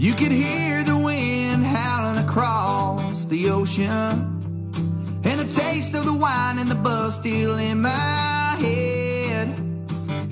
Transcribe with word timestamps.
You 0.00 0.14
could 0.14 0.32
hear 0.32 0.82
the 0.82 0.96
wind 0.96 1.62
howling 1.62 2.24
across 2.24 3.26
the 3.26 3.50
ocean, 3.50 3.90
and 5.24 5.38
the 5.38 5.60
taste 5.60 5.94
of 5.94 6.06
the 6.06 6.14
wine 6.14 6.58
and 6.58 6.70
the 6.70 6.74
buzz 6.74 7.16
still 7.16 7.58
in 7.58 7.82
my 7.82 8.56
head. 8.58 9.48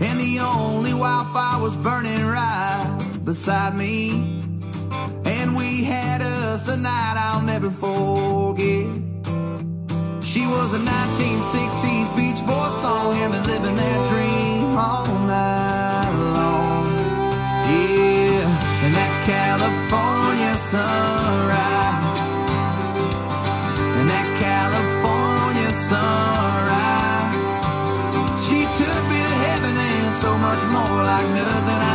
And 0.00 0.18
the 0.18 0.40
only 0.40 0.94
wildfire 0.94 1.60
was 1.60 1.76
burning 1.76 2.24
right 2.24 3.20
beside 3.26 3.76
me. 3.76 4.12
And 5.26 5.54
we 5.54 5.84
had 5.84 6.22
us 6.22 6.66
a 6.66 6.76
night 6.78 7.16
I'll 7.18 7.42
never 7.42 7.70
forget. 7.70 8.86
She 10.24 10.46
was 10.46 10.72
a 10.72 10.80
1960s 10.80 12.16
Beach 12.16 12.40
Boy 12.46 12.70
song, 12.80 13.18
and 13.18 13.32
been 13.34 13.44
living 13.44 13.76
that 13.76 14.08
dream 14.08 14.78
all 14.78 15.18
night 15.26 15.67
California 19.68 20.54
sunrise, 20.70 22.04
and 23.98 24.08
that 24.08 24.28
California 24.40 25.70
sunrise. 25.90 27.50
She 28.46 28.60
took 28.80 29.02
me 29.12 29.18
to 29.28 29.34
heaven 29.44 29.74
and 29.76 30.14
so 30.22 30.30
much 30.38 30.62
more, 30.72 31.02
like 31.04 31.28
nothing 31.36 31.87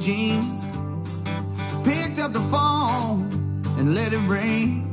jeans. 0.00 0.64
Picked 1.84 2.18
up 2.18 2.32
the 2.32 2.40
phone 2.54 3.28
and 3.78 3.94
let 3.94 4.12
it 4.12 4.24
ring. 4.28 4.90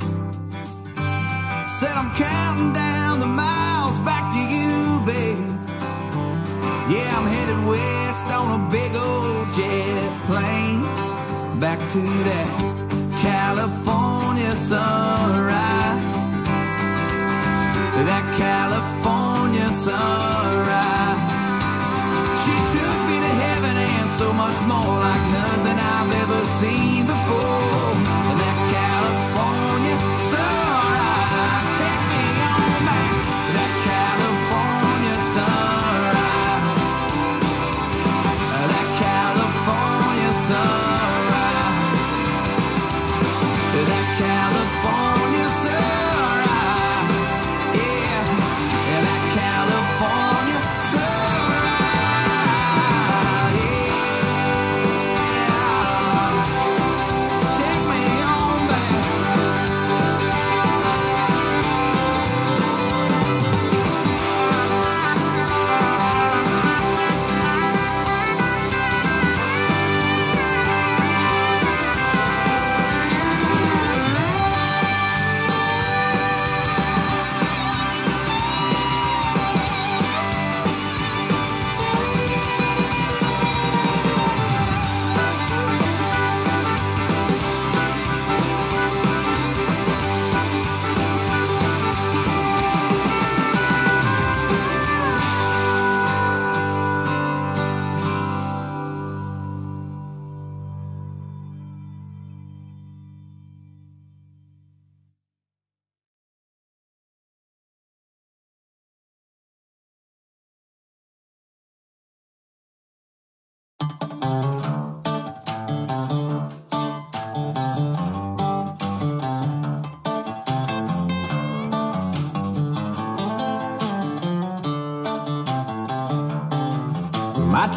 Said 1.80 1.94
I'm 1.96 2.12
counting 2.16 2.74
down 2.74 3.20
the 3.20 3.26
miles 3.26 3.98
back 4.00 4.26
to 4.34 4.42
you, 4.54 5.00
babe. 5.06 5.38
Yeah, 6.92 7.18
I'm 7.18 7.28
headed 7.28 7.66
west 7.66 8.26
on 8.26 8.48
a 8.60 8.70
big 8.70 8.94
old 8.96 9.52
jet 9.56 10.26
plane. 10.28 10.82
Back 11.60 11.80
to 11.94 12.02
that 12.30 12.52
California 13.22 14.56
sunrise. 14.72 16.16
That 18.10 18.26
California 18.38 18.97
much 24.48 24.62
more, 24.68 25.00
like 25.00 25.24
nothing 25.32 25.78
I've 25.78 26.12
ever 26.24 26.42
seen 26.60 26.97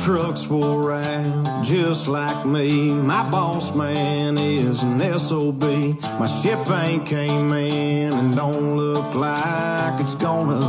trucks 0.04 0.48
will 0.48 0.78
ride 0.78 1.64
just 1.64 2.08
like 2.08 2.46
me. 2.46 2.92
My 2.92 3.28
boss 3.30 3.74
man 3.74 4.38
is 4.38 4.82
an 4.82 5.18
SOB. 5.18 5.62
My 6.18 6.26
ship 6.26 6.70
ain't 6.70 7.06
came 7.06 7.52
in 7.52 8.12
and 8.12 8.36
don't 8.36 8.76
look 8.76 9.14
like 9.14 10.00
it's 10.00 10.14
gonna. 10.14 10.60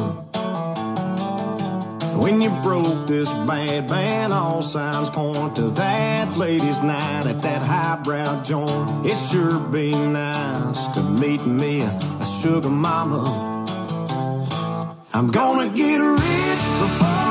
When 2.22 2.42
you 2.42 2.50
broke 2.62 3.08
this 3.08 3.32
bad 3.32 3.90
man, 3.90 4.32
all 4.32 4.62
signs 4.62 5.10
point 5.10 5.56
to 5.56 5.70
that 5.72 6.38
ladies' 6.38 6.82
night 6.82 7.26
at 7.28 7.42
that 7.42 7.62
highbrow 7.62 8.44
joint. 8.44 9.06
It 9.06 9.16
sure 9.16 9.60
be 9.60 9.92
nice 9.92 10.88
to 10.96 11.02
meet 11.04 11.46
me, 11.46 11.82
a 11.82 12.26
sugar 12.42 12.70
mama. 12.70 13.24
I'm 15.14 15.32
gonna 15.32 15.70
get 15.70 15.98
rich 16.00 16.66
before. 16.80 17.31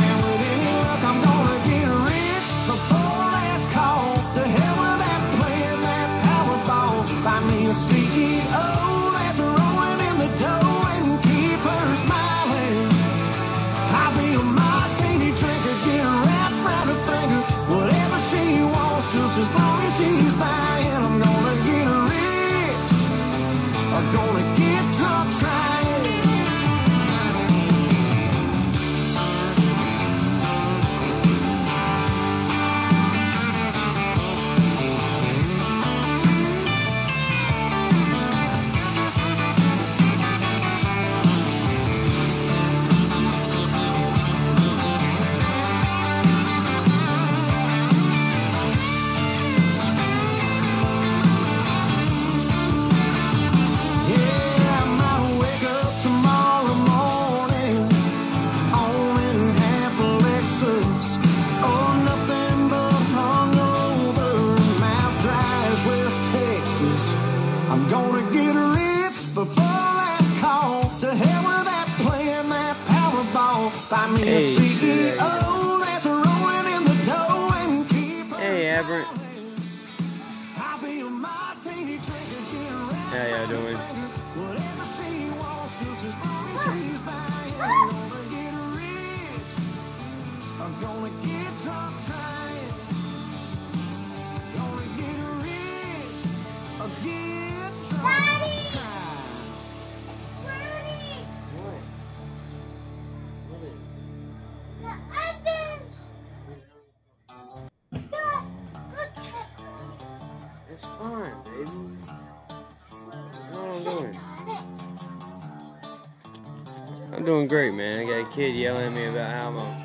great, 117.51 117.73
man. 117.73 117.99
I 117.99 118.05
got 118.05 118.19
a 118.21 118.25
kid 118.33 118.55
yelling 118.55 118.85
at 118.85 118.93
me 118.93 119.07
about 119.07 119.35
how 119.35 119.51
my 119.51 119.75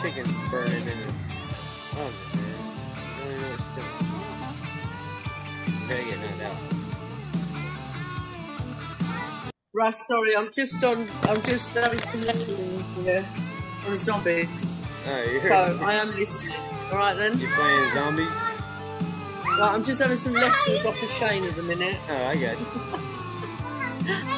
chicken's 0.00 0.30
burning 0.48 0.80
in 0.80 0.86
it. 0.86 1.12
Oh, 1.96 2.12
man. 2.36 2.54
I 2.94 3.18
don't 3.18 3.30
even 3.30 3.42
know 3.42 3.50
what's 3.50 3.64
doing. 5.74 5.88
Better 5.88 6.04
get 6.04 6.20
knocked 6.20 6.42
out. 6.42 6.56
Right, 9.74 9.92
sorry, 9.92 10.36
I'm 10.36 10.50
just 10.52 10.84
on. 10.84 11.08
I'm 11.24 11.42
just 11.42 11.74
having 11.74 11.98
some 11.98 12.20
lessons 12.20 13.04
here 13.04 13.26
on 13.88 13.96
zombies. 13.96 14.70
Oh, 15.08 15.22
you're. 15.24 15.40
So 15.40 15.80
I 15.84 15.94
am 15.94 16.14
listening. 16.14 16.54
All 16.92 16.98
right 16.98 17.16
then. 17.16 17.36
You're 17.40 17.50
playing 17.50 17.92
zombies. 17.92 18.28
Right, 18.28 19.72
I'm 19.74 19.82
just 19.82 20.00
having 20.00 20.16
some 20.16 20.34
lessons 20.34 20.84
off 20.86 21.02
of 21.02 21.10
Shane 21.10 21.42
at 21.42 21.56
the 21.56 21.64
minute. 21.64 21.98
Oh, 22.08 22.24
I 22.24 22.36
got 22.36 22.56
you. 24.16 24.28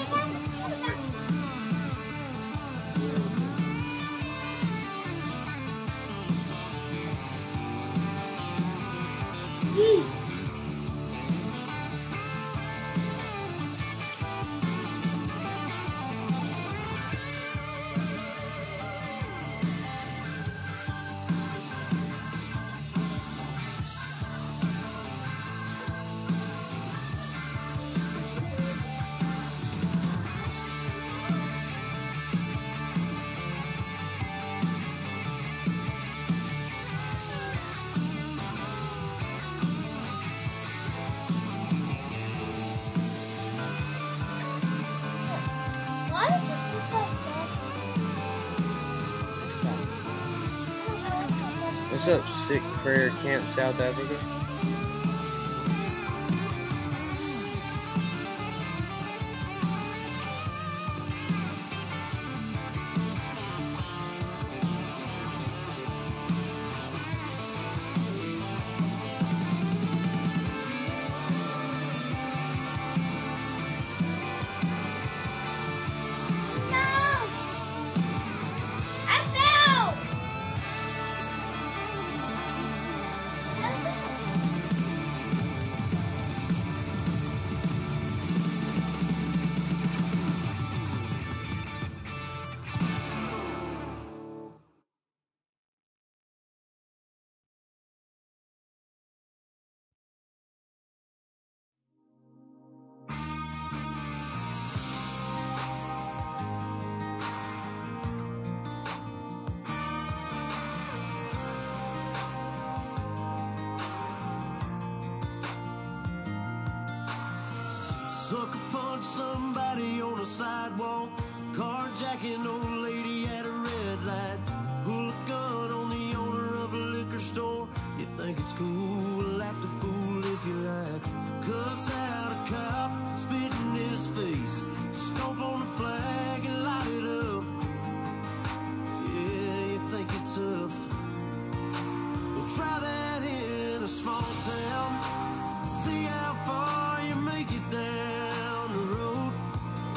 South 53.56 53.80
Africa? 53.80 54.25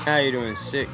Now 0.10 0.18
you're 0.18 0.32
doing 0.32 0.56
sick. 0.56 0.90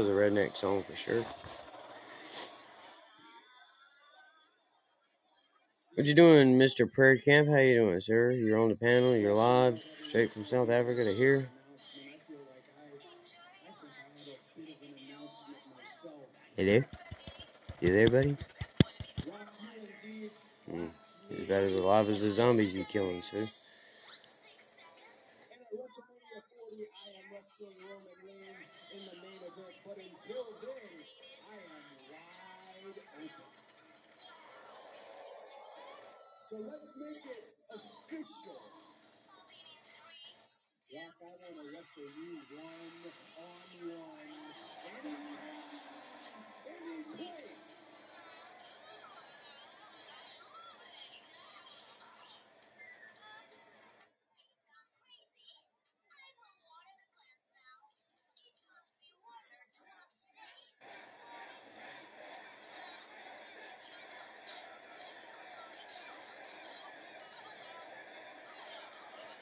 was 0.00 0.08
a 0.08 0.12
redneck 0.12 0.56
song 0.56 0.82
for 0.82 0.96
sure. 0.96 1.22
What 5.94 6.06
you 6.06 6.14
doing, 6.14 6.58
Mr. 6.58 6.90
Prayer 6.90 7.18
Camp? 7.18 7.48
How 7.48 7.58
you 7.58 7.74
doing, 7.74 8.00
sir? 8.00 8.30
You're 8.30 8.58
on 8.58 8.70
the 8.70 8.76
panel. 8.76 9.14
You're 9.14 9.34
live, 9.34 9.78
straight 10.08 10.32
from 10.32 10.46
South 10.46 10.70
Africa 10.70 11.04
to 11.04 11.14
here. 11.14 11.50
Hey 16.56 16.64
there. 16.64 16.88
You 17.80 17.92
there, 17.92 18.08
buddy? 18.08 18.36
Mm. 20.72 20.88
bad 21.30 21.40
about 21.40 21.62
as 21.64 21.72
alive 21.74 22.08
as 22.08 22.20
the 22.22 22.30
zombies 22.30 22.74
you're 22.74 22.86
killing, 22.86 23.22
sir. 23.30 23.46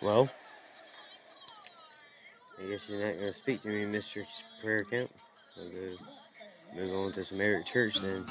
Well, 0.00 0.30
I 2.58 2.70
guess 2.70 2.88
you're 2.88 3.04
not 3.04 3.18
going 3.18 3.32
to 3.32 3.38
speak 3.38 3.62
to 3.62 3.68
me, 3.68 3.84
Mr. 3.84 4.24
Prayer 4.62 4.84
Camp. 4.84 5.10
I'll 5.58 5.68
go 5.68 5.96
move 6.76 6.94
on 6.94 7.12
to 7.14 7.24
some 7.24 7.40
Eric 7.40 7.66
Church 7.66 7.96
then. 8.00 8.24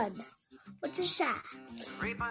On? 0.00 0.18
What 0.80 0.98
is 0.98 1.18
that? 1.18 1.42
Creeping. 1.98 2.22
I 2.22 2.26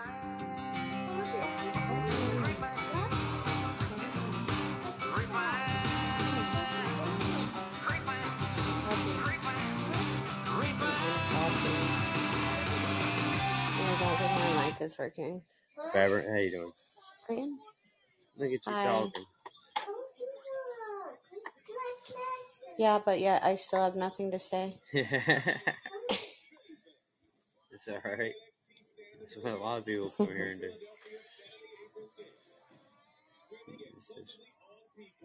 don't 13.99 14.55
my 14.55 14.65
mic 14.65 14.81
is 14.81 14.97
working. 14.97 15.41
Fabric, 15.93 16.25
how 16.27 16.35
you 16.35 16.51
doing? 16.51 16.71
Green? 17.27 17.59
Look 18.37 18.47
at 18.47 18.51
you 18.51 18.59
Hi. 18.65 18.83
talking. 18.83 19.25
Yeah, 22.77 22.99
but 23.03 23.19
yeah, 23.19 23.39
I 23.43 23.57
still 23.57 23.83
have 23.83 23.95
nothing 23.95 24.31
to 24.31 24.39
say. 24.39 24.77
it's 27.79 28.05
alright. 28.05 28.33
That's 29.21 29.43
what 29.43 29.53
a 29.53 29.57
lot 29.57 29.79
of 29.79 29.85
people 29.85 30.13
come 30.17 30.27
here 30.27 30.51
and 30.51 30.61
do. 30.61 30.69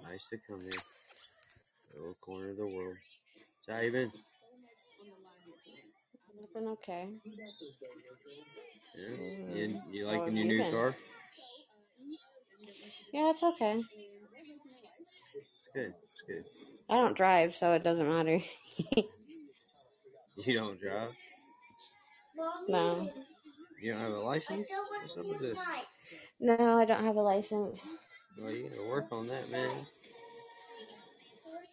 Nice 0.03 0.29
to 0.31 0.38
come 0.49 0.61
here. 0.61 0.71
A 1.95 1.99
little 1.99 2.14
corner 2.21 2.51
of 2.51 2.57
the 2.57 2.67
world. 2.67 2.97
So 3.62 3.73
how 3.73 3.81
you 3.81 3.93
been? 3.93 4.12
I've 6.43 6.55
been 6.55 6.69
okay. 6.69 7.09
Yeah? 8.97 9.17
Mm. 9.17 9.57
You, 9.57 9.83
you 9.90 10.07
liking 10.07 10.37
your 10.37 10.47
new 10.47 10.59
been? 10.59 10.73
car? 10.73 10.97
Yeah, 13.12 13.31
it's 13.31 13.43
okay. 13.43 13.83
It's 15.35 15.51
good. 15.73 15.95
It's 16.12 16.23
good. 16.27 16.45
I 16.90 16.97
don't 16.97 17.17
drive, 17.17 17.55
so 17.55 17.73
it 17.73 17.83
doesn't 17.83 18.09
matter. 18.09 18.40
You 20.37 20.55
don't 20.55 20.81
drive? 20.81 21.11
No. 22.68 23.11
You 23.81 23.92
don't 23.92 24.01
have 24.01 24.12
a 24.12 24.20
license? 24.20 24.68
What's 24.88 25.16
up 25.16 25.27
with 25.27 25.40
this? 25.40 25.59
No, 26.40 26.79
I 26.79 26.85
don't 26.85 27.05
have 27.05 27.16
a 27.16 27.23
license. 27.23 27.87
Well, 28.40 28.51
you 28.51 28.68
gotta 28.68 28.88
work 28.88 29.07
on 29.12 29.29
that, 29.29 29.51
man. 29.51 29.70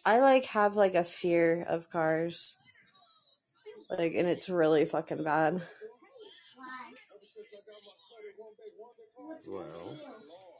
I 0.04 0.20
like 0.20 0.44
have 0.46 0.76
like 0.76 0.94
a 0.94 1.04
fear 1.04 1.64
of 1.68 1.90
cars. 1.90 2.56
Like 3.90 4.14
and 4.14 4.28
it's 4.28 4.48
really 4.48 4.84
fucking 4.84 5.24
bad. 5.24 5.62
Well, 9.48 9.96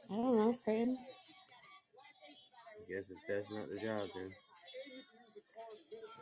I 0.09 0.15
don't 0.15 0.37
know, 0.37 0.57
Creighton. 0.63 0.97
I 2.77 2.91
guess 2.91 3.09
it's 3.09 3.27
best 3.27 3.51
not 3.51 3.67
to 3.69 3.85
drive 3.85 4.09
then. 4.15 4.31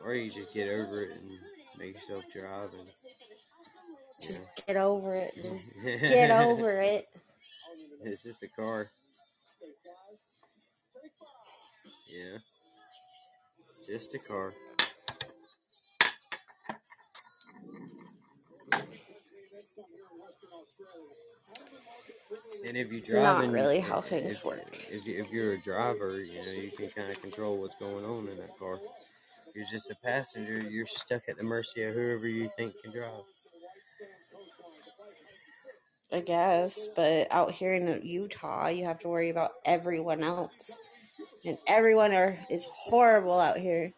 Or 0.03 0.13
you 0.13 0.31
just 0.31 0.53
get 0.53 0.69
over 0.69 1.03
it 1.03 1.11
and 1.11 1.31
make 1.77 1.95
yourself 1.95 2.23
drive 2.33 2.69
and 2.73 2.87
Just 4.21 4.41
get 4.67 4.77
over 4.77 5.15
it. 5.15 5.33
Just 5.41 5.67
get 5.83 6.31
over 6.45 6.81
it. 6.81 7.07
It's 8.03 8.23
just 8.23 8.43
a 8.43 8.47
car. 8.47 8.91
Yeah. 12.07 12.37
Just 13.87 14.13
a 14.13 14.19
car. 14.19 14.53
And 22.67 22.77
if 22.77 22.91
you 22.91 23.01
drive, 23.01 23.23
not 23.23 23.51
really 23.51 23.79
how 23.79 23.99
if- 23.99 24.05
things 24.05 24.37
if, 24.37 24.45
work. 24.45 24.87
If, 24.89 25.05
you, 25.05 25.21
if 25.23 25.31
you're 25.31 25.53
a 25.53 25.57
driver, 25.59 26.21
you 26.21 26.45
know 26.45 26.51
you 26.51 26.71
can 26.71 26.89
kind 26.89 27.09
of 27.09 27.21
control 27.21 27.57
what's 27.57 27.75
going 27.75 28.05
on 28.05 28.27
in 28.27 28.37
that 28.37 28.57
car. 28.59 28.79
If 29.47 29.55
you're 29.55 29.65
just 29.71 29.89
a 29.91 29.95
passenger, 29.95 30.59
you're 30.59 30.85
stuck 30.85 31.23
at 31.27 31.37
the 31.37 31.43
mercy 31.43 31.83
of 31.83 31.93
whoever 31.95 32.27
you 32.27 32.49
think 32.55 32.73
can 32.81 32.91
drive. 32.91 33.23
I 36.13 36.19
guess, 36.19 36.89
but 36.95 37.27
out 37.31 37.51
here 37.51 37.73
in 37.73 38.05
Utah, 38.05 38.67
you 38.67 38.85
have 38.85 38.99
to 38.99 39.07
worry 39.07 39.29
about 39.29 39.51
everyone 39.63 40.23
else, 40.23 40.71
and 41.45 41.57
everyone 41.67 42.13
are 42.13 42.37
is 42.49 42.65
horrible 42.65 43.39
out 43.39 43.57
here. 43.57 43.93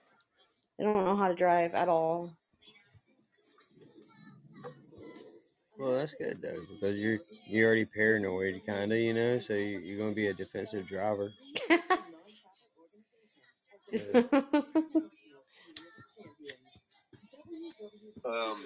They 0.78 0.84
don't 0.84 1.06
know 1.06 1.16
how 1.16 1.28
to 1.28 1.36
drive 1.36 1.74
at 1.74 1.90
all. 1.90 2.32
Well, 5.80 5.98
that's 5.98 6.14
good 6.14 6.40
though, 6.42 6.62
because 6.72 6.98
you're 6.98 7.18
you're 7.48 7.68
already 7.68 7.86
paranoid, 7.86 8.62
kind 8.66 8.94
of, 8.94 9.00
you 9.00 9.14
know. 9.14 9.40
So 9.40 9.54
you, 9.54 9.80
you're 9.80 9.98
gonna 9.98 10.14
be 10.14 10.28
a 10.28 10.34
defensive 10.34 10.88
driver. 10.88 11.32
Um, 18.26 18.58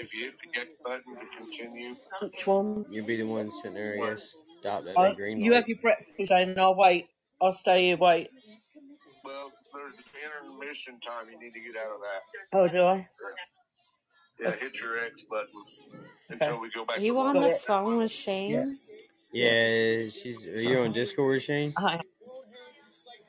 if 0.00 0.14
you 0.14 0.24
hit 0.24 0.38
the 0.38 0.48
get 0.48 0.82
button 0.82 1.14
to 1.16 1.36
continue, 1.36 1.96
Which 2.22 2.46
one? 2.46 2.84
You'll 2.90 3.06
be 3.06 3.16
the 3.16 3.26
one 3.26 3.50
sitting 3.50 3.74
there, 3.74 3.96
I 4.02 4.10
guess, 4.14 4.36
stopped 4.60 4.86
at 4.88 4.98
I, 4.98 5.02
that 5.08 5.12
uh, 5.12 5.14
green 5.14 5.38
you 5.40 5.52
light. 5.52 5.56
have 5.58 5.68
your 5.68 5.78
breakfast 5.78 6.30
and 6.30 6.58
I'll 6.58 6.74
wait. 6.76 7.08
I'll 7.40 7.52
stay 7.52 7.86
here, 7.86 7.96
wait. 7.96 8.30
well, 9.24 9.52
there's 9.74 9.92
intermission 10.44 10.98
time. 11.00 11.26
You 11.30 11.38
need 11.38 11.52
to 11.52 11.60
get 11.60 11.76
out 11.76 11.94
of 11.94 12.00
that. 12.00 12.58
Oh, 12.58 12.68
do 12.68 12.82
I? 12.82 13.08
Yeah, 14.40 14.50
hit 14.56 14.78
your 14.80 14.98
X 14.98 15.22
button 15.30 15.48
until 16.30 16.60
we 16.60 16.70
go 16.70 16.84
back 16.84 16.96
Are 16.98 17.00
to 17.00 17.06
you 17.06 17.18
on 17.18 17.34
normal. 17.34 17.50
the 17.50 17.58
phone 17.58 17.96
with 17.98 18.10
Shane? 18.12 18.78
Yeah, 19.32 20.08
she's. 20.10 20.36
Are 20.46 20.60
you 20.60 20.80
on 20.80 20.92
Discord, 20.92 21.42
Shane? 21.42 21.72
Hi. 21.78 22.00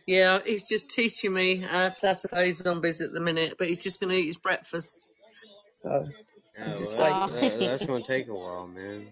Yeah, 0.05 0.39
he's 0.45 0.63
just 0.63 0.89
teaching 0.89 1.33
me 1.33 1.57
how 1.57 1.89
to 1.89 2.27
play 2.29 2.53
zombies 2.53 3.01
at 3.01 3.11
the 3.11 3.19
minute, 3.19 3.55
but 3.59 3.67
he's 3.67 3.77
just 3.79 3.99
going 3.99 4.09
to 4.11 4.15
eat 4.15 4.27
his 4.27 4.37
breakfast. 4.37 5.07
So, 5.83 6.07
Oh, 6.59 6.77
just 6.77 6.97
well, 6.97 7.29
wait. 7.29 7.41
that, 7.41 7.59
that's 7.59 7.85
gonna 7.85 8.03
take 8.03 8.27
a 8.27 8.33
while, 8.33 8.67
man. 8.67 9.07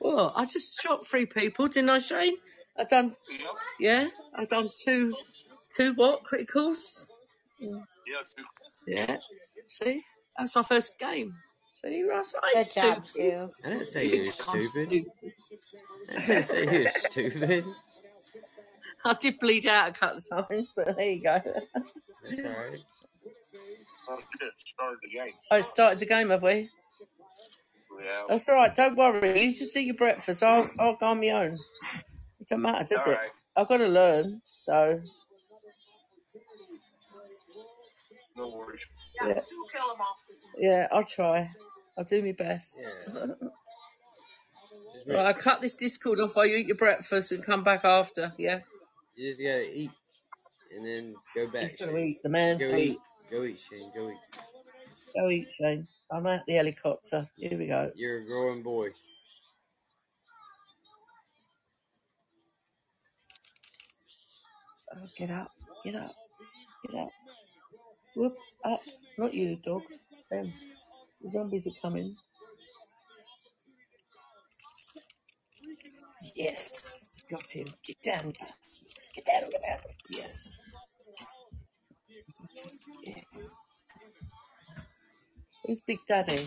well, 0.00 0.32
I 0.36 0.44
just 0.44 0.80
shot 0.82 1.06
three 1.06 1.26
people, 1.26 1.66
didn't 1.68 1.90
I, 1.90 1.98
Shane? 1.98 2.36
I 2.78 2.84
done, 2.84 3.16
Yep. 3.30 3.40
yeah, 3.80 4.08
I 4.34 4.44
done 4.44 4.70
two, 4.84 5.14
two 5.74 5.94
what 5.94 6.22
criticals? 6.24 7.06
Yeah. 7.58 7.70
two- 8.36 8.44
Yeah. 8.86 9.18
See, 9.66 10.02
that's 10.36 10.54
my 10.54 10.62
first 10.62 10.98
game. 10.98 11.34
See, 11.82 12.02
Ross, 12.02 12.34
I 12.42 12.48
Good 12.52 12.56
ain't 12.58 12.66
stupid. 12.66 13.06
Sue. 13.08 13.52
I 13.64 13.68
didn't 13.70 13.86
say 13.88 14.04
You 14.06 14.10
you 14.16 14.22
were 14.22 14.26
I'm 14.48 14.64
stupid. 14.66 15.04
I 16.10 16.18
didn't 16.26 16.44
say 16.44 16.64
you 16.64 16.84
were 16.84 16.90
stupid. 17.10 17.64
I 19.04 19.14
did 19.20 19.38
bleed 19.38 19.66
out 19.66 19.90
a 19.90 19.92
couple 19.92 20.18
of 20.18 20.48
times, 20.48 20.68
but 20.74 20.96
there 20.96 21.10
you 21.10 21.22
go. 21.22 21.40
That's 22.24 22.40
alright. 22.40 22.80
Oh, 24.10 24.18
shit. 24.40 24.58
Started 24.58 24.98
the 25.02 25.08
game. 25.08 25.32
Oh, 25.50 25.56
I 25.56 25.60
started 25.60 25.98
the 25.98 26.06
game, 26.06 26.30
have 26.30 26.42
we? 26.42 26.70
Yeah. 28.02 28.22
That's 28.28 28.48
all 28.48 28.54
right. 28.56 28.74
Don't 28.74 28.96
worry. 28.96 29.42
You 29.44 29.54
just 29.56 29.76
eat 29.76 29.86
your 29.86 29.96
breakfast. 29.96 30.42
I'll 30.42 30.70
I'll 30.78 30.96
go 30.96 31.06
on 31.06 31.20
my 31.20 31.30
own. 31.30 31.58
It 32.40 32.48
don't 32.48 32.62
matter, 32.62 32.86
does 32.88 33.06
All 33.06 33.12
it? 33.12 33.16
right. 33.16 33.30
I've 33.56 33.68
got 33.68 33.78
to 33.78 33.86
learn. 33.88 34.40
So 34.56 35.00
No 38.36 38.48
worries. 38.50 38.86
yeah, 39.26 39.40
yeah. 40.58 40.86
I'll 40.92 41.04
try. 41.04 41.50
I'll 41.98 42.04
do 42.04 42.22
my 42.22 42.32
best. 42.32 42.80
Yeah. 42.80 42.88
Just 42.88 43.16
Right, 45.06 45.24
I 45.24 45.32
cut 45.32 45.62
this 45.62 45.72
Discord 45.72 46.20
off 46.20 46.36
while 46.36 46.44
you 46.44 46.56
eat 46.58 46.66
your 46.66 46.76
breakfast 46.76 47.32
and 47.32 47.42
come 47.42 47.64
back 47.64 47.82
after. 47.84 48.30
Yeah, 48.36 48.60
You 49.16 49.30
just 49.30 49.40
gotta 49.40 49.62
eat, 49.62 49.90
and 50.76 50.84
then 50.86 51.14
go 51.34 51.46
back. 51.46 51.70
he's 51.70 51.80
gonna 51.80 51.96
eat. 51.98 52.22
The 52.22 52.28
man. 52.28 52.58
Go 52.58 52.68
Go 52.70 52.76
eat. 52.76 52.90
eat. 52.90 52.98
Go 53.30 53.44
eat, 53.44 53.60
Shane. 53.60 53.90
Go 53.94 54.10
eat. 54.10 54.16
Go 55.14 55.28
eat, 55.28 55.48
Shane. 55.60 55.86
I'm 56.10 56.26
at 56.26 56.44
the 56.46 56.54
helicopter. 56.54 57.28
Here 57.36 57.58
we 57.58 57.66
go. 57.66 57.92
You're 57.94 58.22
a 58.22 58.26
growing 58.26 58.62
boy. 58.62 58.88
Oh, 64.94 65.06
get 65.16 65.30
up. 65.30 65.52
Get 65.84 65.94
up. 65.96 66.14
Get 66.86 67.00
up. 67.00 67.08
Whoops. 68.16 68.56
Up. 68.64 68.80
Not 69.18 69.34
you, 69.34 69.56
dog. 69.56 69.82
Them. 70.30 70.52
The 71.22 71.30
zombies 71.30 71.66
are 71.66 71.80
coming. 71.82 72.16
Yes. 76.34 77.10
Got 77.30 77.50
him. 77.50 77.68
Get 77.86 78.00
down. 78.02 78.32
Get 79.14 79.26
down. 79.26 79.50
Get 79.50 79.62
down. 79.62 79.80
Yes. 80.10 80.57
Yes. 83.04 83.52
Who's 85.66 85.80
Big 85.80 85.98
Daddy? 86.08 86.46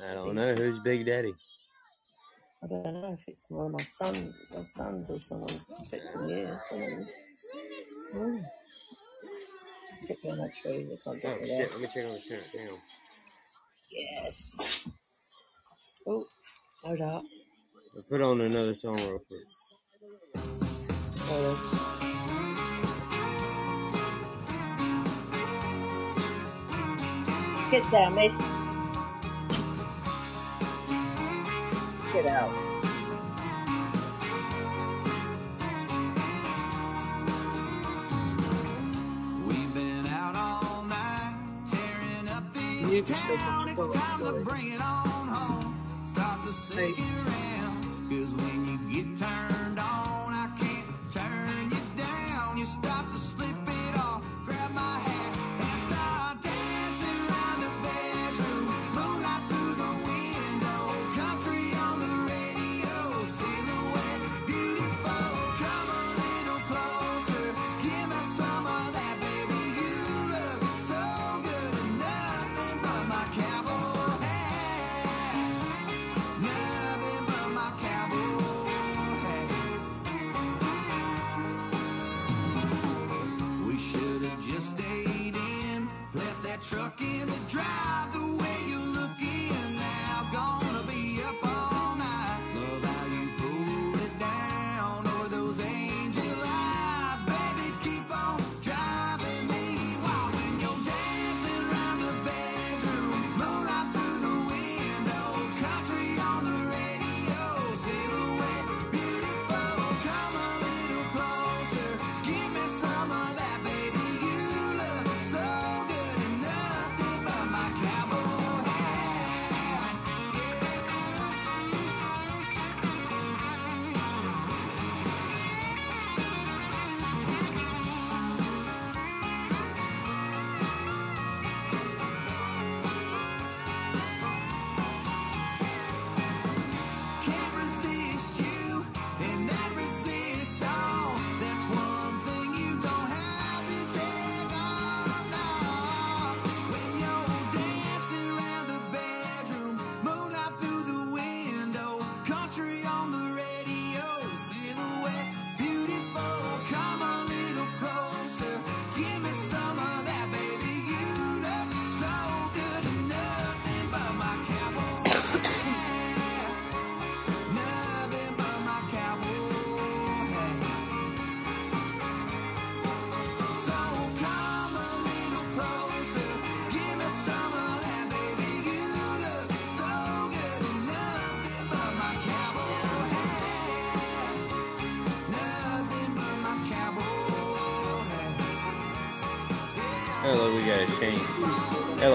I 0.00 0.14
don't 0.14 0.34
know 0.34 0.54
who's 0.54 0.78
Big 0.80 1.06
Daddy. 1.06 1.34
I 2.62 2.66
don't 2.66 2.84
know 2.84 3.12
if 3.12 3.26
it's 3.28 3.46
one 3.50 3.66
of 3.66 3.72
my 3.72 3.82
son, 3.82 4.34
my 4.54 4.64
sons 4.64 5.10
or 5.10 5.20
someone 5.20 5.48
protecting 5.78 6.28
you. 6.28 6.48
I 6.48 6.78
don't. 6.78 7.08
Hmm. 8.12 8.18
Oh. 8.18 8.40
Me 10.24 10.30
on 10.30 10.38
that 10.38 10.54
tree. 10.54 10.86
Can't 11.04 11.24
Oh 11.24 11.44
shit! 11.44 11.70
Let 11.70 11.80
me 11.80 11.86
check 11.86 12.04
on 12.04 12.14
the 12.14 12.20
center. 12.20 12.42
Hang 12.56 12.68
on. 12.68 12.78
Yes. 13.90 14.84
Oh, 16.06 16.26
hold 16.82 17.00
up. 17.00 17.22
I'll 17.96 18.02
put 18.02 18.20
on 18.20 18.40
another 18.40 18.74
song 18.74 18.96
real 18.96 19.20
quick. 19.20 19.42
Hold 21.28 21.58
on. 21.58 22.01
Get 27.72 27.90
down, 27.90 28.14
mate. 28.16 28.32
Get 32.12 32.26
out. 32.26 32.50
We've 39.46 39.74
been 39.74 40.06
out 40.06 40.36
all 40.36 40.84
night, 40.84 41.34
tearing 41.70 42.28
up 42.28 42.44
You 42.92 43.02
just 43.02 43.26
go 43.26 43.36
town. 43.36 43.66
to 43.66 43.72
It's 43.72 43.86
the 43.86 43.98
time 44.00 44.20
to 44.20 44.26
story. 44.26 44.44
bring 44.44 44.68
it 44.72 44.80
on 44.82 45.28
home. 45.28 45.76
Stop 46.12 46.44
the. 46.44 46.52
Cause 48.10 48.30
when 48.34 48.90
you 48.90 49.04
get 49.04 49.18
turned 49.18 49.78
on, 49.78 49.91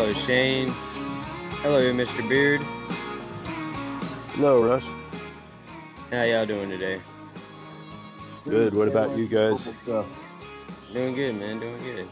Hello, 0.08 0.20
Shane. 0.22 0.70
Hello, 1.60 1.82
Mr. 1.91 2.30
Beard. 2.30 2.62
Hello, 4.36 4.63
Russ. 4.63 4.89
How 6.10 6.24
y'all 6.24 6.46
doing 6.46 6.70
today? 6.70 7.02
Good. 8.46 8.74
What 8.74 8.88
about 8.88 9.17
you 9.17 9.28
guys? 9.28 9.67
Doing 10.93 11.13
good, 11.13 11.36
man. 11.36 11.60
Doing 11.60 11.84
good. 11.84 12.08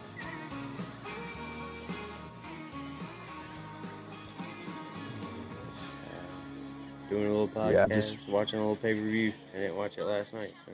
Doing 7.10 7.27
a 7.27 7.29
little 7.29 7.47
podcast, 7.47 7.71
Yeah, 7.71 7.88
just 7.88 8.19
watching 8.27 8.60
a 8.60 8.62
little 8.62 8.75
pay 8.75 8.93
per 8.93 8.99
view. 8.99 9.31
I 9.53 9.60
didn't 9.60 9.77
watch 9.77 9.97
it 9.97 10.03
last 10.03 10.34
night, 10.34 10.53
so 10.65 10.73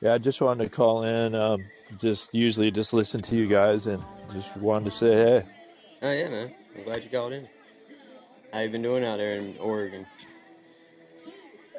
yeah, 0.00 0.14
I 0.14 0.18
just 0.18 0.40
wanted 0.40 0.64
to 0.64 0.70
call 0.70 1.04
in. 1.04 1.36
Um, 1.36 1.64
just 1.96 2.34
usually 2.34 2.72
just 2.72 2.92
listen 2.92 3.20
to 3.20 3.36
you 3.36 3.46
guys 3.46 3.86
and 3.86 4.02
just 4.32 4.56
wanted 4.56 4.86
to 4.86 4.90
say 4.90 5.14
hey. 5.14 5.44
oh 6.02 6.12
yeah, 6.12 6.28
man. 6.28 6.54
I'm 6.76 6.84
glad 6.84 7.04
you 7.04 7.10
called 7.10 7.32
in. 7.32 7.46
How 8.52 8.60
you 8.60 8.70
been 8.70 8.82
doing 8.82 9.04
out 9.04 9.18
there 9.18 9.34
in 9.34 9.56
Oregon? 9.58 10.06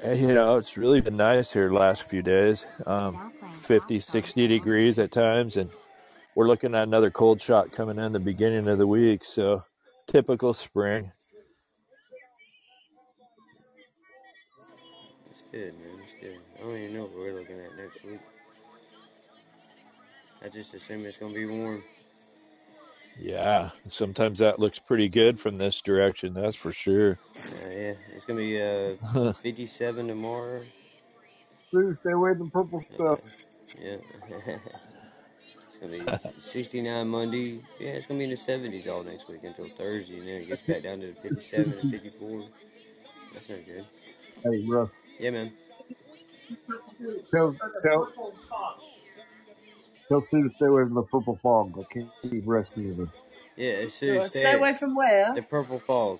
You 0.06 0.34
know, 0.34 0.58
it's 0.58 0.76
really 0.76 1.00
been 1.00 1.16
nice 1.16 1.54
here 1.54 1.70
the 1.70 1.76
last 1.76 2.04
few 2.04 2.22
days. 2.22 2.66
Um, 2.86 3.32
50, 3.62 4.00
60 4.00 4.48
degrees 4.48 5.00
at 5.00 5.12
times, 5.14 5.56
and 5.56 5.70
we're 6.36 6.48
looking 6.48 6.76
at 6.76 6.84
another 6.84 7.10
cold 7.10 7.42
shot 7.42 7.72
coming 7.72 7.98
in 7.98 8.12
the 8.12 8.20
beginning 8.20 8.68
of 8.68 8.78
the 8.78 8.88
week. 8.88 9.24
So 9.24 9.64
typical 10.08 10.54
spring. 10.54 11.12
It's 15.30 15.44
good, 15.54 15.74
man. 15.80 16.02
It's 16.04 16.22
good. 16.22 16.40
I 16.58 16.64
don't 16.64 16.78
even 16.78 16.94
know 16.96 17.04
what 17.04 17.16
we're 17.16 17.40
looking 17.40 17.60
at 17.62 17.78
next 17.78 18.04
week. 18.04 18.20
I 20.44 20.50
just 20.50 20.74
assume 20.74 21.06
it's 21.06 21.16
gonna 21.16 21.34
be 21.34 21.46
warm. 21.46 21.82
Yeah, 23.20 23.70
sometimes 23.88 24.40
that 24.40 24.60
looks 24.60 24.80
pretty 24.80 25.08
good 25.08 25.40
from 25.40 25.58
this 25.58 25.82
direction. 25.82 26.34
That's 26.34 26.56
for 26.56 26.72
sure. 26.72 27.20
Uh, 27.36 27.70
yeah, 27.70 27.94
it's 28.16 28.26
gonna 28.26 28.40
be 28.40 28.62
uh 28.62 29.34
57 29.42 30.08
tomorrow. 30.08 30.64
Dude, 31.72 31.96
stay 31.96 32.12
away 32.12 32.36
from 32.36 32.50
purple 32.52 32.80
stuff. 32.82 33.20
Yeah. 33.82 33.98
it's 35.68 35.78
gonna 35.80 36.22
be 36.22 36.30
69 36.40 37.08
Monday. 37.08 37.62
Yeah, 37.80 37.90
it's 37.92 38.08
gonna 38.08 38.18
be 38.20 38.24
in 38.26 38.30
the 38.32 38.36
70s 38.36 38.88
all 38.88 39.04
next 39.04 39.28
week 39.30 39.44
until 39.44 39.68
Thursday, 39.78 40.18
and 40.20 40.28
then 40.28 40.36
it 40.42 40.48
gets 40.48 40.62
back 40.64 40.84
down 40.84 41.00
to 41.02 41.08
the 41.08 41.14
57 41.22 41.74
and 41.82 41.92
54. 41.92 42.44
That's 43.34 43.50
not 43.50 43.66
good. 43.66 43.86
Hey, 44.44 44.66
Russ, 44.68 44.90
Yeah, 45.20 45.32
man. 45.32 45.54
tell 47.32 47.56
tell 47.82 48.12
tell 50.14 50.28
Sue 50.30 50.44
to 50.44 50.50
stay 50.56 50.66
away 50.68 50.84
from 50.84 50.94
the 50.96 51.04
purple 51.04 51.40
fog. 51.42 51.74
I 51.80 51.94
can't 51.94 52.10
keep 52.22 52.44
rescuing 52.46 52.98
her. 52.98 53.08
Yeah, 53.56 53.88
Sue, 53.90 54.20
Right, 54.20 54.30
stay 54.30 54.54
away 54.54 54.74
from 54.74 54.96
where? 54.96 55.34
The 55.34 55.42
purple 55.42 55.80
fog. 55.80 56.20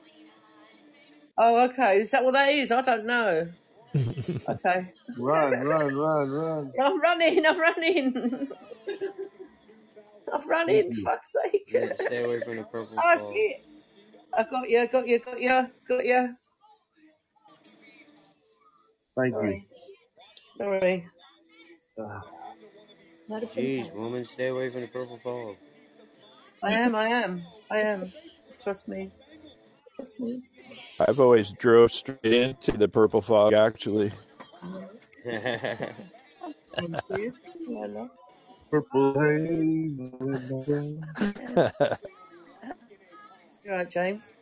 Oh, 1.38 1.64
okay. 1.66 1.98
Is 2.02 2.12
that 2.12 2.24
what 2.24 2.34
that 2.34 2.50
is? 2.50 2.72
I 2.72 2.82
don't 2.82 3.06
know. 3.06 3.50
Okay. 3.96 4.92
Run, 5.20 5.52
run, 5.68 5.96
run, 5.96 6.32
run. 6.32 6.72
I'm 6.82 7.00
running. 7.00 7.46
I'm 7.46 7.60
running. 7.60 8.16
I'm 10.34 10.50
running. 10.50 10.92
Mm-hmm. 10.92 11.04
Fuck's 11.04 11.32
sake. 11.52 11.70
Yeah, 11.72 11.94
stay 11.94 12.24
away 12.24 12.40
from 12.40 12.58
the 12.58 12.64
purple 12.64 12.98
Oh 12.98 13.18
fog. 13.18 13.36
shit! 13.36 13.64
I 14.36 14.44
got 14.50 14.68
you. 14.68 14.80
I 14.80 14.86
Got 14.88 15.08
you. 15.08 15.20
Got 15.20 15.40
you. 15.40 15.68
Got 15.88 16.06
you. 16.06 16.36
Thank 19.16 19.34
Sorry. 19.36 19.68
Sorry. 20.58 21.08
Ah. 22.00 22.22
You. 23.30 23.36
Uh, 23.36 23.40
Jeez, 23.42 23.94
woman, 23.94 24.26
stay 24.26 24.48
away 24.48 24.70
from 24.70 24.82
the 24.82 24.88
purple 24.88 25.20
fog. 25.24 25.56
I 26.64 26.74
am. 26.74 26.96
I 26.96 27.08
am. 27.08 27.44
I 27.72 27.78
am. 27.80 28.14
Trust 28.62 28.88
me. 28.88 29.12
Trust 29.96 30.20
me. 30.20 30.42
I've 31.00 31.20
always 31.20 31.52
drove 31.54 31.92
straight 31.92 32.20
into 32.24 32.72
the 32.72 32.88
purple 32.88 33.22
fog. 33.22 33.54
Actually, 33.54 34.12
I'm 35.26 36.96
serious. 37.08 37.36
Yeah, 37.68 37.88
no. 37.88 38.10
purple 38.72 39.14
haze. 39.14 40.00
in 40.00 40.12
the 40.20 41.98
You 43.64 43.72
all 43.72 43.78
right, 43.78 43.90
James? 43.90 44.34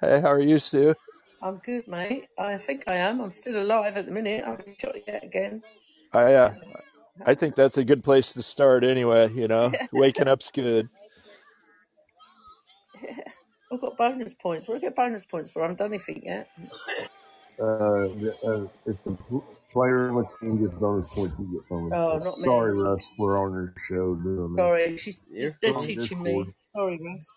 hey, 0.00 0.20
how 0.20 0.28
are 0.32 0.40
you, 0.40 0.58
Sue? 0.58 0.94
I'm 1.42 1.58
good, 1.58 1.86
mate. 1.86 2.28
I 2.38 2.58
think 2.58 2.84
I 2.86 2.96
am. 2.96 3.20
I'm 3.20 3.30
still 3.30 3.62
alive 3.62 3.96
at 3.96 4.06
the 4.06 4.12
minute. 4.12 4.44
I 4.44 4.50
haven't 4.50 4.80
shot 4.80 4.96
yet 5.06 5.24
again. 5.24 5.62
I 6.12 6.34
uh, 6.34 6.54
I 7.26 7.34
think 7.34 7.54
that's 7.56 7.76
a 7.78 7.84
good 7.84 8.02
place 8.04 8.32
to 8.34 8.42
start. 8.42 8.84
Anyway, 8.84 9.30
you 9.32 9.48
know, 9.48 9.72
waking 9.92 10.28
up's 10.28 10.50
good. 10.50 10.88
I've 13.72 13.80
got 13.80 13.96
bonus 13.98 14.34
points. 14.34 14.66
What 14.66 14.74
do 14.74 14.78
I 14.78 14.88
get 14.88 14.96
bonus 14.96 15.26
points 15.26 15.50
for? 15.50 15.60
I 15.60 15.64
haven't 15.64 15.78
done 15.78 15.88
anything 15.92 16.22
yet. 16.24 16.48
Uh, 17.60 17.64
uh, 17.64 18.66
if 18.86 18.96
the 19.04 19.16
pl- 19.28 19.44
player 19.70 20.08
on 20.08 20.14
the 20.16 20.28
team 20.40 20.60
gets 20.62 20.72
bonus 20.78 21.06
points, 21.08 21.34
you 21.38 21.46
get 21.60 21.68
bonus 21.68 21.92
Oh, 21.94 22.10
points. 22.12 22.24
not 22.24 22.38
me. 22.38 22.46
Sorry, 22.46 22.76
Russ. 22.78 23.08
We're 23.18 23.38
on 23.38 23.52
your 23.52 23.74
show 23.78 24.14
doing 24.14 24.54
that. 24.54 24.60
Sorry, 24.62 24.96
she's 24.96 25.20
You're 25.30 25.56
they're 25.60 25.72
fine. 25.72 25.80
teaching 25.82 26.22
Discord. 26.24 26.46
me. 26.48 26.54
Sorry, 26.74 26.98
guys. 26.98 27.28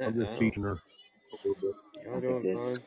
I'm 0.00 0.14
just 0.14 0.32
Uh-oh. 0.32 0.36
teaching 0.36 0.62
her. 0.62 0.72
a 0.72 1.48
little 1.48 1.60
bit. 1.60 1.74
Y'all 2.06 2.20
doing 2.20 2.42
good. 2.42 2.56
fine? 2.76 2.86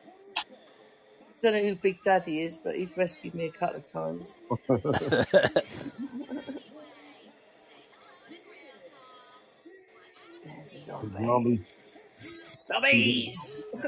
Don't 1.42 1.52
know 1.52 1.62
who 1.62 1.76
Big 1.76 2.02
Daddy 2.02 2.42
is, 2.42 2.58
but 2.58 2.74
he's 2.74 2.96
rescued 2.96 3.34
me 3.34 3.46
a 3.46 3.52
couple 3.52 3.76
of 3.76 3.84
times. 3.84 4.36
There's 4.68 4.82
a 10.74 10.80
zombie. 10.84 11.24
zombie. 11.24 11.62
Zombies! 12.66 13.64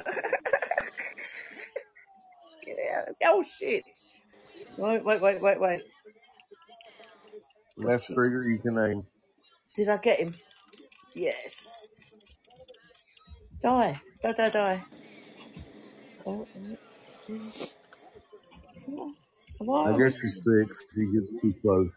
Get 2.64 2.76
out. 2.94 3.08
Oh, 3.24 3.42
shit. 3.42 3.84
Wait, 4.76 5.04
wait, 5.04 5.20
wait, 5.20 5.40
wait, 5.40 5.60
wait. 5.60 5.82
Left 7.76 8.12
trigger, 8.12 8.42
you 8.42 8.58
can 8.58 8.78
aim. 8.78 9.06
Did 9.74 9.88
I 9.88 9.96
get 9.98 10.20
him? 10.20 10.34
Yes. 11.14 11.66
Die. 13.62 14.00
Die, 14.22 14.32
die, 14.32 14.48
die. 14.50 14.84
Oh, 16.26 16.46
eight, 16.56 16.78
fifteen. 17.28 17.52
Come 18.86 18.98
on. 18.98 19.14
Come 19.58 19.70
I 19.94 19.98
guess 19.98 20.16
you're 20.16 20.28
six 20.28 20.86
you 20.96 21.12
get 21.12 21.40
too 21.42 21.54
close. 21.62 21.90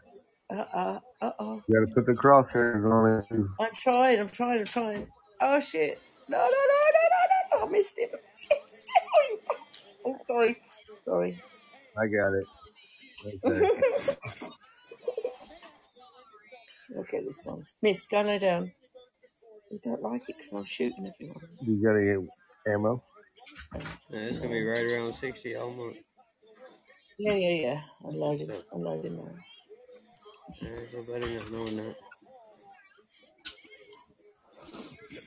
Uh 0.50 0.64
uh 0.74 1.00
uh 1.20 1.32
oh. 1.38 1.62
You 1.68 1.80
gotta 1.80 1.92
put 1.94 2.06
the 2.06 2.12
crosshairs 2.12 2.84
on 2.84 3.20
it. 3.20 3.28
too. 3.28 3.48
I'm 3.60 3.70
trying, 3.78 4.20
I'm 4.20 4.28
trying, 4.28 4.60
I'm 4.60 4.66
trying. 4.66 5.06
Oh 5.40 5.60
shit. 5.60 6.00
No, 6.28 6.38
no, 6.38 6.44
no, 6.44 6.48
no, 6.48 7.02
no, 7.10 7.58
no, 7.58 7.60
no. 7.60 7.66
I 7.66 7.70
missed 7.70 7.98
it. 7.98 8.10
Shit, 8.36 8.58
shit, 8.68 9.02
sorry. 9.14 9.58
Oh, 10.04 10.18
sorry. 10.26 10.62
Sorry. 11.04 11.42
I 11.98 12.06
got 12.06 12.34
it. 12.34 12.46
Okay. 13.44 13.70
Look 16.94 17.14
at 17.14 17.24
this 17.24 17.46
one. 17.46 17.66
Miss, 17.80 18.06
go 18.06 18.22
no 18.22 18.38
down. 18.38 18.72
You 19.70 19.80
don't 19.82 20.02
like 20.02 20.28
it 20.28 20.36
because 20.36 20.52
I'm 20.52 20.64
shooting 20.64 21.10
everyone. 21.14 21.40
you 21.62 21.82
gotta 21.82 22.00
get 22.00 22.18
ammo. 22.74 23.02
Yeah, 24.10 24.18
it's 24.20 24.38
gonna 24.40 24.52
be 24.52 24.64
right 24.64 24.90
around 24.92 25.14
60 25.14 25.54
all 25.56 25.70
month. 25.70 25.96
Yeah, 27.18 27.34
yeah, 27.34 27.54
yeah. 27.54 27.80
I'm 28.06 28.16
loading. 28.16 28.48
So, 28.48 28.62
I'm 28.72 28.82
loading 28.82 29.16
now. 29.16 29.30
yeah, 30.60 30.68
it's 30.68 30.92
no 30.94 31.02
better 31.02 31.26
than 31.26 31.52
knowing 31.52 31.76
that. 31.78 31.96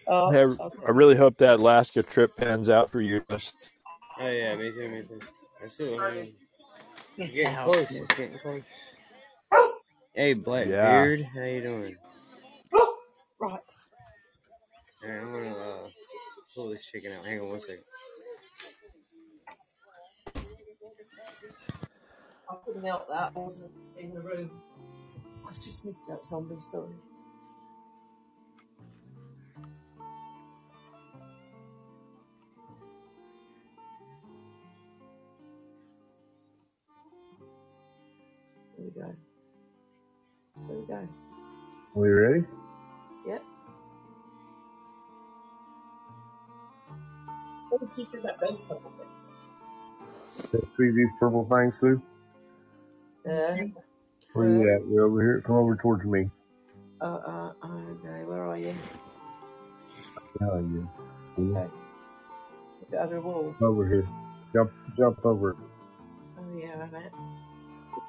Oh, 0.07 0.31
Hey, 0.31 0.41
I 0.41 0.43
okay. 0.43 0.77
I 0.87 0.91
really 0.91 1.15
hope 1.15 1.37
that 1.37 1.59
Alaska 1.59 2.03
trip 2.03 2.35
pans 2.35 2.69
out 2.69 2.91
for 2.91 3.01
you. 3.01 3.23
Oh 4.19 4.27
yeah, 4.29 4.55
me 4.55 4.71
too, 4.71 4.89
me 4.89 5.01
too. 5.03 5.19
I 5.63 5.69
still, 5.69 5.99
I 6.01 6.11
mean, 6.11 6.33
it's 7.17 7.33
Get 7.33 7.43
getting 7.43 7.55
out. 7.55 7.73
close. 7.73 7.91
It's 7.91 8.15
getting 8.15 8.39
close. 8.39 8.63
Hey, 10.13 10.33
Blackbeard, 10.33 11.19
Yeah. 11.19 11.25
how 11.41 11.45
you 11.45 11.61
doing? 11.61 11.95
Right. 13.39 13.59
Alright, 15.03 15.21
I'm 15.21 15.31
gonna 15.31 15.57
uh, 15.57 15.87
pull 16.55 16.69
this 16.69 16.85
chicken 16.85 17.13
out. 17.13 17.25
Hang 17.25 17.41
on 17.41 17.49
one 17.49 17.59
second. 17.61 17.83
I 22.49 22.55
couldn't 22.65 22.85
help 22.85 23.07
that. 23.09 23.33
I 23.35 23.39
wasn't 23.39 23.71
in 23.97 24.13
the 24.13 24.21
room. 24.21 24.51
I've 25.47 25.55
just 25.61 25.85
missed 25.85 26.07
that 26.09 26.25
zombie, 26.25 26.59
sorry. 26.59 26.95
There 38.77 38.85
we 38.85 38.91
go. 38.91 39.15
There 40.67 40.77
we 40.77 40.87
go. 40.87 40.95
Are 40.95 41.09
We 41.95 42.09
ready? 42.09 42.45
Yep. 43.27 43.43
Let's 50.53 50.67
see 50.77 50.91
these 50.91 51.11
purple 51.19 51.47
things, 51.51 51.79
Sue. 51.79 52.01
Uh, 53.27 53.57
Where 54.33 54.49
you 54.49 54.73
at? 54.73 54.85
We're 54.85 55.05
over 55.05 55.21
here. 55.21 55.41
Come 55.45 55.55
over 55.55 55.75
towards 55.75 56.05
me. 56.05 56.29
uh, 57.01 57.05
uh, 57.05 57.51
okay, 57.63 58.23
where 58.25 58.43
are 58.43 58.57
you? 58.57 58.75
Oh, 60.41 60.59
yeah. 60.59 60.83
Yeah. 61.37 61.59
Okay. 61.59 61.73
The 62.91 63.01
other 63.01 63.21
wall. 63.21 63.55
Over 63.61 63.87
here. 63.87 64.07
Jump, 64.53 64.71
jump 64.97 65.25
over. 65.25 65.55
Oh, 66.37 66.57
yeah, 66.57 66.73
I'm 66.83 66.93
at. 66.95 67.11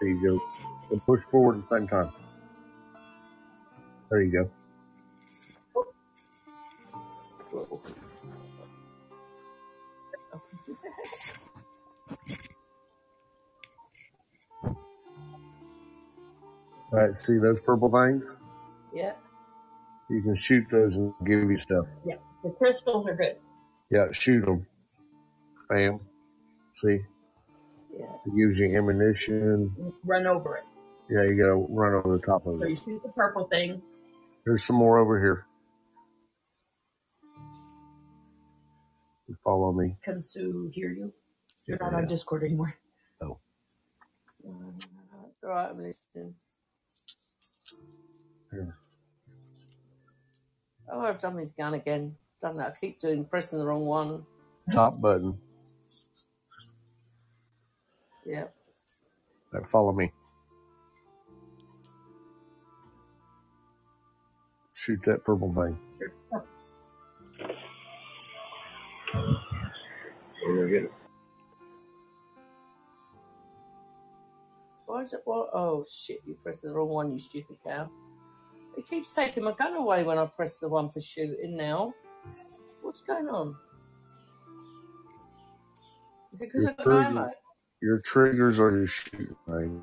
There 0.00 0.09
you 0.11 0.20
go. 0.38 0.42
And 0.90 1.05
push 1.07 1.22
forward 1.31 1.57
at 1.59 1.68
the 1.70 1.76
same 1.79 1.88
time. 1.88 2.11
There 4.11 4.22
you 4.22 4.33
go. 4.33 4.50
Whoa. 7.50 7.81
All 10.33 10.42
right. 16.96 17.16
See 17.16 17.38
those 17.38 17.61
purple 17.61 17.90
things? 17.90 18.22
Yeah. 18.94 19.12
You 20.11 20.22
can 20.22 20.35
shoot 20.35 20.66
those 20.70 20.96
and 20.96 21.12
give 21.24 21.50
you 21.50 21.56
stuff. 21.56 21.87
Yeah. 22.04 22.16
The 22.44 22.50
crystals 22.50 23.06
are 23.09 23.14
good. 23.16 23.37
Yeah, 23.90 24.06
shoot 24.12 24.44
them. 24.44 24.66
Bam. 25.68 26.00
See, 26.72 27.00
Yeah. 27.96 28.06
it 28.26 28.37
gives 28.37 28.59
you 28.61 28.76
ammunition. 28.76 29.74
Run 30.04 30.26
over 30.26 30.56
it. 30.56 30.64
Yeah, 31.09 31.22
you 31.24 31.37
gotta 31.37 31.54
run 31.54 31.94
over 31.94 32.16
the 32.18 32.22
top 32.26 32.46
of 32.46 32.59
So 32.61 32.66
it. 32.66 32.70
you 32.70 32.76
shoot 32.76 33.02
the 33.02 33.09
purple 33.11 33.46
thing. 33.48 33.82
There's 34.44 34.64
some 34.64 34.76
more 34.76 34.98
over 34.98 35.20
here. 35.20 35.46
You 39.28 39.37
follow 39.42 39.72
me. 39.72 39.96
Can 40.04 40.22
Sue 40.22 40.70
hear 40.72 40.90
you? 40.92 41.12
You're 41.66 41.78
not 41.78 41.94
on. 41.94 42.06
Discord 42.06 42.44
anymore. 42.44 42.74
Oh. 43.22 43.38
All 44.44 44.61
right, 45.42 45.70
I'm 45.70 45.78
listening. 45.82 46.35
Here. 48.50 48.76
Oh, 50.90 51.00
I've 51.00 51.18
done 51.18 51.37
this 51.37 51.50
gun 51.59 51.74
again. 51.74 52.16
Done 52.40 52.56
that. 52.59 52.74
I 52.76 52.80
keep 52.80 53.00
doing 53.00 53.24
pressing 53.24 53.59
the 53.59 53.66
wrong 53.66 53.87
one. 53.87 54.24
Top 54.72 55.00
button. 55.00 55.38
Yeah. 58.24 58.44
That 59.52 59.66
follow 59.66 59.92
me. 59.92 60.12
Shoot 64.74 65.02
that 65.04 65.24
purple 65.24 65.52
thing. 65.54 65.78
We're 70.46 70.68
get 70.68 70.82
it. 70.85 70.92
Why 74.87 75.00
is 75.00 75.12
it? 75.12 75.20
What? 75.24 75.50
Oh 75.52 75.85
shit! 75.90 76.20
You 76.24 76.37
pressed 76.42 76.62
the 76.62 76.72
wrong 76.72 76.88
one, 76.88 77.12
you 77.12 77.18
stupid 77.18 77.56
cow. 77.66 77.90
It 78.77 78.89
keeps 78.89 79.15
taking 79.15 79.45
my 79.45 79.53
gun 79.53 79.75
away 79.75 80.05
when 80.05 80.19
I 80.19 80.27
press 80.27 80.59
the 80.59 80.69
one 80.69 80.91
for 80.91 81.01
shooting. 81.01 81.57
Now, 81.57 81.93
what's 82.83 83.03
going 83.03 83.29
on? 83.29 83.57
Is 86.33 86.41
it 86.43 86.47
because 86.53 86.62
Your 86.62 86.71
I've 86.71 86.77
got 86.77 86.87
no 86.87 87.01
ammo? 87.21 87.31
your 87.83 88.01
triggers 88.01 88.61
are 88.61 88.77
your 88.77 88.87
shooting 88.87 89.35
thing. 89.49 89.83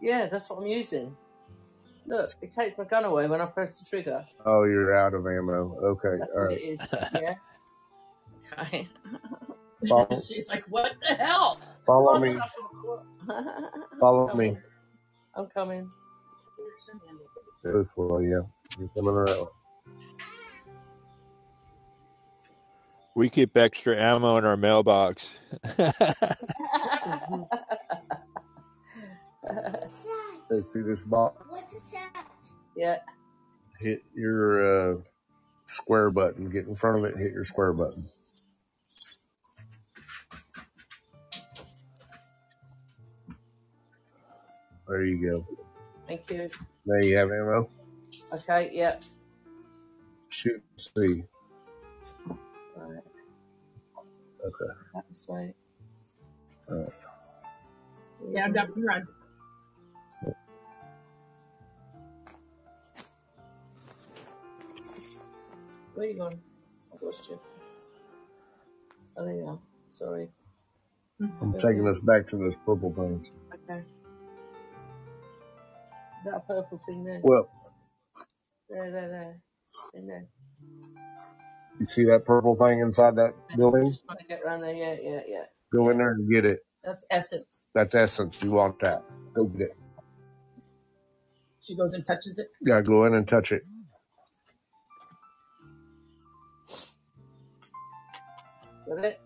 Yeah, 0.00 0.28
that's 0.28 0.48
what 0.50 0.60
I'm 0.60 0.66
using. 0.66 1.16
Look, 2.06 2.28
it 2.40 2.52
takes 2.52 2.78
my 2.78 2.84
gun 2.84 3.04
away 3.04 3.26
when 3.26 3.40
I 3.40 3.46
press 3.46 3.78
the 3.80 3.84
trigger. 3.84 4.24
Oh, 4.46 4.64
you're 4.64 4.94
out 4.96 5.14
of 5.14 5.26
ammo. 5.26 5.76
Okay, 5.82 6.16
That's 6.18 6.30
all 6.30 6.40
what 6.42 6.48
right. 6.48 6.58
it 6.58 6.62
is. 6.62 6.80
Yeah. 7.20 7.34
Okay. 8.60 8.88
Follow, 9.88 10.22
She's 10.28 10.48
like, 10.48 10.64
what 10.68 10.92
the 11.06 11.14
hell? 11.14 11.60
follow 11.86 12.14
Come 12.14 12.22
me. 12.22 12.36
on, 13.28 13.70
Follow 14.00 14.28
Come 14.28 14.38
me. 14.38 14.48
on. 14.50 14.62
I'm 15.34 15.46
coming. 15.54 15.90
This 17.72 17.88
way, 17.96 18.28
yeah. 18.28 18.40
You're 18.78 18.88
coming 18.96 19.14
around. 19.14 19.48
We 23.14 23.28
keep 23.30 23.56
extra 23.56 23.96
ammo 23.96 24.36
in 24.38 24.44
our 24.44 24.56
mailbox. 24.56 25.34
Hey, 30.50 30.62
see 30.62 30.80
this 30.82 31.02
box? 31.02 31.42
What 31.48 31.64
is 31.74 31.82
that? 31.92 32.26
yeah. 32.76 32.98
Hit 33.80 34.02
your 34.14 34.94
uh, 34.94 34.98
square 35.66 36.10
button. 36.10 36.48
Get 36.50 36.66
in 36.66 36.74
front 36.74 36.98
of 36.98 37.04
it. 37.04 37.16
Hit 37.18 37.32
your 37.32 37.44
square 37.44 37.72
button. 37.72 38.04
There 44.88 45.04
you 45.04 45.30
go. 45.30 45.46
Thank 46.06 46.30
you. 46.30 46.50
Now 46.88 47.06
you 47.06 47.18
have 47.18 47.28
it, 47.28 47.34
ammo. 47.34 47.68
Okay. 48.32 48.70
yep. 48.72 49.04
Shoot. 50.30 50.62
See. 50.78 51.22
Right. 52.74 53.04
Okay. 54.42 54.72
That 54.94 55.04
was 55.10 55.28
way. 55.28 55.54
All 56.70 56.84
right. 56.84 56.92
Yeah, 58.32 58.44
I'm 58.46 58.52
done. 58.54 58.72
Run. 58.74 59.06
Where 65.94 66.06
you 66.06 66.14
gone? 66.14 66.40
I've 66.94 67.02
lost 67.02 67.28
you. 67.28 67.38
Oh, 69.18 69.24
there 69.26 69.34
you 69.34 69.46
are. 69.46 69.58
Sorry. 69.90 70.28
I'm 71.20 71.52
taking 71.58 71.86
us 71.86 71.98
back 71.98 72.30
to 72.30 72.38
this 72.38 72.54
purple 72.64 72.94
thing. 72.94 73.26
That 76.24 76.42
purple 76.48 76.80
thing 76.90 77.04
there? 77.04 77.20
Well, 77.22 77.48
There, 78.70 78.90
there, 78.90 79.08
there. 79.08 79.40
In 79.94 80.06
there. 80.06 80.26
you 81.80 81.86
see 81.90 82.04
that 82.06 82.24
purple 82.26 82.56
thing 82.56 82.80
inside 82.80 83.16
that 83.16 83.34
building? 83.56 83.86
Just 83.86 84.00
to 84.08 84.24
get 84.28 84.40
around 84.44 84.62
there. 84.62 84.74
Yeah, 84.74 84.96
yeah, 85.00 85.20
yeah. 85.26 85.44
Go 85.72 85.90
in 85.90 85.98
there 85.98 86.12
and 86.12 86.30
get 86.30 86.44
it. 86.44 86.60
That's 86.84 87.04
essence. 87.10 87.66
That's 87.74 87.94
essence. 87.94 88.42
You 88.42 88.52
want 88.52 88.80
that. 88.80 89.02
Go 89.34 89.44
get 89.46 89.68
it. 89.70 89.76
She 91.60 91.76
goes 91.76 91.94
and 91.94 92.04
touches 92.06 92.38
it. 92.38 92.48
Yeah, 92.62 92.80
go 92.80 93.04
in 93.06 93.14
and 93.14 93.28
touch 93.28 93.52
it. 93.52 93.62
Got 98.88 99.04
it? 99.04 99.20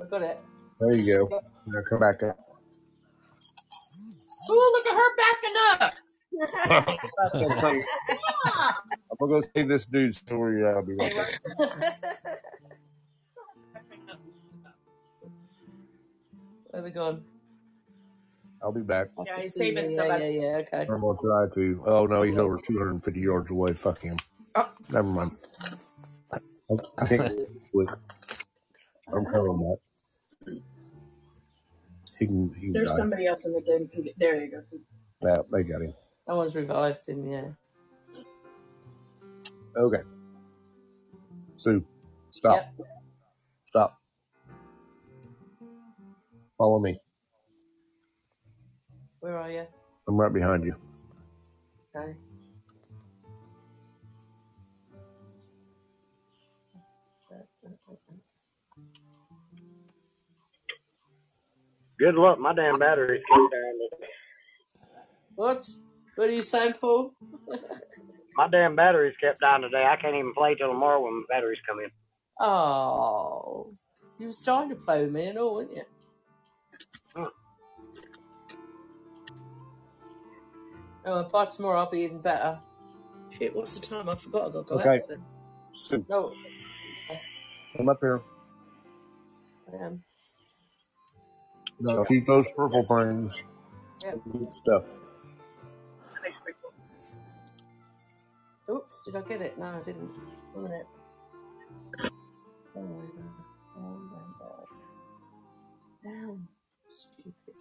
I 0.00 0.08
got 0.08 0.22
it. 0.22 0.38
There 0.80 0.96
you 0.96 1.28
go. 1.28 1.40
Now 1.66 1.82
come 1.88 2.00
back 2.00 2.22
up. 2.22 2.38
Oh, 4.50 4.72
look 4.74 4.86
at 4.86 4.96
her 4.96 5.16
backing 5.16 5.56
up. 5.88 5.94
I'm 6.32 6.96
gonna 9.18 9.32
go 9.32 9.40
see 9.54 9.62
this 9.62 9.86
dude's 9.86 10.18
story. 10.18 10.64
I'll 10.66 10.84
be 10.84 10.94
right 10.94 11.14
back. 11.14 11.40
Where 16.70 16.82
we 16.82 16.90
going? 16.90 17.22
I'll 18.62 18.72
be 18.72 18.82
back. 18.82 19.08
Yeah, 19.26 19.40
he's 19.40 19.54
saving 19.54 19.90
you. 19.90 19.94
somebody. 19.94 20.24
Yeah, 20.24 20.30
yeah, 20.30 20.50
yeah. 20.50 20.56
Okay. 20.58 20.86
I'm 20.92 21.00
gonna 21.00 21.18
try 21.20 21.46
to. 21.54 21.82
Oh 21.86 22.06
no, 22.06 22.22
he's 22.22 22.38
over 22.38 22.58
250 22.58 23.20
yards 23.20 23.50
away. 23.50 23.72
Fuck 23.72 24.00
him. 24.02 24.16
Oh. 24.54 24.68
Never 24.90 25.08
mind. 25.08 25.32
I 26.32 26.38
I 26.98 27.06
can't 27.06 27.38
with. 27.72 27.90
I'm 29.12 29.24
coming 29.26 29.58
back. 29.68 29.78
He 32.18 32.26
can. 32.26 32.54
He 32.54 32.60
can 32.66 32.72
There's 32.72 32.90
die. 32.90 32.96
somebody 32.96 33.26
else 33.26 33.44
in 33.46 33.52
the 33.52 33.60
game. 33.62 33.90
There 34.18 34.40
you 34.44 34.50
go. 34.50 34.62
Yeah, 35.22 35.38
they 35.52 35.64
got 35.64 35.82
him. 35.82 35.94
No 36.30 36.36
one's 36.36 36.54
revived 36.54 37.06
him, 37.08 37.28
yeah. 37.28 37.48
Okay. 39.76 40.02
Sue, 41.56 41.84
stop. 42.30 42.72
Yep. 42.78 42.86
Stop. 43.64 43.98
Follow 46.56 46.78
me. 46.78 47.00
Where 49.18 49.36
are 49.38 49.50
you? 49.50 49.66
I'm 50.06 50.16
right 50.16 50.32
behind 50.32 50.62
you. 50.62 50.76
Okay. 51.96 52.14
Good 61.98 62.14
luck. 62.14 62.38
My 62.38 62.54
damn 62.54 62.78
battery's 62.78 63.20
kept 63.28 63.50
down. 63.50 64.00
What? 65.34 65.68
What 66.16 66.28
are 66.28 66.32
you 66.32 66.42
saying, 66.42 66.74
Paul? 66.80 67.14
My 68.36 68.48
damn 68.48 68.76
battery's 68.76 69.16
kept 69.20 69.40
dying 69.40 69.62
today. 69.62 69.86
I 69.86 69.96
can't 69.96 70.16
even 70.16 70.34
play 70.34 70.54
till 70.56 70.68
tomorrow 70.68 71.02
when 71.02 71.14
my 71.14 71.24
batteries 71.30 71.60
come 71.68 71.80
in. 71.80 71.90
Oh, 72.40 73.74
you 74.18 74.28
was 74.28 74.40
trying 74.42 74.70
to 74.70 74.76
play 74.76 75.02
with 75.04 75.12
me 75.12 75.26
and 75.28 75.38
all, 75.38 75.56
weren't 75.56 75.72
you? 75.76 75.82
Hmm. 77.16 77.24
Oh, 81.06 81.24
by 81.32 81.46
tomorrow 81.46 81.80
I'll 81.80 81.90
be 81.90 82.00
even 82.00 82.20
better. 82.22 82.60
Shit, 83.30 83.54
what's 83.56 83.78
the 83.78 83.86
time? 83.86 84.08
I 84.08 84.16
forgot 84.16 84.50
I 84.50 84.52
got 84.52 84.58
to 84.60 84.64
go 84.68 84.78
Okay. 84.78 85.00
out 85.00 85.00
then. 85.08 85.26
Sue, 85.72 86.06
No, 86.08 86.32
come 87.76 87.88
up 87.90 87.98
here. 88.00 88.22
I 89.72 89.84
am. 89.86 90.04
No, 91.80 92.04
keep 92.04 92.26
those 92.26 92.46
purple 92.56 92.82
things. 92.82 93.42
Yep. 94.04 94.20
Good 94.32 94.54
stuff. 94.54 94.84
Oops, 98.70 99.04
did 99.04 99.16
I 99.16 99.22
get 99.22 99.42
it? 99.42 99.58
No, 99.58 99.66
I 99.66 99.80
didn't. 99.84 100.10
One 100.52 100.64
minute. 100.64 100.86
My 102.74 102.82
god. 102.82 103.20
My 103.76 104.20
god. 104.38 104.66
Damn. 106.04 106.48
Stupid. 106.86 107.54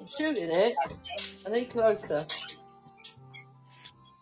I'm 0.00 0.06
shooting 0.06 0.50
it. 0.50 0.74
I 1.46 1.50
need 1.50 1.70
closer. 1.70 2.26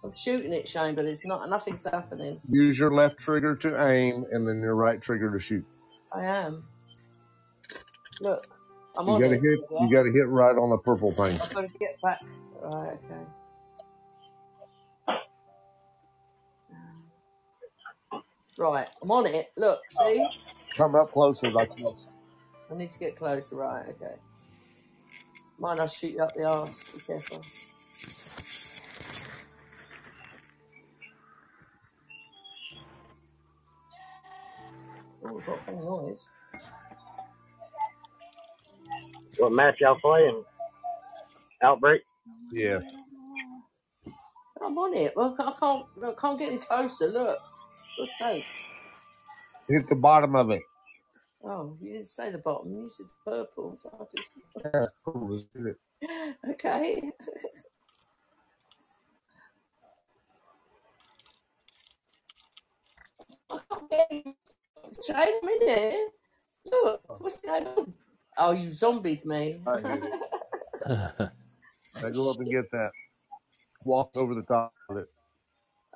I'm 0.05 0.15
shooting 0.15 0.53
it, 0.53 0.69
Shane, 0.69 0.95
but 0.95 1.07
it's 1.07 1.25
not. 1.25 1.49
Nothing's 1.49 1.85
happening. 1.85 2.41
Use 2.51 2.79
your 2.79 2.93
left 2.93 3.19
trigger 3.19 3.57
to 3.57 3.89
aim, 3.89 4.27
and 4.31 4.47
then 4.47 4.61
your 4.61 4.75
right 4.75 5.01
trigger 5.01 5.33
to 5.33 5.39
shoot. 5.39 5.65
I 6.13 6.25
am. 6.25 6.65
Look, 8.21 8.47
I'm 8.97 9.07
You 9.09 9.15
on 9.15 9.21
gotta 9.21 9.35
it. 9.35 9.43
hit. 9.43 9.61
Yeah? 9.71 9.85
You 9.85 9.91
gotta 9.91 10.11
hit 10.13 10.29
right 10.29 10.57
on 10.57 10.71
the 10.71 10.79
purple 10.79 11.11
thing. 11.13 11.39
I've 11.41 11.53
got 11.55 11.61
to 11.63 11.79
get 11.79 12.01
back. 12.03 12.21
Right, 12.63 12.99
okay. 13.05 13.23
Right, 18.57 18.89
I'm 19.03 19.11
on 19.11 19.27
it. 19.27 19.47
Look, 19.57 19.81
see? 19.91 20.25
Come 20.77 20.95
up 20.95 21.13
closer, 21.13 21.51
like 21.51 21.75
this. 21.77 22.05
I 22.71 22.75
need 22.77 22.91
to 22.93 22.99
get 22.99 23.17
closer. 23.17 23.57
Right, 23.57 23.87
okay. 23.89 24.15
Mine, 25.59 25.81
I'll 25.81 25.89
shoot 25.89 26.13
you 26.13 26.23
up 26.23 26.35
the 26.35 26.45
arse. 26.45 26.93
Be 26.93 27.01
careful. 27.01 27.43
Oh, 35.25 35.33
we've 35.33 35.47
got 35.47 35.59
funny 35.67 35.79
noise. 35.79 36.31
What 39.39 39.53
match 39.53 39.81
y'all 39.81 39.99
playing? 40.01 40.45
Outbreak? 41.63 42.03
Yeah. 42.53 42.81
I'm 44.65 44.79
on 44.79 44.95
it. 44.95 45.13
Well, 45.17 45.35
I 45.39 45.53
can't. 45.59 45.87
I 46.03 46.13
can't 46.21 46.39
get 46.39 46.53
any 46.53 46.59
closer. 46.59 47.09
Look. 47.09 47.39
Look, 47.99 48.09
hey. 48.19 48.45
Hit 49.69 49.89
the 49.89 49.97
bottom 49.97 50.37
of 50.37 50.51
it. 50.51 50.63
Oh, 51.43 51.77
you 51.81 51.93
didn't 51.93 52.07
say 52.09 52.31
the 52.31 52.39
bottom. 52.39 52.73
You 52.73 52.89
said 52.89 53.07
the 53.07 53.31
purple. 53.31 53.77
So 53.79 53.91
I 53.93 54.05
just... 54.17 54.33
Yeah, 54.65 54.87
cool. 55.05 55.29
Let's 55.29 55.45
do 55.55 55.67
it. 55.67 55.79
Okay. 56.51 57.11
I 63.51 63.59
can't 63.71 63.91
get 63.91 64.07
any 64.11 64.25
shade 65.07 65.41
there. 65.61 66.09
Look, 66.65 67.01
what's 67.21 67.41
going 67.41 67.67
on? 67.67 67.93
Oh, 68.39 68.53
you 68.53 68.69
zombied 68.71 69.25
me. 69.25 69.61
I 69.67 69.81
did 69.81 70.05
it. 70.05 71.31
Now 72.03 72.11
go 72.11 72.31
up 72.31 72.39
and 72.39 72.51
get 72.51 72.71
that. 72.73 72.91
Walk 73.85 74.11
over 74.17 74.35
the 74.35 74.43
top 74.43 74.73
of 74.89 74.97
it. 74.99 75.09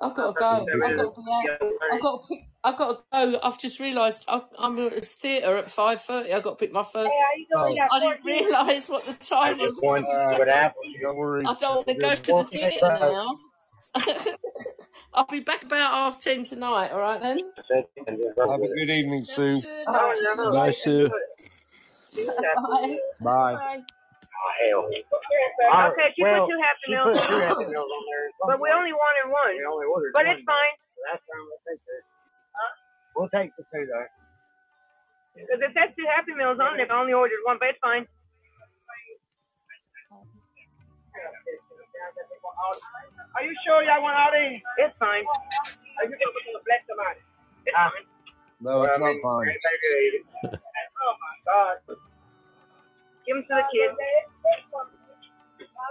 I've 0.01 0.15
got 0.15 0.27
to 0.33 0.39
go. 0.39 0.65
I've 0.85 0.95
got 0.97 1.15
to, 1.15 1.21
be. 1.21 1.49
I've 1.91 2.01
got 2.01 2.27
to. 2.29 2.35
I've 2.63 2.77
got 2.77 2.89
to 2.89 3.31
go. 3.31 3.39
I've 3.43 3.59
just 3.59 3.79
realised 3.79 4.23
I- 4.29 4.43
I'm 4.57 4.79
at 4.79 4.91
this 4.93 5.13
theatre 5.13 5.57
at 5.57 5.69
five 5.69 6.01
thirty. 6.01 6.31
I've 6.31 6.43
got 6.43 6.51
to 6.51 6.55
pick 6.65 6.71
my 6.71 6.83
phone. 6.83 7.09
Oh, 7.55 7.75
I 7.91 7.99
didn't 7.99 8.23
realise 8.23 8.87
what 8.87 9.05
the 9.05 9.13
time 9.13 9.57
was. 9.57 9.77
One 9.81 10.05
uh, 10.05 10.35
with 10.39 10.47
Apple. 10.47 10.81
don't 11.01 11.17
worry. 11.17 11.43
I 11.45 11.55
don't 11.59 11.75
want 11.75 11.87
to 11.87 11.93
go 11.95 12.15
to 12.15 12.21
the 12.21 12.43
theatre 12.45 12.97
now. 12.99 13.39
I'll 15.13 15.25
be 15.25 15.39
back 15.41 15.63
about 15.63 15.91
half 15.93 16.21
ten 16.21 16.45
tonight. 16.45 16.91
All 16.91 16.99
right 16.99 17.21
then. 17.21 17.39
Have 17.69 18.61
a 18.61 18.67
good 18.67 18.89
evening, 18.89 19.25
Sue. 19.25 19.61
All 19.87 19.93
right. 19.93 20.53
Bye, 20.53 20.71
Sue. 20.71 21.09
Bye. 23.21 23.53
Bye. 23.53 23.81
Oh, 24.39 24.51
hell. 24.63 24.83
Okay, 24.87 26.09
she 26.15 26.23
well, 26.23 26.47
put 26.47 26.51
two 26.51 26.59
Happy 26.63 26.83
she 26.87 26.91
Meals, 26.95 27.11
put 27.11 27.27
two 27.27 27.39
Happy 27.43 27.65
Meals 27.69 27.91
on 27.91 28.03
there. 28.07 28.25
but 28.47 28.57
we 28.63 28.69
only 28.71 28.93
wanted 28.95 29.27
one. 29.29 29.53
We 29.55 29.65
only 29.67 29.87
ordered 29.87 30.13
But 30.15 30.25
one. 30.25 30.35
it's 30.37 30.45
fine. 30.47 30.75
Last 31.11 31.23
time 31.27 31.43
we'll 31.47 31.63
take 31.67 31.81
two. 31.83 32.01
We'll 33.15 33.31
take 33.35 33.51
the 33.59 33.63
two 33.67 33.83
though. 33.87 34.07
Because 35.35 35.59
it 35.63 35.71
says 35.75 35.89
two 35.95 36.07
Happy 36.07 36.33
Meals 36.35 36.59
on 36.59 36.75
there, 36.79 36.87
but 36.87 36.95
I 36.95 37.01
only 37.03 37.13
ordered 37.15 37.39
one, 37.45 37.57
but 37.59 37.71
it's 37.75 37.83
fine. 37.83 38.07
Are 43.35 43.43
you 43.43 43.53
sure 43.65 43.83
y'all 43.83 44.01
want 44.03 44.15
all 44.17 44.31
these? 44.33 44.61
It's 44.79 44.95
fine. 44.99 45.23
Are 45.25 46.05
you 46.07 46.15
going 46.15 46.19
to 46.19 46.61
bless 46.65 46.83
somebody? 46.89 47.21
It's 47.67 47.75
fine. 47.75 48.05
No, 48.61 48.83
it's 48.83 48.99
not 48.99 49.15
fine. 49.23 49.47
Oh 51.01 51.15
my 51.15 51.35
God. 51.47 51.79
Give 53.25 53.35
them 53.39 53.45
to 53.47 53.53
the 53.55 53.63
kids. 53.71 53.95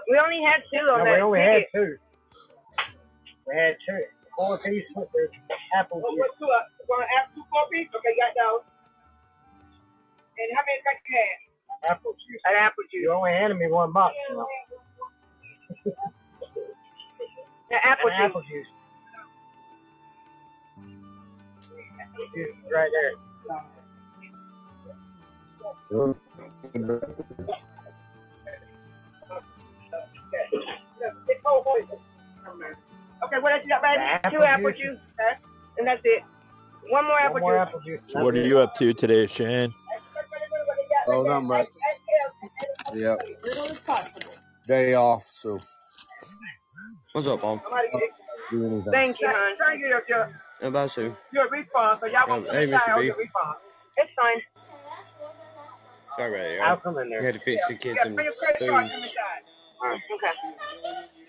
We 0.08 0.18
only 0.20 0.42
had 0.44 0.60
two 0.68 0.84
on 0.84 0.98
No, 1.00 1.04
that 1.04 1.16
we 1.16 1.20
only 1.24 1.40
had 1.40 1.64
two. 1.72 1.96
We 3.48 3.56
had 3.56 3.76
two. 3.88 4.04
Four 4.36 4.58
piece 4.60 4.84
with 4.94 5.08
the 5.12 5.28
apple 5.80 6.02
Oh, 6.04 6.10
juice. 6.12 6.20
what, 6.20 6.30
two, 6.38 6.44
uh, 6.46 6.62
one 6.86 7.02
apple, 7.18 7.40
two 7.42 7.46
coffee? 7.50 7.88
Okay, 7.90 8.14
got 8.20 8.32
those. 8.38 8.62
And 10.38 10.48
how 10.54 10.62
many 10.68 10.78
crackers 10.84 11.08
you 11.08 11.16
had? 11.18 11.90
Apple 11.96 12.12
juice. 12.14 12.40
An 12.46 12.54
apple 12.54 12.84
juice. 12.92 13.02
You 13.02 13.10
only 13.16 13.32
handed 13.32 13.56
me 13.58 13.66
one 13.72 13.90
box. 13.92 14.14
You 14.30 14.36
know. 14.36 14.46
Apple 17.84 18.08
An 18.08 18.14
juice. 18.16 18.24
apple 18.30 18.42
juice. 18.46 18.66
Juice 22.34 22.56
right 22.72 22.90
there. 22.92 23.12
Okay, 33.24 33.38
what 33.40 33.52
else 33.52 33.62
you 33.64 33.68
got, 33.70 33.82
baby? 33.82 33.98
The 34.24 34.30
Two 34.30 34.42
apple 34.42 34.44
apple 34.44 34.70
juice. 34.70 34.78
juice, 34.80 34.98
okay? 35.20 35.40
and 35.78 35.86
that's 35.86 36.00
it. 36.04 36.22
One 36.90 37.04
more 37.04 37.18
apple 37.18 37.34
One 37.34 37.42
more 37.42 37.52
juice. 37.58 37.68
apple 37.68 37.80
juice. 37.80 38.00
So 38.08 38.22
what 38.24 38.34
are 38.34 38.42
you 38.46 38.58
up 38.60 38.74
to 38.76 38.94
today, 38.94 39.26
Shane? 39.26 39.74
Oh, 41.08 41.22
not 41.22 41.44
much. 41.46 41.66
Yeah. 42.94 43.16
Day 44.66 44.94
off, 44.94 45.24
so 45.28 45.58
What's 47.12 47.26
up, 47.26 47.40
Paul? 47.40 47.60
do 48.50 48.64
anything. 48.66 48.92
Thank 48.92 49.16
you, 49.20 49.28
hon. 49.28 49.56
Thank 49.58 49.80
you. 49.80 50.24
You're, 50.60 50.66
How 50.66 50.68
about 50.68 50.90
Sue? 50.90 51.14
you're 51.32 51.46
a 51.46 51.50
refund, 51.50 51.98
so 52.02 52.06
y'all 52.06 52.26
Oh, 52.28 52.40
want 52.42 52.50
hey, 52.50 52.66
to 52.66 52.72
Mr. 52.74 52.90
I'll 52.90 53.00
B. 53.00 53.06
get 53.06 53.14
a 53.14 53.18
refund. 53.18 53.56
It's 53.96 54.12
fine. 54.18 54.40
Sorry 56.18 56.58
about 56.58 56.66
I'll 56.66 56.76
that. 56.76 56.82
come 56.82 56.98
in 56.98 57.06
I 57.06 57.10
there. 57.14 57.22
had 57.22 57.34
to 57.34 57.40
fix 57.40 57.62
the 57.68 57.74
kids 57.74 57.96
Yeah, 57.96 58.04
some 58.04 58.14
bring 58.14 58.26
your 58.26 58.34
credit 58.34 58.58
food. 58.58 58.70
card 58.70 58.86
to 58.90 58.96
me, 58.98 59.10
guys. 59.14 59.44
Alright. 59.82 60.00
Okay. 60.18 60.34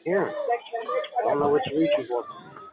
Here. 0.06 0.34
I 0.34 1.30
don't 1.30 1.40
know 1.40 1.50
which 1.50 1.64
reach 1.76 1.92
you 1.98 2.06
want. 2.10 2.26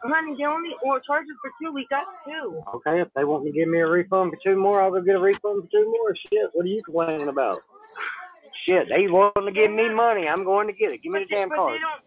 Honey, 0.03 0.35
they 0.37 0.45
only 0.45 0.71
or 0.85 1.01
charges 1.01 1.35
for 1.41 1.51
two. 1.61 1.73
We 1.73 1.85
got 1.89 2.05
two. 2.25 2.61
Okay, 2.75 3.01
if 3.01 3.09
they 3.15 3.25
want 3.25 3.45
to 3.45 3.51
give 3.51 3.67
me 3.67 3.79
a 3.79 3.87
refund 3.87 4.31
for 4.31 4.39
two 4.41 4.57
more, 4.57 4.81
I'll 4.81 4.91
go 4.91 5.01
get 5.01 5.15
a 5.15 5.19
refund 5.19 5.61
for 5.63 5.69
two 5.69 5.85
more. 5.85 6.15
Shit, 6.15 6.49
what 6.53 6.65
are 6.65 6.69
you 6.69 6.81
complaining 6.83 7.27
about? 7.29 7.61
Shit, 8.65 8.87
they 8.89 9.07
want 9.09 9.35
to 9.35 9.51
give 9.51 9.71
me 9.71 9.89
money. 9.93 10.27
I'm 10.27 10.45
going 10.45 10.67
to 10.67 10.73
get 10.73 10.91
it. 10.91 11.03
Give 11.03 11.11
me 11.11 11.25
the 11.29 11.35
damn 11.35 11.49
But 11.49 11.57
card. 11.57 11.73
they 11.75 11.81
don't. 11.81 12.01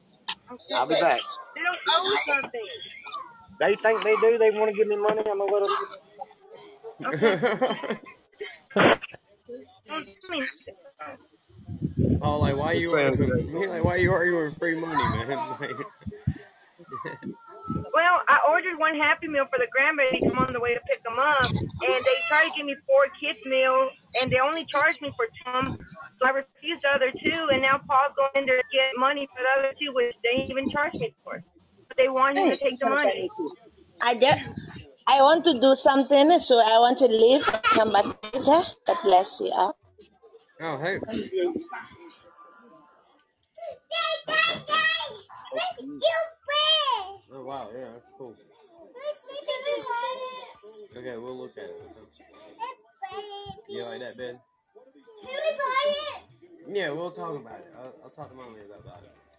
I'll 0.75 0.87
be 0.89 0.95
back. 0.95 1.21
They 1.55 1.63
don't 1.63 1.79
owe 1.95 2.17
something. 2.27 2.69
They 3.61 3.77
think 3.77 4.03
they 4.03 4.17
do. 4.17 4.39
They 4.39 4.51
want 4.51 4.71
to 4.73 4.77
give 4.77 4.89
me 4.89 4.97
money. 4.97 5.21
I'm 5.21 5.39
gonna 5.39 5.53
let 5.53 5.63
them. 5.69 5.77
Paul, 12.21 12.37
oh, 12.37 12.39
like, 12.41 12.57
why 12.57 12.75
Just 12.75 12.85
you 12.85 12.91
saying 12.91 13.21
arguing? 13.21 13.69
Like, 13.69 13.85
why 13.85 13.97
you 13.97 14.13
arguing 14.13 14.51
for 14.51 14.59
free 14.59 14.81
money, 14.81 14.97
man? 14.97 15.77
Well, 17.93 18.23
I 18.29 18.39
ordered 18.49 18.79
one 18.79 18.95
Happy 18.97 19.29
Meal 19.29 19.47
for 19.51 19.59
the 19.59 19.67
grandbaby. 19.69 20.23
Come 20.29 20.39
on 20.39 20.53
the 20.53 20.61
way 20.61 20.75
to 20.75 20.81
pick 20.89 21.03
them 21.03 21.19
up, 21.19 21.51
and 21.51 22.01
they 22.05 22.19
tried 22.29 22.49
to 22.49 22.53
give 22.57 22.67
me 22.67 22.77
four 22.87 23.09
kids 23.21 23.39
meals, 23.47 23.93
and 24.21 24.31
they 24.31 24.39
only 24.39 24.65
charged 24.71 25.03
me 25.03 25.13
for 25.17 25.27
two. 25.27 25.77
So 26.19 26.27
I 26.27 26.31
refused 26.31 26.83
the 26.83 26.91
other 26.95 27.11
two, 27.11 27.49
and 27.51 27.63
now 27.63 27.81
Paul's 27.83 28.15
going 28.17 28.31
in 28.37 28.47
there 28.47 28.63
to 28.63 28.69
get 28.71 28.95
money 28.97 29.29
for 29.35 29.43
the 29.43 29.53
other 29.59 29.75
two, 29.81 29.93
which 29.95 30.15
they 30.23 30.39
didn't 30.39 30.51
even 30.51 30.71
charge 30.71 30.95
me 30.95 31.15
for. 31.25 31.43
But 32.01 32.05
they 32.05 32.09
want 32.09 32.39
him 32.39 32.51
to 32.51 32.57
take 32.57 32.79
the 32.79 32.89
money. 32.89 33.29
I 34.01 34.15
just, 34.15 34.39
I 35.07 35.21
want 35.21 35.45
to 35.45 35.61
do 35.61 35.75
something, 35.75 36.39
so 36.41 36.59
I 36.59 36.79
want 36.79 36.99
to 36.99 37.07
leave. 37.09 37.45
Come 37.45 37.93
back 37.93 38.05
later. 38.33 38.63
God 38.87 38.97
bless 39.03 39.41
you 39.41 39.51
all. 39.53 39.77
oh, 40.61 40.79
hey. 40.79 40.99
Oh, 47.33 47.45
wow. 47.45 47.69
Yeah, 47.75 47.85
that's 47.93 48.07
cool. 48.17 48.35
Okay, 50.97 51.17
we'll 51.19 51.39
look 51.39 51.53
at 51.59 51.65
it. 51.65 51.83
You 53.69 53.85
like 53.85 54.01
that, 54.01 54.17
Ben? 54.17 54.41
Yeah, 56.73 56.91
we'll 56.91 57.11
talk 57.11 57.37
about 57.37 57.59
it. 57.61 57.73
I'll, 57.77 57.95
I'll 58.05 58.11
talk 58.11 58.31
to 58.31 58.35
mommy 58.35 58.61
about 58.65 59.03
it. 59.03 59.30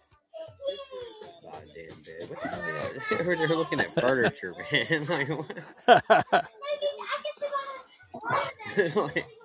God 1.42 1.62
damn, 1.74 2.02
Ben. 2.02 2.28
What 2.28 2.42
the 2.42 2.48
hell? 2.48 3.28
are 3.28 3.32
you- 3.34 3.48
They're 3.48 3.56
looking 3.56 3.80
at 3.80 3.94
furniture, 4.00 4.54
man. 4.72 5.06
like, 5.08 5.28
what? 5.28 6.44
like, 8.96 9.26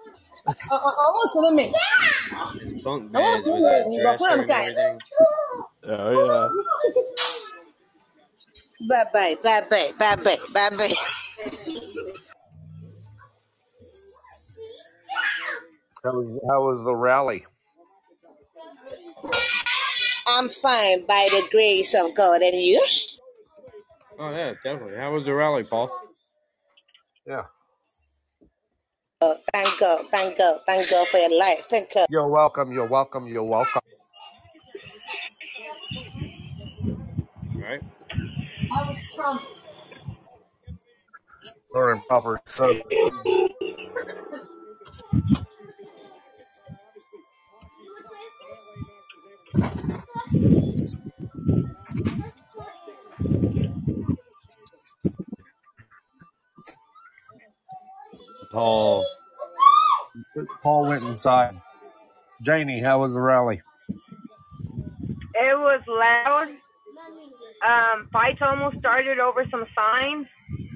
Uh, 0.72 0.76
uh, 0.76 0.92
almost 1.06 1.34
to 1.34 1.52
me. 1.56 1.74
it's 2.62 2.84
bunk 2.84 3.12
I 3.16 3.20
want 3.22 3.44
beds 3.44 3.46
to 3.46 3.52
with 3.54 3.62
do 3.62 3.66
a 3.68 3.82
it. 3.82 3.94
You 3.94 4.04
got 4.04 4.18
dresser 4.20 4.42
and 4.42 4.52
everything. 4.52 5.00
Oh 5.86 6.50
Bye 8.90 9.06
bye, 9.14 9.36
bye 9.44 9.62
bye, 9.70 9.94
bye 10.00 10.16
bye, 10.18 10.38
bye 10.54 10.70
bye. 10.78 10.94
How 16.04 16.12
was, 16.14 16.42
how 16.50 16.62
was 16.68 16.84
the 16.84 16.96
rally? 16.96 17.46
I'm 20.28 20.50
fine 20.50 21.06
by 21.06 21.30
the 21.32 21.48
grace 21.52 21.94
of 21.96 22.14
God, 22.16 22.42
and 22.42 22.56
you? 22.56 22.86
Oh, 24.20 24.32
yeah, 24.32 24.54
definitely. 24.64 24.98
How 24.98 25.14
was 25.14 25.26
the 25.26 25.34
rally, 25.34 25.64
Paul? 25.64 25.90
Yeah. 27.26 27.44
Oh, 29.22 29.38
thank 29.54 29.80
God, 29.80 30.06
thank 30.12 30.38
God, 30.38 30.62
thank 30.66 30.90
God 30.90 31.08
for 31.10 31.18
your 31.18 31.38
life. 31.40 31.66
Thank 31.70 31.94
God. 31.94 32.08
You're 32.10 32.30
welcome. 32.30 32.72
You're 32.72 32.88
welcome. 32.88 33.28
You're 33.28 33.44
welcome. 33.44 33.82
Right? 37.56 37.82
I 38.72 38.88
was 38.88 38.98
Trump. 39.16 39.42
Learning 41.74 42.04
proper 42.08 42.42
soap. 42.48 42.78
Paul. 58.52 59.06
Paul 60.64 60.88
went 60.88 61.04
inside. 61.04 61.60
Janie, 62.42 62.82
how 62.82 63.02
was 63.02 63.14
the 63.14 63.20
rally? 63.22 63.62
It 65.36 65.58
was 65.58 65.82
loud. 65.88 66.48
Um, 67.68 68.08
fights 68.12 68.40
almost 68.42 68.78
started 68.80 69.20
over 69.20 69.46
some 69.52 69.66
signs. 69.76 70.28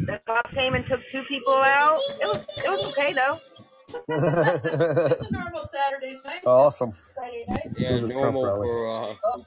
The 0.06 0.20
cops 0.26 0.54
came 0.54 0.74
and 0.74 0.84
took 0.90 1.00
two 1.12 1.22
people 1.28 1.54
out. 1.54 2.00
It 2.20 2.26
was 2.28 2.38
it 2.58 2.70
was 2.70 2.86
okay 2.88 3.14
though. 3.14 3.40
It's 4.08 5.22
a 5.22 5.32
normal 5.32 5.62
Saturday 5.62 6.20
night. 6.24 6.46
awesome. 6.46 6.92
Friday 6.92 7.46
night. 7.50 7.70
Yeah, 7.78 7.94
was 7.94 8.04
a 8.04 8.08
Trump 8.10 8.34
normal 8.36 8.46
rally. 8.46 8.68
for 8.68 8.90
uh, 8.90 9.38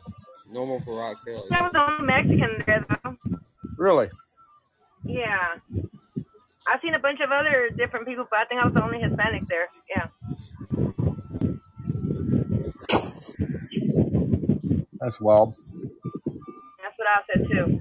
normal 0.55 0.81
for 0.81 0.97
Rock 0.97 1.19
Hill. 1.27 1.45
I 1.53 1.63
was 1.63 1.73
the 1.73 1.81
only 1.83 2.07
Mexican 2.07 2.63
there 2.67 2.87
though. 2.89 3.17
Really? 3.77 4.09
Yeah. 5.03 5.59
I've 6.67 6.81
seen 6.81 6.95
a 6.95 6.99
bunch 6.99 7.21
of 7.21 7.31
other 7.31 7.69
different 7.77 8.07
people, 8.07 8.27
but 8.31 8.39
I 8.39 8.45
think 8.47 8.63
I 8.63 8.65
was 8.65 8.73
the 8.75 8.83
only 8.83 8.99
Hispanic 9.01 9.45
there. 9.47 9.69
Yeah. 9.91 10.07
That's 15.01 15.21
wild. 15.21 15.55
That's 16.25 16.97
what 16.97 17.09
I 17.09 17.21
said 17.33 17.47
too. 17.51 17.81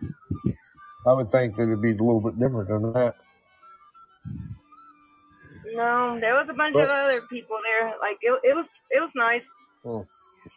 I 1.07 1.13
would 1.13 1.29
think 1.29 1.55
that 1.55 1.63
it'd 1.63 1.81
be 1.81 1.89
a 1.91 1.93
little 1.93 2.19
bit 2.21 2.37
different 2.39 2.67
than 2.69 2.91
that. 2.93 3.15
No, 5.75 6.17
there 6.19 6.33
was 6.35 6.47
a 6.49 6.53
bunch 6.53 6.73
But- 6.73 6.83
of 6.83 6.89
other 6.89 7.21
people 7.29 7.57
there. 7.63 7.89
Like 8.01 8.17
it, 8.21 8.31
it 8.43 8.55
was 8.55 8.65
it 8.91 8.99
was 8.99 9.09
nice. 9.15 9.41
Oh. 9.85 10.03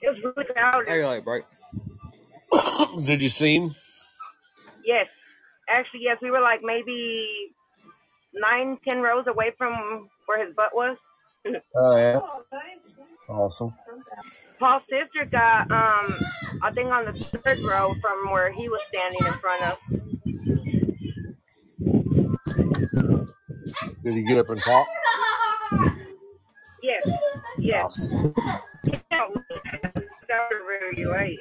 It 0.03 0.09
was 0.11 0.19
really 0.25 0.47
crowded. 0.53 0.89
How 0.89 0.95
you 0.95 1.07
like, 1.07 1.25
break? 1.25 1.45
Did 3.07 3.23
you 3.23 3.29
see 3.29 3.57
him? 3.57 3.75
Yes. 4.85 5.07
Actually, 5.69 6.01
yes, 6.03 6.19
we 6.23 6.31
were 6.31 6.41
like 6.41 6.61
maybe 6.63 7.53
nine, 8.33 8.79
ten 8.85 9.01
rows 9.01 9.27
away 9.27 9.53
from 9.59 10.09
where 10.27 10.45
his 10.45 10.55
butt 10.55 10.75
was. 10.75 10.97
Oh 11.75 11.97
yeah. 11.97 12.21
Awesome. 13.29 13.75
Paul's 14.59 14.83
sister 14.89 15.25
got, 15.31 15.71
um, 15.71 16.15
I 16.63 16.71
think 16.73 16.91
on 16.91 17.05
the 17.07 17.13
third 17.45 17.59
row 17.61 17.95
from 18.01 18.31
where 18.31 18.53
he 18.53 18.69
was 18.69 18.81
standing 18.89 19.21
in 19.25 19.33
front 19.35 19.63
of. 19.63 19.79
Did 24.05 24.15
he 24.15 24.25
get 24.25 24.39
up 24.39 24.51
and 24.51 24.63
talk? 24.63 24.87
Yes, 26.83 27.03
yes. 27.59 27.85
Awesome. 27.85 28.35
Don't 29.11 29.45
started 30.25 30.63
really 30.65 31.05
late. 31.05 31.41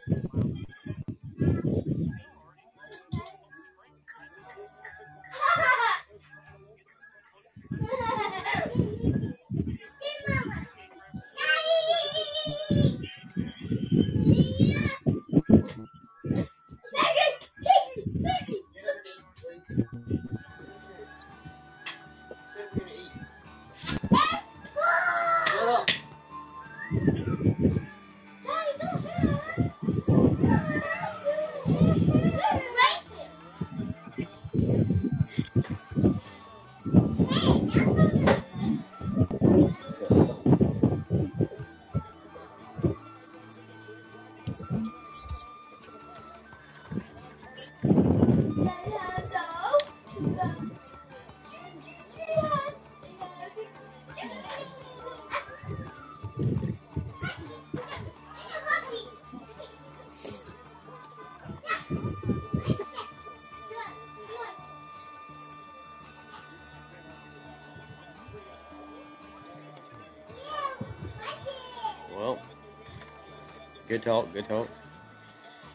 good 73.91 74.03
talk. 74.03 74.33
Good 74.33 74.47
talk. 74.47 74.69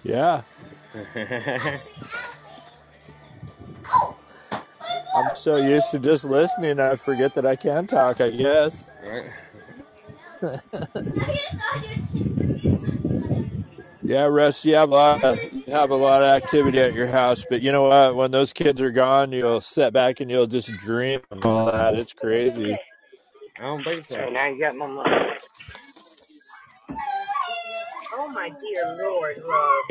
Yeah. 0.02 0.40
I'm 5.14 5.34
so 5.34 5.56
used 5.56 5.90
to 5.90 5.98
just 5.98 6.24
listening, 6.24 6.80
I 6.80 6.96
forget 6.96 7.34
that 7.34 7.46
I 7.46 7.56
can 7.56 7.86
talk, 7.86 8.20
I 8.20 8.30
guess. 8.30 8.84
right. 9.04 9.30
Yeah, 14.02 14.26
Russ, 14.26 14.64
you 14.64 14.76
have 14.76 14.90
a 14.90 14.94
lot 14.94 15.24
of, 15.24 15.36
you 15.52 15.64
have 15.66 15.90
a 15.90 15.96
lot 15.96 16.22
of 16.22 16.28
activity 16.28 16.78
at 16.78 16.94
your 16.94 17.08
house, 17.08 17.44
but 17.50 17.60
you 17.60 17.72
know 17.72 17.88
what? 17.88 18.14
When 18.14 18.30
those 18.30 18.52
kids 18.52 18.80
are 18.80 18.92
gone, 18.92 19.32
you'll 19.32 19.60
sit 19.60 19.92
back 19.92 20.20
and 20.20 20.30
you'll 20.30 20.46
just 20.46 20.70
dream 20.74 21.20
of 21.32 21.44
all 21.44 21.66
that. 21.72 21.96
It's 21.96 22.12
crazy. 22.12 22.78
I 23.58 23.62
don't 23.62 23.82
think 23.82 24.08
so. 24.08 24.14
So 24.14 24.28
now 24.28 24.46
you 24.46 24.60
got 24.60 24.76
my 24.76 24.86
money. 24.86 25.10
Oh 28.26 28.30
my 28.30 28.50
dear 28.50 28.98
Lord, 29.02 29.36
love. 29.46 29.84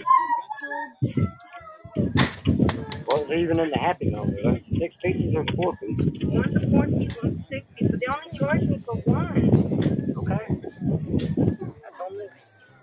What 3.05 3.29
was 3.29 3.39
even 3.39 3.59
in 3.61 3.69
the 3.71 3.77
happy 3.79 4.09
number? 4.11 4.35
Like 4.43 4.63
six 4.77 4.95
pieces 5.03 5.35
or 5.35 5.45
four 5.55 5.75
pieces? 5.77 6.09
One's 6.23 6.55
a 6.57 6.69
four 6.69 6.87
piece, 6.87 7.15
one's 7.23 7.39
a 7.41 7.47
six 7.49 7.65
piece, 7.77 7.89
but 7.91 7.99
they 8.01 8.07
only 8.07 8.37
charged 8.37 8.69
me 8.69 8.81
for 8.85 8.95
one. 9.05 9.67
Okay. 10.17 10.47
That's 11.83 12.01
on 12.01 12.17
me. 12.17 12.25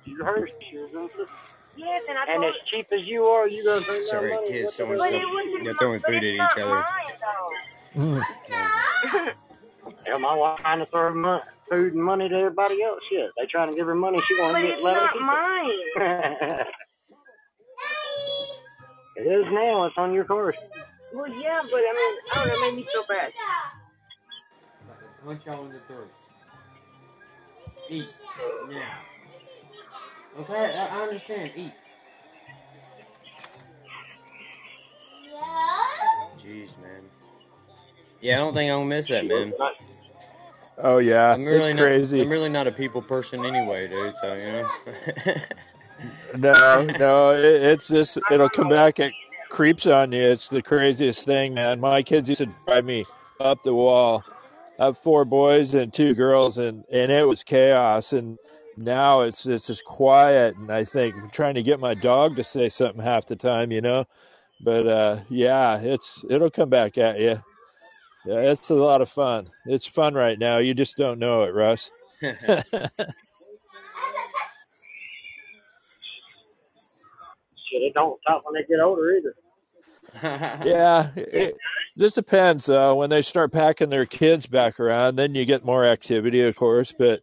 You 0.06 0.24
heard 0.24 0.50
she 0.70 0.78
was 0.78 0.94
in 0.94 1.08
six. 1.10 1.32
Yes, 1.76 2.02
and 2.08 2.18
I 2.18 2.24
And 2.32 2.44
as 2.44 2.54
cheap 2.66 2.86
as 2.92 3.02
you 3.04 3.24
are, 3.26 3.48
you 3.48 3.64
gonna 3.64 3.82
bring 3.82 4.00
that 4.02 4.08
Sorry, 4.08 4.30
money. 4.30 4.48
kids 4.48 4.66
What 4.66 4.76
the 4.78 4.84
throwing 4.84 4.98
hell? 5.00 5.10
But 5.10 5.14
it 5.14 5.18
stuff. 5.20 5.32
wasn't 5.34 5.64
They're 5.64 5.74
throwing 5.78 6.00
food 6.00 6.16
at 6.16 6.24
each 6.24 6.40
other. 6.58 6.70
mine, 6.70 7.16
though. 7.20 7.50
Hell, 10.06 10.18
my 10.20 10.34
wife 10.34 10.60
trying 10.60 10.80
to 10.80 10.86
throw 10.86 11.14
mon- 11.14 11.42
food 11.72 11.94
and 11.94 12.04
money 12.04 12.28
to 12.28 12.34
everybody 12.34 12.82
else. 12.82 13.00
Shit, 13.10 13.30
they 13.38 13.46
trying 13.46 13.70
to 13.70 13.76
give 13.76 13.86
her 13.86 13.94
money. 13.94 14.20
She 14.20 14.38
want 14.38 14.56
to 14.56 14.62
get 14.62 14.72
it's 14.74 14.82
let 14.82 14.96
her 14.96 15.00
not 15.02 15.20
mine. 15.20 15.70
it. 15.96 16.66
it 19.16 19.22
is 19.22 19.46
now. 19.50 19.86
It's 19.86 19.94
on 19.96 20.12
your 20.12 20.24
course. 20.24 20.58
Well, 21.14 21.28
yeah, 21.28 21.62
but 21.62 21.80
I 21.80 21.92
mean, 21.94 22.18
I 22.32 22.34
don't 22.34 22.48
know, 22.48 22.54
it 22.54 22.60
made 22.72 22.76
me 22.76 22.88
feel 22.92 23.04
bad. 23.08 23.32
Punch 25.24 25.42
y'all 25.46 25.64
in 25.66 25.72
the 25.72 25.78
throat. 25.86 26.08
Eat 27.88 28.08
now. 28.68 29.00
Okay, 30.40 30.54
I, 30.54 30.98
I 30.98 31.02
understand. 31.02 31.50
Eat. 31.56 31.72
Jeez, 36.44 36.68
man. 36.82 37.02
Yeah, 38.20 38.34
I 38.34 38.38
don't 38.38 38.54
think 38.54 38.70
I'm 38.70 38.78
gonna 38.78 38.88
miss 38.88 39.08
that, 39.08 39.26
man. 39.26 39.52
Oh 40.82 40.98
yeah, 40.98 41.32
I'm 41.32 41.44
really 41.44 41.70
it's 41.70 41.76
not. 41.76 41.82
crazy. 41.82 42.20
I'm 42.20 42.28
really 42.28 42.48
not 42.48 42.66
a 42.66 42.72
people 42.72 43.00
person 43.00 43.44
anyway, 43.46 43.88
dude. 43.88 44.14
So 44.20 44.34
you 44.34 44.52
know. 44.52 45.34
No, 46.36 46.82
no, 46.82 47.30
it, 47.32 47.44
it's 47.44 47.88
just 47.88 48.18
it'll 48.30 48.48
come 48.48 48.68
back. 48.68 48.98
It 48.98 49.12
creeps 49.50 49.86
on 49.86 50.12
you. 50.12 50.20
It's 50.20 50.48
the 50.48 50.62
craziest 50.62 51.24
thing, 51.24 51.54
man. 51.54 51.78
My 51.78 52.02
kids 52.02 52.28
used 52.28 52.40
to 52.40 52.50
drive 52.66 52.84
me 52.84 53.04
up 53.38 53.62
the 53.62 53.74
wall. 53.74 54.24
I 54.80 54.86
have 54.86 54.98
four 54.98 55.24
boys 55.24 55.74
and 55.74 55.92
two 55.92 56.14
girls, 56.14 56.58
and 56.58 56.84
and 56.90 57.12
it 57.12 57.28
was 57.28 57.44
chaos. 57.44 58.12
And 58.12 58.38
now 58.76 59.20
it's 59.20 59.46
it's 59.46 59.66
just 59.66 59.84
quiet. 59.84 60.56
And 60.56 60.72
I 60.72 60.84
think 60.84 61.14
I'm 61.14 61.30
trying 61.30 61.54
to 61.54 61.62
get 61.62 61.78
my 61.78 61.94
dog 61.94 62.36
to 62.36 62.44
say 62.44 62.68
something 62.68 63.02
half 63.02 63.26
the 63.26 63.36
time, 63.36 63.70
you 63.70 63.80
know. 63.80 64.06
But 64.60 64.86
uh, 64.86 65.20
yeah, 65.28 65.78
it's 65.80 66.24
it'll 66.28 66.50
come 66.50 66.70
back 66.70 66.98
at 66.98 67.20
you. 67.20 67.42
Yeah, 68.24 68.52
it's 68.52 68.70
a 68.70 68.74
lot 68.74 69.00
of 69.00 69.08
fun. 69.08 69.50
It's 69.66 69.86
fun 69.86 70.14
right 70.14 70.38
now. 70.38 70.58
You 70.58 70.74
just 70.74 70.96
don't 70.96 71.18
know 71.18 71.42
it, 71.42 71.54
Russ. 71.54 71.90
It 77.74 77.94
don't 77.94 78.20
stop 78.20 78.42
when 78.44 78.54
they 78.54 78.66
get 78.66 78.80
older 78.80 79.16
either. 79.16 79.34
yeah, 80.66 81.10
it 81.16 81.56
just 81.98 82.14
depends. 82.14 82.68
Uh, 82.68 82.94
when 82.94 83.10
they 83.10 83.22
start 83.22 83.52
packing 83.52 83.90
their 83.90 84.06
kids 84.06 84.46
back 84.46 84.78
around, 84.78 85.16
then 85.16 85.34
you 85.34 85.44
get 85.44 85.64
more 85.64 85.84
activity, 85.84 86.42
of 86.42 86.56
course. 86.56 86.94
But 86.96 87.22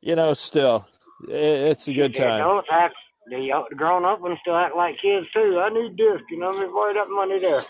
you 0.00 0.16
know, 0.16 0.34
still, 0.34 0.86
i 1.28 1.32
it's 1.32 1.88
a 1.88 1.94
good 1.94 2.14
time. 2.14 2.40
adults 2.40 2.68
act, 2.70 2.94
the 3.28 3.52
uh, 3.52 3.62
grown 3.76 4.04
up 4.04 4.20
ones 4.20 4.38
still 4.42 4.56
act 4.56 4.76
like 4.76 4.96
kids 5.00 5.26
too. 5.32 5.60
I 5.62 5.70
need 5.70 5.96
this, 5.96 6.22
you 6.30 6.38
know, 6.38 6.52
there's 6.52 6.72
worried 6.72 6.96
up 6.96 7.08
money 7.10 7.38
there. 7.38 7.64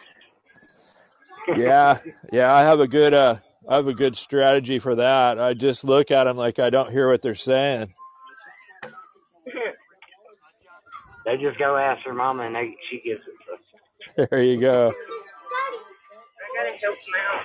Yeah, 1.56 1.98
yeah. 2.32 2.52
I 2.54 2.62
have 2.62 2.80
a 2.80 2.88
good 2.88 3.14
uh, 3.14 3.36
I 3.68 3.76
have 3.76 3.88
a 3.88 3.94
good 3.94 4.16
strategy 4.16 4.78
for 4.78 4.94
that. 4.96 5.38
I 5.40 5.54
just 5.54 5.84
look 5.84 6.10
at 6.10 6.24
them 6.24 6.36
like 6.36 6.58
I 6.58 6.70
don't 6.70 6.90
hear 6.90 7.08
what 7.08 7.22
they're 7.22 7.34
saying. 7.34 7.94
they 11.24 11.36
just 11.36 11.58
go 11.58 11.76
ask 11.76 12.04
their 12.04 12.14
mama 12.14 12.44
and 12.44 12.54
they 12.54 12.74
she 12.90 13.00
gives 13.04 13.20
it. 13.20 13.26
There 14.30 14.42
you 14.42 14.60
go. 14.60 14.92
I 14.92 14.94
gotta 16.56 16.78
help 16.78 16.96
him 16.96 17.14
out. 17.28 17.42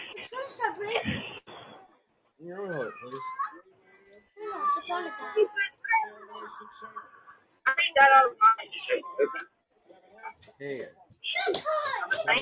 I 12.27 12.33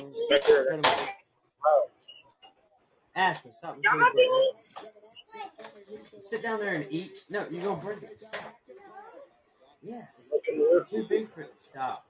ain't 0.73 1.26
got 1.63 1.69
all 1.71 1.89
Here. 2.07 2.23
mine. 2.23 3.29
Aspen, 3.29 3.51
stop. 3.57 3.77
Y'all 3.83 3.99
not 3.99 4.15
being 4.15 4.29
uh, 4.33 4.85
Sit 6.29 6.43
down 6.43 6.59
there 6.59 6.75
and 6.75 6.85
eat. 6.91 7.23
No, 7.29 7.47
you're 7.49 7.63
gonna 7.63 7.81
break 7.81 8.03
it. 8.03 8.21
Yeah. 9.81 10.03
You're 10.47 10.85
too 10.85 11.05
big 11.09 11.33
for 11.33 11.41
it. 11.41 11.53
Stop. 11.71 12.05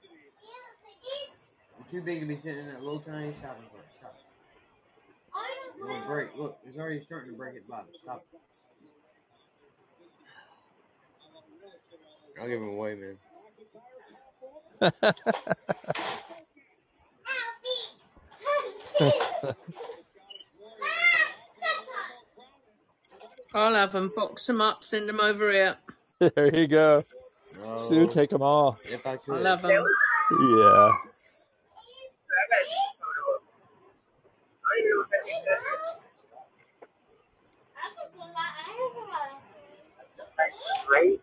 You're 1.78 2.00
too 2.00 2.04
big 2.04 2.20
to 2.20 2.26
be 2.26 2.36
sitting 2.36 2.60
in 2.60 2.66
that 2.68 2.82
little 2.82 3.00
tiny 3.00 3.34
shopping 3.40 3.64
cart. 3.72 3.86
Stop. 3.98 4.16
You're 5.76 5.88
gonna 5.88 6.06
break. 6.06 6.36
Look, 6.36 6.58
it's 6.66 6.78
already 6.78 7.02
starting 7.04 7.32
to 7.32 7.36
break 7.36 7.56
its 7.56 7.66
bottom. 7.66 7.86
Stop. 8.02 8.24
I'll 12.40 12.48
give 12.48 12.60
him 12.60 12.74
away, 12.74 12.94
man. 12.94 13.18
I'll 23.54 23.74
have 23.74 23.92
them, 23.92 24.12
box 24.14 24.46
them 24.46 24.60
up, 24.60 24.84
send 24.84 25.08
them 25.08 25.20
over 25.20 25.50
here. 25.52 25.76
there 26.36 26.54
you 26.56 26.68
go. 26.68 27.04
Sue, 27.76 28.06
No. 28.06 28.08
take 28.08 28.30
them 28.30 28.42
all. 28.42 28.78
If 28.84 29.06
I 29.06 29.16
I'll 29.30 29.44
could. 29.44 29.46
have 29.46 29.62
them. 29.62 29.72
Yeah. 30.30 30.92
I 32.30 32.42
gotta 32.50 32.66
take 32.66 32.90
a 32.92 32.96
photo 33.00 33.22
of 33.36 33.42
him. 33.42 33.54
I 34.64 34.68
don't 34.68 34.84
even 34.84 34.96
know 34.98 35.04
if 35.04 35.12
I 35.12 35.20
did 35.26 35.42
that. 35.46 35.62
That's 40.38 40.58
great. 40.86 41.20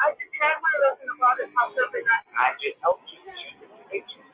I 0.00 0.12
just 0.16 0.34
had 0.40 0.56
one 0.62 0.72
of 0.76 0.80
those 0.84 1.00
in 1.02 1.08
the 1.08 1.18
water 1.20 1.46
popped 1.54 1.78
up 1.78 1.92
and 1.94 2.06
I, 2.08 2.18
I 2.36 2.46
just 2.60 2.78
helped 2.82 3.08
you 3.12 3.20
shoot 3.24 3.58
the 3.62 3.68
picture. 3.90 4.24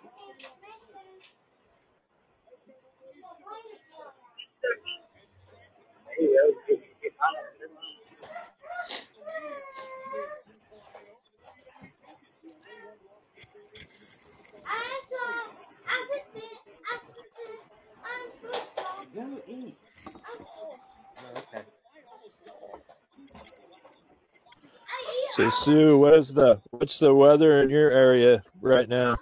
There 4.62 4.76
you 4.76 5.02
So 25.39 25.51
Sue, 25.51 25.99
what 25.99 26.14
is 26.14 26.35
the 26.35 26.61
what's 26.71 26.99
the 26.99 27.14
weather 27.14 27.62
in 27.62 27.71
your 27.71 27.93
area 27.93 28.43
right 28.61 28.89
now? 28.89 29.19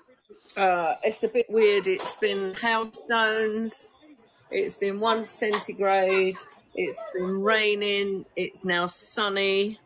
Uh, 0.56 0.94
it's 1.04 1.22
a 1.24 1.28
bit 1.28 1.44
weird. 1.50 1.86
It's 1.86 2.16
been 2.16 2.54
hailstones. 2.54 3.94
It's 4.50 4.78
been 4.78 4.98
one 4.98 5.26
centigrade. 5.26 6.38
It's 6.76 7.02
been 7.14 7.42
raining. 7.42 8.26
It's 8.36 8.64
now 8.64 8.86
sunny. 8.86 9.80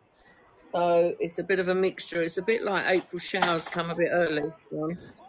So 0.72 1.14
it's 1.18 1.38
a 1.38 1.42
bit 1.42 1.58
of 1.58 1.68
a 1.68 1.74
mixture. 1.74 2.22
It's 2.22 2.36
a 2.36 2.42
bit 2.42 2.62
like 2.62 2.84
April 2.86 3.18
showers 3.18 3.66
come 3.66 3.90
a 3.90 3.94
bit 3.94 4.08
early, 4.12 4.42
to 4.42 4.52
be 4.70 4.78
honest. 4.78 5.22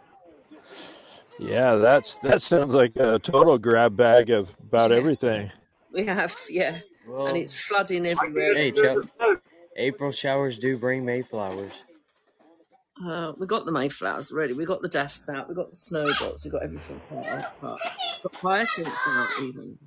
Yeah, 1.38 1.76
that's 1.76 2.18
that 2.18 2.42
sounds 2.42 2.74
like 2.74 2.94
a 2.96 3.18
total 3.18 3.58
grab 3.58 3.96
bag 3.96 4.30
of 4.30 4.50
about 4.60 4.90
Yeah, 4.90 4.96
everything. 4.98 5.50
we 5.92 6.04
have, 6.06 6.36
yeah. 6.48 6.78
And 7.08 7.36
it's 7.36 7.52
flooding 7.54 8.06
everywhere. 8.06 8.54
hey, 8.54 8.70
Chuck. 8.70 9.04
April 9.76 10.12
showers 10.12 10.58
do 10.58 10.76
bring 10.78 11.04
Mayflowers. 11.04 11.72
Uh, 13.04 13.32
we 13.38 13.46
got 13.46 13.64
the 13.64 13.72
Mayflowers 13.72 14.30
ready. 14.32 14.52
We 14.52 14.64
got 14.64 14.82
the 14.82 14.88
daffs 14.88 15.28
out. 15.28 15.48
We 15.48 15.54
got 15.56 15.70
the 15.70 15.76
snowdrops. 15.76 16.44
We 16.44 16.50
got 16.50 16.62
everything 16.62 17.00
out. 17.10 17.52
But 17.60 17.78
got 18.22 18.34
hyacinths 18.36 18.90
out 19.06 19.28
even. 19.42 19.78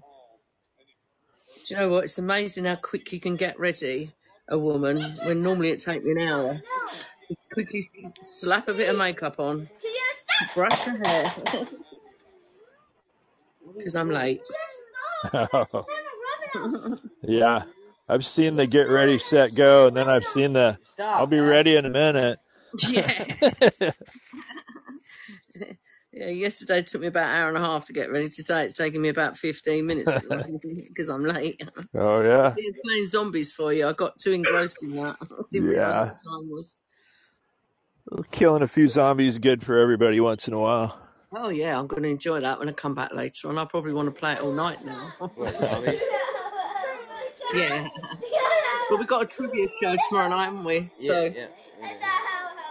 Do 1.65 1.73
you 1.73 1.79
know 1.79 1.89
what? 1.89 2.03
It's 2.03 2.19
amazing 2.19 2.65
how 2.65 2.75
quick 2.75 3.11
you 3.11 3.19
can 3.19 3.35
get 3.35 3.59
ready 3.59 4.11
a 4.47 4.57
woman 4.57 5.01
when 5.23 5.41
normally 5.41 5.69
it 5.69 5.79
take 5.79 6.03
me 6.05 6.11
an 6.11 6.19
hour. 6.19 6.61
It's 7.27 7.47
quickly 7.47 7.89
slap 8.21 8.67
a 8.67 8.73
bit 8.75 8.87
of 8.87 8.97
makeup 8.97 9.39
on, 9.39 9.67
brush 10.53 10.77
her 10.81 10.95
hair 11.03 11.33
because 13.75 13.95
I'm 13.95 14.09
late. 14.09 14.41
yeah. 17.23 17.63
I've 18.07 18.27
seen 18.27 18.57
the 18.57 18.67
get 18.67 18.87
ready, 18.87 19.17
set, 19.17 19.55
go, 19.55 19.87
and 19.87 19.97
then 19.97 20.07
I've 20.07 20.27
seen 20.27 20.53
the 20.53 20.77
I'll 20.99 21.25
be 21.25 21.39
ready 21.39 21.77
in 21.77 21.85
a 21.85 21.89
minute. 21.89 22.37
yeah. 22.89 23.91
Yeah, 26.17 26.29
yesterday 26.29 26.81
took 26.81 27.01
me 27.01 27.07
about 27.07 27.29
an 27.29 27.35
hour 27.35 27.49
and 27.49 27.57
a 27.57 27.59
half 27.59 27.83
to 27.85 27.93
get 27.93 28.09
ready. 28.09 28.29
Today 28.29 28.63
it's 28.63 28.73
taking 28.73 29.01
me 29.01 29.09
about 29.09 29.37
15 29.37 29.85
minutes 29.85 30.09
because 30.87 31.09
I'm 31.09 31.23
late. 31.25 31.61
oh 31.93 32.21
yeah. 32.21 32.53
They're 32.55 32.81
playing 32.85 33.05
zombies 33.07 33.51
for 33.51 33.73
you. 33.73 33.85
I 33.85 33.91
got 33.91 34.17
too 34.17 34.31
engrossed 34.31 34.77
in 34.81 34.91
that. 34.95 35.17
I 35.21 35.41
didn't 35.51 35.71
Yeah. 35.73 35.99
what 35.99 36.07
time 36.07 36.49
was. 36.49 36.77
Killing 38.31 38.61
a 38.63 38.67
few 38.67 38.87
zombies 38.87 39.39
good 39.39 39.61
for 39.65 39.77
everybody 39.77 40.21
once 40.21 40.47
in 40.47 40.53
a 40.53 40.59
while. 40.59 41.01
Oh, 41.33 41.49
yeah, 41.49 41.77
I'm 41.77 41.87
going 41.87 42.03
to 42.03 42.09
enjoy 42.09 42.39
that 42.39 42.59
when 42.59 42.69
I 42.69 42.71
come 42.71 42.95
back 42.95 43.11
later 43.13 43.49
on. 43.49 43.57
I 43.57 43.65
probably 43.65 43.93
want 43.93 44.05
to 44.07 44.17
play 44.17 44.33
it 44.33 44.39
all 44.39 44.53
night 44.53 44.85
now. 44.85 45.11
Yeah. 47.53 47.87
But 48.89 48.99
we've 48.99 49.07
got 49.07 49.21
a 49.23 49.25
trivia 49.25 49.67
show 49.81 49.95
tomorrow 50.09 50.29
night, 50.29 50.45
haven't 50.45 50.63
we? 50.65 50.91
Yeah, 50.99 51.07
So 51.07 51.23
yeah. 51.25 51.47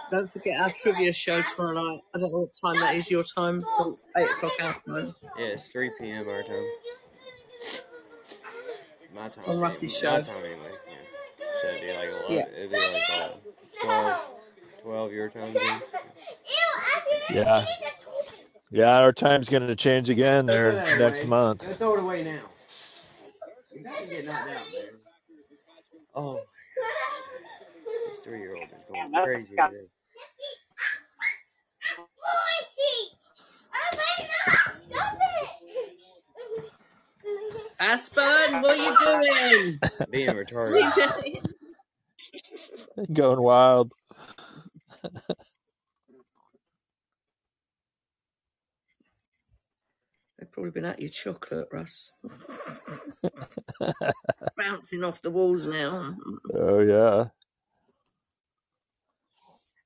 Don't 0.09 0.31
forget 0.31 0.59
our 0.61 0.71
trivia 0.77 1.11
show 1.13 1.41
tomorrow 1.41 1.73
night. 1.73 2.01
I 2.13 2.17
don't 2.19 2.31
know 2.31 2.39
what 2.39 2.53
time 2.53 2.79
that 2.81 2.95
is 2.95 3.09
your 3.11 3.23
time. 3.23 3.63
but 3.77 3.87
It's 3.89 4.05
8 4.17 4.23
o'clock 4.23 4.51
our 4.61 4.73
time 4.87 5.15
Yeah, 5.37 5.45
it's 5.47 5.67
3 5.69 5.91
p.m. 5.99 6.27
our 6.29 6.43
time. 6.43 6.65
My 9.13 9.29
time. 9.29 9.43
on 9.47 9.59
Russ's 9.59 9.93
My 9.93 9.99
show. 9.99 10.21
time 10.21 10.43
anyway. 10.43 10.71
Yeah. 10.87 11.45
So 11.61 11.67
it'd 11.69 11.81
be 11.81 11.93
like 11.93 12.09
11, 12.09 12.31
Yeah. 12.35 12.47
it'd 12.57 12.71
be 12.71 12.77
like 12.77 13.09
uh, 13.11 13.29
12, 13.83 14.19
12 14.83 15.11
your 15.13 15.29
time. 15.29 15.53
Then. 15.53 15.81
Yeah. 17.31 17.65
Yeah, 18.71 18.97
our 18.99 19.13
time's 19.13 19.47
gonna 19.47 19.75
change 19.75 20.09
again 20.09 20.45
there 20.47 20.73
that 20.73 20.99
next 20.99 21.19
away. 21.19 21.27
month. 21.27 21.65
Go 21.67 21.73
throw 21.75 21.93
it 21.95 21.99
away 22.01 22.23
now. 22.23 22.41
You 23.73 23.83
gotta 23.83 24.05
get 24.05 24.25
knocked 24.25 24.49
out, 24.49 24.55
man. 24.73 24.83
Oh, 26.13 26.39
this 28.09 28.19
three-year-old 28.23 28.63
is 28.63 28.83
going 28.91 29.13
crazy 29.25 29.49
today. 29.49 29.87
Aspen, 37.79 38.61
what 38.61 38.71
are 38.71 38.75
you 38.75 38.97
doing? 38.97 39.79
Being 40.11 40.29
retarded. 40.29 41.45
Going 43.13 43.41
wild. 43.41 43.91
They've 50.39 50.51
probably 50.51 50.71
been 50.71 50.85
at 50.85 50.99
your 50.99 51.09
chocolate, 51.09 51.67
Russ. 51.71 52.13
Bouncing 54.57 55.03
off 55.03 55.21
the 55.21 55.31
walls 55.31 55.67
now. 55.67 56.15
Oh 56.53 56.79
yeah. 56.79 57.25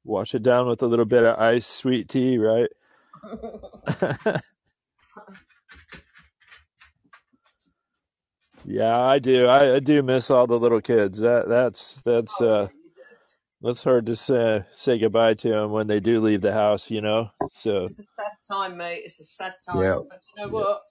Wash 0.05 0.35
it 0.35 0.43
down 0.43 0.67
with 0.67 0.81
a 0.83 0.87
little 0.87 1.05
bit 1.05 1.23
of 1.25 1.39
ice 1.39 1.67
sweet 1.67 2.09
tea, 2.09 2.37
right? 2.39 2.69
yeah, 8.65 8.99
I 8.99 9.19
do. 9.19 9.47
I, 9.47 9.75
I 9.75 9.79
do 9.79 10.03
miss 10.03 10.31
all 10.31 10.47
the 10.47 10.59
little 10.59 10.81
kids. 10.81 11.19
That 11.19 11.49
that's 11.49 12.01
that's 12.05 12.41
uh 12.41 12.69
that's 13.61 13.83
hard 13.83 14.07
to 14.07 14.15
say 14.17 14.63
say 14.73 14.99
goodbye 14.99 15.35
to 15.35 15.49
them 15.49 15.71
when 15.71 15.87
they 15.87 15.99
do 16.01 16.21
leave 16.21 16.41
the 16.41 16.53
house, 16.53 16.91
you 16.91 17.01
know. 17.01 17.31
So 17.51 17.89
It's 17.89 17.99
a 17.99 18.03
sad 18.03 18.33
time, 18.47 18.77
mate. 18.77 19.03
It's 19.05 19.19
a 19.19 19.25
sad 19.25 19.55
time. 19.65 19.75
yeah, 19.75 19.99
But 20.09 20.21
you 20.35 20.43
know 20.43 20.49
what? 20.51 20.81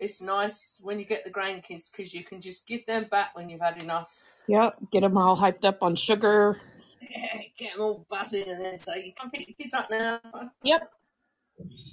It's 0.00 0.22
nice 0.22 0.80
when 0.82 0.98
you 0.98 1.06
get 1.06 1.24
the 1.24 1.32
grandkids 1.32 1.90
because 1.90 2.14
you 2.14 2.24
can 2.24 2.40
just 2.40 2.66
give 2.66 2.86
them 2.86 3.06
back 3.10 3.36
when 3.36 3.48
you've 3.50 3.60
had 3.62 3.78
enough. 3.82 4.12
Yep, 4.48 4.76
get 4.92 5.00
them 5.02 5.16
all 5.18 5.36
hyped 5.36 5.64
up 5.64 5.82
on 5.82 5.96
sugar. 5.96 6.60
Get 7.58 7.72
them 7.72 7.82
all 7.82 8.06
buzzing 8.08 8.48
and 8.48 8.60
then 8.60 8.78
so 8.78 8.94
you 8.94 9.12
can 9.18 9.30
pick 9.30 9.48
your 9.48 9.56
kids 9.56 9.74
up 9.74 9.90
now. 9.90 10.20
Yep. 10.62 10.90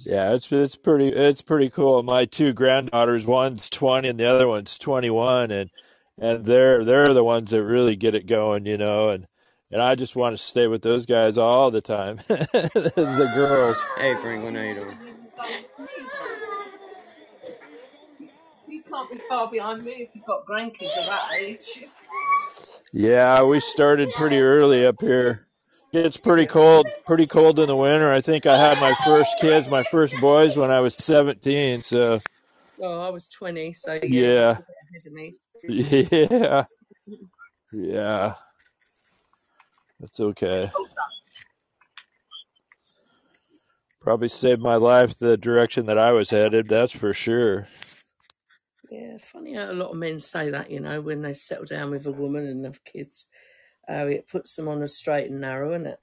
Yeah, 0.04 0.34
it's 0.34 0.50
it's 0.52 0.76
pretty 0.76 1.08
it's 1.08 1.42
pretty 1.42 1.70
cool. 1.70 2.02
My 2.02 2.24
two 2.24 2.52
granddaughters, 2.52 3.26
one's 3.26 3.68
twenty 3.68 4.08
and 4.08 4.20
the 4.20 4.26
other 4.26 4.46
one's 4.46 4.78
twenty 4.78 5.10
one, 5.10 5.50
and 5.50 5.70
and 6.18 6.44
they're 6.44 6.84
they're 6.84 7.12
the 7.12 7.24
ones 7.24 7.50
that 7.50 7.64
really 7.64 7.96
get 7.96 8.14
it 8.14 8.26
going, 8.26 8.66
you 8.66 8.78
know. 8.78 9.10
And 9.10 9.26
and 9.70 9.82
I 9.82 9.96
just 9.96 10.14
want 10.14 10.34
to 10.36 10.42
stay 10.42 10.68
with 10.68 10.82
those 10.82 11.06
guys 11.06 11.36
all 11.36 11.72
the 11.72 11.80
time, 11.80 12.16
the 12.28 13.32
girls. 13.34 13.84
Hey 13.98 14.14
Franklin, 14.22 14.54
how 14.54 14.62
you 14.62 14.74
doing? 14.74 14.98
Can't 18.96 19.10
be 19.10 19.18
far 19.28 19.50
behind 19.50 19.84
me 19.84 19.92
if 19.92 20.08
you've 20.14 20.24
got 20.24 20.46
grandkids 20.46 20.96
of 20.98 21.04
that 21.04 21.32
age. 21.38 21.84
Yeah, 22.94 23.42
we 23.44 23.60
started 23.60 24.10
pretty 24.14 24.38
early 24.38 24.86
up 24.86 25.02
here. 25.02 25.48
It's 25.92 26.16
pretty 26.16 26.46
cold, 26.46 26.86
pretty 27.04 27.26
cold 27.26 27.58
in 27.58 27.66
the 27.66 27.76
winter. 27.76 28.10
I 28.10 28.22
think 28.22 28.46
I 28.46 28.56
had 28.56 28.80
my 28.80 28.94
first 29.04 29.38
kids, 29.38 29.68
my 29.68 29.82
first 29.90 30.18
boys, 30.18 30.56
when 30.56 30.70
I 30.70 30.80
was 30.80 30.94
seventeen. 30.94 31.82
So 31.82 32.20
Oh, 32.80 33.00
I 33.00 33.10
was 33.10 33.28
20, 33.28 33.74
so 33.74 33.92
yeah, 33.94 34.00
yeah, 34.02 34.08
you're 34.08 34.50
a 34.50 34.54
bit 34.54 34.66
ahead 34.90 35.06
of 35.06 35.12
me. 35.12 35.34
yeah, 36.30 36.64
yeah. 37.72 38.34
That's 40.00 40.20
okay. 40.20 40.70
Probably 44.00 44.28
saved 44.28 44.62
my 44.62 44.76
life 44.76 45.18
the 45.18 45.36
direction 45.36 45.84
that 45.86 45.98
I 45.98 46.12
was 46.12 46.30
headed. 46.30 46.68
That's 46.68 46.92
for 46.92 47.12
sure. 47.12 47.66
Yeah, 48.96 49.18
funny 49.18 49.54
how 49.54 49.70
a 49.70 49.74
lot 49.74 49.90
of 49.90 49.96
men 49.96 50.18
say 50.20 50.48
that, 50.50 50.70
you 50.70 50.80
know, 50.80 51.02
when 51.02 51.20
they 51.20 51.34
settle 51.34 51.66
down 51.66 51.90
with 51.90 52.06
a 52.06 52.12
woman 52.12 52.46
and 52.46 52.64
have 52.64 52.82
kids, 52.82 53.26
uh, 53.90 54.06
it 54.06 54.26
puts 54.26 54.56
them 54.56 54.68
on 54.68 54.80
a 54.80 54.88
straight 54.88 55.30
and 55.30 55.40
narrow, 55.40 55.74
isn't 55.74 55.86
it? 55.86 55.98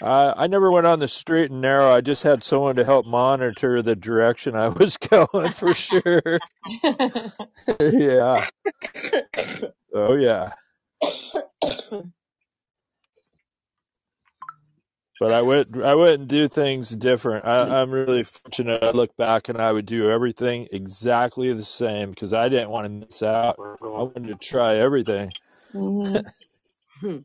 I 0.00 0.34
I 0.36 0.46
never 0.46 0.70
went 0.70 0.86
on 0.86 1.00
the 1.00 1.08
straight 1.08 1.50
and 1.50 1.60
narrow. 1.60 1.90
I 1.90 2.00
just 2.00 2.22
had 2.22 2.44
someone 2.44 2.76
to 2.76 2.84
help 2.84 3.06
monitor 3.06 3.82
the 3.82 3.96
direction 3.96 4.54
I 4.54 4.68
was 4.68 4.96
going 4.96 5.50
for 5.50 5.74
sure. 5.74 6.38
yeah. 7.80 8.46
Oh 9.92 10.14
yeah. 10.14 10.52
But 15.20 15.32
I 15.32 15.42
would 15.42 15.82
I 15.82 15.94
wouldn't 15.94 16.28
do 16.28 16.46
things 16.48 16.90
different. 16.90 17.44
I, 17.44 17.80
I'm 17.80 17.90
really 17.90 18.22
fortunate. 18.24 18.82
I 18.82 18.90
look 18.92 19.16
back 19.16 19.48
and 19.48 19.60
I 19.60 19.72
would 19.72 19.86
do 19.86 20.10
everything 20.10 20.68
exactly 20.70 21.52
the 21.52 21.64
same 21.64 22.10
because 22.10 22.32
I 22.32 22.48
didn't 22.48 22.70
want 22.70 22.84
to 22.86 23.06
miss 23.06 23.22
out. 23.22 23.56
I 23.58 23.76
wanted 23.86 24.28
to 24.28 24.34
try 24.36 24.76
everything. 24.76 25.32
Mhm. 25.74 26.24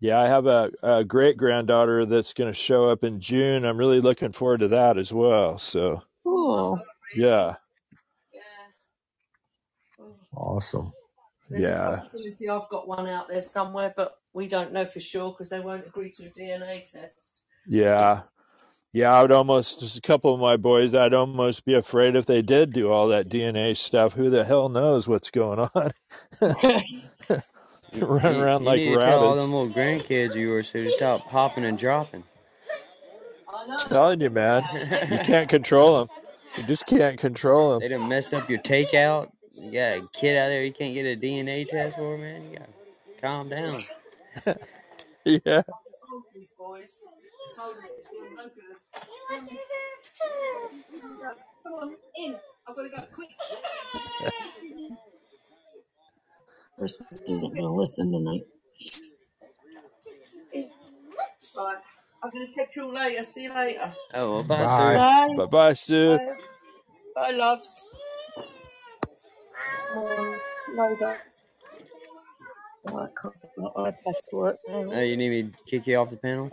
Yeah, 0.00 0.20
I 0.20 0.28
have 0.28 0.46
a, 0.46 0.70
a 0.82 1.04
great 1.04 1.36
granddaughter 1.36 2.06
that's 2.06 2.32
going 2.32 2.50
to 2.50 2.56
show 2.56 2.88
up 2.88 3.02
in 3.02 3.18
June. 3.20 3.64
I'm 3.64 3.76
really 3.78 4.00
looking 4.00 4.30
forward 4.30 4.60
to 4.60 4.68
that 4.68 4.96
as 4.96 5.12
well. 5.12 5.58
So 5.58 6.02
Cool. 6.22 6.80
yeah, 7.16 7.56
Awesome. 10.38 10.92
There's 11.50 11.64
yeah, 11.64 11.96
possibility 11.96 12.48
I've 12.48 12.68
got 12.68 12.86
one 12.86 13.08
out 13.08 13.28
there 13.28 13.42
somewhere, 13.42 13.92
but 13.96 14.18
we 14.32 14.46
don't 14.46 14.72
know 14.72 14.84
for 14.84 15.00
sure 15.00 15.30
because 15.30 15.48
they 15.50 15.60
won't 15.60 15.86
agree 15.86 16.10
to 16.12 16.26
a 16.26 16.30
DNA 16.30 16.80
test. 16.80 17.42
yeah, 17.66 18.22
yeah. 18.92 19.12
I 19.14 19.22
would 19.22 19.32
almost 19.32 19.80
just 19.80 19.98
a 19.98 20.02
couple 20.02 20.32
of 20.34 20.40
my 20.40 20.56
boys. 20.56 20.94
I'd 20.94 21.14
almost 21.14 21.64
be 21.64 21.74
afraid 21.74 22.14
if 22.16 22.26
they 22.26 22.42
did 22.42 22.72
do 22.72 22.90
all 22.90 23.08
that 23.08 23.28
DNA 23.28 23.76
stuff. 23.76 24.12
Who 24.12 24.30
the 24.30 24.44
hell 24.44 24.68
knows 24.68 25.08
what's 25.08 25.30
going 25.30 25.68
on? 25.74 25.90
You, 27.92 28.04
Run 28.04 28.36
around 28.36 28.62
you 28.62 28.66
like 28.66 28.80
need 28.80 28.94
to 28.94 29.00
tell 29.00 29.24
all 29.24 29.36
them 29.36 29.50
little 29.52 29.70
grandkids 29.70 30.30
of 30.30 30.36
yours 30.36 30.70
to 30.72 30.90
stop 30.92 31.26
popping 31.28 31.64
and 31.64 31.78
dropping. 31.78 32.24
telling 33.78 34.20
you, 34.20 34.30
man, 34.30 34.62
you 35.10 35.18
can't 35.20 35.48
control 35.50 35.98
them. 35.98 36.08
You 36.56 36.64
just 36.64 36.86
can't 36.86 37.18
control 37.18 37.72
them. 37.72 37.80
They 37.80 37.88
done 37.88 38.08
messed 38.08 38.34
up 38.34 38.50
your 38.50 38.58
takeout. 38.58 39.30
You 39.60 39.72
got 39.72 39.98
a 39.98 40.08
kid 40.12 40.36
out 40.36 40.48
there 40.48 40.64
you 40.64 40.72
can't 40.72 40.94
get 40.94 41.04
a 41.04 41.16
DNA 41.16 41.68
test 41.68 41.96
for, 41.96 42.16
man. 42.16 42.50
You 42.50 42.58
gotta 42.58 42.70
calm 43.20 43.48
down. 43.48 43.82
yeah. 45.24 45.62
These 46.34 46.52
boys. 46.56 46.92
Told 47.56 47.76
you, 47.76 47.82
it's 47.98 48.10
doing 48.10 48.34
no 48.36 48.44
good. 48.44 48.78
Come 51.64 51.72
on, 51.74 51.96
in. 52.16 52.36
I've 52.66 52.76
got 52.76 52.82
to 52.82 52.88
go 52.88 53.02
quick. 53.12 53.28
Christmas 56.78 57.20
isn't 57.28 57.50
going 57.50 57.64
to 57.64 57.70
listen 57.70 58.12
tonight. 58.12 58.46
Right. 61.56 61.76
I'm 62.22 62.30
going 62.30 62.46
to 62.46 62.52
catch 62.54 62.76
you 62.76 62.94
later. 62.94 63.24
See 63.24 63.44
you 63.44 63.54
later. 63.54 63.92
Oh, 64.14 64.34
well, 64.34 64.42
bye, 64.44 64.64
Bye. 64.64 64.66
Sue. 64.66 64.96
Bye. 64.96 65.34
Bye 65.36 65.46
bye, 65.46 65.74
Sue. 65.74 66.18
Bye. 66.18 66.36
Bye, 67.14 67.30
loves. 67.32 67.82
Um, 69.94 70.40
later. 70.74 71.16
Right, 72.84 73.10
can't 73.20 73.34
get 73.42 73.50
my 73.58 73.68
iPad 73.76 74.32
work 74.32 74.58
now. 74.68 74.92
Oh, 74.92 75.00
you 75.00 75.16
need 75.16 75.30
me 75.30 75.42
to 75.44 75.52
kick 75.66 75.86
you 75.86 75.96
off 75.96 76.10
the 76.10 76.16
panel? 76.16 76.48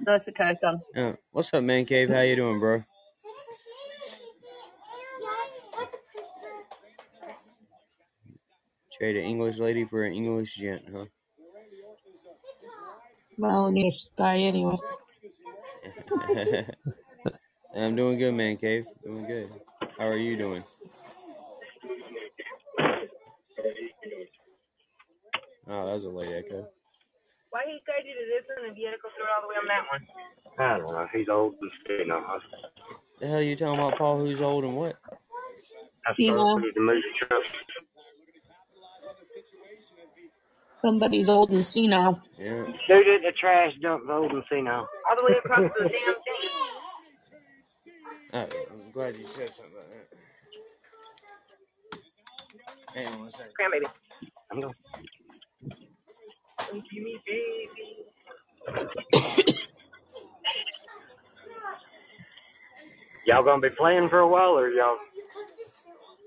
No, 0.00 0.14
it's 0.14 0.28
okay, 0.28 0.56
done. 0.60 0.80
Oh, 0.96 1.16
what's 1.32 1.52
up, 1.52 1.64
man 1.64 1.84
cave? 1.84 2.08
How 2.08 2.20
you 2.20 2.36
doing, 2.36 2.60
bro? 2.60 2.84
Trade 8.96 9.16
an 9.16 9.24
English 9.24 9.58
lady 9.58 9.84
for 9.84 10.04
an 10.04 10.14
English 10.14 10.54
gent, 10.54 10.82
huh? 10.90 11.06
Well, 13.36 13.66
English 13.66 14.06
guy 14.16 14.38
anyway. 14.38 14.76
I'm 17.76 17.94
doing 17.94 18.18
good, 18.18 18.32
man 18.32 18.56
cave. 18.56 18.86
Doing 19.04 19.26
good. 19.26 19.50
How 19.98 20.06
are 20.06 20.16
you 20.16 20.38
doing? 20.38 20.64
Oh, 25.68 25.86
that 25.86 25.92
was 25.94 26.04
a 26.04 26.10
late 26.10 26.32
echo. 26.32 26.68
Why 27.50 27.62
he 27.66 27.80
guide 27.86 28.04
you 28.04 28.14
to 28.14 28.26
this 28.28 28.44
one 28.56 28.70
if 28.70 28.76
you 28.78 28.86
had 28.86 28.92
to 28.92 28.98
go 29.02 29.08
through 29.16 29.24
it 29.24 29.30
all 29.34 29.42
the 29.42 29.48
way 29.48 29.56
on 29.56 29.66
that 29.68 29.84
one? 29.90 30.02
I 30.58 30.78
don't 30.78 30.92
know. 30.92 31.08
He's 31.12 31.28
old 31.28 31.54
and 31.60 31.70
you 32.00 32.06
know. 32.06 32.18
I 32.18 32.38
The 33.20 33.26
hell 33.26 33.42
you 33.42 33.56
talking 33.56 33.78
about, 33.78 33.98
Paul? 33.98 34.18
Who's 34.20 34.40
old 34.40 34.64
and 34.64 34.76
what? 34.76 34.96
I 36.06 36.12
See 36.12 36.26
started 36.26 36.42
now, 36.42 36.54
with 36.56 36.74
the 36.74 36.80
movie 36.80 37.02
truck. 37.18 37.42
somebody's 40.80 41.28
old 41.28 41.50
and 41.50 41.64
senile. 41.64 42.20
Yeah. 42.38 42.64
Dude 42.86 43.08
at 43.08 43.22
the 43.22 43.32
trash 43.38 43.72
dump, 43.82 44.08
old 44.08 44.30
and 44.32 44.44
senile. 44.48 44.88
All 45.08 45.16
the 45.16 45.24
way 45.24 45.32
across 45.44 45.72
the 45.78 45.88
damn 45.88 45.90
thing. 45.90 46.50
Oh, 48.32 48.48
I'm 48.70 48.90
glad 48.92 49.16
you 49.16 49.26
said 49.26 49.52
something 49.54 49.72
about 49.74 49.90
that. 49.90 50.15
Hang 52.96 53.08
on 53.08 53.20
one 53.20 53.28
second. 53.30 53.52
I'm 54.50 54.60
going. 54.60 54.74
Come 56.58 56.82
to 56.82 57.00
me, 57.02 57.20
baby. 57.26 58.06
Y'all 63.26 63.44
gonna 63.44 63.60
be 63.60 63.70
playing 63.76 64.08
for 64.08 64.20
a 64.20 64.28
while, 64.28 64.58
or 64.58 64.70
y'all 64.70 64.96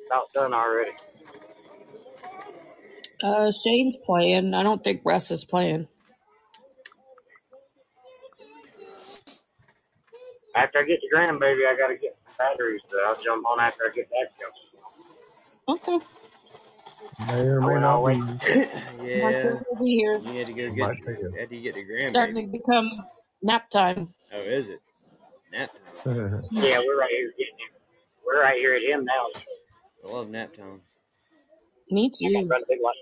about 0.08 0.32
done 0.34 0.54
already? 0.54 0.92
Uh, 3.24 3.52
Shane's 3.52 3.98
playing. 4.06 4.54
I 4.54 4.64
don't 4.64 4.84
think 4.84 5.02
Russ 5.06 5.32
is 5.32 5.46
playing. 5.46 5.88
After 10.56 10.80
I 10.80 10.84
get 10.84 11.00
the 11.02 11.16
grandbaby, 11.16 11.68
I 11.68 11.78
gotta 11.78 11.96
get 11.96 12.18
some 12.26 12.36
batteries, 12.38 12.82
so 12.92 12.98
I'll 13.08 13.18
jump 13.24 13.46
on 13.48 13.60
after 13.60 13.84
I 13.92 13.96
get 13.96 14.10
that. 14.10 14.32
Okay. 15.74 16.00
May 17.28 17.42
or 17.48 17.62
I 17.62 17.68
may 17.68 17.76
went 17.76 17.86
not 17.86 17.86
all 17.86 18.04
the 18.04 18.12
way. 18.14 18.16
be. 18.16 18.40
Yeah. 19.04 19.32
sure 19.42 19.60
we'll 19.70 19.80
be 19.86 19.96
here. 19.98 20.22
You 20.22 20.40
had 20.40 20.48
to 20.48 20.54
go 20.54 20.72
Might 20.78 20.98
get. 20.98 20.98
take 21.04 21.18
a 21.24 21.32
Had 21.40 21.50
to 21.52 21.60
get 21.62 21.76
the 21.76 21.82
It's 21.98 22.08
starting 22.08 22.36
grandbaby. 22.36 22.46
to 22.46 22.52
become 22.52 22.90
nap 23.44 23.70
time. 23.70 24.14
Oh, 24.34 24.40
is 24.42 24.70
it? 24.70 24.82
Nap 25.52 25.72
time. 26.06 26.44
Yeah, 26.52 26.80
we're 26.86 27.00
right 27.00 27.12
here 27.12 27.32
getting 27.38 27.60
him. 27.60 27.72
We're 28.26 28.42
right 28.42 28.58
here 28.60 28.76
at 28.76 28.84
him 28.84 29.06
now. 29.06 29.28
I 30.06 30.08
love 30.12 30.30
nap 30.30 30.56
time. 30.56 30.82
Me 31.92 32.12
I 32.26 32.32
got 32.32 32.44
too. 32.44 32.50
run 32.50 32.62
a 32.64 32.66
big 32.70 32.80
light. 32.84 32.96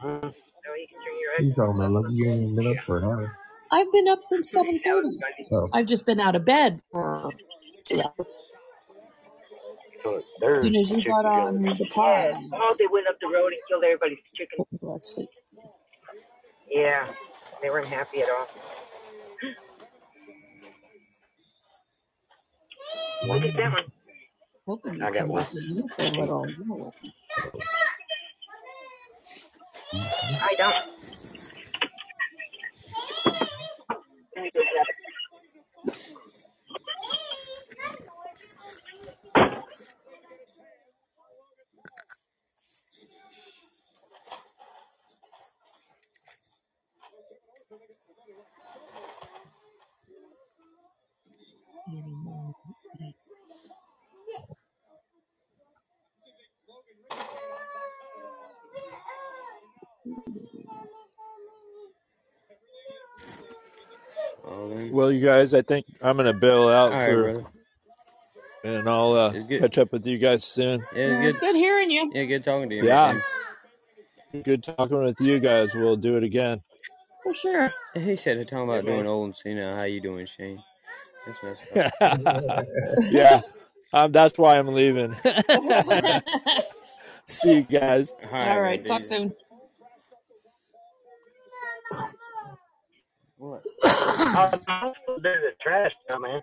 Huh? 0.00 0.20
Hmm? 0.20 0.28
No, 0.66 0.74
he 0.76 0.86
can 0.88 0.98
turn 1.04 1.14
your 1.20 1.32
You 1.38 1.54
talking 1.54 1.76
about 1.76 1.92
lucky 1.92 2.14
you 2.14 2.26
ain't 2.30 2.42
even 2.42 2.56
been 2.56 2.68
up 2.68 2.76
for 2.86 2.98
an 2.98 3.04
hour. 3.04 3.36
I've 3.72 3.92
been 3.92 4.08
up 4.08 4.20
since 4.24 4.52
seven 4.52 4.80
thirty. 4.84 5.18
Oh, 5.52 5.68
I've 5.72 5.86
just 5.86 6.06
been 6.06 6.20
out 6.20 6.36
of 6.36 6.44
bed 6.44 6.80
for 6.92 7.32
two 7.86 8.00
hours. 8.02 8.28
So 10.02 10.18
As 10.18 10.24
there's 10.40 10.64
soon 10.64 10.76
as 10.76 10.90
you 10.90 11.02
got 11.02 11.26
joint. 11.32 11.48
on 11.48 11.62
the 11.62 11.86
Yeah. 11.96 12.32
Oh, 12.52 12.76
they 12.78 12.86
went 12.90 13.08
up 13.08 13.16
the 13.20 13.28
road 13.28 13.52
and 13.52 13.62
killed 13.68 13.84
everybody's 13.84 14.18
chicken. 14.34 14.60
let's 14.82 15.14
see. 15.16 15.28
Yeah. 16.70 17.08
They 17.62 17.70
weren't 17.70 17.88
happy 17.88 18.22
at 18.22 18.30
all. 18.30 18.48
Look 23.28 23.44
at 23.44 23.56
that 23.56 23.72
one. 23.72 23.84
Hoping 24.66 25.02
I 25.02 25.10
got 25.12 25.28
one. 25.28 25.44
back 25.44 25.52
with 25.52 25.64
me 25.66 25.84
for 25.96 26.04
a 26.04 26.10
little. 26.10 26.46
I 30.28 30.54
don't. 30.58 30.74
Well, 64.90 65.12
you 65.12 65.24
guys, 65.24 65.54
I 65.54 65.62
think 65.62 65.86
I'm 66.02 66.16
gonna 66.16 66.32
bail 66.32 66.68
out 66.68 66.92
All 66.92 66.98
right, 66.98 67.06
for, 67.06 67.22
brother. 67.22 67.44
and 68.64 68.88
I'll 68.88 69.12
uh, 69.12 69.32
It's 69.32 69.46
good. 69.46 69.60
catch 69.60 69.78
up 69.78 69.92
with 69.92 70.04
you 70.06 70.18
guys 70.18 70.44
soon. 70.44 70.80
Yeah, 70.80 70.86
it's 70.92 70.98
Yeah, 71.22 71.28
it's 71.28 71.38
good. 71.38 71.52
good 71.52 71.56
hearing 71.56 71.90
you. 71.90 72.10
Yeah, 72.12 72.24
good 72.24 72.44
talking 72.44 72.68
to 72.70 72.76
you. 72.76 72.84
Yeah, 72.84 73.12
man. 74.32 74.42
good 74.42 74.62
talking 74.64 75.02
with 75.02 75.20
you 75.20 75.38
guys. 75.38 75.72
We'll 75.74 75.96
do 75.96 76.16
it 76.16 76.24
again. 76.24 76.60
For 77.22 77.34
sure. 77.34 77.72
He 77.94 78.16
said 78.16 78.38
they're 78.38 78.44
talking 78.44 78.64
about 78.64 78.84
Yeah, 78.84 78.90
man. 78.90 78.94
doing 78.96 79.06
old 79.06 79.26
and 79.26 79.36
Cena. 79.36 79.76
How 79.76 79.82
you 79.82 80.00
doing, 80.00 80.26
Shane? 80.26 80.62
That's 81.26 81.42
messed 81.42 81.62
up. 82.00 82.66
yeah, 83.10 83.40
um, 83.92 84.10
that's 84.12 84.38
why 84.38 84.58
I'm 84.58 84.68
leaving. 84.68 85.14
See 87.26 87.56
you 87.56 87.62
guys. 87.62 88.12
All 88.32 88.38
All 88.38 88.60
right, 88.60 88.84
Talk 88.84 89.04
soon. 89.04 89.34
What? 93.36 93.62
I'm 93.84 94.50
supposed 94.52 94.98
to 95.08 95.14
do 95.16 95.22
the 95.22 95.52
trash 95.62 95.92
now, 96.08 96.18
man. 96.18 96.40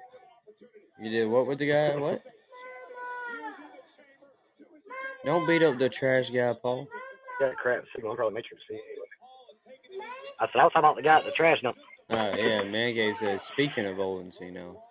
You 1.00 1.10
did 1.12 1.28
what 1.28 1.48
with 1.48 1.60
the 1.60 1.68
guy? 1.68 1.96
What? 1.96 2.22
Don't 5.26 5.46
beat 5.48 5.62
up 5.62 5.78
the 5.78 5.90
trash 5.90 6.30
guy, 6.30 6.54
Paul. 6.62 6.88
Got 7.40 7.52
a 7.52 7.56
crap 7.56 7.84
signal. 7.94 8.12
I'm 8.12 8.18
probably 8.18 8.36
make 8.36 8.46
sure 8.48 8.58
to 8.58 8.64
see 8.68 8.76
it 8.76 8.82
anyway. 8.92 9.08
I 10.40 10.46
said 10.48 10.60
I 10.60 10.64
was 10.64 10.74
talking 10.74 10.80
about 10.80 10.96
the 10.98 11.02
guy 11.02 11.18
at 11.18 11.26
the 11.26 11.32
trash 11.32 11.62
dump. 11.62 11.78
Uh, 12.10 12.36
yeah, 12.38 12.64
Man 12.64 12.94
Cave 12.94 13.16
said, 13.20 13.42
speaking 13.42 13.86
of 13.86 14.00
old 14.00 14.34
you 14.40 14.52
know. 14.52 14.82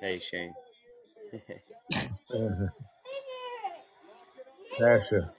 Hey, 0.00 0.18
Shane. 0.18 0.54
Uh, 2.34 2.68
Tasha, 4.78 5.30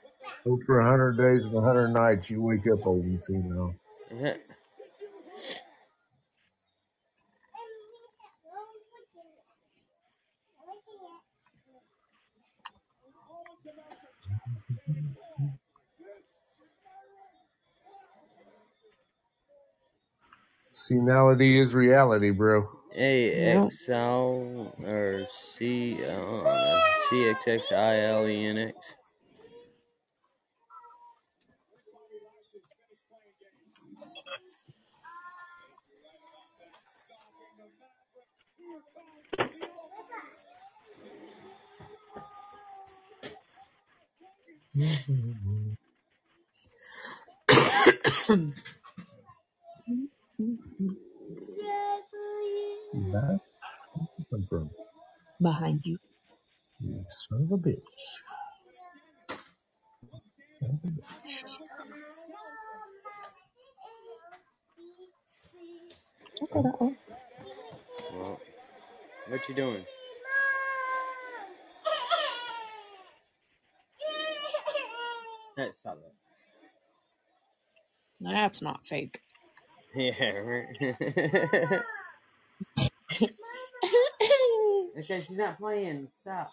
hope 0.43 0.61
for 0.65 0.81
100 0.81 1.17
days 1.17 1.43
and 1.43 1.53
100 1.53 1.89
nights 1.89 2.29
you 2.29 2.41
wake 2.41 2.65
up 2.71 2.85
old 2.85 3.03
and 3.05 3.23
see 3.25 3.37
now. 3.37 3.75
Senality 20.81 21.59
is 21.59 21.75
reality, 21.75 22.31
bro. 22.31 22.63
A 22.95 23.33
X 23.33 23.89
L 23.89 24.73
or 24.81 25.27
C 25.29 25.95
I 26.01 26.07
don't 26.07 26.43
know 26.45 26.81
C 27.09 27.29
X 27.29 27.39
X 27.47 27.71
I 27.73 27.99
L 27.99 28.25
E 28.25 28.45
N 28.45 28.57
X. 28.57 28.77
You 44.73 44.89
back? 53.11 53.41
Where'd 53.93 54.09
you 54.17 54.25
come 54.31 54.43
from? 54.43 54.69
Behind 55.41 55.81
you. 55.85 55.97
You 56.81 57.05
son 57.09 57.43
of 57.43 57.51
a 57.53 57.57
bitch. 57.57 57.75
Son 60.59 60.71
of 60.71 60.79
a 60.83 60.87
bitch. 60.87 61.17
Okay, 66.43 66.61
that 66.63 66.81
one. 66.81 66.97
Well, 68.13 68.39
what 69.29 69.49
you 69.49 69.55
doing? 69.55 69.85
Hey, 75.57 75.69
stop 75.79 75.97
that. 76.01 76.13
That's 78.21 78.61
not 78.61 78.87
fake. 78.87 79.21
Yeah, 79.95 80.31
right. 80.39 80.67
okay, 84.99 85.23
she's 85.27 85.37
not 85.37 85.57
playing. 85.59 86.09
Stop. 86.21 86.51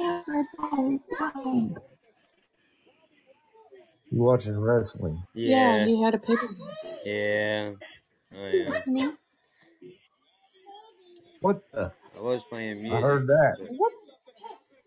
Everybody 0.00 1.00
down. 1.18 1.76
You 4.10 4.18
watching 4.22 4.58
wrestling? 4.58 5.22
Yeah, 5.34 5.76
Yeah, 5.76 5.86
he 5.86 6.02
had 6.02 6.14
a 6.14 6.18
paper. 6.18 6.48
yeah. 7.04 7.72
Oh, 8.34 8.48
yeah. 8.52 8.66
Listening. 8.66 9.16
What 11.44 11.62
the? 11.72 11.92
I 12.16 12.20
was 12.20 12.44
playing 12.44 12.82
I 12.90 13.00
music. 13.00 13.00
heard 13.00 13.28
that. 13.28 13.58
but- 13.58 13.70
What 13.76 13.92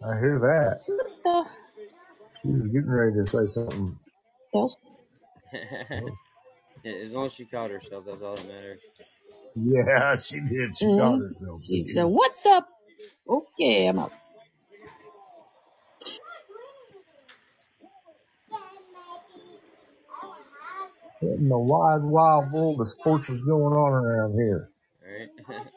I 0.03 0.19
hear 0.19 0.39
that. 0.39 0.81
What 0.87 1.07
the 1.23 1.45
She 2.43 2.49
was 2.49 2.67
getting 2.69 2.89
ready 2.89 3.15
to 3.17 3.27
say 3.27 3.47
something. 3.47 3.99
else? 4.55 4.77
Yeah, 6.83 6.93
as 6.93 7.11
long 7.11 7.25
as 7.27 7.33
she 7.33 7.45
caught 7.45 7.71
herself, 7.71 8.05
that's 8.07 8.21
all 8.23 8.35
that 8.37 8.47
matters. 8.47 8.81
Yeah, 9.55 10.15
she 10.21 10.39
did. 10.41 10.77
She 10.77 10.91
caught 10.91 11.17
Mm. 11.17 11.19
herself. 11.19 11.63
She 11.63 11.81
said, 11.81 12.05
"What 12.05 12.33
the? 12.43 12.65
Okay, 13.29 13.87
I'm 13.87 13.99
out." 13.99 14.13
In 21.21 21.49
the 21.49 21.57
wide, 21.59 22.03
wild 22.03 22.51
world 22.51 22.81
of 22.81 22.87
sports 22.89 23.29
is 23.29 23.41
going 23.41 23.73
on 23.75 23.93
around 23.93 24.33
here? 24.35 24.69
Right? 25.05 25.29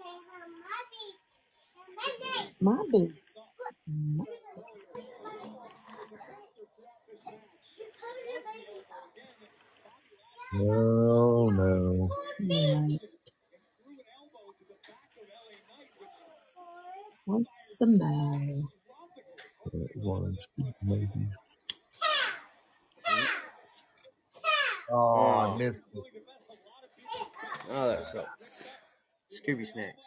My 2.60 2.76
boo. 2.90 3.12
My- 3.88 4.24
No, 10.52 11.48
no. 11.50 12.08
Right. 12.40 12.98
What's 17.24 17.78
the 17.78 17.86
matter? 17.86 18.62
That 19.72 19.96
one, 19.96 20.36
maybe. 20.82 21.28
Oh, 24.90 25.18
I 25.18 25.46
oh, 25.46 25.58
missed 25.58 25.82
it. 25.94 26.04
oh, 27.70 27.88
that 27.88 28.04
sucks. 28.06 28.28
Scooby 29.30 29.66
snacks. 29.68 30.02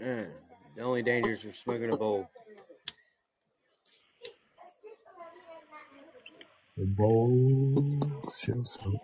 Mm, 0.00 0.28
the 0.76 0.82
only 0.82 1.02
danger 1.02 1.32
is 1.32 1.40
from 1.40 1.52
smoking 1.52 1.92
a 1.92 1.96
bowl. 1.96 2.28
The 6.76 6.84
bowl 6.84 8.00
shall 8.36 8.64
smoke. 8.64 9.00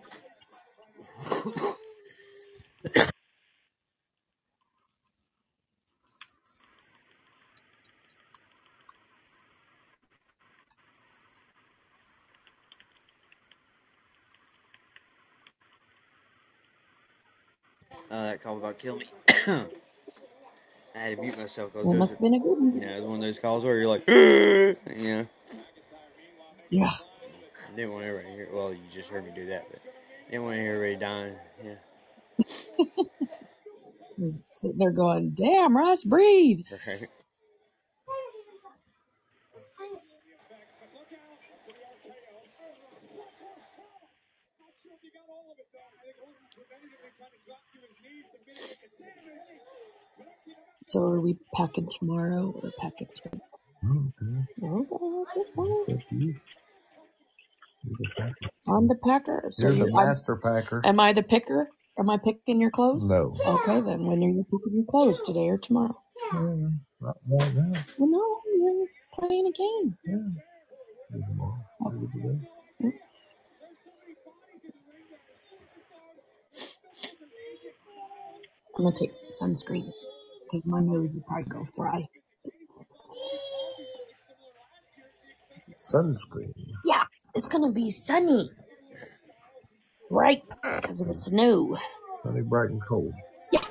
Uh, 18.11 18.23
that 18.23 18.43
call 18.43 18.57
about 18.57 18.77
kill 18.77 18.97
me. 18.97 19.09
I 21.01 21.05
had 21.05 21.15
to 21.17 21.21
mute 21.23 21.37
myself 21.37 21.73
because 21.73 21.87
That 21.87 21.97
must 21.97 22.13
have 22.13 22.21
been 22.21 22.35
a 22.35 22.39
good 22.39 22.59
one. 22.59 22.73
you 22.75 22.81
know, 22.81 22.93
it 22.95 22.99
was 22.99 23.05
one 23.05 23.15
of 23.15 23.21
those 23.21 23.39
calls 23.39 23.65
where 23.65 23.77
you're 23.79 23.87
like, 23.87 24.03
you 24.07 24.75
know. 24.87 25.25
Yeah. 26.69 26.89
I 26.89 27.75
didn't 27.75 27.93
want 27.93 28.05
everybody 28.05 28.29
to 28.29 28.35
hear. 28.35 28.49
Well, 28.53 28.71
you 28.71 28.79
just 28.93 29.09
heard 29.09 29.25
me 29.25 29.31
do 29.35 29.47
that, 29.47 29.65
but 29.71 29.81
I 30.27 30.31
didn't 30.31 30.43
want 30.43 30.57
to 30.57 30.61
hear 30.61 30.75
everybody 30.75 30.99
dying. 30.99 31.33
Yeah, 31.65 31.73
Sitting 34.51 34.77
there 34.77 34.91
going, 34.91 35.31
damn, 35.31 35.75
Russ, 35.75 36.03
breathe. 36.03 36.65
right. 36.87 37.07
So 50.85 51.01
are 51.03 51.20
we 51.31 51.37
packing 51.55 51.87
tomorrow 51.99 52.53
or 52.61 52.71
packing 52.79 53.07
today? 53.15 53.39
Okay. 53.83 54.47
Okay, 54.63 55.07
that's 55.17 55.31
good 55.33 55.47
up 55.59 56.09
to 56.09 56.15
you. 56.15 56.35
You're 57.83 57.97
the 57.97 58.09
packer. 58.17 58.49
I'm 58.69 58.87
the 58.87 58.95
packer. 59.03 59.47
So 59.51 59.67
You're 59.67 59.77
you, 59.77 59.91
the 59.91 59.97
I'm, 59.99 60.07
master 60.07 60.35
packer. 60.35 60.81
am 60.85 60.99
I 60.99 61.13
the 61.13 61.23
picker? 61.23 61.69
Am 61.97 62.09
I 62.09 62.17
picking 62.17 62.61
your 62.61 62.69
clothes? 62.69 63.09
No. 63.09 63.35
Okay, 63.45 63.81
then 63.81 64.05
when 64.05 64.23
are 64.23 64.29
you 64.29 64.45
picking 64.45 64.75
your 64.75 64.85
clothes? 64.85 65.21
Today 65.21 65.49
or 65.49 65.57
tomorrow? 65.57 65.97
Yeah, 66.33 66.39
not 67.01 67.17
right 67.27 67.55
now. 67.55 67.71
Well, 67.97 68.09
no, 68.09 68.41
you're 68.55 68.87
playing 69.13 69.47
a 69.47 69.51
game. 69.51 69.97
Yeah. 70.05 70.41
Maybe 71.09 71.23
tomorrow. 71.27 71.57
Maybe 71.81 72.07
today. 72.13 72.47
Mm. 72.83 72.91
I'm 78.77 78.83
gonna 78.85 78.95
take 78.95 79.11
sunscreen 79.31 79.91
because 80.51 80.65
my 80.65 80.81
nose 80.81 81.09
will 81.13 81.21
probably 81.21 81.45
go 81.45 81.63
fry. 81.63 82.07
Sunscreen. 85.79 86.53
Yeah, 86.85 87.03
it's 87.33 87.47
gonna 87.47 87.71
be 87.71 87.89
sunny, 87.89 88.51
right? 90.09 90.43
Because 90.81 91.01
of 91.01 91.07
the 91.07 91.13
snow. 91.13 91.77
Sunny, 92.23 92.41
bright, 92.41 92.69
and 92.69 92.81
cold. 92.81 93.13
Yeah. 93.51 93.61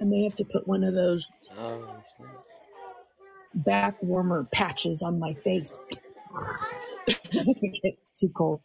I 0.00 0.04
may 0.04 0.24
have 0.24 0.36
to 0.36 0.44
put 0.44 0.66
one 0.66 0.82
of 0.82 0.94
those 0.94 1.28
Oh, 1.56 2.02
snap. 2.16 2.41
Back 3.54 4.02
warmer 4.02 4.44
patches 4.52 5.02
on 5.02 5.18
my 5.18 5.34
face. 5.34 5.72
it's 7.06 8.20
too 8.20 8.28
cold. 8.30 8.60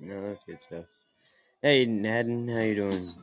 no, 0.00 0.20
that's 0.20 0.42
good 0.44 0.62
stuff. 0.62 0.84
Hey, 1.62 1.86
Nadine, 1.86 2.48
how 2.48 2.60
you 2.60 2.74
doing? 2.74 3.14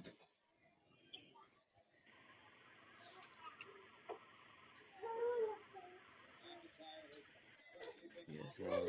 Yes, 8.28 8.46
um, 8.72 8.88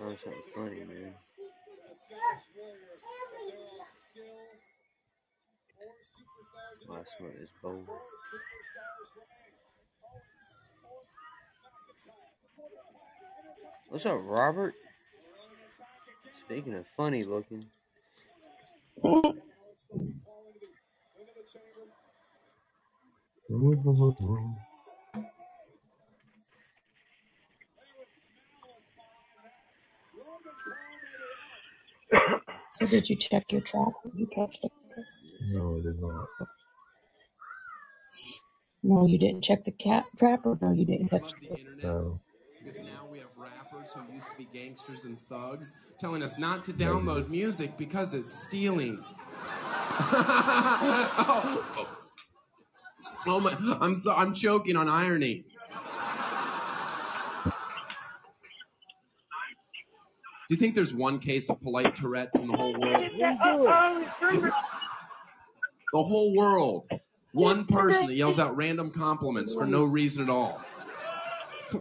oh, 0.00 0.16
something 0.22 0.42
funny, 0.54 0.84
man. 0.84 1.14
Last 6.88 7.12
one 7.20 7.32
is 7.42 7.50
bowl. 7.62 7.84
What's 13.88 14.06
up, 14.06 14.20
Robert? 14.22 14.74
Speaking 16.46 16.74
of 16.74 16.86
funny 16.96 17.24
looking, 17.24 17.64
So 32.70 32.86
did 32.86 33.08
you 33.08 33.16
check 33.16 33.50
your 33.50 33.60
trap? 33.62 33.88
Did 34.04 34.14
you 34.20 34.26
catch 34.26 34.58
it? 34.62 34.72
No, 35.50 35.78
I 35.78 35.82
did 35.82 36.00
not. 36.00 36.28
No, 38.82 39.06
you 39.06 39.18
didn't 39.18 39.42
check 39.42 39.64
the 39.64 39.72
cat 39.72 40.04
trap, 40.16 40.46
or 40.46 40.56
no, 40.62 40.70
you 40.72 40.84
didn't 40.84 41.08
catch 41.08 41.32
the 41.40 41.58
No. 41.82 42.20
Because 42.64 42.78
now 42.78 43.08
we 43.10 43.18
have 43.18 43.28
rappers 43.86 44.06
who 44.08 44.14
used 44.14 44.28
to 44.30 44.36
be 44.36 44.48
gangsters 44.52 45.04
and 45.04 45.18
thugs 45.28 45.72
telling 45.98 46.22
us 46.22 46.38
not 46.38 46.64
to 46.64 46.72
download 46.72 47.28
music 47.28 47.76
because 47.76 48.14
it's 48.14 48.32
stealing. 48.32 48.98
oh, 51.28 51.88
oh 53.26 53.40
my! 53.40 53.56
I'm 53.80 53.94
so 53.94 54.12
I'm 54.12 54.32
choking 54.34 54.76
on 54.76 54.88
irony. 54.88 55.44
Do 60.48 60.54
you 60.54 60.56
think 60.56 60.76
there's 60.76 60.94
one 60.94 61.18
case 61.18 61.50
of 61.50 61.60
polite 61.60 61.96
Tourette's 61.96 62.40
in 62.40 62.46
the 62.46 62.56
whole 62.56 62.78
world? 62.78 63.02
The 65.92 66.02
whole 66.02 66.36
world. 66.36 66.88
One 67.32 67.66
person 67.66 68.06
that 68.06 68.14
yells 68.14 68.38
out 68.38 68.56
random 68.56 68.90
compliments 68.90 69.54
for 69.54 69.66
no 69.66 69.84
reason 69.84 70.22
at 70.22 70.30
all. 70.30 70.64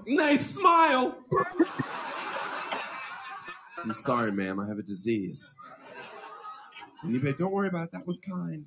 Nice 0.08 0.56
smile. 0.56 1.18
I'm 3.78 3.94
sorry, 3.94 4.32
ma'am. 4.32 4.60
I 4.60 4.68
have 4.68 4.80
a 4.80 4.84
disease. 4.84 5.54
And 7.04 7.14
you 7.14 7.22
say, 7.22 7.34
don't 7.34 7.52
worry 7.52 7.68
about 7.68 7.86
it. 7.86 7.92
That 7.92 8.08
was 8.08 8.20
kind. 8.20 8.66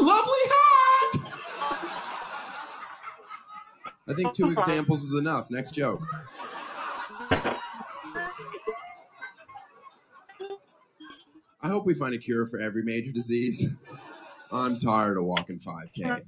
Lovely 0.00 0.42
hat. 0.48 1.32
I 4.08 4.14
think 4.14 4.32
two 4.32 4.50
examples 4.50 5.02
is 5.02 5.12
enough. 5.12 5.50
Next 5.50 5.72
joke. 5.72 6.02
I 7.30 7.58
hope 11.68 11.84
we 11.84 11.94
find 11.94 12.14
a 12.14 12.18
cure 12.18 12.46
for 12.46 12.60
every 12.60 12.82
major 12.82 13.10
disease. 13.10 13.66
I'm 14.52 14.78
tired 14.78 15.18
of 15.18 15.24
walking 15.24 15.58
5K. 15.58 16.22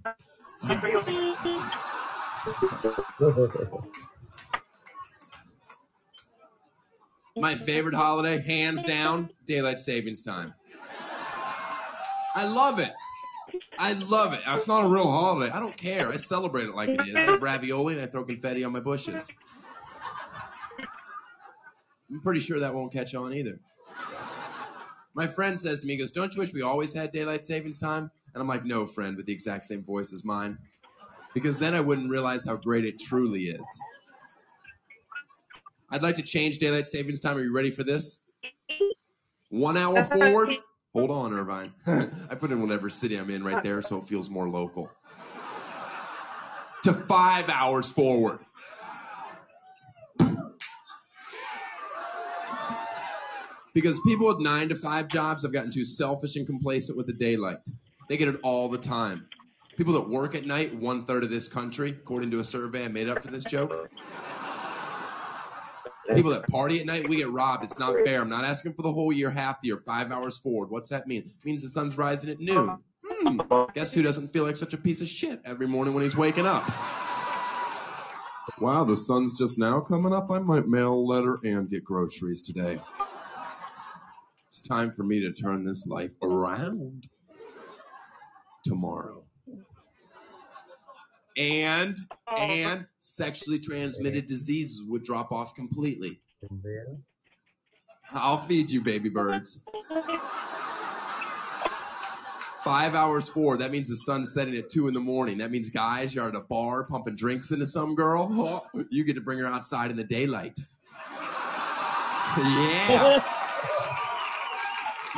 My 7.36 7.54
favorite 7.54 7.94
holiday, 7.94 8.40
hands 8.40 8.82
down, 8.82 9.30
daylight 9.46 9.78
savings 9.78 10.22
time. 10.22 10.54
I 12.34 12.46
love 12.46 12.78
it. 12.78 12.92
I 13.78 13.92
love 13.92 14.34
it. 14.34 14.40
It's 14.46 14.66
not 14.66 14.84
a 14.84 14.88
real 14.88 15.10
holiday. 15.10 15.52
I 15.52 15.60
don't 15.60 15.76
care. 15.76 16.08
I 16.08 16.16
celebrate 16.16 16.64
it 16.64 16.74
like 16.74 16.88
it 16.88 17.00
is. 17.06 17.14
I 17.14 17.20
have 17.20 17.42
ravioli 17.42 17.94
and 17.94 18.02
I 18.02 18.06
throw 18.06 18.24
confetti 18.24 18.64
on 18.64 18.72
my 18.72 18.80
bushes. 18.80 19.28
I'm 22.10 22.20
pretty 22.20 22.40
sure 22.40 22.58
that 22.58 22.74
won't 22.74 22.92
catch 22.92 23.14
on 23.14 23.32
either. 23.32 23.60
My 25.18 25.26
friend 25.26 25.58
says 25.58 25.80
to 25.80 25.86
me, 25.86 25.96
goes, 25.96 26.12
Don't 26.12 26.32
you 26.32 26.40
wish 26.40 26.52
we 26.52 26.62
always 26.62 26.94
had 26.94 27.10
daylight 27.10 27.44
savings 27.44 27.76
time? 27.76 28.08
And 28.32 28.40
I'm 28.40 28.46
like, 28.46 28.64
No, 28.64 28.86
friend, 28.86 29.16
with 29.16 29.26
the 29.26 29.32
exact 29.32 29.64
same 29.64 29.82
voice 29.82 30.12
as 30.12 30.24
mine. 30.24 30.56
Because 31.34 31.58
then 31.58 31.74
I 31.74 31.80
wouldn't 31.80 32.08
realize 32.08 32.44
how 32.44 32.54
great 32.54 32.84
it 32.84 33.00
truly 33.00 33.46
is. 33.46 33.80
I'd 35.90 36.04
like 36.04 36.14
to 36.14 36.22
change 36.22 36.58
daylight 36.58 36.88
savings 36.88 37.18
time. 37.18 37.36
Are 37.36 37.42
you 37.42 37.52
ready 37.52 37.72
for 37.72 37.82
this? 37.82 38.20
One 39.48 39.76
hour 39.76 40.04
forward. 40.04 40.50
Hold 40.94 41.10
on, 41.10 41.32
Irvine. 41.32 41.72
I 42.30 42.36
put 42.36 42.52
in 42.52 42.62
whatever 42.62 42.88
city 42.88 43.16
I'm 43.16 43.28
in 43.28 43.42
right 43.42 43.60
there 43.60 43.82
so 43.82 43.96
it 43.96 44.04
feels 44.04 44.30
more 44.30 44.48
local. 44.48 44.88
To 46.84 46.92
five 46.92 47.48
hours 47.48 47.90
forward. 47.90 48.38
Because 53.74 54.00
people 54.06 54.26
with 54.26 54.40
nine 54.40 54.68
to 54.68 54.74
five 54.74 55.08
jobs 55.08 55.42
have 55.42 55.52
gotten 55.52 55.70
too 55.70 55.84
selfish 55.84 56.36
and 56.36 56.46
complacent 56.46 56.96
with 56.96 57.06
the 57.06 57.12
daylight. 57.12 57.58
They 58.08 58.16
get 58.16 58.28
it 58.28 58.40
all 58.42 58.68
the 58.68 58.78
time. 58.78 59.28
People 59.76 59.92
that 59.92 60.08
work 60.08 60.34
at 60.34 60.46
night, 60.46 60.74
one 60.74 61.04
third 61.04 61.22
of 61.22 61.30
this 61.30 61.46
country, 61.46 61.90
according 61.90 62.30
to 62.32 62.40
a 62.40 62.44
survey 62.44 62.84
I 62.84 62.88
made 62.88 63.08
up 63.08 63.22
for 63.22 63.30
this 63.30 63.44
joke, 63.44 63.88
People 66.14 66.30
that 66.30 66.48
party 66.48 66.80
at 66.80 66.86
night, 66.86 67.06
we 67.06 67.16
get 67.16 67.28
robbed. 67.28 67.64
It's 67.64 67.78
not 67.78 67.94
fair. 68.04 68.22
I'm 68.22 68.30
not 68.30 68.44
asking 68.44 68.72
for 68.72 68.82
the 68.82 68.92
whole 68.92 69.12
year, 69.12 69.30
half 69.30 69.60
the 69.60 69.68
year, 69.68 69.82
five 69.84 70.10
hours 70.10 70.38
forward. 70.38 70.70
What's 70.70 70.88
that 70.88 71.06
mean? 71.06 71.22
It 71.22 71.44
means 71.44 71.62
the 71.62 71.68
sun's 71.68 71.98
rising 71.98 72.30
at 72.30 72.40
noon. 72.40 72.78
Hmm. 73.04 73.40
Guess 73.74 73.92
who 73.92 74.02
doesn't 74.02 74.32
feel 74.32 74.44
like 74.44 74.56
such 74.56 74.72
a 74.72 74.78
piece 74.78 75.02
of 75.02 75.08
shit 75.08 75.40
every 75.44 75.66
morning 75.66 75.92
when 75.92 76.02
he's 76.02 76.16
waking 76.16 76.46
up? 76.46 76.66
Wow, 78.58 78.84
the 78.84 78.96
sun's 78.96 79.36
just 79.36 79.58
now 79.58 79.80
coming 79.80 80.14
up. 80.14 80.30
I 80.30 80.38
might 80.38 80.66
mail 80.66 80.94
a 80.94 80.96
letter 80.96 81.38
and 81.44 81.68
get 81.70 81.84
groceries 81.84 82.42
today. 82.42 82.80
It's 84.48 84.62
time 84.62 84.92
for 84.92 85.02
me 85.02 85.20
to 85.20 85.30
turn 85.30 85.62
this 85.62 85.86
life 85.86 86.10
around 86.22 87.06
tomorrow. 88.64 89.24
And 91.36 91.94
and 92.34 92.86
sexually 92.98 93.58
transmitted 93.58 94.24
diseases 94.24 94.82
would 94.88 95.04
drop 95.04 95.32
off 95.32 95.54
completely. 95.54 96.22
I'll 98.12 98.46
feed 98.46 98.70
you, 98.70 98.80
baby 98.80 99.10
birds. 99.10 99.62
Five 102.64 102.94
hours 102.94 103.28
forward. 103.28 103.58
That 103.58 103.70
means 103.70 103.88
the 103.88 103.96
sun's 103.96 104.32
setting 104.32 104.56
at 104.56 104.70
two 104.70 104.88
in 104.88 104.94
the 104.94 105.00
morning. 105.00 105.36
That 105.38 105.50
means 105.50 105.68
guys, 105.68 106.14
you're 106.14 106.26
at 106.26 106.34
a 106.34 106.40
bar 106.40 106.84
pumping 106.84 107.16
drinks 107.16 107.50
into 107.50 107.66
some 107.66 107.94
girl. 107.94 108.28
Oh, 108.32 108.84
you 108.90 109.04
get 109.04 109.14
to 109.14 109.20
bring 109.20 109.38
her 109.40 109.46
outside 109.46 109.90
in 109.90 109.96
the 109.98 110.04
daylight. 110.04 110.58
Yeah. 112.36 113.37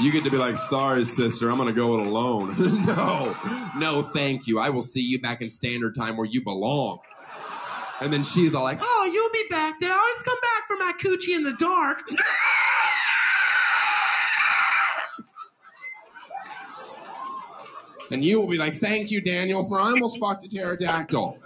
You 0.00 0.10
get 0.10 0.24
to 0.24 0.30
be 0.30 0.38
like, 0.38 0.56
sorry, 0.56 1.04
sister, 1.04 1.50
I'm 1.50 1.58
gonna 1.58 1.72
go 1.72 1.98
it 1.98 2.06
alone. 2.06 2.54
no, 2.86 3.36
no, 3.76 4.02
thank 4.02 4.46
you. 4.46 4.58
I 4.58 4.70
will 4.70 4.82
see 4.82 5.02
you 5.02 5.20
back 5.20 5.42
in 5.42 5.50
standard 5.50 5.94
time 5.94 6.16
where 6.16 6.26
you 6.26 6.42
belong. 6.42 7.00
And 8.00 8.10
then 8.10 8.24
she's 8.24 8.54
all 8.54 8.64
like, 8.64 8.78
oh, 8.80 9.10
you'll 9.12 9.32
be 9.32 9.44
back 9.50 9.78
there. 9.78 9.92
I 9.92 9.96
always 9.96 10.22
come 10.22 10.38
back 10.40 10.66
for 10.66 10.76
my 10.76 10.92
coochie 10.98 11.36
in 11.36 11.44
the 11.44 11.52
dark. 11.52 12.02
And 18.12 18.24
you 18.24 18.40
will 18.40 18.48
be 18.48 18.58
like, 18.58 18.74
thank 18.74 19.10
you, 19.10 19.20
Daniel, 19.20 19.62
for 19.64 19.78
I 19.78 19.90
almost 19.90 20.18
fucked 20.18 20.44
a 20.44 20.48
pterodactyl. 20.48 21.38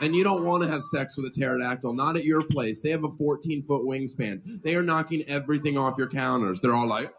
And 0.00 0.14
you 0.14 0.24
don't 0.24 0.44
want 0.44 0.62
to 0.62 0.68
have 0.68 0.82
sex 0.82 1.16
with 1.16 1.26
a 1.26 1.30
pterodactyl, 1.30 1.94
not 1.94 2.16
at 2.16 2.24
your 2.24 2.42
place. 2.44 2.80
They 2.80 2.90
have 2.90 3.04
a 3.04 3.10
14 3.10 3.62
foot 3.62 3.82
wingspan. 3.82 4.62
They 4.62 4.74
are 4.74 4.82
knocking 4.82 5.22
everything 5.26 5.78
off 5.78 5.94
your 5.96 6.08
counters. 6.08 6.60
They're 6.60 6.74
all 6.74 6.86
like, 6.86 7.14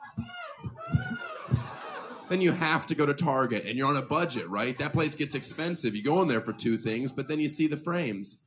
then 2.29 2.41
you 2.41 2.51
have 2.51 2.85
to 2.87 2.95
go 2.95 3.05
to 3.05 3.13
Target 3.13 3.65
and 3.65 3.77
you're 3.77 3.87
on 3.87 3.97
a 3.97 4.01
budget, 4.01 4.47
right? 4.49 4.77
That 4.77 4.93
place 4.93 5.15
gets 5.15 5.33
expensive. 5.33 5.95
You 5.95 6.03
go 6.03 6.21
in 6.21 6.27
there 6.27 6.41
for 6.41 6.53
two 6.53 6.77
things, 6.77 7.11
but 7.11 7.27
then 7.27 7.39
you 7.39 7.49
see 7.49 7.67
the 7.67 7.77
frames. 7.77 8.41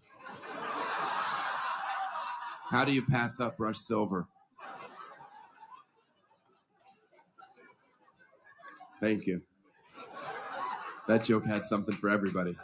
How 2.68 2.85
do 2.85 2.93
you 2.93 3.03
pass 3.03 3.41
up 3.41 3.57
Rush 3.59 3.78
silver? 3.78 4.28
Thank 9.01 9.26
you. 9.26 9.43
That 11.09 11.24
joke 11.24 11.47
had 11.47 11.64
something 11.64 11.97
for 11.97 12.11
everybody. 12.11 12.57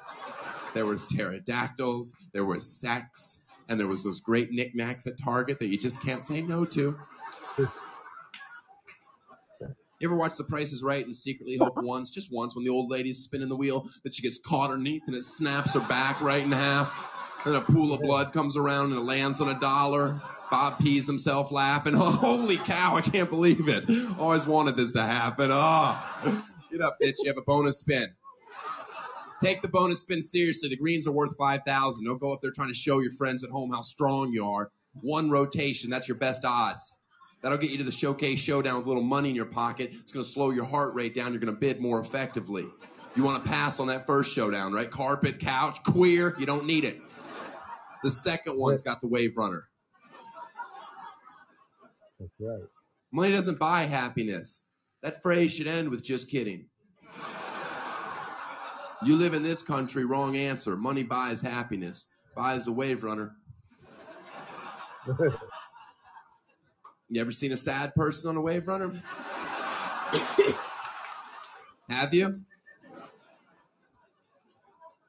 There 0.74 0.86
was 0.86 1.06
pterodactyls, 1.06 2.14
there 2.32 2.44
was 2.44 2.66
sex, 2.66 3.40
and 3.68 3.80
there 3.80 3.86
was 3.86 4.04
those 4.04 4.20
great 4.20 4.50
knickknacks 4.52 5.06
at 5.06 5.18
Target 5.18 5.58
that 5.58 5.68
you 5.68 5.78
just 5.78 6.02
can't 6.02 6.22
say 6.22 6.42
no 6.42 6.64
to. 6.66 6.98
You 9.98 10.08
ever 10.08 10.16
watch 10.16 10.36
The 10.36 10.44
Price 10.44 10.72
is 10.72 10.82
Right 10.82 11.04
and 11.04 11.14
secretly 11.14 11.56
hope 11.56 11.76
once, 11.82 12.10
just 12.10 12.30
once, 12.30 12.54
when 12.54 12.64
the 12.64 12.70
old 12.70 12.90
lady's 12.90 13.18
spinning 13.18 13.48
the 13.48 13.56
wheel, 13.56 13.88
that 14.04 14.14
she 14.14 14.22
gets 14.22 14.38
caught 14.38 14.70
underneath 14.70 15.02
and 15.06 15.16
it 15.16 15.24
snaps 15.24 15.72
her 15.72 15.80
back 15.80 16.20
right 16.20 16.42
in 16.42 16.52
half? 16.52 17.12
And 17.46 17.56
a 17.56 17.60
pool 17.60 17.94
of 17.94 18.00
blood 18.02 18.32
comes 18.32 18.56
around 18.56 18.90
and 18.90 19.00
it 19.00 19.04
lands 19.04 19.40
on 19.40 19.48
a 19.48 19.58
dollar. 19.58 20.20
Bob 20.50 20.78
pees 20.78 21.06
himself 21.06 21.50
laughing. 21.50 21.94
Oh, 21.94 22.10
holy 22.10 22.58
cow, 22.58 22.96
I 22.96 23.00
can't 23.00 23.30
believe 23.30 23.68
it. 23.68 23.86
Always 24.18 24.46
wanted 24.46 24.76
this 24.76 24.92
to 24.92 25.02
happen. 25.02 25.48
Oh, 25.50 26.44
get 26.70 26.82
up, 26.82 26.98
bitch. 27.02 27.14
You 27.20 27.28
have 27.28 27.38
a 27.38 27.42
bonus 27.42 27.78
spin. 27.78 28.08
Take 29.46 29.62
the 29.62 29.68
bonus 29.68 30.00
spin 30.00 30.22
seriously. 30.22 30.68
The 30.68 30.76
greens 30.76 31.06
are 31.06 31.12
worth 31.12 31.36
5000 31.36 32.04
Don't 32.04 32.20
go 32.20 32.32
up 32.32 32.42
there 32.42 32.50
trying 32.50 32.66
to 32.66 32.74
show 32.74 32.98
your 32.98 33.12
friends 33.12 33.44
at 33.44 33.50
home 33.50 33.70
how 33.70 33.80
strong 33.80 34.32
you 34.32 34.44
are. 34.44 34.72
One 35.02 35.30
rotation, 35.30 35.88
that's 35.88 36.08
your 36.08 36.16
best 36.16 36.44
odds. 36.44 36.92
That'll 37.42 37.56
get 37.56 37.70
you 37.70 37.78
to 37.78 37.84
the 37.84 37.92
showcase 37.92 38.40
showdown 38.40 38.78
with 38.78 38.86
a 38.86 38.88
little 38.88 39.04
money 39.04 39.28
in 39.28 39.36
your 39.36 39.46
pocket. 39.46 39.90
It's 39.92 40.10
going 40.10 40.24
to 40.24 40.28
slow 40.28 40.50
your 40.50 40.64
heart 40.64 40.96
rate 40.96 41.14
down. 41.14 41.32
You're 41.32 41.40
going 41.40 41.54
to 41.54 41.60
bid 41.60 41.80
more 41.80 42.00
effectively. 42.00 42.66
You 43.14 43.22
want 43.22 43.40
to 43.40 43.48
pass 43.48 43.78
on 43.78 43.86
that 43.86 44.04
first 44.04 44.32
showdown, 44.32 44.72
right? 44.72 44.90
Carpet, 44.90 45.38
couch, 45.38 45.80
queer, 45.84 46.34
you 46.40 46.46
don't 46.46 46.66
need 46.66 46.84
it. 46.84 47.00
The 48.02 48.10
second 48.10 48.58
one's 48.58 48.82
got 48.82 49.00
the 49.00 49.06
wave 49.06 49.36
runner. 49.36 49.68
That's 52.18 52.32
right. 52.40 52.64
Money 53.12 53.32
doesn't 53.32 53.60
buy 53.60 53.84
happiness. 53.84 54.62
That 55.04 55.22
phrase 55.22 55.52
should 55.52 55.68
end 55.68 55.88
with 55.88 56.02
just 56.02 56.28
kidding. 56.28 56.66
You 59.06 59.14
live 59.14 59.34
in 59.34 59.42
this 59.44 59.62
country, 59.62 60.04
wrong 60.04 60.34
answer. 60.34 60.76
Money 60.76 61.04
buys 61.04 61.40
happiness. 61.40 62.08
Buys 62.34 62.66
a 62.66 62.72
wave 62.72 63.04
runner. 63.04 63.36
You 67.08 67.20
ever 67.20 67.30
seen 67.30 67.52
a 67.52 67.56
sad 67.56 67.94
person 67.94 68.28
on 68.28 68.36
a 68.36 68.40
wave 68.40 68.66
runner? 68.66 69.00
Have 71.88 72.12
you? 72.12 72.40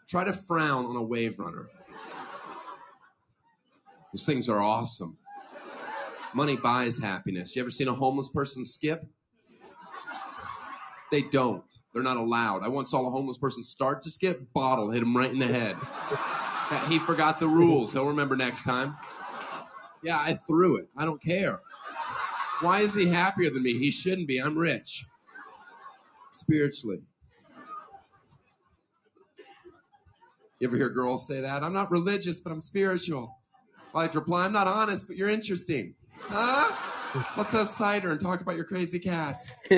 Try 0.07 0.23
to 0.25 0.33
frown 0.33 0.85
on 0.85 0.95
a 0.95 1.01
wave 1.01 1.39
runner. 1.39 1.65
Those 4.13 4.27
things 4.27 4.47
are 4.47 4.59
awesome. 4.59 5.17
Money 6.35 6.55
buys 6.55 6.99
happiness. 6.99 7.55
You 7.55 7.63
ever 7.63 7.71
seen 7.71 7.87
a 7.87 7.93
homeless 7.93 8.29
person 8.29 8.63
skip? 8.63 9.03
They 11.11 11.21
don't. 11.21 11.63
They're 11.93 12.03
not 12.03 12.17
allowed. 12.17 12.63
I 12.63 12.67
once 12.67 12.91
saw 12.91 13.07
a 13.07 13.09
homeless 13.09 13.37
person 13.37 13.63
start 13.63 14.03
to 14.03 14.09
skip, 14.09 14.51
bottle 14.53 14.91
hit 14.91 15.01
him 15.01 15.15
right 15.15 15.31
in 15.31 15.39
the 15.39 15.47
head. 15.47 15.77
He 16.89 16.99
forgot 16.99 17.39
the 17.39 17.47
rules. 17.47 17.93
He'll 17.93 18.07
remember 18.07 18.35
next 18.35 18.63
time. 18.63 18.97
Yeah, 20.03 20.17
I 20.17 20.33
threw 20.33 20.77
it. 20.77 20.89
I 20.97 21.05
don't 21.05 21.21
care. 21.21 21.59
Why 22.61 22.81
is 22.81 22.93
he 22.93 23.07
happier 23.07 23.49
than 23.49 23.63
me? 23.63 23.77
He 23.77 23.89
shouldn't 23.89 24.27
be. 24.27 24.37
I'm 24.39 24.57
rich. 24.57 25.05
Spiritually. 26.29 27.01
You 30.59 30.67
ever 30.67 30.75
hear 30.75 30.89
girls 30.89 31.27
say 31.27 31.39
that? 31.39 31.63
I'm 31.63 31.73
not 31.73 31.91
religious, 31.91 32.39
but 32.39 32.51
I'm 32.51 32.59
spiritual. 32.59 33.37
I 33.93 33.99
like 33.99 34.11
to 34.11 34.19
reply, 34.19 34.45
I'm 34.45 34.51
not 34.51 34.67
honest, 34.67 35.07
but 35.07 35.15
you're 35.15 35.29
interesting. 35.29 35.93
Huh? 36.19 36.75
Let's 37.37 37.51
have 37.51 37.69
cider 37.69 38.11
and 38.11 38.19
talk 38.19 38.41
about 38.41 38.55
your 38.55 38.65
crazy 38.65 38.99
cats. 38.99 39.51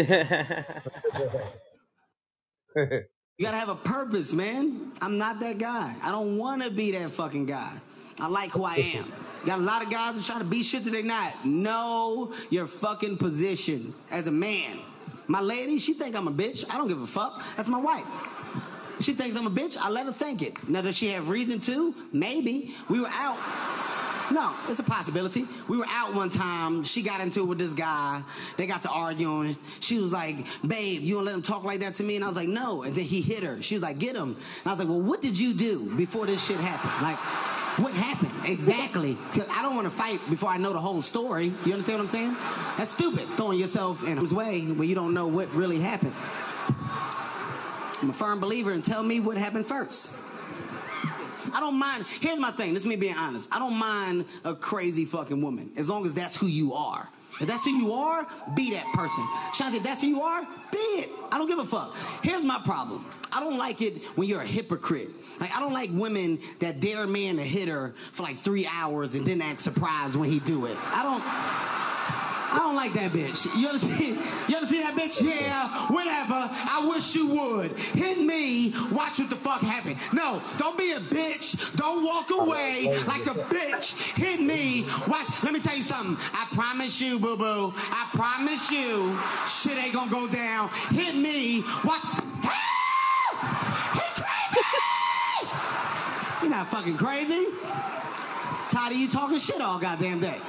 You 3.40 3.46
gotta 3.46 3.58
have 3.58 3.70
a 3.70 3.76
purpose, 3.76 4.34
man. 4.34 4.92
I'm 5.02 5.18
not 5.18 5.40
that 5.40 5.58
guy. 5.60 5.96
I 6.04 6.12
don't 6.12 6.38
wanna 6.38 6.70
be 6.70 6.92
that 6.92 7.10
fucking 7.12 7.46
guy. 7.46 7.72
I 8.20 8.28
like 8.28 8.52
who 8.52 8.66
I 8.66 8.76
am. 8.76 9.14
Got 9.46 9.60
a 9.60 9.62
lot 9.62 9.82
of 9.82 9.90
guys 9.90 10.16
that 10.16 10.26
trying 10.26 10.40
to 10.40 10.46
be 10.46 10.62
shit 10.62 10.84
that 10.84 10.92
they 10.92 11.02
not. 11.02 11.46
Know 11.46 12.34
your 12.50 12.68
fucking 12.68 13.16
position 13.18 13.96
as 14.12 14.28
a 14.28 14.32
man. 14.32 14.80
My 15.28 15.40
lady, 15.40 15.80
she 15.80 15.94
think 15.94 16.18
I'm 16.18 16.28
a 16.28 16.32
bitch. 16.32 16.66
I 16.70 16.78
don't 16.78 16.90
give 16.90 17.02
a 17.02 17.08
fuck. 17.08 17.42
That's 17.56 17.70
my 17.70 17.80
wife. 17.80 18.06
She 19.00 19.14
thinks 19.14 19.38
I'm 19.38 19.48
a 19.48 19.52
bitch. 19.52 19.78
I 19.78 19.90
let 19.90 20.06
her 20.08 20.12
think 20.12 20.42
it. 20.42 20.68
Now, 20.68 20.82
does 20.82 20.98
she 20.98 21.08
have 21.08 21.30
reason 21.30 21.60
to? 21.62 21.96
Maybe. 22.12 22.76
We 22.90 23.00
were 23.00 23.08
out. 23.08 23.38
No, 24.32 24.54
it's 24.68 24.80
a 24.80 24.84
possibility. 24.84 25.48
We 25.68 25.78
were 25.78 25.88
out 25.88 26.14
one 26.14 26.30
time. 26.30 26.84
She 26.84 27.02
got 27.02 27.20
into 27.22 27.42
it 27.42 27.46
with 27.46 27.58
this 27.58 27.74
guy. 27.74 28.22
They 28.58 28.68
got 28.68 28.84
to 28.84 28.90
arguing. 28.90 29.58
She 29.80 30.00
was 30.00 30.12
like, 30.12 30.46
"Babe, 30.66 31.02
you 31.02 31.16
gonna 31.16 31.26
let 31.26 31.36
him 31.36 31.42
talk 31.42 31.64
like 31.64 31.80
that 31.80 31.96
to 31.96 32.04
me?" 32.04 32.16
And 32.16 32.24
I 32.24 32.28
was 32.28 32.38
like, 32.38 32.50
"No." 32.50 32.84
And 32.84 32.96
then 32.96 33.06
he 33.06 33.22
hit 33.22 33.44
her. 33.44 33.62
She 33.62 33.76
was 33.76 33.82
like, 33.82 33.98
"Get 33.98 34.16
him." 34.16 34.36
And 34.36 34.68
I 34.68 34.70
was 34.70 34.80
like, 34.80 34.88
"Well, 34.88 35.02
what 35.02 35.22
did 35.22 35.40
you 35.40 35.54
do 35.54 35.90
before 35.96 36.26
this 36.26 36.46
shit 36.46 36.58
happened? 36.58 36.94
Like, 37.02 37.18
what 37.80 37.94
happened 37.94 38.32
exactly? 38.46 39.18
Because 39.32 39.50
I 39.50 39.62
don't 39.62 39.76
want 39.76 39.86
to 39.86 39.96
fight 39.96 40.20
before 40.30 40.50
I 40.50 40.58
know 40.58 40.74
the 40.74 40.80
whole 40.80 41.02
story. 41.02 41.54
You 41.66 41.74
understand 41.74 42.00
what 42.00 42.06
I'm 42.06 42.10
saying? 42.10 42.38
That's 42.78 42.92
stupid. 42.92 43.28
Throwing 43.38 43.58
yourself 43.58 44.04
in 44.04 44.18
his 44.18 44.34
way 44.34 44.62
when 44.62 44.88
you 44.88 44.96
don't 44.96 45.14
know 45.14 45.28
what 45.28 45.54
really 45.54 45.80
happened. 45.80 46.14
I'm 48.02 48.10
a 48.10 48.14
firm 48.14 48.40
believer 48.40 48.72
and 48.72 48.84
tell 48.84 49.04
me 49.04 49.20
what 49.20 49.38
happened 49.38 49.66
first. 49.66 50.14
I 51.54 51.60
don't 51.60 51.78
mind. 51.78 52.06
Here's 52.20 52.40
my 52.40 52.52
thing. 52.52 52.74
This 52.74 52.84
is 52.84 52.88
me 52.88 52.96
being 52.96 53.16
honest. 53.16 53.50
I 53.52 53.60
don't 53.60 53.76
mind 53.76 54.26
a 54.44 54.56
crazy 54.56 55.06
fucking 55.06 55.42
woman 55.42 55.72
as 55.78 55.90
long 55.90 56.06
as 56.06 56.14
that's 56.14 56.36
who 56.36 56.48
you 56.48 56.74
are. 56.74 57.08
If 57.40 57.48
that's 57.48 57.64
who 57.64 57.72
you 57.72 57.94
are, 57.94 58.28
be 58.54 58.72
that 58.72 58.86
person. 58.94 59.24
Shanti, 59.54 59.76
if 59.76 59.84
that's 59.84 60.02
who 60.02 60.08
you 60.08 60.22
are, 60.22 60.46
be 60.72 60.78
it. 60.78 61.10
I 61.32 61.38
don't 61.38 61.48
give 61.48 61.60
a 61.60 61.66
fuck. 61.66 61.96
Here's 62.22 62.44
my 62.44 62.60
problem. 62.66 63.06
I 63.32 63.40
don't 63.40 63.58
like 63.58 63.82
it 63.82 64.04
when 64.18 64.28
you're 64.28 64.42
a 64.42 64.48
hypocrite. 64.48 65.10
Like 65.40 65.56
I 65.56 65.60
don't 65.60 65.74
like 65.74 65.90
women 65.94 66.40
that 66.60 66.82
dare 66.82 67.04
a 67.04 67.08
man 67.08 67.38
to 67.38 67.44
hit 67.44 67.70
her 67.70 67.94
for 68.12 68.24
like 68.24 68.44
three 68.44 68.68
hours 68.68 69.16
and 69.16 69.26
then 69.26 69.42
act 69.42 69.62
surprised 69.62 70.18
when 70.18 70.30
he 70.30 70.40
do 70.40 70.66
it. 70.66 70.78
I 70.82 71.04
don't. 71.04 72.29
I 72.52 72.58
don't 72.58 72.76
like 72.76 72.94
that 72.94 73.12
bitch. 73.12 73.46
You 73.58 73.70
ever 73.70 73.80
see? 73.80 74.10
You 74.10 74.58
ever 74.58 74.66
see 74.66 74.82
that 74.82 74.96
bitch? 74.96 75.22
Yeah, 75.22 75.88
whatever. 75.88 76.34
I 76.34 76.88
wish 76.90 77.16
you 77.16 77.28
would 77.28 77.78
hit 77.78 78.20
me. 78.20 78.74
Watch 78.92 79.20
what 79.20 79.30
the 79.30 79.36
fuck 79.36 79.62
happen. 79.62 79.98
No, 80.14 80.42
don't 80.58 80.78
be 80.78 80.92
a 80.92 81.00
bitch. 81.00 81.76
Don't 81.76 82.04
walk 82.04 82.32
away 82.32 82.98
like 83.06 83.28
a 83.28 83.36
bitch. 83.36 83.94
Hit 84.16 84.42
me. 84.42 84.88
Watch. 85.08 85.28
Let 85.44 85.54
me 85.54 85.60
tell 85.60 85.76
you 85.76 85.84
something. 85.84 86.18
I 86.34 86.48
promise 86.54 87.00
you, 87.00 87.20
boo 87.20 87.38
boo. 87.38 87.74
I 87.78 88.10
promise 88.14 88.72
you, 88.72 89.18
shit 89.48 89.78
ain't 89.78 89.94
gonna 89.94 90.12
go 90.12 90.28
down. 90.28 90.70
Hit 90.92 91.16
me. 91.16 91.64
Watch. 91.84 92.04
You're 96.42 96.50
not 96.50 96.72
fucking 96.72 96.98
crazy. 96.98 97.48
Of 98.90 98.96
you 98.96 99.08
talking 99.08 99.38
shit 99.38 99.62
all 99.62 99.78
goddamn 99.78 100.20
day. 100.20 100.40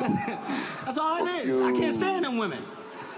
That's 0.84 0.98
all 0.98 1.26
it 1.26 1.46
is. 1.46 1.60
I 1.60 1.72
can't 1.78 1.96
stand 1.96 2.24
them 2.24 2.38
women. 2.38 2.62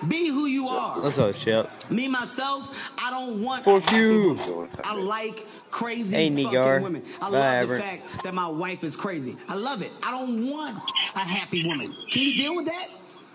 Be 0.09 0.27
who 0.29 0.47
you 0.47 0.67
are. 0.67 1.01
What's 1.01 1.17
up, 1.19 1.33
Shep? 1.35 1.89
Me 1.91 2.09
myself, 2.09 2.77
I 2.99 3.11
don't 3.11 3.41
want. 3.41 3.65
Fuck 3.65 3.93
you. 3.93 4.69
I 4.83 4.97
like 4.97 5.47
crazy 5.71 6.15
Hey, 6.17 6.29
fucking 6.29 6.59
Nigar. 6.59 6.83
women. 6.83 7.05
I 7.21 7.21
Bye, 7.21 7.29
love 7.29 7.45
Albert. 7.45 7.75
the 7.77 7.81
fact 7.83 8.25
that 8.25 8.35
my 8.35 8.49
wife 8.49 8.83
is 8.83 8.97
crazy. 8.97 9.37
I 9.49 9.55
love 9.55 9.81
it. 9.81 9.93
I 10.03 10.11
don't 10.11 10.51
want 10.51 10.83
a 11.15 11.21
happy 11.21 11.65
woman. 11.65 11.95
Can 12.11 12.23
you 12.23 12.37
deal 12.37 12.57
with 12.57 12.67
that? 12.67 12.89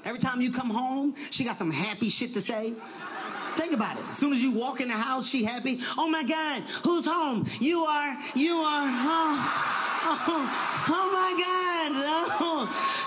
Every 0.04 0.20
time 0.20 0.42
you 0.42 0.52
come 0.52 0.70
home, 0.70 1.16
she 1.32 1.44
got 1.46 1.56
some 1.58 1.72
happy 1.72 2.10
shit 2.10 2.34
to 2.34 2.42
say. 2.42 2.74
Think 3.58 3.74
about 3.74 3.98
it. 3.98 4.04
As 4.10 4.18
soon 4.18 4.34
as 4.34 4.42
you 4.42 4.52
walk 4.52 4.82
in 4.82 4.88
the 4.88 4.94
house, 4.94 5.28
she 5.28 5.44
happy. 5.44 5.82
Oh 5.98 6.08
my 6.08 6.24
God, 6.24 6.62
who's 6.84 7.06
home? 7.06 7.50
You 7.60 7.86
are. 7.86 8.18
You 8.36 8.58
are. 8.58 8.88
Oh, 10.10 10.24
oh, 10.28 10.86
oh 10.90 11.10
my 11.12 11.32
God. 11.44 11.92
Oh. 12.40 12.98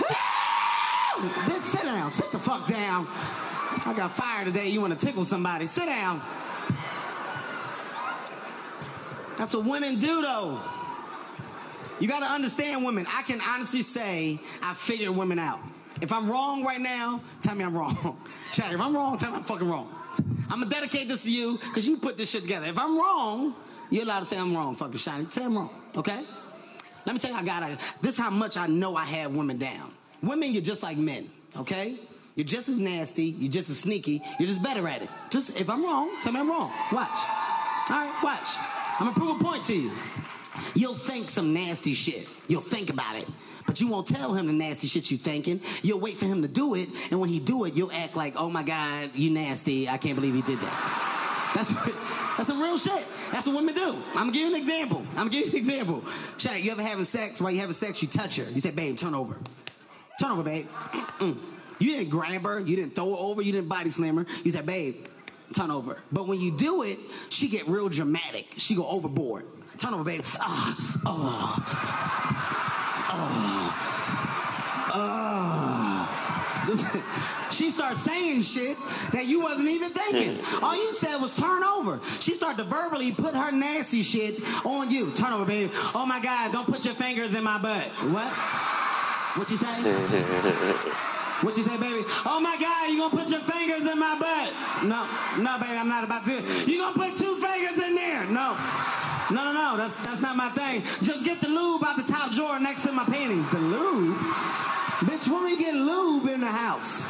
Bitch, 1.47 1.64
sit 1.64 1.82
down. 1.82 2.10
Sit 2.10 2.32
the 2.32 2.39
fuck 2.39 2.66
down. 2.66 3.06
I 3.10 3.94
got 3.97 4.12
fired 4.12 4.47
today. 4.47 4.68
You 4.68 4.81
want 4.81 4.98
to 4.98 5.06
tickle 5.06 5.24
somebody? 5.24 5.66
Sit 5.66 5.86
down. 5.86 6.20
That's 9.36 9.55
what 9.55 9.64
women 9.64 9.98
do, 9.98 10.20
though. 10.20 10.60
You 12.01 12.09
got 12.09 12.20
to 12.20 12.27
understand 12.27 12.85
women. 12.85 13.06
I 13.09 13.22
can 13.22 13.40
honestly 13.40 13.82
say 13.82 14.40
I 14.62 14.74
figure 14.74 15.12
women 15.12 15.39
out. 15.39 15.60
If 16.01 16.12
I'm 16.12 16.31
wrong 16.31 16.64
right 16.64 16.81
now, 16.81 17.20
tell 17.40 17.55
me 17.55 17.64
I'm 17.64 17.77
wrong. 17.77 18.18
Shaq, 18.52 18.72
if 18.72 18.81
I'm 18.81 18.94
wrong, 18.97 19.18
tell 19.18 19.31
me 19.31 19.36
I'm 19.36 19.44
fucking 19.44 19.68
wrong. 19.68 19.94
I'm 20.51 20.61
gonna 20.61 20.66
dedicate 20.66 21.09
this 21.09 21.24
to 21.24 21.31
you 21.31 21.59
because 21.59 21.86
you 21.86 21.97
put 21.97 22.16
this 22.16 22.31
shit 22.31 22.43
together. 22.43 22.66
If 22.66 22.78
I'm 22.78 22.98
wrong, 22.98 23.55
you're 23.90 24.05
allowed 24.05 24.20
to 24.20 24.27
say 24.27 24.39
I'm 24.39 24.55
wrong, 24.55 24.74
fucking 24.74 24.98
shiny. 24.98 25.27
Say 25.31 25.44
I'm 25.44 25.57
wrong, 25.57 25.70
okay? 25.97 26.24
Let 27.07 27.12
me 27.15 27.19
tell 27.19 27.31
you, 27.31 27.36
I 27.36 27.43
got 27.44 27.78
This 28.02 28.15
is 28.15 28.19
how 28.19 28.31
much 28.31 28.57
I 28.57 28.66
know 28.66 28.97
I 28.97 29.05
have 29.05 29.35
women 29.35 29.59
down. 29.59 29.93
Women, 30.23 30.52
you're 30.52 30.62
just 30.62 30.82
like 30.82 30.97
men, 30.97 31.31
okay? 31.57 31.98
You're 32.35 32.47
just 32.47 32.69
as 32.69 32.78
nasty. 32.78 33.24
You're 33.24 33.51
just 33.51 33.70
as 33.70 33.78
sneaky. 33.78 34.23
You're 34.39 34.48
just 34.48 34.62
better 34.62 34.86
at 34.89 35.02
it. 35.02 35.11
Just 35.31 35.59
if 35.61 35.69
I'm 35.69 35.85
wrong, 35.85 36.11
tell 36.20 36.32
me 36.32 36.40
I'm 36.40 36.48
wrong. 36.48 36.73
Watch. 36.93 37.09
All 37.90 37.97
right, 37.97 38.15
watch. 38.23 38.57
I'm 38.98 39.07
gonna 39.07 39.16
prove 39.16 39.40
a 39.40 39.44
point 39.44 39.65
to 39.65 39.74
you. 39.74 39.90
You'll 40.74 40.94
think 40.94 41.31
some 41.31 41.52
nasty 41.52 41.94
shit. 41.94 42.28
You'll 42.48 42.61
think 42.61 42.90
about 42.90 43.16
it. 43.16 43.28
But 43.66 43.80
you 43.80 43.88
won't 43.88 44.06
tell 44.06 44.34
him 44.34 44.46
the 44.46 44.52
nasty 44.52 44.86
shit 44.88 45.10
you 45.10 45.18
thinking. 45.18 45.60
You'll 45.82 46.00
wait 46.00 46.18
for 46.18 46.26
him 46.26 46.42
to 46.42 46.48
do 46.48 46.74
it, 46.74 46.88
and 47.10 47.20
when 47.20 47.28
he 47.28 47.38
do 47.38 47.64
it, 47.64 47.74
you'll 47.74 47.92
act 47.92 48.16
like, 48.16 48.34
"Oh 48.36 48.50
my 48.50 48.62
God, 48.62 49.10
you 49.14 49.30
nasty! 49.30 49.88
I 49.88 49.98
can't 49.98 50.16
believe 50.16 50.34
he 50.34 50.42
did 50.42 50.60
that." 50.60 51.52
That's 51.54 51.72
what, 51.72 51.94
that's 52.36 52.48
some 52.48 52.60
real 52.62 52.78
shit. 52.78 53.04
That's 53.32 53.46
what 53.46 53.56
women 53.56 53.74
do. 53.74 53.96
I'm 54.14 54.32
you 54.32 54.46
an 54.46 54.54
example. 54.54 55.04
I'm 55.16 55.32
you 55.32 55.44
an 55.44 55.54
example. 55.54 56.04
Shaq, 56.38 56.62
you 56.62 56.70
ever 56.72 56.82
having 56.82 57.04
sex? 57.04 57.40
While 57.40 57.52
you 57.52 57.60
having 57.60 57.74
sex, 57.74 58.02
you 58.02 58.08
touch 58.08 58.36
her. 58.36 58.50
You 58.50 58.60
say, 58.60 58.70
"Babe, 58.70 58.96
turn 58.96 59.14
over." 59.14 59.36
Turn 60.20 60.32
over, 60.32 60.42
babe. 60.42 60.68
Mm. 61.18 61.38
You 61.78 61.96
didn't 61.96 62.10
grab 62.10 62.42
her. 62.42 62.60
You 62.60 62.76
didn't 62.76 62.94
throw 62.94 63.10
her 63.10 63.16
over. 63.16 63.40
You 63.40 63.52
didn't 63.52 63.68
body 63.68 63.88
slam 63.88 64.18
her. 64.18 64.26
You 64.44 64.50
said, 64.50 64.66
"Babe, 64.66 65.06
turn 65.54 65.70
over." 65.70 65.98
But 66.12 66.28
when 66.28 66.40
you 66.40 66.50
do 66.50 66.82
it, 66.82 66.98
she 67.30 67.48
get 67.48 67.66
real 67.66 67.88
dramatic. 67.88 68.46
She 68.58 68.74
go 68.74 68.86
overboard. 68.86 69.46
Turn 69.78 69.94
over, 69.94 70.04
babe. 70.04 70.22
Ah, 70.40 71.00
oh, 71.06 72.39
oh, 73.12 74.90
oh. 74.94 75.20
she 77.50 77.70
starts 77.70 78.02
saying 78.02 78.42
shit 78.42 78.76
that 79.12 79.26
you 79.26 79.40
wasn't 79.40 79.68
even 79.68 79.90
thinking. 79.90 80.36
Hmm. 80.42 80.64
All 80.64 80.76
you 80.76 80.94
said 80.94 81.20
was 81.20 81.36
turn 81.36 81.64
over. 81.64 82.00
She 82.20 82.32
started 82.32 82.58
to 82.58 82.64
verbally 82.64 83.12
put 83.12 83.34
her 83.34 83.50
nasty 83.50 84.02
shit 84.02 84.42
on 84.64 84.90
you. 84.90 85.10
Turn 85.12 85.32
over, 85.32 85.44
baby. 85.44 85.72
Oh 85.94 86.06
my 86.06 86.20
God, 86.20 86.52
don't 86.52 86.66
put 86.66 86.84
your 86.84 86.94
fingers 86.94 87.34
in 87.34 87.42
my 87.44 87.58
butt. 87.60 87.88
What? 88.10 88.28
What 89.36 89.50
you 89.50 89.56
say? 89.56 90.96
What 91.40 91.56
you 91.56 91.64
say, 91.64 91.78
baby? 91.78 92.04
Oh 92.26 92.38
my 92.38 92.58
God, 92.60 92.90
you 92.90 92.98
gonna 92.98 93.16
put 93.16 93.30
your 93.30 93.40
fingers 93.40 93.90
in 93.90 93.98
my 93.98 94.18
butt? 94.18 94.84
No, 94.84 95.08
no, 95.40 95.58
baby, 95.58 95.72
I'm 95.72 95.88
not 95.88 96.04
about 96.04 96.26
to. 96.26 96.36
You 96.70 96.76
gonna 96.76 96.92
put 96.92 97.16
two 97.16 97.34
fingers 97.36 97.78
in 97.78 97.94
there? 97.94 98.26
No. 98.26 98.58
No, 99.31 99.44
no, 99.44 99.52
no, 99.52 99.77
that's 99.77 99.94
that's 100.05 100.20
not 100.20 100.36
my 100.36 100.51
thing. 100.51 100.82
Just 101.02 101.24
get 101.24 101.40
the 101.40 101.48
lube 101.48 101.85
out 101.85 101.97
the 101.97 102.02
top 102.02 102.32
drawer 102.32 102.59
next 102.59 102.82
to 102.82 102.93
my 102.93 103.05
panties. 103.05 103.48
The 103.51 103.59
lube? 103.59 104.16
Bitch, 105.07 105.28
when 105.28 105.44
we 105.44 105.57
get 105.57 105.74
lube 105.74 106.27
in 106.28 106.40
the 106.40 106.47
house? 106.48 107.05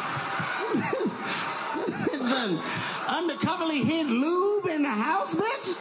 Done 2.18 2.62
Undercoverly 3.06 3.82
hid 3.84 4.06
lube 4.06 4.66
in 4.66 4.82
the 4.82 4.90
house, 4.90 5.34
bitch? 5.34 5.76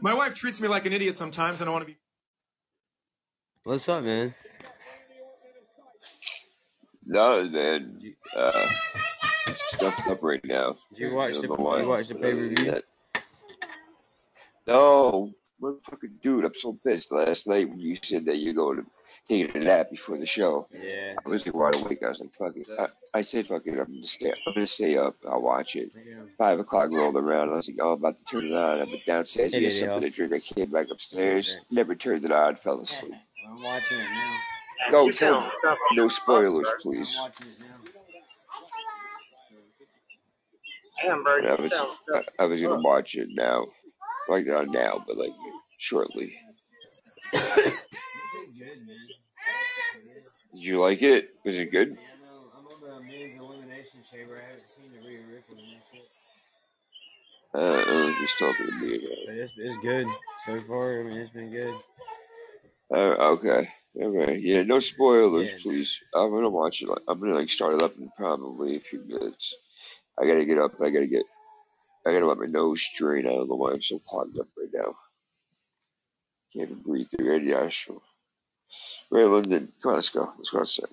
My 0.00 0.14
wife 0.14 0.34
treats 0.34 0.60
me 0.60 0.68
like 0.68 0.86
an 0.86 0.92
idiot 0.92 1.14
sometimes, 1.14 1.60
and 1.60 1.68
I 1.68 1.72
want 1.72 1.82
to 1.86 1.92
be. 1.92 1.98
What's 3.64 3.88
up, 3.88 4.02
man? 4.02 4.34
No, 7.04 7.44
man. 7.48 8.00
Uh, 8.34 8.66
stuffed 9.54 10.08
up 10.08 10.22
right 10.22 10.44
now. 10.44 10.76
Did 10.94 11.00
you 11.00 11.14
watch 11.14 11.34
I 11.34 11.40
the 11.40 11.48
don't 11.48 11.58
know 11.58 11.64
why, 11.64 11.82
you 11.82 11.88
watch 11.88 12.08
the 12.08 12.14
pay 12.14 12.32
other 12.32 12.36
per 12.36 12.48
than 12.48 12.54
view? 12.56 12.82
That- 14.66 14.72
No, 14.72 15.32
motherfucking 15.60 16.20
dude, 16.22 16.44
I'm 16.44 16.54
so 16.54 16.72
pissed. 16.84 17.12
Last 17.12 17.46
night 17.46 17.68
when 17.68 17.80
you 17.80 17.98
said 18.02 18.24
that 18.26 18.36
you're 18.38 18.54
going 18.54 18.78
to 18.78 18.86
take 19.28 19.54
a 19.54 19.58
nap 19.58 19.90
before 19.90 20.16
the 20.18 20.26
show, 20.26 20.66
Yeah. 20.72 21.14
I 21.24 21.28
was 21.28 21.44
like 21.46 21.54
wide 21.54 21.74
awake. 21.76 22.02
I 22.02 22.08
was 22.08 22.20
like, 22.20 22.34
fuck 22.34 22.56
it. 22.56 22.68
I, 22.78 22.86
I 23.18 23.22
said, 23.22 23.46
fuck 23.48 23.62
it. 23.66 23.72
I'm 23.78 23.86
gonna 23.92 24.06
stay. 24.06 24.32
I'm 24.46 24.54
gonna 24.54 24.66
stay 24.66 24.96
up. 24.96 25.16
I'll 25.28 25.42
watch 25.42 25.76
it. 25.76 25.90
Five 26.38 26.58
o'clock 26.60 26.90
rolled 26.92 27.16
around. 27.16 27.50
I 27.50 27.56
was 27.56 27.68
like, 27.68 27.76
oh, 27.80 27.92
I'm 27.92 27.98
about 27.98 28.16
to 28.18 28.24
turn 28.24 28.46
it 28.46 28.52
on. 28.54 28.78
I 28.80 28.84
went 28.84 29.04
downstairs 29.06 29.52
to 29.52 29.58
Hey, 29.58 29.64
get 29.64 29.72
something 29.74 30.00
to 30.02 30.10
drink. 30.10 30.32
I 30.32 30.38
came 30.54 30.70
back 30.70 30.86
upstairs. 30.90 31.56
Never 31.70 31.94
turned 31.94 32.24
it 32.24 32.32
on. 32.32 32.56
Fell 32.56 32.80
asleep. 32.80 33.12
I'm 33.46 33.62
watching 33.62 33.98
it 33.98 34.04
now. 34.04 34.36
No, 34.92 35.10
tell 35.10 35.40
me. 35.42 35.48
no 35.92 36.08
spoilers, 36.08 36.68
please. 36.82 37.14
I'm 37.18 37.24
watching 37.24 37.46
it 37.48 37.60
now. 37.60 37.66
Damn, 41.02 41.22
bro, 41.22 41.38
And 41.38 41.46
I 41.48 41.54
was, 41.54 41.72
I, 42.14 42.42
I 42.42 42.44
was 42.44 42.60
gonna 42.62 42.80
watch 42.80 43.14
it 43.14 43.28
now, 43.32 43.66
like 44.28 44.46
not 44.46 44.68
now, 44.68 45.04
but 45.06 45.16
like 45.16 45.32
shortly. 45.78 46.34
Did 47.32 47.74
you 50.52 50.80
like 50.80 51.02
it? 51.02 51.30
Was 51.44 51.58
it 51.58 51.70
good? 51.70 51.96
I'm 52.56 52.66
on 52.66 52.80
the 52.80 53.00
men's 53.06 53.38
elimination 53.38 54.00
chamber. 54.10 54.36
I 54.36 54.50
haven't 54.50 54.68
seen 54.68 54.90
the 54.92 55.06
Rhea 55.06 55.20
Ripley 55.32 55.56
match 55.56 55.86
yet. 55.94 56.02
Uh, 57.52 57.58
I 57.58 57.84
don't 57.84 58.00
know 58.00 58.08
if 58.08 58.16
he's 58.18 58.36
talking 58.36 58.66
to 58.66 58.72
me 58.72 58.96
about. 58.96 59.18
But 59.26 59.34
it's, 59.36 59.52
it's 59.56 59.76
good 59.78 60.06
so 60.46 60.60
far. 60.68 61.00
I 61.00 61.02
mean, 61.04 61.18
it's 61.18 61.32
been 61.32 61.50
good. 61.50 61.74
Uh, 62.92 63.32
okay. 63.32 63.68
Alright. 64.00 64.40
Yeah, 64.40 64.62
no 64.62 64.78
spoilers, 64.78 65.52
please. 65.62 65.98
I'm 66.14 66.30
gonna 66.30 66.48
watch 66.48 66.82
it. 66.82 66.88
Like, 66.88 67.02
I'm 67.08 67.18
gonna 67.18 67.34
like 67.34 67.50
start 67.50 67.74
it 67.74 67.82
up 67.82 67.96
in 67.98 68.08
probably 68.16 68.76
a 68.76 68.80
few 68.80 69.00
minutes. 69.04 69.54
I 70.20 70.26
gotta 70.26 70.44
get 70.44 70.58
up. 70.58 70.80
I 70.80 70.90
gotta 70.90 71.06
get. 71.08 71.24
I 72.06 72.12
gotta 72.12 72.26
let 72.26 72.38
my 72.38 72.46
nose 72.46 72.88
drain. 72.94 73.26
I 73.26 73.30
don't 73.30 73.48
know 73.48 73.56
why 73.56 73.72
I'm 73.72 73.82
so 73.82 73.98
clogged 73.98 74.38
up 74.40 74.48
right 74.56 74.68
now. 74.72 74.96
Can't 76.52 76.70
even 76.70 76.82
breathe 76.82 77.08
through 77.10 77.34
any 77.36 77.46
nostril. 77.46 78.02
Right, 79.10 79.26
London. 79.26 79.72
Come 79.82 79.90
on, 79.90 79.96
let's 79.96 80.08
go. 80.08 80.32
Let's 80.38 80.50
go 80.50 80.60
outside. 80.60 80.88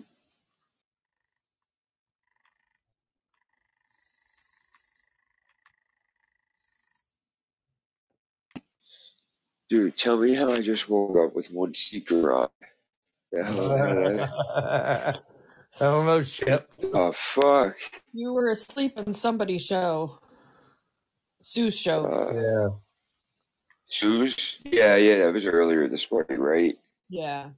Dude, 9.70 9.98
tell 9.98 10.18
me 10.18 10.34
how 10.34 10.50
I 10.50 10.60
just 10.60 10.88
woke 10.88 11.18
up 11.18 11.36
with 11.36 11.52
one 11.52 11.74
speaker 11.74 12.34
on. 12.34 12.50
The 13.32 13.44
hell. 13.44 15.20
I 15.80 15.84
don't 15.84 16.06
know, 16.06 16.24
Chip. 16.24 16.72
Oh 16.94 17.12
fuck. 17.12 17.76
You 18.14 18.34
were 18.34 18.50
asleep 18.50 18.98
in 18.98 19.12
somebody's 19.14 19.66
show. 19.66 20.20
Sue's 21.48 21.80
show. 21.80 22.06
Uh, 22.06 22.34
yeah. 22.34 22.69
Sue's? 23.86 24.60
Yeah, 24.65 24.98
yeah, 24.98 25.19
that 25.19 25.34
was 25.34 25.45
earlier 25.45 25.88
this 25.88 26.11
morning, 26.11 26.41
right? 26.41 26.78
Yeah. 27.10 27.52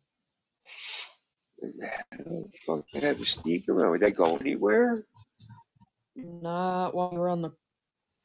Fuck, 2.67 2.85
I 2.93 2.99
have 2.99 3.19
a 3.19 3.25
sneak 3.25 3.67
around. 3.67 3.89
Would 3.89 4.03
I 4.03 4.11
go 4.11 4.37
anywhere? 4.37 5.03
Not 6.15 6.93
while 6.93 7.09
we 7.09 7.17
were 7.17 7.29
on 7.29 7.41
the 7.41 7.49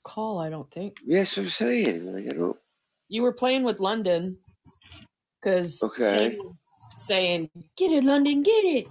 call, 0.03 0.39
I 0.39 0.51
don't 0.51 0.71
think. 0.71 0.99
Yes, 1.03 1.39
I'm 1.39 1.49
saying. 1.49 2.13
Like, 2.13 2.27
I 2.27 2.37
don't. 2.37 2.59
You 3.09 3.23
were 3.23 3.33
playing 3.33 3.63
with 3.63 3.81
London 3.81 4.37
because 5.41 5.83
Okay. 5.83 6.39
saying, 6.99 7.49
"Get 7.79 7.91
it, 7.91 8.05
London, 8.05 8.43
get 8.43 8.51
it." 8.67 8.87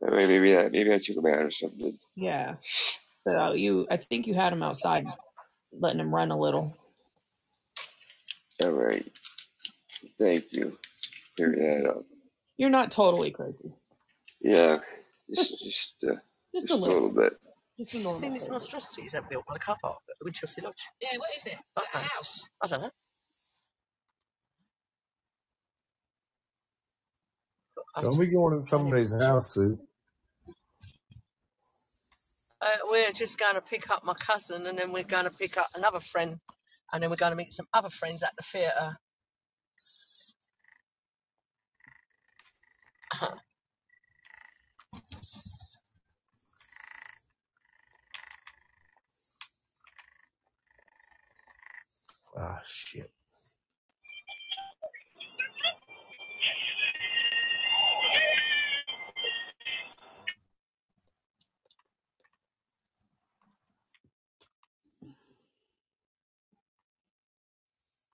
All 0.00 0.08
right, 0.08 0.28
maybe 0.28 0.56
I 0.56 0.70
maybe 0.70 0.94
I 0.94 0.98
took 0.98 1.16
him 1.18 1.26
out 1.26 1.42
or 1.42 1.50
something. 1.50 1.98
Yeah. 2.16 2.56
So 3.26 3.52
you, 3.54 3.86
I 3.90 3.96
think 3.96 4.26
you 4.26 4.34
had 4.34 4.52
him 4.52 4.62
outside, 4.62 5.06
letting 5.72 6.00
him 6.00 6.14
run 6.14 6.30
a 6.30 6.38
little. 6.38 6.76
All 8.62 8.70
right, 8.72 9.04
thank 10.18 10.44
you. 10.52 10.78
Clear 11.36 11.54
that 11.82 11.88
up. 11.88 12.04
You're 12.58 12.70
not 12.70 12.90
totally 12.90 13.30
crazy. 13.30 13.72
Yeah, 14.40 14.78
just 15.34 15.58
just 15.62 15.94
uh, 16.04 16.14
Just 16.54 16.68
just 16.68 16.70
a 16.70 16.74
a 16.74 16.76
little. 16.76 16.94
little 17.08 17.08
bit. 17.22 17.32
Just 17.78 17.90
a 17.90 17.92
Seen 17.92 18.02
normal. 18.02 18.20
these 18.20 18.30
crazy. 18.32 18.50
monstrosities 18.50 19.12
that 19.12 19.28
built 19.30 19.44
on 19.48 19.54
the 19.54 19.60
car 19.60 19.76
park 19.82 19.96
at 20.10 20.16
the 20.20 20.30
Winchelsea 20.30 20.62
Lodge? 20.62 20.74
Yeah, 21.00 21.16
what 21.18 21.28
is 21.36 21.46
it? 21.46 21.52
Is 21.52 21.58
it 21.78 21.88
a 21.94 21.98
house? 21.98 22.48
I 22.62 22.66
don't 22.66 22.82
know. 22.82 22.90
Don't 28.00 28.18
be 28.18 28.26
going 28.26 28.54
in 28.56 28.64
somebody's 28.64 29.10
house, 29.10 29.54
Sue. 29.54 29.78
Uh, 32.62 32.76
we're 32.88 33.10
just 33.12 33.38
going 33.38 33.56
to 33.56 33.60
pick 33.60 33.90
up 33.90 34.04
my 34.04 34.14
cousin, 34.14 34.66
and 34.68 34.78
then 34.78 34.92
we're 34.92 35.02
going 35.02 35.24
to 35.24 35.30
pick 35.30 35.58
up 35.58 35.66
another 35.74 35.98
friend, 35.98 36.38
and 36.92 37.02
then 37.02 37.10
we're 37.10 37.16
going 37.16 37.32
to 37.32 37.36
meet 37.36 37.52
some 37.52 37.66
other 37.74 37.90
friends 37.90 38.22
at 38.22 38.32
the 38.36 38.44
theatre. 38.44 38.96
Ah, 52.38 52.60
shit. 52.64 53.11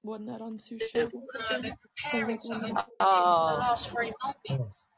Wasn't 0.09 0.29
that 0.31 0.41
on 0.41 0.57
Sue's 0.57 0.89
show? 0.89 1.11
Oh, 2.99 3.57
last 3.61 3.91
three 3.91 4.11
months. 4.25 4.89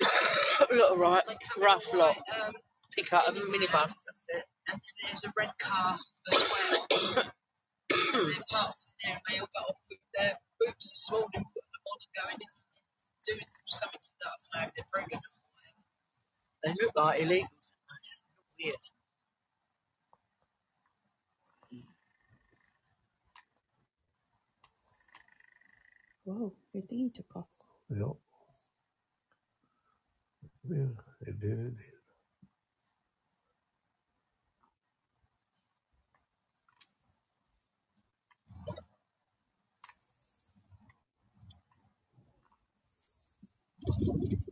look 0.70 0.96
right, 0.96 1.24
rough 1.58 1.92
lot. 1.92 2.16
Um, 2.16 2.52
Pick 2.96 3.12
up 3.12 3.26
a 3.26 3.32
minibus. 3.32 3.66
That's 4.06 4.22
it. 4.28 4.44
and 4.68 4.78
then 4.78 4.78
there's 5.02 5.24
a 5.24 5.32
red 5.36 5.50
car 5.58 5.98
as 6.32 6.38
well. 6.38 6.86
and 6.86 7.30
they're 8.30 8.46
parked 8.48 8.86
in 8.86 8.94
there 9.02 9.14
and 9.14 9.22
they 9.28 9.38
all 9.40 9.48
got 9.58 9.70
off 9.70 9.76
with 9.90 9.98
their 10.16 10.38
boots 10.60 10.90
this 10.90 11.08
morning, 11.10 11.26
putting 11.32 11.72
them 11.74 11.84
on 11.90 11.98
and 12.06 12.14
going 12.22 12.38
in 12.38 12.46
and 12.46 13.26
doing 13.26 13.46
something 13.66 13.98
to 14.00 14.10
that. 14.22 14.38
I 14.54 14.60
don't 14.60 14.62
know 14.62 14.68
if 14.68 14.74
they're 14.74 14.92
pregnant 14.92 15.22
They 16.62 16.74
look 16.80 16.94
like 16.94 17.20
illegals. 17.20 17.72
Weird. 18.62 18.76
Whoa, 26.24 26.54
your 26.72 26.82
thingy 26.84 27.14
took 27.14 27.36
off. 27.36 27.46
Yep. 27.90 28.16
Yeah, 30.70 30.86
it 31.26 31.40
did. 31.40 31.76
It 43.86 44.20
did. 44.20 44.49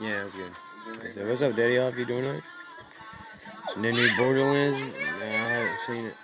Good. 0.00 0.52
I 1.02 1.12
said, 1.14 1.28
what's 1.28 1.42
up, 1.42 1.54
Daddy? 1.56 1.76
How 1.76 1.88
are 1.88 1.98
you 1.98 2.06
doing 2.06 2.26
alright? 2.26 2.42
And 3.76 3.84
then 3.84 3.94
new 3.94 4.08
Borderlands? 4.16 4.78
Nah, 4.78 5.24
I 5.24 5.28
haven't 5.28 5.78
seen 5.86 6.04
it. 6.06 6.16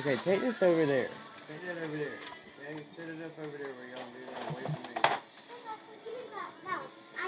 Okay, 0.00 0.16
take 0.16 0.40
this 0.40 0.62
over 0.62 0.86
there. 0.86 1.08
Take 1.48 1.66
that 1.66 1.82
over 1.84 1.96
there. 1.96 2.18
Okay, 2.70 2.84
set 2.96 3.08
it 3.08 3.22
up 3.24 3.38
over 3.38 3.58
there 3.58 3.72
where 3.74 3.88
y'all 3.88 4.06
do 4.12 4.20
that 4.32 4.50
away 4.50 4.62
from 4.62 4.82
me. 4.82 4.88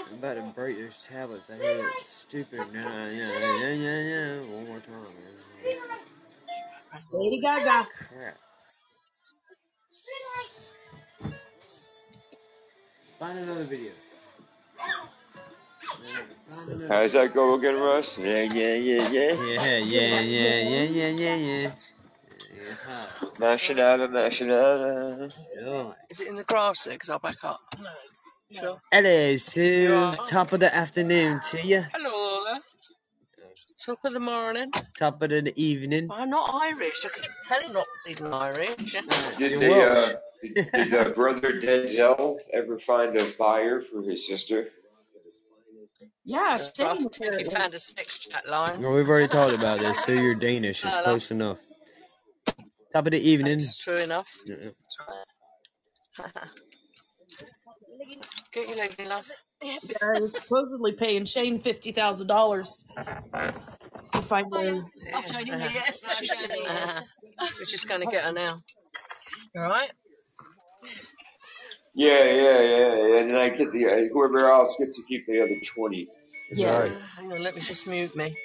I'm 0.09 0.17
about 0.17 0.33
to 0.35 0.41
break 0.55 0.77
those 0.79 0.99
tablets. 1.07 1.49
I 1.49 1.55
hear 1.55 1.85
it 1.85 1.93
stupid. 2.05 2.73
Nah, 2.73 2.81
nah, 2.81 3.05
nah, 3.05 3.07
nah, 3.07 3.75
nah, 3.75 4.01
nah. 4.03 4.55
One 4.55 4.67
more 4.67 4.79
time, 4.79 5.03
man. 5.03 5.75
Lady 7.11 7.39
Gaga. 7.39 7.87
Crap. 7.95 8.37
Find 13.21 13.37
another 13.37 13.65
video. 13.65 13.91
How's 16.89 17.13
that 17.13 17.35
go 17.35 17.53
again, 17.53 17.75
Russ? 17.75 18.17
Yeah, 18.17 18.41
yeah, 18.41 18.73
yeah, 18.73 19.09
yeah. 19.09 19.33
Yeah, 19.33 19.77
yeah, 19.77 20.19
yeah, 20.21 20.59
yeah, 20.59 20.83
yeah, 20.83 21.07
yeah, 21.07 21.35
yeah. 21.35 21.71
Mashing 23.37 23.79
out 23.79 23.99
and 23.99 24.11
mashing 24.11 24.49
out. 24.49 25.31
Sure. 25.53 25.95
Is 26.09 26.19
it 26.19 26.29
in 26.29 26.35
the 26.35 26.43
grass 26.45 26.85
there? 26.85 26.95
Because 26.95 27.11
I'll 27.11 27.19
back 27.19 27.43
up. 27.43 27.59
No. 27.79 28.59
Sure. 28.59 28.81
Hello, 28.91 29.37
Sue. 29.37 29.61
You? 29.61 30.15
Top 30.25 30.51
of 30.51 30.59
the 30.59 30.75
afternoon 30.75 31.41
to 31.51 31.61
you. 31.61 31.85
Hello. 31.93 32.57
Top 33.85 33.99
of 34.03 34.13
the 34.13 34.19
morning. 34.19 34.71
Top 34.97 35.21
of 35.21 35.29
the 35.29 35.53
evening. 35.55 36.09
I'm 36.11 36.31
not 36.31 36.49
Irish. 36.55 37.05
I 37.05 37.09
keep 37.09 37.29
telling 37.47 37.71
not 37.71 37.85
being 38.03 38.33
Irish. 38.33 38.97
Did 39.37 39.61
You're 39.61 39.63
uh, 39.63 39.95
Welsh. 39.95 40.15
Did, 40.41 40.71
did 40.73 40.93
uh, 40.93 41.09
brother 41.09 41.59
Denzel 41.59 42.37
ever 42.53 42.79
find 42.79 43.15
a 43.17 43.31
buyer 43.37 43.81
for 43.81 44.01
his 44.01 44.27
sister? 44.27 44.69
Yeah, 46.25 46.57
Rough. 46.57 46.75
same 46.75 47.07
If 47.13 47.39
you 47.45 47.51
found 47.51 47.73
a 47.75 47.79
sex 47.79 48.19
chat 48.19 48.47
line. 48.47 48.81
Well, 48.81 48.93
we've 48.93 49.07
already 49.07 49.27
talked 49.27 49.55
about 49.55 49.79
this. 49.79 50.03
so 50.05 50.11
you're 50.13 50.35
Danish. 50.35 50.83
It's 50.83 50.95
No, 50.95 50.97
no. 50.99 51.03
close 51.03 51.31
enough. 51.31 51.57
Top 52.93 53.05
of 53.05 53.11
the 53.11 53.19
evening. 53.19 53.57
That's 53.59 53.77
true 53.77 53.97
enough. 53.97 54.27
Yeah. 54.47 54.69
Get 58.51 58.67
your 58.67 58.77
leg. 58.77 58.95
Yeah, 59.63 59.77
they're 60.01 60.27
supposedly 60.27 60.91
paying 60.93 61.25
Shane 61.25 61.59
fifty 61.61 61.91
thousand 61.91 62.27
dollars 62.27 62.85
to 64.11 64.21
find 64.21 64.47
a. 64.55 64.83
Yeah. 65.05 65.21
She's- 66.17 66.31
uh, 66.67 67.01
We're 67.59 67.65
just 67.65 67.87
going 67.87 68.01
to 68.01 68.07
get 68.07 68.23
her 68.25 68.33
now. 68.33 68.53
All 69.55 69.61
right? 69.63 69.91
Yeah, 71.93 72.23
yeah, 72.23 72.61
yeah, 72.61 72.95
yeah. 72.95 73.19
And 73.19 73.29
then 73.31 73.37
I 73.37 73.49
get 73.49 73.71
the 73.71 73.85
uh, 73.87 74.01
whoever 74.13 74.49
else 74.49 74.75
gets 74.79 74.95
to 74.97 75.03
keep 75.03 75.25
the 75.27 75.41
other 75.43 75.59
twenty. 75.65 76.07
That's 76.49 76.61
Yeah. 76.61 76.79
right. 76.79 76.97
Hang 77.17 77.31
on, 77.33 77.43
let 77.43 77.55
me 77.55 77.61
just 77.61 77.85
mute 77.87 78.15
me. 78.15 78.35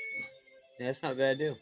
Yeah, 0.81 0.86
that's 0.86 1.02
not 1.02 1.12
a 1.12 1.16
bad 1.16 1.39
deal. 1.39 1.56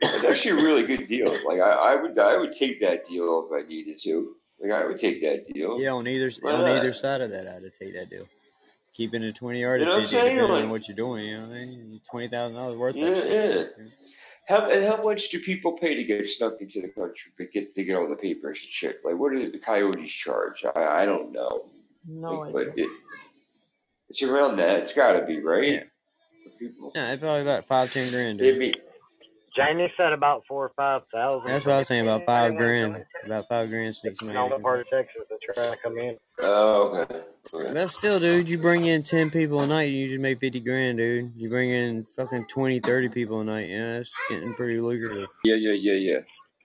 It's 0.00 0.24
actually 0.24 0.60
a 0.60 0.64
really 0.64 0.82
good 0.84 1.08
deal. 1.08 1.26
Like 1.46 1.60
I, 1.60 1.70
I 1.94 2.02
would, 2.02 2.18
I 2.18 2.36
would 2.36 2.54
take 2.54 2.80
that 2.80 3.06
deal 3.06 3.48
if 3.50 3.64
I 3.64 3.66
needed 3.68 3.98
to. 4.02 4.34
Like 4.60 4.72
I 4.72 4.86
would 4.86 4.98
take 4.98 5.20
that 5.22 5.46
deal. 5.52 5.78
Yeah, 5.80 5.92
on 5.92 6.06
either 6.06 6.30
Why 6.40 6.52
on 6.52 6.60
not? 6.62 6.76
either 6.76 6.92
side 6.92 7.20
of 7.20 7.30
that, 7.30 7.46
I'd 7.48 7.62
take 7.80 7.94
that 7.94 8.10
deal. 8.10 8.26
Keeping 8.94 9.22
it 9.22 9.34
twenty 9.34 9.60
yard 9.60 9.80
You 9.80 9.86
to 9.86 9.90
know 9.90 9.96
what 9.98 10.02
I'm 10.04 10.08
saying? 10.08 10.24
depending 10.36 10.50
on 10.50 10.62
Like, 10.62 10.70
what 10.70 10.88
you're 10.88 10.96
doing. 10.96 11.26
You 11.26 11.36
know, 11.40 11.48
what 11.48 11.56
I 11.56 11.64
mean? 11.66 12.00
twenty 12.10 12.28
thousand 12.28 12.56
dollars 12.56 12.76
worth 12.78 12.96
yeah, 12.96 13.10
that 13.10 13.22
shit. 13.22 13.74
yeah. 13.78 13.84
How 14.46 14.70
and 14.70 14.84
how 14.84 15.02
much 15.02 15.30
do 15.30 15.40
people 15.40 15.72
pay 15.72 15.94
to 15.96 16.04
get 16.04 16.26
snuck 16.26 16.60
into 16.60 16.80
the 16.80 16.88
country 16.88 17.32
to 17.38 17.46
get 17.46 17.74
to 17.74 17.84
get 17.84 17.96
all 17.96 18.08
the 18.08 18.14
papers 18.16 18.60
and 18.62 18.70
shit? 18.72 19.00
Like, 19.04 19.16
what 19.16 19.32
do 19.32 19.50
the 19.50 19.58
coyotes 19.58 20.12
charge? 20.12 20.64
I, 20.64 21.02
I 21.02 21.04
don't 21.04 21.32
know. 21.32 21.64
No 22.08 22.40
Like, 22.40 22.54
idea. 22.68 22.70
but 22.74 22.78
it, 22.78 22.90
it's 24.08 24.22
around 24.22 24.58
that. 24.58 24.80
It's 24.80 24.92
got 24.94 25.12
to 25.18 25.26
be 25.26 25.40
right. 25.42 25.72
Yeah. 25.72 25.82
For 26.44 26.50
people, 26.58 26.92
Yeah, 26.94 27.12
it's 27.12 27.20
probably 27.20 27.42
about 27.42 27.66
five, 27.66 27.92
ten 27.92 28.08
grand, 28.10 28.40
it'd 28.40 28.60
be 28.60 28.74
Jamie 29.56 29.90
said 29.96 30.12
about 30.12 30.42
four 30.46 30.66
or 30.66 30.72
five 30.76 31.02
thousand. 31.12 31.46
That's 31.46 31.64
what 31.64 31.74
I 31.74 31.78
was 31.78 31.88
saying. 31.88 32.02
About 32.02 32.24
five 32.26 32.56
grand. 32.56 33.04
About 33.24 33.48
five 33.48 33.68
grand, 33.70 33.96
six 33.96 34.20
In 34.20 34.28
million. 34.28 34.42
all 34.42 34.56
the 34.58 34.62
part 34.62 34.80
of 34.80 34.86
Texas 34.90 35.22
that 35.30 35.38
try 35.54 35.70
to 35.70 35.76
come 35.82 35.98
in. 35.98 36.16
Oh, 36.40 36.98
okay. 36.98 37.22
okay. 37.54 37.72
But 37.72 37.88
still, 37.88 38.20
dude, 38.20 38.48
you 38.48 38.58
bring 38.58 38.84
in 38.84 39.02
10 39.02 39.30
people 39.30 39.60
a 39.60 39.66
night, 39.66 39.90
you 39.90 40.08
just 40.08 40.20
make 40.20 40.38
50 40.40 40.60
grand, 40.60 40.98
dude. 40.98 41.32
You 41.36 41.48
bring 41.48 41.70
in 41.70 42.04
fucking 42.16 42.46
20, 42.48 42.80
30 42.80 43.08
people 43.08 43.40
a 43.40 43.44
night, 43.44 43.68
yeah, 43.68 43.94
that's 43.94 44.12
getting 44.28 44.52
pretty 44.54 44.80
lucrative. 44.80 45.28
Yeah, 45.44 45.54
yeah, 45.54 45.72
yeah, 45.72 45.94
yeah. 45.94 46.18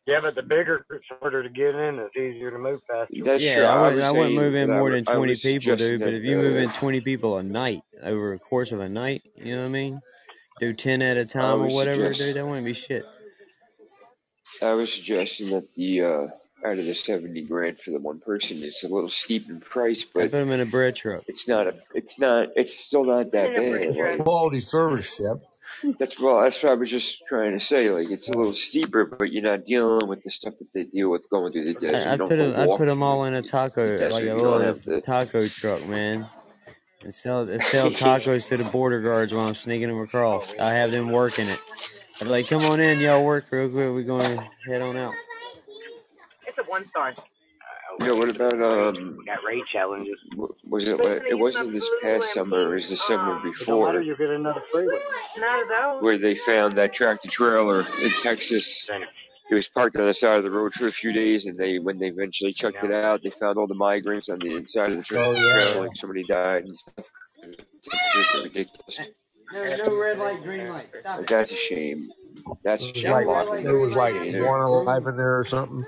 Yeah, 0.08 0.20
but 0.22 0.34
the 0.34 0.42
bigger 0.42 0.84
it's 0.90 1.06
harder 1.22 1.44
to 1.44 1.50
get 1.50 1.76
in. 1.76 2.00
It's 2.00 2.16
easier 2.18 2.50
to 2.50 2.58
move 2.58 2.82
faster. 2.88 3.14
That's 3.24 3.44
yeah, 3.44 3.58
true. 3.58 3.66
I 3.66 3.76
I 3.76 3.82
wouldn't, 3.82 4.02
I 4.02 4.12
wouldn't 4.12 4.36
move 4.36 4.56
in 4.56 4.68
that 4.68 4.76
I 4.76 4.80
more 4.80 4.92
than 4.92 5.06
20 5.06 5.36
people, 5.36 5.76
dude. 5.76 6.00
But 6.02 6.14
if 6.16 6.24
you 6.24 6.38
move 6.38 6.58
in 6.58 6.70
uh, 6.70 6.74
20 6.74 7.02
people 7.02 7.38
a 7.38 7.44
night 7.44 7.82
over 8.02 8.34
a 8.34 8.40
course 8.40 8.72
of 8.72 8.80
a 8.80 8.90
night, 8.90 9.22
you 9.36 9.56
know 9.56 9.62
what 9.62 9.70
I 9.70 9.72
mean? 9.72 10.02
Do 10.62 10.74
10 10.74 11.02
at 11.02 11.18
a 11.18 11.26
time 11.26 11.62
or 11.62 11.66
was 11.66 11.74
whatever, 11.76 12.04
dude. 12.14 12.16
suggest 12.16 12.36
That 12.36 12.46
wouldn't 12.48 12.66
be 12.66 12.74
shit. 12.74 13.06
I 14.62 14.74
was 14.74 14.94
suggesting 14.94 15.50
that 15.52 15.74
the 15.76 16.02
uh, 16.04 16.28
out 16.66 16.80
of 16.80 16.86
the 16.86 16.94
seventy 16.96 17.42
grand 17.44 17.80
for 17.80 17.92
the 17.92 18.00
one 18.00 18.20
person, 18.20 18.58
it's 18.62 18.84
a 18.84 18.88
little 18.88 19.10
steep 19.10 19.50
in 19.50 19.60
price, 19.60 20.06
but. 20.06 20.22
I 20.22 20.24
but 20.26 20.32
put 20.34 20.40
them 20.40 20.52
in 20.52 20.62
a 20.62 20.66
bread 20.68 20.96
truck. 20.96 21.24
it's 21.28 21.48
not 21.48 21.68
a. 21.68 21.76
It's 21.96 22.20
not. 22.20 22.50
It's 22.56 22.74
still 22.78 23.06
not 23.06 23.32
that 23.32 23.56
bad. 23.56 23.96
Like 23.96 24.24
Quality 24.24 24.60
service, 24.60 25.16
Shep. 25.16 25.38
that's 26.00 26.20
well. 26.20 26.42
That's 26.42 26.62
what 26.64 26.74
I 26.74 26.76
was 26.76 26.92
just 26.92 27.26
trying 27.28 27.58
to 27.58 27.66
say. 27.66 27.90
Like 27.90 28.12
it's 28.12 28.30
a 28.30 28.34
little 28.38 28.54
steeper, 28.54 29.06
but 29.06 29.32
you're 29.32 29.44
not 29.44 29.66
dealing 29.66 30.08
with 30.08 30.24
the 30.24 30.32
stuff 30.32 30.54
that 30.60 30.74
they 30.74 30.84
deal 30.84 31.10
with 31.10 31.30
going 31.32 31.54
through 31.54 31.66
the 31.66 31.80
desert. 31.80 32.08
I, 32.08 32.14
I 32.14 32.14
You 32.14 32.18
don't 32.18 32.30
put 32.30 32.38
go 32.38 32.52
them, 32.52 32.56
I 32.56 32.68
walk 32.68 32.78
put 32.78 32.88
them 32.88 33.00
through 33.00 33.08
all 33.08 33.26
in 33.26 33.34
a 33.36 33.42
the 33.42 33.48
taco, 33.48 33.88
desert. 33.98 34.12
like 34.12 34.24
a 34.24 34.26
You 34.28 34.38
don't 34.38 34.62
little 34.62 34.74
to. 34.86 35.02
taco 35.02 35.48
truck, 35.48 35.86
man. 35.88 36.30
And 37.04 37.14
sell, 37.16 37.42
and 37.50 37.64
sell 37.64 37.90
tacos 37.90 38.48
to 38.50 38.58
the 38.58 38.64
border 38.66 39.02
guards 39.02 39.34
while 39.34 39.48
I'm 39.48 39.56
sneaking 39.56 39.88
them 39.90 40.00
across. 40.02 40.54
I 40.60 40.74
have 40.74 40.92
them 40.92 41.10
working 41.12 41.48
it. 41.48 41.60
I'd 42.20 42.26
be 42.26 42.30
like, 42.30 42.48
come 42.48 42.62
on 42.64 42.80
in, 42.80 43.00
y'all 43.00 43.24
work 43.26 43.46
real 43.50 43.68
quick. 43.70 43.92
We're 43.92 44.04
going 44.04 44.38
to 44.38 44.48
head 44.68 44.82
on 44.82 44.96
out. 44.98 45.14
It's 46.48 46.58
a 46.58 46.64
one 46.64 46.88
star. 46.90 47.14
Yeah, 48.00 48.12
what 48.12 48.34
about 48.34 48.54
um? 48.54 49.18
We 49.18 49.26
got 49.26 49.40
raid 49.46 49.64
challenges. 49.72 50.18
w- 50.32 50.54
Was 50.68 50.88
it? 50.88 50.98
like- 50.98 51.24
It 51.30 51.34
wasn't 51.38 51.74
this 51.74 51.88
past 52.02 52.34
summer. 52.34 52.72
It 52.72 52.76
was 52.76 52.90
the 52.90 52.96
summer 52.96 53.38
It 53.48 53.54
don't 53.66 53.84
matter. 53.86 54.00
before. 54.00 54.02
You 54.02 54.16
get 54.16 54.30
another 54.30 54.64
free 54.72 54.86
one. 54.88 54.96
Not 55.38 55.62
of 55.64 55.68
those. 55.68 56.04
where 56.04 56.18
they 56.18 56.36
found 56.36 56.74
that 56.74 56.94
tractor 56.94 57.28
trailer 57.30 57.82
in 58.02 58.10
Texas. 58.22 58.88
It 59.52 59.56
was 59.56 59.68
parked 59.68 59.98
on 59.98 60.08
the 60.08 60.14
side 60.14 60.38
of 60.38 60.44
the 60.46 60.50
road 60.50 60.74
for 60.74 60.88
a 60.88 60.92
few 60.92 61.12
days, 61.12 61.46
and 61.46 61.58
they, 61.60 61.78
when 61.78 62.00
they 62.00 62.08
eventually 62.08 62.54
checked 62.54 62.82
it 62.86 62.92
out, 62.92 63.22
they 63.22 63.32
found 63.32 63.58
all 63.58 63.68
the 63.68 63.76
migrants 63.76 64.30
on 64.30 64.40
the 64.40 64.56
inside 64.56 64.92
of 64.92 64.98
the 64.98 65.04
tractor 65.04 65.26
Oh, 65.28 65.34
yeah. 65.34 65.66
trailer, 65.72 65.88
like 65.88 65.98
somebody 65.98 66.24
died 66.24 66.64
and 66.64 66.78
stuff. 66.78 67.06
It's 67.84 68.44
ridiculous. 68.46 69.00
No, 69.52 69.76
no 69.76 69.96
red 70.00 70.20
light, 70.20 70.42
green 70.42 70.70
light. 70.70 70.88
Stop 71.02 71.18
Like, 71.18 71.28
that's 71.28 71.52
a 71.52 71.56
shame. 71.56 72.08
That's 72.64 72.86
a 72.86 72.88
It 72.88 72.94
was 72.94 73.02
shame. 73.02 73.12
like 73.12 73.28
Locking 73.28 73.64
there 73.66 73.78
was 73.78 73.94
like 73.94 74.14
there. 74.14 74.48
one 74.48 74.62
alive 74.62 75.06
in 75.08 75.18
there 75.18 75.38
or 75.40 75.44
something. 75.44 75.86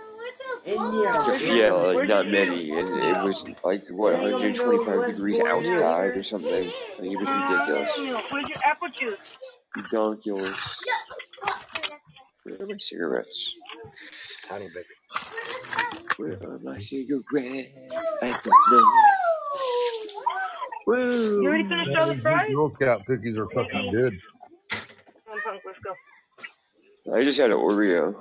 Yeah, 0.65 1.71
like 1.71 2.07
not 2.09 2.27
many, 2.27 2.71
and 2.71 2.87
it 2.89 3.23
was 3.23 3.45
like 3.63 3.83
what 3.89 4.13
125 4.21 5.05
degrees 5.07 5.39
outside 5.39 6.17
or 6.17 6.23
something. 6.23 6.65
Like, 6.99 7.11
it 7.11 7.17
was 7.17 7.27
ridiculous. 7.95 8.27
Where's 8.33 8.49
your 8.49 8.57
apple 8.65 8.87
juice? 8.99 9.37
Ridiculous. 9.75 10.77
Where 12.43 12.61
are 12.61 12.67
my 12.67 12.77
cigarettes? 12.79 13.55
Tiny 14.47 14.67
baby. 14.69 14.85
Where 16.17 16.33
are 16.43 16.59
my 16.59 16.77
cigarettes? 16.79 17.25
I 18.21 18.31
don't 18.31 18.45
know. 18.71 18.79
Woo! 20.87 21.41
You 21.41 21.47
already 21.47 21.69
finished 21.69 21.95
all 21.97 22.07
the 22.07 22.15
fries? 22.15 22.51
Girl 22.53 22.69
Scout 22.69 23.05
cookies 23.05 23.37
are 23.37 23.47
fucking 23.47 23.91
good. 23.91 24.19
Come 25.27 25.37
on, 25.37 25.41
punk, 25.41 25.61
let's 25.65 25.79
go. 25.79 27.15
I 27.15 27.23
just 27.23 27.39
had 27.39 27.51
an 27.51 27.57
Oreo. 27.57 28.15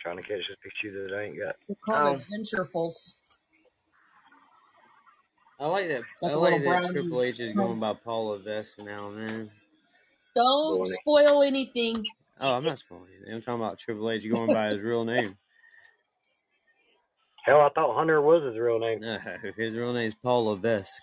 Trying 0.00 0.16
to 0.16 0.22
catch 0.22 0.40
this 0.48 0.56
picture 0.62 1.08
that 1.08 1.14
I 1.16 1.22
ain't 1.24 1.38
got. 1.38 1.56
They're 1.68 1.76
called 1.84 2.20
Oh. 2.20 2.24
adventurefuls. 2.32 3.14
I 5.58 5.66
like 5.66 5.88
that. 5.88 6.02
Like 6.22 6.32
I 6.32 6.34
a 6.34 6.38
like 6.38 6.52
little 6.52 6.72
that 6.72 6.80
brown. 6.82 6.92
Triple 6.92 7.22
H 7.22 7.40
is 7.40 7.52
going 7.52 7.80
by 7.80 7.94
Paul 7.94 8.28
Levesque 8.28 8.78
now, 8.82 9.10
man. 9.10 9.50
Don't 10.34 10.88
spoil 10.90 11.42
anything. 11.42 12.04
Oh, 12.40 12.52
I'm 12.54 12.64
not 12.64 12.78
spoiling 12.78 13.08
anything. 13.16 13.34
I'm 13.34 13.42
talking 13.42 13.60
about 13.62 13.78
Triple 13.78 14.10
H 14.10 14.28
going 14.30 14.52
by 14.52 14.68
his 14.68 14.80
real 14.80 15.04
name. 15.04 15.36
Hell, 17.44 17.60
I 17.60 17.68
thought 17.74 17.96
Hunter 17.96 18.20
was 18.20 18.42
his 18.44 18.58
real 18.58 18.78
name. 18.78 19.00
No, 19.00 19.18
his 19.56 19.74
real 19.74 19.92
name 19.92 20.08
is 20.08 20.14
Paul 20.14 20.46
Levesque. 20.46 21.02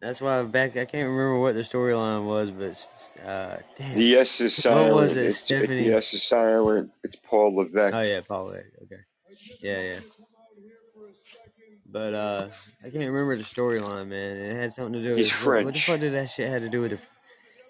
That's 0.00 0.20
why 0.20 0.42
back 0.42 0.72
I 0.76 0.84
can't 0.84 1.08
remember 1.08 1.38
what 1.38 1.54
the 1.54 1.62
storyline 1.62 2.26
was, 2.26 2.50
but 2.50 3.26
uh, 3.26 3.56
damn, 3.78 3.94
The 3.94 4.16
S 4.16 4.40
is 4.42 4.54
what 4.56 4.62
silent. 4.62 4.94
was 4.94 5.16
it? 5.16 5.26
It's, 5.26 5.38
Stephanie. 5.38 5.88
the 5.88 5.96
S 5.96 6.12
is 6.12 6.22
silent. 6.22 6.90
It's 7.02 7.16
Paul 7.16 7.56
Levesque. 7.56 7.94
Oh 7.94 8.00
yeah, 8.02 8.20
Paul 8.26 8.44
Levesque. 8.46 8.66
Okay, 8.82 9.00
yeah, 9.62 9.80
yeah. 9.80 9.98
But 11.90 12.14
uh, 12.14 12.48
I 12.80 12.90
can't 12.90 12.94
remember 12.96 13.36
the 13.36 13.44
storyline, 13.44 14.08
man. 14.08 14.36
It 14.36 14.56
had 14.60 14.74
something 14.74 14.94
to 14.94 15.02
do 15.02 15.08
with 15.10 15.18
He's 15.18 15.46
what, 15.46 15.64
what 15.64 15.74
the 15.74 15.80
fuck 15.80 16.00
did 16.00 16.12
that 16.14 16.28
shit 16.28 16.50
had 16.50 16.62
to 16.62 16.68
do 16.68 16.82
with 16.82 16.90
the? 16.92 16.98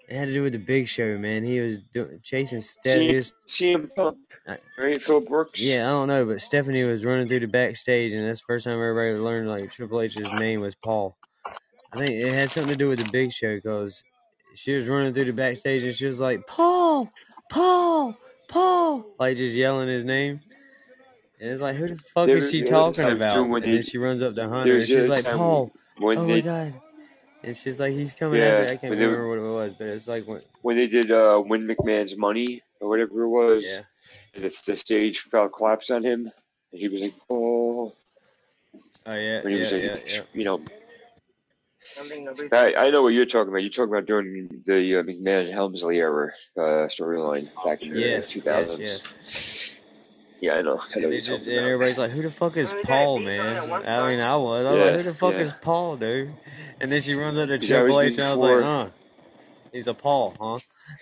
It 0.07 0.15
had 0.15 0.27
to 0.27 0.33
do 0.33 0.43
with 0.43 0.53
the 0.53 0.59
Big 0.59 0.87
Show, 0.87 1.17
man. 1.17 1.43
He 1.43 1.59
was 1.59 1.79
do, 1.93 2.19
chasing 2.21 2.61
Steph. 2.61 2.99
He 2.99 3.13
CM, 3.47 3.89
Punk, 3.95 4.17
right? 4.77 5.01
Phil 5.01 5.21
Brooks. 5.21 5.59
yeah, 5.59 5.87
I 5.87 5.91
don't 5.91 6.07
know, 6.07 6.25
but 6.25 6.41
Stephanie 6.41 6.83
was 6.83 7.03
running 7.03 7.27
through 7.27 7.39
the 7.39 7.47
backstage, 7.47 8.13
and 8.13 8.27
that's 8.27 8.41
the 8.41 8.45
first 8.45 8.65
time 8.65 8.73
everybody 8.73 9.13
learned 9.13 9.49
like 9.49 9.71
Triple 9.71 10.01
H's 10.01 10.39
name 10.39 10.61
was 10.61 10.75
Paul. 10.75 11.17
I 11.93 11.97
think 11.97 12.11
it 12.11 12.33
had 12.33 12.51
something 12.51 12.73
to 12.73 12.77
do 12.77 12.89
with 12.89 13.03
the 13.03 13.09
Big 13.11 13.31
Show 13.31 13.55
because 13.55 14.03
she 14.53 14.73
was 14.73 14.87
running 14.87 15.13
through 15.13 15.25
the 15.25 15.33
backstage 15.33 15.83
and 15.83 15.95
she 15.95 16.05
was 16.05 16.19
like, 16.19 16.45
Paul, 16.45 17.09
Paul, 17.49 18.15
Paul, 18.47 19.05
like 19.19 19.37
just 19.37 19.55
yelling 19.55 19.87
his 19.87 20.05
name. 20.05 20.39
And 21.39 21.51
it's 21.51 21.61
like, 21.61 21.75
who 21.75 21.89
the 21.89 21.95
fuck 22.13 22.27
There 22.27 22.37
is 22.37 22.51
she 22.51 22.63
talking 22.63 23.05
about? 23.05 23.37
And 23.37 23.63
then 23.63 23.83
she 23.83 23.97
runs 23.97 24.21
up 24.21 24.35
to 24.35 24.47
Hunter 24.47 24.77
and 24.77 24.85
she's 24.85 25.09
like, 25.09 25.25
Paul, 25.25 25.71
oh 26.01 26.27
my 26.27 26.41
god. 26.41 26.73
And 27.45 27.55
just 27.55 27.79
like, 27.79 27.93
he's 27.93 28.13
coming 28.13 28.39
Yeah, 28.39 28.47
after. 28.61 28.73
I 28.73 28.77
can't 28.77 28.89
when 28.89 28.99
they 28.99 29.05
remember 29.05 29.29
what 29.29 29.37
it 29.37 29.53
was, 29.53 29.73
but 29.77 29.87
it's 29.87 30.07
like, 30.07 30.25
when, 30.27 30.41
when 30.61 30.75
they 30.77 30.87
did 30.87 31.11
uh, 31.11 31.41
Win 31.45 31.67
McMahon's 31.67 32.17
money 32.17 32.63
or 32.81 32.89
whatever 32.89 33.23
it 33.23 33.29
was, 33.29 33.63
yeah. 33.65 33.81
and 34.33 34.43
it's 34.45 34.61
the 34.61 34.75
stage 34.75 35.19
fell 35.19 35.49
collapse 35.49 35.89
on 35.91 36.03
him, 36.03 36.31
and 36.71 36.81
he 36.81 36.87
was 36.87 37.01
like, 37.01 37.13
oh, 37.29 37.93
Oh 39.05 39.13
yeah, 39.15 39.41
when 39.43 39.53
he 39.53 39.59
yeah, 39.59 39.63
was 39.63 39.73
like, 39.73 39.83
yeah, 39.83 39.97
yeah. 40.07 40.21
you 40.33 40.43
know, 40.43 40.61
I, 42.51 42.73
I 42.73 42.89
know 42.89 43.03
what 43.03 43.09
you're 43.09 43.25
talking 43.25 43.49
about. 43.49 43.61
You're 43.61 43.69
talking 43.69 43.93
about 43.93 44.05
during 44.05 44.63
the 44.65 44.97
uh, 44.99 45.03
McMahon 45.03 45.51
Helmsley 45.53 45.97
era 45.99 46.31
uh, 46.57 46.87
storyline 46.89 47.49
back 47.63 47.81
in 47.83 47.89
the 47.93 47.99
Yes, 48.01 48.35
yes, 48.35 48.43
2000s. 48.43 48.79
yes. 48.79 49.01
Yeah, 50.45 50.53
I 50.53 50.61
know. 50.61 50.61
I 50.61 50.63
know 50.63 50.77
And 50.77 51.03
what 51.03 51.09
they 51.09 51.09
you're 51.09 51.21
just 51.21 51.47
and 51.47 51.57
everybody's 51.57 51.97
like, 51.97 52.11
"Who 52.11 52.21
the 52.21 52.29
fuck 52.29 52.55
is 52.55 52.73
Paul, 52.83 53.19
man?" 53.19 53.57
I 53.57 54.09
mean, 54.09 54.19
I 54.19 54.35
was. 54.35 54.65
I 54.65 54.71
was 54.71 54.85
like, 54.85 54.95
"Who 54.97 55.03
the 55.03 55.13
fuck 55.13 55.33
yeah. 55.33 55.39
is 55.39 55.53
Paul, 55.61 55.97
dude?" 55.97 56.33
And 56.79 56.91
then 56.91 57.01
she 57.01 57.15
runs 57.15 57.37
up 57.37 57.47
to 57.47 57.53
Because 57.53 57.69
that 57.69 57.81
was 57.83 57.93
Triple 57.93 58.01
H, 58.01 58.17
and 58.17 58.27
I 58.27 58.35
was 58.35 58.37
like, 58.37 58.63
"Huh, 58.63 58.89
he's 59.73 59.87
a 59.87 59.93
Paul, 59.95 60.35
huh?" 60.39 60.59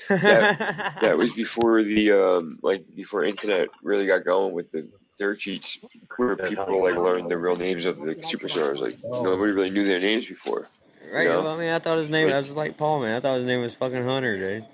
that 0.07 0.97
that 1.01 1.17
was 1.17 1.33
before 1.35 1.83
the 1.83 2.11
um 2.11 2.59
like 2.61 2.85
before 2.95 3.25
internet 3.25 3.67
really 3.81 4.07
got 4.07 4.23
going 4.23 4.53
with 4.53 4.71
the 4.71 4.87
dirt 5.19 5.41
sheets 5.41 5.77
where 6.15 6.37
people 6.37 6.81
like 6.81 6.95
learned 6.95 7.29
the 7.29 7.37
real 7.37 7.57
names 7.57 7.85
of 7.85 7.97
the 7.97 8.15
superstars. 8.15 8.79
Like 8.79 8.97
nobody 9.03 9.51
really 9.51 9.71
knew 9.71 9.85
their 9.85 9.99
names 9.99 10.25
before. 10.25 10.67
Right. 11.11 11.23
You 11.23 11.29
know? 11.29 11.43
Well, 11.43 11.55
I 11.55 11.59
mean, 11.59 11.69
I 11.69 11.79
thought 11.79 11.97
his 11.97 12.09
name. 12.09 12.29
I 12.31 12.37
was 12.37 12.51
like 12.51 12.77
Paul, 12.77 13.01
man. 13.01 13.15
I 13.15 13.19
thought 13.19 13.37
his 13.39 13.45
name 13.45 13.61
was 13.61 13.75
fucking 13.75 14.05
Hunter, 14.05 14.37
dude. 14.37 14.65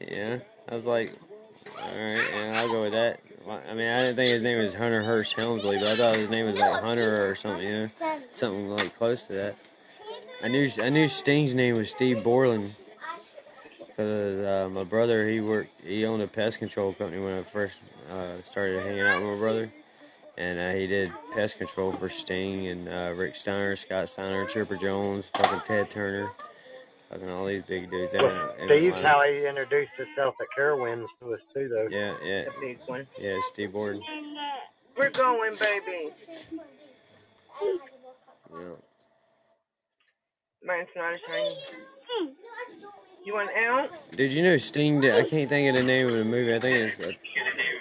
Yeah. 0.00 0.38
I 0.68 0.74
was 0.74 0.84
like, 0.84 1.14
all 1.78 1.88
right, 1.88 2.24
yeah, 2.34 2.60
I'll 2.60 2.68
go 2.68 2.82
with 2.82 2.92
that. 2.92 3.20
I 3.46 3.74
mean, 3.74 3.88
I 3.88 3.98
didn't 3.98 4.16
think 4.16 4.30
his 4.30 4.42
name 4.42 4.58
was 4.58 4.72
Hunter 4.72 5.02
Hearst 5.02 5.34
Helmsley, 5.34 5.78
but 5.78 5.88
I 5.88 5.96
thought 5.96 6.16
his 6.16 6.30
name 6.30 6.46
was 6.46 6.56
like 6.56 6.80
Hunter 6.80 7.28
or 7.28 7.34
something, 7.34 7.66
you 7.66 7.72
know, 7.72 7.90
something 8.32 8.70
like 8.70 8.96
close 8.96 9.24
to 9.24 9.32
that. 9.34 9.56
I 10.42 10.48
knew 10.48 10.70
I 10.80 10.88
knew 10.88 11.08
Sting's 11.08 11.54
name 11.54 11.76
was 11.76 11.90
Steve 11.90 12.24
Borden 12.24 12.74
because 13.86 14.44
uh, 14.44 14.68
my 14.70 14.84
brother 14.84 15.28
he 15.28 15.40
worked 15.40 15.70
he 15.82 16.06
owned 16.06 16.22
a 16.22 16.26
pest 16.26 16.58
control 16.58 16.92
company 16.94 17.22
when 17.22 17.32
I 17.34 17.42
first 17.42 17.76
uh, 18.10 18.36
started 18.50 18.82
hanging 18.82 19.02
out 19.02 19.22
with 19.22 19.34
my 19.34 19.38
brother, 19.38 19.72
and 20.38 20.58
uh, 20.58 20.72
he 20.72 20.86
did 20.86 21.12
pest 21.34 21.58
control 21.58 21.92
for 21.92 22.08
Sting 22.08 22.66
and 22.66 22.88
uh, 22.88 23.12
Rick 23.14 23.36
Steiner, 23.36 23.76
Scott 23.76 24.08
Steiner, 24.08 24.46
Chipper 24.46 24.76
Jones, 24.76 25.26
fucking 25.34 25.60
Ted 25.66 25.90
Turner, 25.90 26.30
fucking 27.14 27.30
all 27.30 27.46
these 27.46 27.62
big 27.68 27.90
dudes. 27.90 28.12
They 28.12 28.18
Well, 28.18 28.46
went- 28.58 28.68
they 28.68 28.78
Steve's 28.90 29.02
how 29.02 29.22
he 29.22 29.46
introduced 29.46 29.92
himself 29.96 30.34
at 30.40 30.46
Carowinds 30.56 31.06
to 31.20 31.34
us 31.34 31.40
too, 31.54 31.68
though. 31.68 31.86
Yeah, 31.88 32.16
yeah, 32.22 32.44
the 32.44 32.60
big 32.60 32.78
one. 32.86 33.06
yeah, 33.18 33.38
Steve 33.52 33.72
Borden. 33.72 34.02
We're 34.96 35.10
going, 35.10 35.56
baby. 35.56 36.10
Yeah. 38.52 38.74
Mine's 40.62 40.88
not 40.96 41.14
as 41.14 41.20
shiny. 41.26 41.56
You 43.24 43.34
want 43.34 43.50
out? 43.56 43.90
Did 44.12 44.32
you 44.32 44.42
know 44.42 44.56
Sting 44.56 45.00
did? 45.00 45.14
I 45.14 45.24
can't 45.28 45.48
think 45.48 45.68
of 45.70 45.76
the 45.76 45.82
name 45.82 46.08
of 46.08 46.14
the 46.14 46.24
movie. 46.24 46.54
I 46.54 46.60
think 46.60 46.92
it's. 46.92 47.06
Uh, 47.06 47.12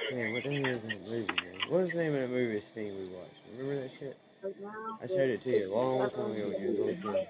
damn, 0.09 0.33
what 0.33 0.43
the 0.43 0.49
hell 0.55 0.65
is 0.67 0.81
that 0.81 1.09
movie? 1.09 1.27
Man? 1.33 1.69
What 1.69 1.81
was 1.81 1.89
the 1.91 1.97
name 1.97 2.15
of 2.15 2.21
the 2.21 2.27
movie 2.29 2.61
Sting 2.71 2.95
we 2.95 3.07
watched? 3.09 3.35
Remember 3.57 3.81
that 3.81 3.91
shit? 3.99 4.17
I 5.01 5.07
showed 5.07 5.29
it 5.29 5.41
to 5.43 5.49
you 5.49 5.73
a 5.73 5.75
long 5.75 6.09
time 6.09 6.31
ago. 6.31 7.25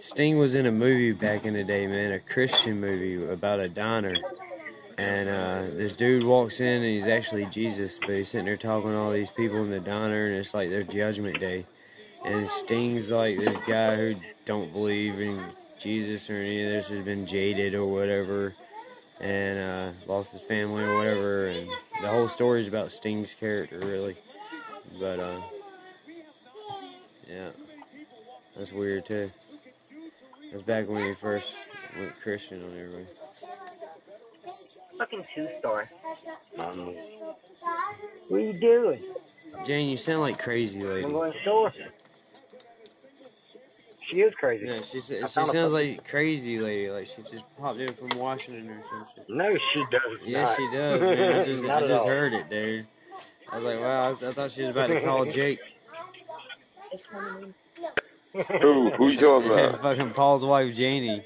Sting 0.00 0.38
was 0.38 0.54
in 0.54 0.66
a 0.66 0.72
movie 0.72 1.12
back 1.12 1.44
in 1.44 1.52
the 1.54 1.64
day, 1.64 1.86
man, 1.86 2.12
a 2.12 2.20
Christian 2.20 2.80
movie 2.80 3.22
about 3.24 3.60
a 3.60 3.68
diner. 3.68 4.14
And 4.98 5.28
uh, 5.28 5.76
this 5.76 5.94
dude 5.94 6.24
walks 6.24 6.60
in 6.60 6.66
and 6.66 6.84
he's 6.84 7.06
actually 7.06 7.46
Jesus, 7.46 7.98
but 8.00 8.10
he's 8.10 8.28
sitting 8.30 8.46
there 8.46 8.56
talking 8.56 8.90
to 8.90 8.96
all 8.96 9.10
these 9.10 9.30
people 9.30 9.62
in 9.62 9.70
the 9.70 9.80
diner, 9.80 10.26
and 10.26 10.36
it's 10.36 10.54
like 10.54 10.70
their 10.70 10.82
judgment 10.82 11.38
day. 11.40 11.66
And 12.24 12.48
Sting's 12.48 13.10
like 13.10 13.38
this 13.38 13.58
guy 13.66 13.96
who 13.96 14.14
don't 14.44 14.72
believe 14.72 15.20
in 15.20 15.42
Jesus 15.78 16.30
or 16.30 16.36
any 16.36 16.64
of 16.64 16.70
this 16.70 16.86
has 16.88 17.04
been 17.04 17.26
jaded 17.26 17.74
or 17.74 17.84
whatever. 17.86 18.54
and 19.20 19.58
uh, 19.58 19.92
lost 20.06 20.30
his 20.32 20.42
family 20.42 20.82
or 20.82 20.96
whatever. 20.96 21.46
And 21.46 21.68
the 22.00 22.08
whole 22.08 22.28
story 22.28 22.60
is 22.60 22.68
about 22.68 22.92
Sting's 22.92 23.34
character, 23.34 23.78
really. 23.78 24.16
But 25.00 25.20
uh, 25.20 25.40
yeah, 27.32 27.50
that's 28.56 28.72
weird 28.72 29.06
too. 29.06 29.30
That's 30.50 30.62
back 30.62 30.88
when 30.88 31.04
he 31.06 31.14
first 31.14 31.54
went 31.98 32.20
Christian 32.22 32.62
on 32.62 32.70
everybody. 32.78 33.06
Fucking 34.98 35.24
two 35.34 35.48
star. 35.58 35.88
Um, 36.58 36.94
what 38.28 38.36
are 38.36 38.40
you 38.40 38.52
doing? 38.52 39.02
Jane, 39.66 39.88
you 39.88 39.96
sound 39.96 40.20
like 40.20 40.38
crazy 40.38 40.82
lady. 40.82 41.04
I'm 41.04 41.12
going 41.12 41.32
to 41.32 41.40
store. 41.40 41.72
She 44.00 44.16
is 44.20 44.34
crazy. 44.34 44.66
Yeah, 44.66 44.82
she, 44.82 45.00
sa- 45.00 45.14
she 45.14 45.20
found 45.20 45.48
a 45.48 45.52
sounds 45.52 45.72
like 45.72 46.06
crazy 46.06 46.58
lady. 46.58 46.90
Like 46.90 47.06
she 47.06 47.22
just 47.30 47.44
popped 47.58 47.78
in 47.78 47.94
from 47.94 48.18
Washington 48.18 48.68
or 48.68 48.82
something. 48.90 49.36
No, 49.36 49.56
she 49.72 49.80
does 49.90 50.20
Yes, 50.26 50.48
not. 50.48 50.56
she 50.58 50.76
does. 50.76 51.00
Man. 51.00 51.32
I 51.32 51.44
just, 51.44 51.64
I 51.64 51.80
just 51.80 52.06
heard 52.06 52.34
it, 52.34 52.50
dude. 52.50 52.86
I 53.50 53.56
was 53.56 53.64
like, 53.64 53.80
wow, 53.80 54.08
I, 54.08 54.28
I 54.28 54.32
thought 54.32 54.50
she 54.50 54.62
was 54.62 54.70
about 54.70 54.88
to 54.88 55.00
call 55.00 55.24
Jake. 55.24 55.60
Who? 58.60 58.90
Who 58.90 59.08
you 59.08 59.18
talking 59.18 59.50
about? 59.52 59.82
Fucking 59.82 60.10
Paul's 60.10 60.44
wife, 60.44 60.74
Janie. 60.74 61.24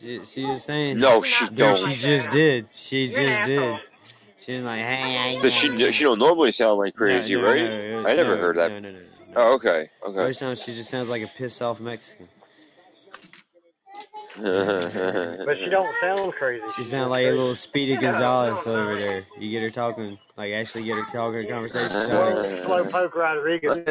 She, 0.00 0.20
she 0.24 0.44
was 0.44 0.64
saying. 0.64 0.98
No, 0.98 1.22
she 1.22 1.46
Dude, 1.46 1.56
don't. 1.56 1.76
she 1.76 1.96
just 1.96 2.30
did. 2.30 2.66
She 2.72 3.06
just 3.08 3.44
did. 3.44 3.80
She 4.44 4.54
was 4.54 4.64
like, 4.64 4.80
hey, 4.80 5.38
Does 5.42 5.52
she 5.52 5.92
she 5.92 6.04
don't 6.04 6.18
normally 6.18 6.52
sound 6.52 6.78
like 6.78 6.94
crazy, 6.94 7.34
no, 7.34 7.42
right? 7.42 7.68
no, 7.68 8.08
I 8.08 8.14
never 8.14 8.34
no, 8.36 8.40
heard 8.40 8.56
that. 8.56 8.70
no, 8.70 8.78
no, 8.78 8.90
no, 8.92 8.98
Oh, 9.36 9.54
okay, 9.54 9.90
okay. 10.06 10.16
Most 10.16 10.38
times 10.38 10.62
she 10.62 10.74
just 10.74 10.88
sounds 10.88 11.10
like 11.10 11.22
a 11.22 11.26
pissed 11.26 11.60
off 11.60 11.80
Mexican. 11.80 12.28
But 15.46 15.56
she 15.58 15.68
don't 15.70 15.88
sound 16.00 16.32
crazy. 16.34 16.62
She 16.76 16.84
sounds 16.84 17.10
like 17.10 17.26
a 17.26 17.30
little 17.30 17.54
Speedy 17.54 17.96
Gonzalez 17.96 18.66
over 18.66 18.98
there. 18.98 19.24
You 19.38 19.50
get 19.50 19.62
her 19.62 19.70
talking, 19.70 20.18
like 20.36 20.52
actually 20.52 20.84
get 20.84 20.96
her 20.96 21.04
talking 21.12 21.44
a 21.44 21.48
conversation. 21.48 21.88
Slowpoke 21.90 22.64
slow 22.66 22.84
poke 22.84 23.14
Rodriguez. 23.16 23.76
Dude, 23.84 23.86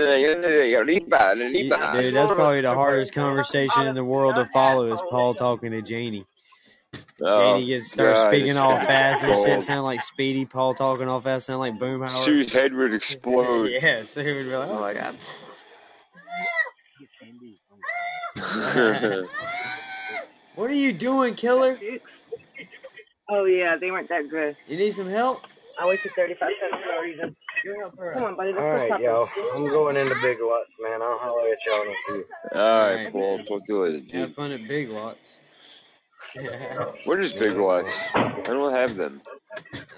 that's 2.14 2.32
probably 2.32 2.62
the 2.62 2.74
hardest 2.74 3.14
conversation 3.14 3.88
in 3.88 3.96
the 3.96 4.04
world 4.04 4.36
to 4.36 4.46
follow 4.54 4.94
is 4.94 5.02
Paul 5.10 5.34
talking 5.34 5.72
to 5.72 5.82
Janie. 5.82 6.26
Oh, 7.22 7.40
Janie 7.40 7.66
gets 7.66 7.92
starts 7.92 8.22
speaking 8.22 8.58
all 8.58 8.78
fast 8.78 9.24
and 9.24 9.44
shit, 9.44 9.64
sound 9.64 9.86
like 9.86 10.02
Speedy. 10.02 10.46
Paul 10.46 10.76
talking 10.76 11.08
all 11.08 11.20
fast, 11.20 11.48
sound 11.48 11.60
like 11.60 11.74
Boomhauer. 11.74 12.12
Sue's 12.12 12.54
head 12.54 12.74
would 12.74 12.94
explode. 12.94 13.66
yeah, 13.66 14.04
so 14.04 14.24
he 14.24 14.34
would 14.34 14.46
be 14.46 14.56
like, 14.56 14.70
oh 14.70 14.80
my 14.80 14.94
god. 14.94 15.16
What 20.58 20.72
are 20.72 20.74
you 20.74 20.92
doing, 20.92 21.36
killer? 21.36 21.78
Oh 23.30 23.46
yeah, 23.46 23.78
they 23.80 23.92
weren't 23.92 24.10
that 24.10 24.28
good. 24.28 24.58
You 24.68 24.76
need 24.78 24.96
some 24.96 25.08
help? 25.08 25.44
I 25.80 25.88
wasted 25.88 26.12
35 26.16 26.40
cents 26.40 26.84
for 26.84 26.92
no 26.92 27.02
reason. 27.02 27.36
Come 28.16 28.24
on, 28.24 28.36
buddy, 28.36 28.54
let's 28.54 28.64
All 28.64 28.72
go 28.72 28.78
right, 28.78 28.90
supper. 28.90 29.04
yo. 29.04 29.30
I'm 29.54 29.68
going 29.68 29.98
into 29.98 30.16
Big 30.20 30.38
Lots, 30.42 30.70
man. 30.82 31.00
I'll 31.04 31.20
holler 31.20 31.48
at 31.52 31.58
y'all 31.68 31.82
in 31.84 31.90
a 31.90 31.94
few. 32.08 32.26
All 32.60 32.80
right, 32.96 33.12
Paul. 33.12 33.38
Talk 33.46 33.66
to 33.68 33.74
you 33.74 33.84
later, 33.84 33.98
Have 34.18 34.28
dude. 34.30 34.36
fun 34.36 34.52
at 34.52 34.68
Big 34.68 34.90
Lots. 34.90 35.34
What 37.06 37.20
is 37.20 37.34
Big 37.34 37.56
Lots? 37.56 37.96
I 38.16 38.42
don't 38.48 38.74
have 38.74 38.96
them. 38.96 39.22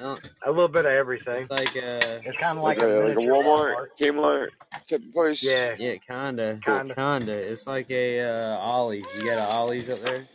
Oh, 0.02 0.18
A 0.46 0.50
little 0.52 0.68
bit 0.68 0.86
of 0.86 0.92
everything. 0.92 1.42
it's 1.42 1.50
like 1.52 1.70
uh, 1.70 2.20
It's 2.26 2.38
kind 2.38 2.58
of 2.58 2.64
Like 2.66 2.78
like, 2.78 2.86
a, 2.86 2.90
like 2.90 3.16
a 3.16 3.20
miniature 3.20 3.44
Walmart, 3.44 3.86
Kmart 4.02 4.48
type 4.90 5.02
of 5.06 5.14
place. 5.14 5.42
Yeah. 5.44 5.76
yeah, 5.80 5.96
kinda, 6.08 6.60
Kinda. 6.66 6.96
kinda. 6.96 7.32
It's 7.34 7.66
like 7.68 7.90
a 7.92 8.22
uh, 8.22 8.58
Ollie's. 8.60 9.06
You 9.16 9.24
got 9.30 9.50
a 9.50 9.56
Ollie's 9.56 9.90
up 9.90 10.00
there? 10.00 10.28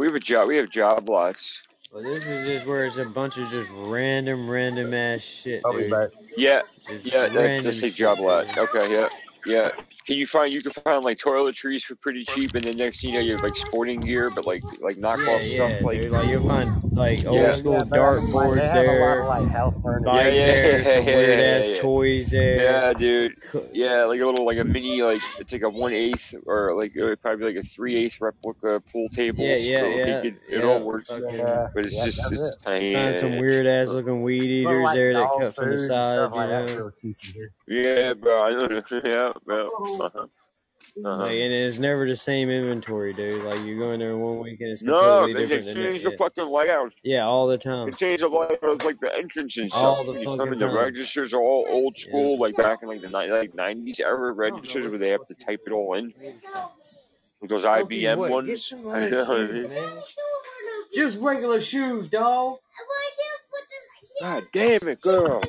We 0.00 0.06
have 0.06 0.14
a 0.14 0.18
job. 0.20 0.48
We 0.48 0.56
have 0.56 0.70
job 0.70 1.10
lots. 1.10 1.60
Well, 1.92 2.02
this 2.02 2.24
is 2.24 2.48
just 2.48 2.66
where 2.66 2.86
it's 2.86 2.96
a 2.96 3.04
bunch 3.04 3.36
of 3.36 3.50
just 3.50 3.68
random, 3.70 4.48
random 4.48 4.94
ass 4.94 5.20
shit, 5.20 5.62
I'll 5.62 5.76
be 5.76 5.82
dude. 5.82 5.90
back. 5.90 6.08
Yeah, 6.38 6.62
Just 6.88 7.04
yeah. 7.04 7.28
That, 7.28 7.34
random 7.34 7.64
that's 7.66 7.82
a 7.82 7.90
job 7.90 8.18
lot. 8.18 8.46
Okay, 8.56 8.94
yeah, 8.94 9.08
yeah. 9.44 9.68
Can 10.10 10.18
you 10.18 10.26
find 10.26 10.52
you 10.52 10.60
can 10.60 10.72
find 10.72 11.04
like 11.04 11.18
toiletries 11.18 11.84
for 11.84 11.94
pretty 11.94 12.24
cheap, 12.24 12.56
and 12.56 12.64
then 12.64 12.76
next 12.76 13.00
thing 13.00 13.10
you 13.10 13.20
know 13.20 13.24
you 13.24 13.30
have 13.34 13.44
like 13.44 13.56
sporting 13.56 14.00
gear, 14.00 14.28
but 14.28 14.44
like 14.44 14.60
like 14.80 14.96
Yeah, 14.96 15.02
knockoff 15.04 15.48
yeah, 15.48 15.68
stuff 15.68 15.82
like 15.82 16.02
dude. 16.02 16.10
Like 16.10 16.28
you'll 16.28 16.48
find 16.48 16.82
like 16.94 17.24
old 17.26 17.36
Yeah. 17.36 17.52
school 17.52 17.74
Yeah, 17.74 17.84
they 17.84 17.98
have, 18.00 18.16
like, 18.24 18.24
dartboards 18.32 18.56
they 18.56 18.66
have 18.66 18.74
a 18.74 18.88
lot 18.88 18.88
there, 18.88 19.20
of 19.20 19.28
like 19.28 19.48
house 19.50 19.74
furniture. 19.84 20.04
bikes 20.06 20.36
Yeah, 20.36 20.46
yeah, 20.46 20.52
there, 20.52 20.78
yeah, 20.78 20.84
some 20.98 21.06
yeah, 21.06 21.16
weird 21.16 21.38
yeah, 21.38 21.70
ass 21.70 21.78
toys 21.80 22.30
there. 22.30 22.56
Yeah, 22.56 22.92
dude. 22.92 23.36
Yeah, 23.72 24.04
like 24.06 24.20
a 24.20 24.26
little, 24.26 24.44
like 24.44 24.58
a 24.58 24.64
mini, 24.64 25.00
like 25.02 25.22
it's 25.38 25.52
like 25.52 25.62
a 25.62 25.68
one 25.70 25.92
eighth 25.92 26.34
or 26.44 26.74
like 26.74 26.96
it 26.96 27.04
would 27.04 27.22
probably 27.22 27.54
like 27.54 27.64
a 27.64 27.68
three 27.68 27.94
eighth 27.94 28.20
replica 28.20 28.82
pool 28.92 29.08
table. 29.10 29.44
Yeah, 29.44 29.54
yeah, 29.54 29.80
so 29.80 29.86
yeah, 29.86 29.94
It, 30.06 30.22
could- 30.22 30.40
it 30.48 30.64
all 30.64 30.80
works, 30.82 31.08
Fucking 31.08 31.34
Yeah. 31.38 31.68
but 31.72 31.86
it's 31.86 31.94
Yeah, 31.96 32.04
just 32.06 32.32
it's 32.32 32.56
it. 32.56 32.62
tiny. 32.64 32.94
find 32.94 33.16
some 33.16 33.38
weird 33.38 33.64
ass 33.68 33.86
looking 33.90 34.22
weed 34.24 34.42
eaters 34.42 34.86
like, 34.86 34.94
there 34.96 35.14
that 35.14 35.30
cut 35.38 35.54
from 35.54 35.70
the 35.70 35.86
side, 35.86 36.30
you 36.34 36.40
know. 36.40 36.64
real 36.66 36.92
cheap 37.00 37.16
here. 37.20 37.52
Yeah, 37.68 38.14
bro. 38.14 38.42
I 38.42 38.50
know. 38.50 38.82
yeah, 39.04 39.32
bro. 39.46 39.99
Uh-huh. 40.00 40.26
Uh-huh. 41.04 41.16
Like, 41.22 41.32
and 41.32 41.52
it's 41.52 41.78
never 41.78 42.08
the 42.08 42.16
same 42.16 42.50
inventory, 42.50 43.12
dude. 43.12 43.44
Like 43.44 43.60
you 43.60 43.78
go 43.78 43.92
in 43.92 44.00
there 44.00 44.16
one 44.16 44.40
week 44.40 44.60
and 44.60 44.70
it's 44.70 44.82
completely 44.82 45.34
they, 45.34 45.46
they 45.46 45.62
different 45.62 45.66
than 45.66 45.76
changed 45.76 46.04
that. 46.04 46.10
the 46.10 46.16
fucking 46.16 46.52
layout. 46.52 46.92
Yeah, 47.02 47.16
yeah, 47.18 47.26
all 47.26 47.46
the 47.46 47.58
time. 47.58 47.90
They 47.90 47.96
changed 47.96 48.24
the 48.24 48.28
layout 48.28 48.84
like 48.84 48.98
the 49.00 49.14
entrance 49.14 49.56
and 49.56 49.70
stuff. 49.70 49.82
All 49.82 50.04
the 50.04 50.12
you 50.14 50.24
fucking 50.24 50.38
come 50.38 50.58
the 50.58 50.68
registers 50.68 51.32
are 51.32 51.40
all 51.40 51.66
old 51.68 51.98
school, 51.98 52.38
like 52.40 52.56
back 52.56 52.82
in 52.82 52.88
like 52.88 53.02
the 53.02 53.08
ni- 53.08 53.30
like 53.30 53.54
nineties 53.54 54.00
era 54.00 54.32
registers 54.32 54.88
where 54.88 54.98
they 54.98 55.10
have 55.10 55.26
to 55.28 55.34
type 55.34 55.60
it 55.66 55.72
all 55.72 55.94
in. 55.94 56.12
Like 57.40 57.48
those 57.48 57.64
Loki, 57.64 58.02
IBM 58.02 58.18
what? 58.18 58.30
Ones. 58.30 58.72
I 58.88 59.08
know 59.08 59.24
shoes, 59.24 59.70
man. 59.70 59.92
Just 60.92 61.18
regular 61.18 61.60
shoes, 61.60 62.08
dog. 62.08 62.58
God 64.20 64.46
damn 64.52 64.88
it, 64.88 65.00
girl. 65.00 65.42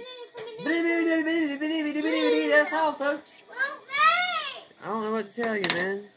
That's 0.64 2.74
all, 2.74 2.94
folks. 2.94 3.32
I 4.82 4.88
don't 4.88 5.04
know 5.04 5.12
what 5.14 5.30
to 5.30 5.36
tell 5.36 5.58
you, 5.58 5.72
man. 5.72 6.10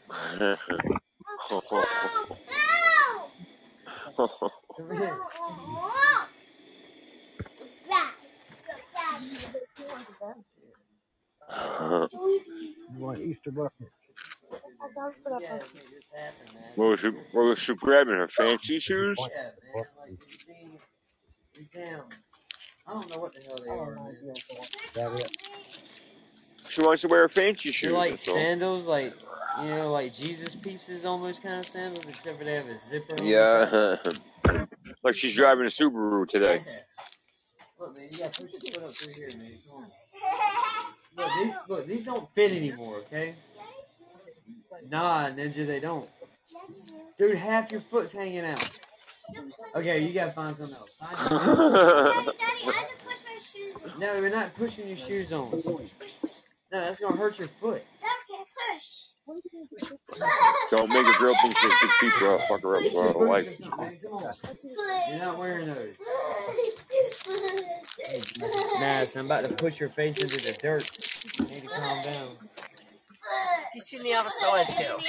Come 4.77 4.97
here. 4.97 5.19
You 12.89 12.99
want 12.99 13.21
Easter 13.21 13.51
bucket? 13.51 13.89
what 16.75 16.87
was 16.89 17.01
she, 17.01 17.09
what 17.09 17.43
was 17.43 17.59
she 17.59 17.75
grabbing? 17.75 18.15
Her 18.15 18.29
fancy 18.29 18.79
shoes? 18.79 19.17
Yeah, 19.31 19.51
man. 19.63 19.85
Like, 19.97 20.19
these 21.55 21.67
damn. 21.73 22.03
I 22.87 22.93
don't 22.93 23.09
know 23.09 23.19
what 23.19 23.33
the 23.33 23.41
hell 23.43 23.61
they 23.63 23.69
are, 23.69 23.95
man. 23.95 24.17
That 24.95 25.11
it. 25.21 25.31
She 26.69 26.81
wants 26.81 27.01
to 27.03 27.07
wear 27.07 27.21
her 27.21 27.29
fancy 27.29 27.71
shoes. 27.71 27.89
They're 27.89 27.97
like 27.97 28.11
that's 28.11 28.27
all. 28.27 28.35
sandals, 28.35 28.85
like 28.85 29.13
you 29.61 29.69
know, 29.69 29.91
like 29.91 30.13
Jesus 30.15 30.55
pieces, 30.55 31.05
almost 31.05 31.41
kind 31.41 31.59
of 31.59 31.65
sandals, 31.65 32.05
except 32.07 32.37
for 32.37 32.43
they 32.43 32.55
have 32.55 32.67
a 32.67 32.79
zipper. 32.79 33.13
on. 33.13 33.25
Yeah. 33.25 33.97
like 35.03 35.15
she's 35.15 35.35
driving 35.35 35.65
a 35.65 35.69
Subaru 35.69 36.27
today. 36.27 36.61
Look, 37.79 37.95
man, 37.95 38.07
you 38.11 38.17
gotta 38.17 38.41
push 38.41 38.51
your 38.51 38.73
foot 38.73 38.83
up 38.83 38.91
through 38.91 39.13
here, 39.13 39.37
man. 39.37 39.51
Come 39.69 39.83
on. 39.83 39.91
Look, 41.17 41.29
these, 41.37 41.53
look, 41.67 41.87
these 41.87 42.05
don't 42.05 42.29
fit 42.35 42.51
anymore, 42.51 42.97
okay? 42.97 43.35
Nah, 44.89 45.29
Ninja, 45.29 45.65
they 45.65 45.79
don't. 45.79 46.09
Dude, 47.17 47.37
half 47.37 47.71
your 47.71 47.81
foot's 47.81 48.11
hanging 48.11 48.45
out. 48.45 48.69
Okay, 49.75 49.99
you 50.05 50.13
gotta 50.13 50.31
find 50.31 50.55
something 50.55 50.75
else. 50.75 50.95
Find 50.99 51.17
something 51.17 52.27
else. 52.27 52.35
No, 53.97 54.19
we're 54.19 54.29
not 54.29 54.53
pushing 54.55 54.87
your 54.89 54.97
shoes 54.97 55.31
on. 55.31 55.63
No, 56.71 56.81
that's 56.81 56.99
gonna 56.99 57.15
hurt 57.15 57.39
your 57.39 57.47
foot. 57.47 57.83
Don't 60.71 60.89
make 60.89 61.05
a 61.07 61.19
girl 61.19 61.35
think 61.41 61.57
she 61.57 61.67
can 61.67 61.89
keep 61.99 62.11
her 62.13 62.39
fuck 62.47 62.61
her 62.61 62.75
up 62.75 62.81
Get 62.83 62.91
for 62.91 63.03
your 63.05 63.07
her 63.07 63.13
boots 63.13 63.29
life. 63.29 63.47
or 63.47 63.63
something, 63.63 63.85
man. 63.85 63.99
Come 64.03 64.13
on. 64.13 64.31
You're 65.09 65.19
not 65.19 65.37
wearing 65.39 65.67
those. 65.67 65.95
Nah, 68.79 69.05
I'm 69.19 69.25
about 69.25 69.43
to 69.45 69.49
push 69.49 69.79
your 69.79 69.89
face 69.89 70.17
into 70.21 70.37
the 70.37 70.57
dirt. 70.61 70.89
You 71.39 71.55
need 71.55 71.61
to 71.61 71.67
calm 71.69 72.03
down. 72.03 72.37
It's 73.75 73.93
in 73.93 74.03
the 74.03 74.13
other 74.13 74.29
side, 74.29 74.67
girl. 74.77 74.99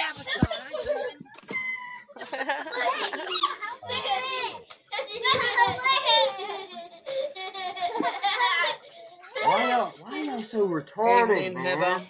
Why 9.47 9.69
y'all, 9.69 9.93
why 10.01 10.23
y'all 10.23 10.39
so 10.39 10.67
retarded, 10.67 11.53
man? 11.53 12.03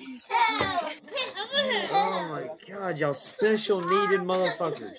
Oh 1.92 2.28
my 2.32 2.50
god, 2.68 2.98
y'all 2.98 3.14
special 3.14 3.80
needed 3.80 4.22
motherfuckers. 4.22 4.98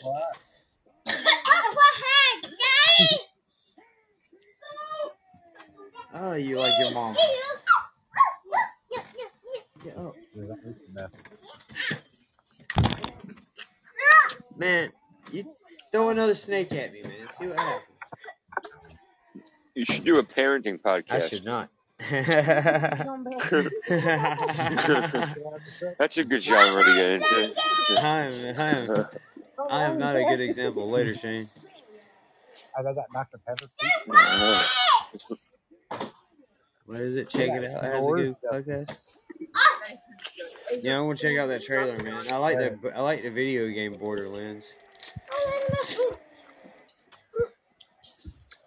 Oh, 6.14 6.34
you 6.34 6.58
like 6.58 6.72
your 6.78 6.92
mom. 6.92 7.16
Get 9.82 9.96
up. 9.96 10.14
Man, 14.56 14.92
you 15.32 15.44
throw 15.90 16.10
another 16.10 16.36
snake 16.36 16.72
at 16.72 16.92
me, 16.92 17.02
man. 17.02 17.28
See 17.36 17.48
what 17.48 17.58
happens. 17.58 17.82
You 19.74 19.84
should 19.84 20.04
do 20.04 20.20
a 20.20 20.22
parenting 20.22 20.80
podcast. 20.80 21.10
I 21.10 21.20
should 21.20 21.44
not. 21.44 21.68
That's 21.98 23.00
a 26.16 26.24
good 26.24 26.42
genre 26.42 26.84
to 26.84 26.94
get 26.94 27.10
into. 27.10 27.52
I 28.00 28.20
am, 28.20 28.60
I 28.60 28.70
am, 28.70 29.06
I 29.68 29.82
am 29.84 29.98
not 29.98 30.16
a 30.16 30.22
good 30.24 30.40
example. 30.40 30.88
Later, 30.88 31.14
Shane. 31.16 31.48
I 32.76 32.82
got 32.82 32.94
Dr. 33.12 33.38
Pepper. 33.44 33.66
What 36.86 37.00
is 37.00 37.16
it? 37.16 37.28
Check 37.28 37.50
it 37.50 37.64
out. 37.64 37.84
It 37.84 37.92
has 37.92 38.06
a 38.06 38.10
good 38.10 38.36
podcast. 38.52 38.96
Yeah, 40.82 40.98
I 40.98 41.00
want 41.00 41.18
to 41.18 41.28
check 41.28 41.36
out 41.36 41.48
that 41.48 41.62
trailer, 41.62 41.96
man. 42.02 42.20
I 42.30 42.36
like 42.36 42.58
that. 42.58 42.78
I 42.94 43.00
like 43.00 43.22
the 43.22 43.30
video 43.30 43.66
game 43.68 43.96
Borderlands. 43.98 44.66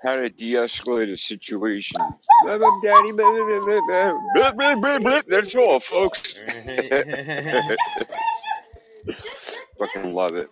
How 0.04 0.16
to 0.16 0.30
de-escalate 0.30 1.14
a 1.14 1.18
situation. 1.18 1.98
Blah, 2.44 2.58
blah, 2.58 2.80
daddy, 2.84 3.12
blah, 3.12 3.32
blah, 3.32 3.60
blah, 3.62 3.82
blah, 3.86 4.14
blah, 4.34 4.52
blah, 4.54 4.76
blah, 4.76 5.00
blah. 5.00 5.22
That's 5.28 5.56
all, 5.56 5.80
folks. 5.80 6.42
Fucking 9.78 10.14
love 10.14 10.36
it. 10.36 10.50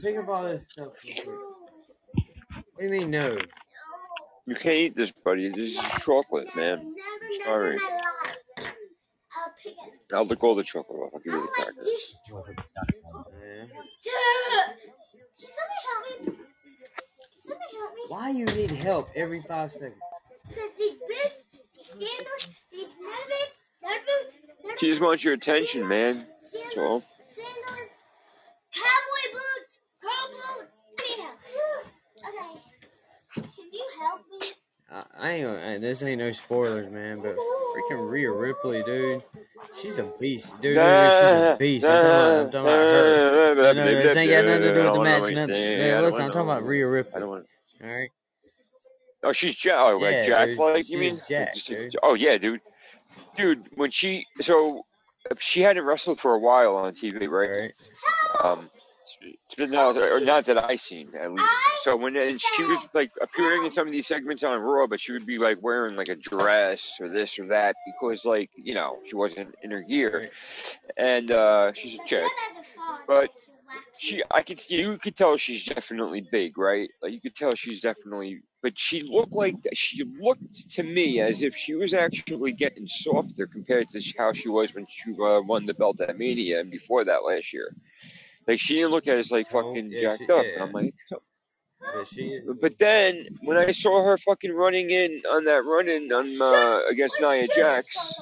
Think 0.00 0.18
of 0.18 0.28
all 0.28 0.44
this 0.44 0.62
stuff. 0.68 0.92
What 2.14 2.78
do 2.78 2.84
you 2.84 2.90
mean 2.90 3.10
no? 3.10 3.36
You 4.46 4.56
can't 4.56 4.76
eat 4.76 4.96
this, 4.96 5.12
buddy. 5.24 5.48
This 5.50 5.78
is 5.78 5.84
chocolate, 6.00 6.48
man. 6.56 6.94
Sorry. 7.44 7.78
I'll 10.12 10.26
lick 10.26 10.44
all 10.44 10.54
the 10.54 10.64
chocolate 10.64 11.00
off. 11.00 11.12
I'll 11.14 11.20
give 11.20 11.32
you 11.32 11.40
the 11.40 11.48
cracker. 11.48 11.84
Why 18.08 18.30
you 18.30 18.44
need 18.46 18.70
help 18.70 19.10
every 19.16 19.40
five 19.40 19.72
seconds? 19.72 19.94
Because 20.48 20.70
these 20.78 20.98
boots, 20.98 21.44
these 21.52 21.86
sandals, 21.86 22.48
these 22.70 22.88
nut 23.00 23.24
boots, 23.28 23.52
nut 23.82 24.00
boots, 24.06 24.36
nut 24.64 24.80
She 24.80 24.90
just 24.90 25.00
wants 25.00 25.24
your 25.24 25.34
attention, 25.34 25.88
man. 25.88 26.26
That's 26.52 26.76
all. 26.78 27.02
sandals, 27.34 27.90
cowboy 28.72 29.26
boots, 29.32 29.80
girl 30.00 30.26
boots. 30.30 30.72
I 30.98 31.02
need 31.08 31.20
help. 31.24 31.86
Okay. 32.28 32.60
Can 33.34 33.72
you 33.72 33.86
help 34.00 34.20
me? 34.40 34.63
I, 34.90 35.02
I 35.18 35.30
ain't. 35.32 35.46
gonna- 35.46 35.78
This 35.80 36.02
ain't 36.02 36.18
no 36.18 36.32
spoilers, 36.32 36.90
man. 36.90 37.20
But 37.20 37.36
freaking 37.36 38.08
Rhea 38.08 38.30
Ripley, 38.32 38.82
dude. 38.84 39.22
She's 39.80 39.98
a 39.98 40.04
beast, 40.20 40.46
dude. 40.60 40.76
she's 40.76 40.78
a 40.78 41.56
beast. 41.58 41.84
I'm 41.86 41.90
talking 41.90 42.06
about, 42.06 42.34
I'm 42.34 42.46
talking 42.46 42.60
about 42.60 42.68
her. 42.70 43.54
No, 43.56 43.72
no, 43.72 44.02
this 44.02 44.16
ain't 44.16 44.30
got 44.30 44.44
nothing 44.44 44.62
to 44.62 44.74
do 44.74 44.84
with 44.84 44.92
the 44.94 45.00
match. 45.02 45.32
Nothing. 45.32 45.78
No, 45.78 46.02
listen, 46.02 46.20
I'm 46.22 46.30
talking 46.30 46.40
about 46.42 46.64
Rhea 46.64 46.86
Ripley. 46.86 47.22
All 47.22 47.42
right. 47.82 48.08
Oh, 49.24 49.32
she's 49.32 49.54
Jack. 49.54 49.76
Oh, 49.78 49.96
like 49.98 50.12
Yeah, 50.12 50.22
Jack 50.22 50.48
dude. 50.48 50.58
like 50.58 50.88
you 50.90 50.98
mean? 50.98 51.20
Jack, 51.28 51.54
dude. 51.54 51.96
Oh 52.02 52.14
yeah, 52.14 52.36
dude. 52.38 52.60
Dude, 53.36 53.66
when 53.74 53.90
she 53.90 54.26
so 54.42 54.84
she 55.40 55.62
hadn't 55.62 55.84
wrestled 55.84 56.20
for 56.20 56.34
a 56.34 56.38
while 56.38 56.76
on 56.76 56.94
TV, 56.94 57.26
right? 57.28 57.72
Um, 58.44 58.68
but 59.56 59.70
not, 59.70 59.96
or 59.96 60.20
not 60.20 60.46
that 60.46 60.62
I 60.62 60.76
seen 60.76 61.10
at 61.14 61.32
least. 61.32 61.52
So 61.82 61.96
when 61.96 62.16
and 62.16 62.40
she 62.40 62.64
was 62.64 62.78
like 62.94 63.10
appearing 63.20 63.64
in 63.64 63.72
some 63.72 63.86
of 63.86 63.92
these 63.92 64.06
segments 64.06 64.42
on 64.42 64.60
Raw, 64.60 64.86
but 64.86 65.00
she 65.00 65.12
would 65.12 65.26
be 65.26 65.38
like 65.38 65.58
wearing 65.62 65.96
like 65.96 66.08
a 66.08 66.16
dress 66.16 66.98
or 67.00 67.08
this 67.08 67.38
or 67.38 67.46
that 67.48 67.76
because 67.86 68.24
like 68.24 68.50
you 68.56 68.74
know 68.74 68.98
she 69.06 69.16
wasn't 69.16 69.54
in 69.62 69.70
her 69.70 69.82
gear, 69.82 70.30
and 70.96 71.30
uh 71.30 71.72
she's 71.74 71.98
a 71.98 72.04
chick, 72.04 72.30
but 73.06 73.30
she 73.98 74.22
I 74.32 74.42
could 74.42 74.62
you 74.68 74.98
could 74.98 75.16
tell 75.16 75.36
she's 75.36 75.64
definitely 75.64 76.26
big, 76.30 76.58
right? 76.58 76.90
Like 77.02 77.12
you 77.12 77.20
could 77.20 77.36
tell 77.36 77.50
she's 77.54 77.80
definitely, 77.80 78.42
but 78.62 78.78
she 78.78 79.02
looked 79.02 79.34
like 79.34 79.56
she 79.74 80.04
looked 80.20 80.70
to 80.70 80.82
me 80.82 81.20
as 81.20 81.42
if 81.42 81.56
she 81.56 81.74
was 81.74 81.94
actually 81.94 82.52
getting 82.52 82.86
softer 82.86 83.46
compared 83.46 83.90
to 83.90 84.02
how 84.18 84.32
she 84.32 84.48
was 84.48 84.74
when 84.74 84.86
she 84.88 85.12
uh, 85.12 85.40
won 85.42 85.66
the 85.66 85.74
belt 85.74 86.00
at 86.00 86.18
Mania 86.18 86.60
and 86.60 86.70
before 86.70 87.04
that 87.04 87.24
last 87.24 87.52
year. 87.52 87.74
Like 88.46 88.60
she 88.60 88.74
didn't 88.74 88.90
look 88.90 89.06
at 89.06 89.18
us 89.18 89.30
like 89.30 89.50
fucking 89.50 89.90
yeah, 89.90 90.00
jacked 90.00 90.24
she- 90.26 90.32
up, 90.32 90.44
yeah. 90.44 90.52
and 90.54 90.62
I'm 90.62 90.72
like. 90.72 90.94
Yeah, 91.94 92.04
she. 92.10 92.40
But 92.62 92.78
then 92.78 93.26
when 93.42 93.58
I 93.58 93.72
saw 93.72 94.02
her 94.04 94.16
fucking 94.16 94.52
running 94.52 94.90
in 94.90 95.20
on 95.30 95.44
that 95.44 95.64
run 95.66 95.88
in 95.88 96.10
on 96.12 96.26
uh, 96.40 96.80
against 96.90 97.20
Nia 97.20 97.46
Jax, 97.54 98.14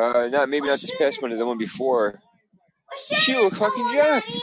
uh, 0.00 0.28
not 0.28 0.48
maybe 0.48 0.68
not 0.68 0.78
this 0.80 0.94
past 0.96 1.20
one, 1.20 1.36
the 1.36 1.44
one 1.44 1.58
before, 1.58 2.20
she 3.12 3.34
looked 3.34 3.56
fucking 3.56 3.90
jacked, 3.92 4.36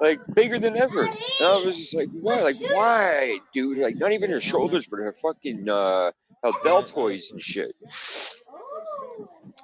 like 0.00 0.20
bigger 0.32 0.60
than 0.60 0.76
ever. 0.76 1.02
And 1.06 1.16
I 1.42 1.56
was 1.64 1.76
just 1.76 1.94
like, 1.96 2.08
why, 2.12 2.42
like 2.42 2.60
why, 2.60 3.38
dude? 3.52 3.78
Like 3.78 3.96
not 3.96 4.12
even 4.12 4.30
her 4.30 4.40
shoulders, 4.40 4.86
but 4.86 4.98
her 4.98 5.12
fucking 5.12 5.68
uh, 5.68 6.12
her 6.44 6.52
deltoids 6.64 7.32
and 7.32 7.42
shit. 7.42 7.74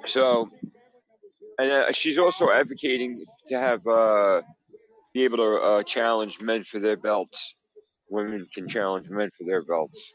So, 0.07 0.51
and 1.59 1.71
uh, 1.71 1.93
she's 1.93 2.19
also 2.19 2.51
advocating 2.51 3.25
to 3.49 3.59
have 3.59 3.87
uh, 3.87 4.43
be 5.13 5.25
able 5.25 5.39
to 5.39 5.57
uh, 5.57 5.83
challenge 5.83 6.41
men 6.41 6.65
for 6.65 6.81
their 6.81 6.97
belts. 6.97 7.55
Women 8.11 8.47
can 8.55 8.69
challenge 8.69 9.09
men 9.09 9.31
for 9.37 9.45
their 9.45 9.63
belts. 9.63 10.13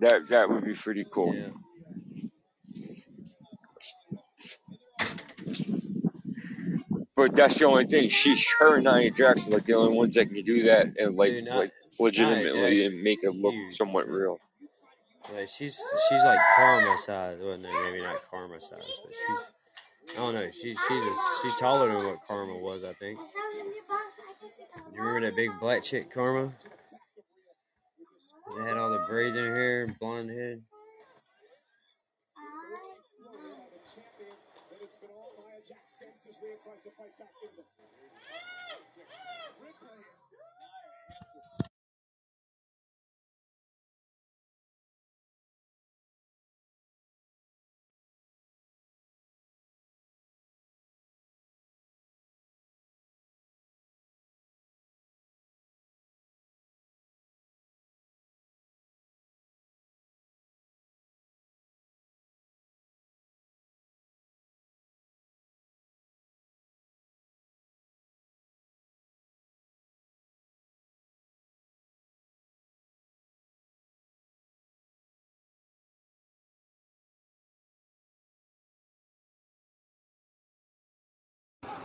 That 0.00 0.28
that 0.30 0.50
would 0.50 0.64
be 0.64 0.74
pretty 0.74 1.04
cool. 1.10 1.34
Yeah. 1.34 1.48
But 7.16 7.36
that's 7.36 7.58
the 7.58 7.66
only 7.66 7.86
thing. 7.86 8.08
She, 8.08 8.36
her, 8.58 8.76
and 8.76 8.84
Nia 8.84 9.10
Jax 9.12 9.46
are 9.46 9.50
like 9.50 9.66
the 9.66 9.74
only 9.74 9.96
ones 9.96 10.14
that 10.16 10.26
can 10.26 10.42
do 10.44 10.64
that 10.64 10.88
and 10.98 11.16
like, 11.16 11.30
Dude, 11.30 11.44
not- 11.44 11.58
like 11.58 11.72
legitimately 12.00 12.80
Jax 12.82 12.92
and 12.92 13.02
make 13.02 13.20
it 13.22 13.34
look 13.34 13.54
somewhat 13.74 14.08
real. 14.08 14.38
She's 15.46 15.76
she's 16.08 16.24
like 16.24 16.38
karma 16.56 16.98
size. 16.98 17.38
Well, 17.40 17.58
no, 17.58 17.68
maybe 17.84 18.02
not 18.02 18.20
karma 18.30 18.60
size, 18.60 18.70
but 18.70 19.12
she's. 19.12 19.44
I 20.12 20.16
don't 20.16 20.34
know. 20.34 20.48
She's 20.52 20.78
she's 20.88 21.04
a, 21.04 21.12
she's 21.42 21.56
taller 21.56 21.88
than 21.88 22.06
what 22.06 22.18
Kharma 22.28 22.60
was. 22.60 22.84
I 22.84 22.92
think. 22.94 23.18
You 24.92 25.00
remember 25.00 25.26
that 25.26 25.36
big 25.36 25.50
black 25.58 25.82
chick 25.82 26.14
Kharma? 26.14 26.52
That 28.56 28.66
had 28.66 28.76
all 28.76 28.90
the 28.90 29.04
braids 29.08 29.36
in 29.36 29.44
her 29.44 29.54
hair, 29.54 29.96
blonde 29.98 30.30
head. 30.30 30.62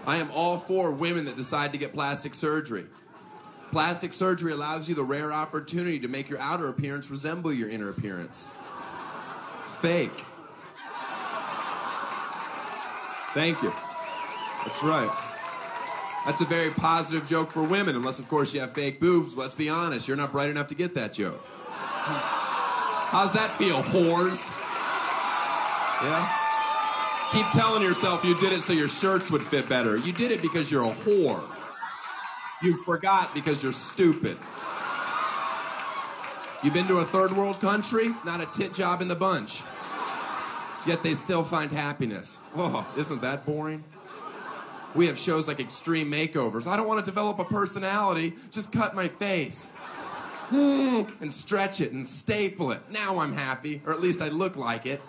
I 0.05 0.17
am 0.17 0.29
all 0.31 0.57
for 0.57 0.91
women 0.91 1.25
that 1.25 1.37
decide 1.37 1.71
to 1.73 1.77
get 1.77 1.93
plastic 1.93 2.33
surgery. 2.33 2.85
Plastic 3.71 4.13
surgery 4.13 4.51
allows 4.51 4.89
you 4.89 4.95
the 4.95 5.03
rare 5.03 5.31
opportunity 5.31 5.99
to 5.99 6.07
make 6.07 6.29
your 6.29 6.39
outer 6.39 6.69
appearance 6.69 7.09
resemble 7.11 7.53
your 7.53 7.69
inner 7.69 7.89
appearance. 7.89 8.49
Fake. 9.81 10.25
Thank 13.33 13.61
you. 13.61 13.71
That's 14.65 14.83
right. 14.83 15.11
That's 16.25 16.41
a 16.41 16.45
very 16.45 16.71
positive 16.71 17.27
joke 17.27 17.51
for 17.51 17.61
women, 17.61 17.95
unless, 17.95 18.19
of 18.19 18.27
course, 18.27 18.53
you 18.53 18.59
have 18.59 18.73
fake 18.73 18.99
boobs. 18.99 19.35
Let's 19.35 19.53
be 19.53 19.69
honest, 19.69 20.07
you're 20.07 20.17
not 20.17 20.31
bright 20.31 20.49
enough 20.49 20.67
to 20.67 20.75
get 20.75 20.95
that 20.95 21.13
joke. 21.13 21.39
How's 21.45 23.33
that 23.33 23.55
feel, 23.57 23.83
whores? 23.83 24.49
Yeah? 26.03 26.38
Keep 27.31 27.45
telling 27.51 27.83
yourself 27.83 28.25
you 28.25 28.39
did 28.39 28.53
it 28.53 28.61
so 28.61 28.73
your 28.73 28.89
shirts 28.89 29.29
would 29.29 29.43
fit 29.43 29.69
better. 29.69 29.97
You 29.97 30.11
did 30.11 30.31
it 30.31 30.41
because 30.41 30.71
you're 30.71 30.85
a 30.85 30.91
whore. 30.91 31.43
You 32.63 32.81
forgot 32.83 33.33
because 33.35 33.61
you're 33.61 33.71
stupid. 33.71 34.37
You've 36.63 36.73
been 36.73 36.87
to 36.87 36.97
a 36.97 37.05
third 37.05 37.31
world 37.31 37.61
country? 37.61 38.15
Not 38.25 38.41
a 38.41 38.47
tit 38.47 38.73
job 38.73 39.01
in 39.01 39.07
the 39.07 39.15
bunch. 39.15 39.61
Yet 40.87 41.03
they 41.03 41.13
still 41.13 41.43
find 41.43 41.71
happiness. 41.71 42.37
Oh, 42.55 42.87
isn't 42.97 43.21
that 43.21 43.45
boring? 43.45 43.83
We 44.95 45.05
have 45.05 45.19
shows 45.19 45.47
like 45.47 45.59
Extreme 45.59 46.11
Makeovers. 46.11 46.65
I 46.65 46.75
don't 46.75 46.87
want 46.87 46.99
to 46.99 47.09
develop 47.09 47.37
a 47.37 47.45
personality. 47.45 48.33
Just 48.49 48.71
cut 48.71 48.95
my 48.95 49.07
face. 49.07 49.71
Hmm, 50.49 51.03
and 51.21 51.31
stretch 51.31 51.79
it 51.79 51.91
and 51.91 52.09
staple 52.09 52.71
it. 52.71 52.81
Now 52.89 53.19
I'm 53.19 53.33
happy, 53.33 53.83
or 53.85 53.93
at 53.93 54.01
least 54.01 54.19
I 54.19 54.29
look 54.29 54.55
like 54.55 54.87
it. 54.87 54.99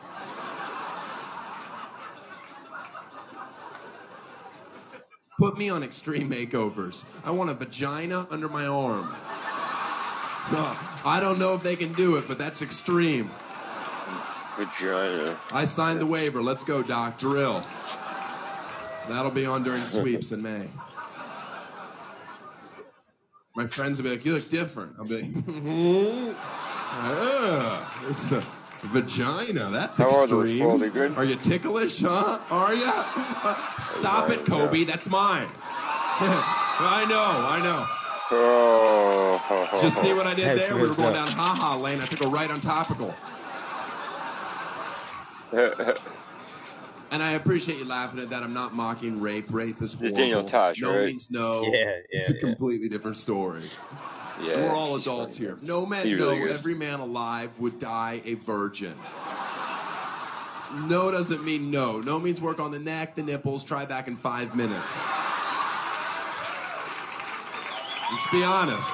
Put 5.50 5.58
me 5.58 5.68
on 5.68 5.82
Extreme 5.82 6.30
Makeovers. 6.30 7.02
I 7.24 7.32
want 7.32 7.50
a 7.50 7.54
vagina 7.54 8.24
under 8.30 8.48
my 8.48 8.66
arm. 8.66 9.12
No, 10.52 10.76
I 11.04 11.18
don't 11.20 11.40
know 11.40 11.54
if 11.54 11.62
they 11.64 11.74
can 11.74 11.92
do 11.94 12.14
it, 12.18 12.28
but 12.28 12.38
that's 12.38 12.62
extreme. 12.62 13.32
Vagina. 14.56 15.36
I 15.50 15.64
signed 15.64 16.00
the 16.00 16.06
waiver. 16.06 16.40
Let's 16.40 16.62
go, 16.62 16.84
Doc. 16.84 17.18
Drill. 17.18 17.66
That'll 19.08 19.32
be 19.32 19.44
on 19.44 19.64
during 19.64 19.84
sweeps 19.84 20.30
in 20.30 20.40
May. 20.40 20.68
My 23.56 23.66
friends 23.66 23.98
will 23.98 24.04
be 24.04 24.10
like, 24.10 24.24
"You 24.24 24.34
look 24.34 24.48
different." 24.48 24.94
I'll 25.00 25.04
be 25.04 25.22
like, 25.22 25.32
"Ah, 26.92 28.06
it's 28.08 28.30
a 28.30 28.46
vagina. 28.82 29.70
That's 29.70 29.98
How 29.98 30.10
are 30.10 30.26
those, 30.26 30.46
extreme. 30.50 30.68
Paul? 30.68 30.78
Good? 30.90 31.16
Are 31.16 31.24
you 31.24 31.36
ticklish, 31.36 32.00
huh? 32.00 32.38
Are 32.50 32.74
you? 32.74 32.84
Uh, 32.86 33.78
stop 33.78 34.30
it, 34.30 34.44
Kobe. 34.46 34.84
That's 34.84 35.08
mine. 35.08 35.48
I 35.62 37.06
know. 37.08 37.48
I 37.48 37.60
know. 37.62 37.86
Oh. 38.32 39.78
Just 39.82 40.00
see 40.00 40.12
what 40.14 40.26
I 40.26 40.34
did 40.34 40.46
That's 40.46 40.68
there? 40.68 40.76
We 40.76 40.82
were 40.88 40.94
going 40.94 41.08
up. 41.08 41.14
down 41.14 41.28
haha 41.32 41.76
lane. 41.76 42.00
I 42.00 42.06
took 42.06 42.20
a 42.24 42.28
right 42.28 42.50
on 42.50 42.60
topical. 42.60 43.14
And 47.12 47.24
I 47.24 47.32
appreciate 47.32 47.78
you 47.78 47.84
laughing 47.86 48.20
at 48.20 48.30
that. 48.30 48.44
I'm 48.44 48.54
not 48.54 48.72
mocking 48.72 49.20
rape. 49.20 49.46
Rape 49.52 49.82
is 49.82 49.94
horrible. 49.94 50.16
Daniel 50.16 50.44
Tosh, 50.44 50.78
no 50.80 50.96
right? 50.96 51.06
means 51.06 51.28
no. 51.28 51.62
Yeah, 51.64 51.96
It's 52.10 52.30
yeah, 52.30 52.36
a 52.36 52.38
completely 52.38 52.88
different 52.88 53.16
story. 53.16 53.64
Yeah, 54.42 54.62
We're 54.62 54.74
all 54.74 54.96
adults 54.96 55.36
here. 55.36 55.58
No 55.62 55.84
man, 55.84 56.06
He 56.06 56.14
no, 56.14 56.30
is. 56.30 56.52
every 56.52 56.74
man 56.74 57.00
alive 57.00 57.50
would 57.58 57.78
die 57.78 58.20
a 58.24 58.34
virgin. 58.34 58.94
No 60.84 61.10
doesn't 61.10 61.44
mean 61.44 61.70
no. 61.70 62.00
No 62.00 62.18
means 62.20 62.40
work 62.40 62.60
on 62.60 62.70
the 62.70 62.78
neck, 62.78 63.16
the 63.16 63.22
nipples, 63.22 63.64
try 63.64 63.84
back 63.84 64.08
in 64.08 64.16
five 64.16 64.54
minutes. 64.54 64.96
Let's 68.12 68.30
be 68.32 68.42
honest. 68.42 68.88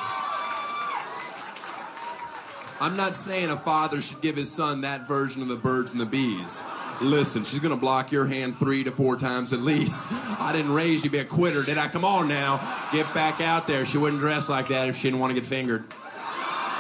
I'm 2.80 2.96
not 2.96 3.14
saying 3.14 3.50
a 3.50 3.56
father 3.56 4.02
should 4.02 4.20
give 4.20 4.36
his 4.36 4.50
son 4.52 4.82
that 4.82 5.08
version 5.08 5.40
of 5.42 5.48
the 5.48 5.56
birds 5.56 5.92
and 5.92 6.00
the 6.00 6.06
bees. 6.06 6.60
Listen, 7.02 7.44
she's 7.44 7.58
gonna 7.60 7.76
block 7.76 8.10
your 8.10 8.26
hand 8.26 8.56
three 8.56 8.82
to 8.84 8.90
four 8.90 9.16
times 9.16 9.52
at 9.52 9.60
least. 9.60 10.02
I 10.40 10.52
didn't 10.52 10.72
raise 10.72 11.04
you 11.04 11.10
to 11.10 11.12
be 11.12 11.18
a 11.18 11.24
quitter, 11.24 11.62
did 11.62 11.76
I? 11.78 11.88
Come 11.88 12.04
on 12.04 12.26
now. 12.26 12.58
Get 12.92 13.12
back 13.12 13.40
out 13.40 13.66
there. 13.66 13.84
She 13.84 13.98
wouldn't 13.98 14.20
dress 14.20 14.48
like 14.48 14.68
that 14.68 14.88
if 14.88 14.96
she 14.96 15.02
didn't 15.04 15.20
want 15.20 15.34
to 15.34 15.40
get 15.40 15.46
fingered. 15.48 15.84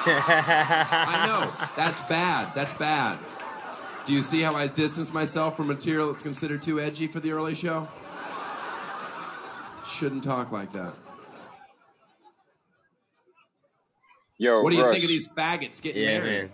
I 0.06 1.24
know. 1.26 1.68
That's 1.76 2.00
bad. 2.02 2.54
That's 2.54 2.72
bad. 2.74 3.18
Do 4.06 4.12
you 4.14 4.22
see 4.22 4.40
how 4.40 4.54
I 4.54 4.68
distance 4.68 5.12
myself 5.12 5.56
from 5.56 5.66
material 5.66 6.10
that's 6.10 6.22
considered 6.22 6.62
too 6.62 6.80
edgy 6.80 7.08
for 7.08 7.20
the 7.20 7.32
early 7.32 7.54
show? 7.54 7.88
Shouldn't 9.86 10.24
talk 10.24 10.52
like 10.52 10.72
that. 10.72 10.94
Yo, 14.38 14.62
what 14.62 14.70
do 14.70 14.76
you 14.76 14.84
Russ, 14.84 14.92
think 14.92 15.04
of 15.04 15.08
these 15.08 15.28
faggots 15.28 15.80
getting 15.82 16.02
Yeah, 16.02 16.18
married? 16.20 16.40
man. 16.42 16.50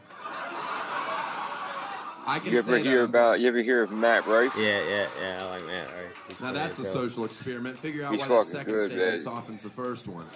I 2.27 2.39
can 2.39 2.53
You 2.53 2.59
ever 2.59 2.79
say 2.79 2.83
hear 2.85 2.99
that. 2.99 3.05
about? 3.05 3.41
You 3.41 3.49
ever 3.49 3.63
hear 3.63 3.83
of 3.83 3.91
Matt 3.91 4.27
Rife? 4.27 4.53
Yeah, 4.57 4.83
yeah, 4.89 5.09
yeah. 5.21 5.45
I 5.45 5.51
like 5.51 5.67
Matt. 5.67 5.89
Right. 5.89 6.07
He's 6.29 6.41
Now 6.41 6.53
that's 6.53 6.79
a 6.79 6.85
social 6.85 7.25
experiment. 7.25 7.79
Figure 7.79 8.05
out 8.05 8.13
He's 8.13 8.21
why 8.21 8.29
that 8.29 8.35
fucking 8.35 8.51
second 8.51 8.73
good, 8.75 8.91
statement 8.91 9.09
man. 9.11 9.19
softens 9.19 9.63
the 9.63 9.71
first 9.71 10.07
one. 10.07 10.27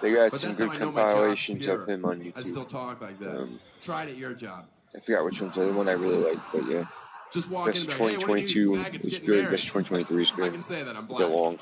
They 0.00 0.14
got 0.14 0.30
But 0.30 0.40
some 0.40 0.54
good 0.54 0.68
how 0.68 0.74
I 0.74 0.78
know 0.78 0.92
my 0.92 1.00
job's 1.02 1.12
compilations 1.14 1.66
of 1.66 1.86
him 1.88 2.04
on 2.06 2.20
YouTube. 2.20 2.38
I 2.38 2.42
still 2.42 2.64
talk 2.64 3.00
like 3.02 3.18
that. 3.20 3.38
Um, 3.38 3.60
Try 3.82 4.04
it 4.04 4.10
at 4.10 4.16
your 4.16 4.32
job. 4.32 4.64
I 4.96 5.00
forgot 5.00 5.24
which 5.26 5.40
one's 5.42 5.54
the 5.56 5.72
one 5.72 5.88
I 5.88 5.92
really 5.92 6.16
like, 6.16 6.38
but 6.52 6.66
yeah. 6.66 6.84
Just 7.32 7.50
walk 7.50 7.66
That's 7.66 7.84
in 7.84 7.90
and 7.90 8.00
hey, 8.00 8.16
what 8.16 8.38
do 8.38 8.42
you 8.42 8.46
2022 8.46 8.76
these 8.76 8.86
faggots 8.86 9.00
is 9.00 9.06
getting 9.08 9.26
good. 9.26 9.36
married? 9.42 9.52
That's 9.52 9.64
2023 9.64 10.22
is 10.22 10.30
good. 10.32 10.44
I 10.46 10.48
can 10.48 10.62
say 10.62 10.82
that. 10.82 10.96
I'm 10.96 11.06
black. 11.06 11.18
bit 11.20 11.28
long. 11.28 11.58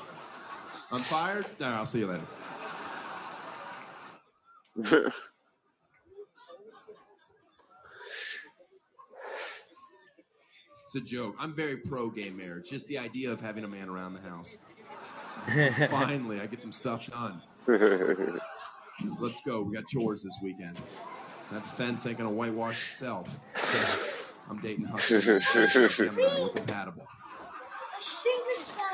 I'm 0.91 1.03
fired? 1.03 1.45
No, 1.59 1.67
I'll 1.67 1.85
see 1.85 1.99
you 1.99 2.17
later. 4.77 5.11
It's 10.89 10.95
a 10.95 11.01
joke. 11.01 11.35
I'm 11.37 11.53
very 11.53 11.77
pro 11.77 12.09
gay 12.09 12.31
marriage. 12.31 12.71
Just 12.71 12.87
the 12.87 12.97
idea 12.97 13.31
of 13.31 13.39
having 13.39 13.63
a 13.63 13.67
man 13.67 13.89
around 13.89 14.15
the 14.15 14.21
house. 14.21 14.57
Finally, 15.91 16.41
I 16.41 16.47
get 16.47 16.63
some 16.63 16.71
stuff 16.71 17.07
done. 17.11 17.43
Let's 19.19 19.39
go. 19.41 19.61
We 19.61 19.75
got 19.75 19.85
chores 19.85 20.23
this 20.23 20.35
weekend. 20.41 20.79
That 21.51 21.63
fence 21.63 22.07
ain't 22.07 22.17
gonna 22.17 22.31
whitewash 22.31 22.89
itself. 22.89 23.29
I'm 24.49 24.57
dating 24.61 24.85
Husky. 24.85 25.21
Gemini. 25.21 26.41
We're 26.41 26.49
compatible. 26.49 27.07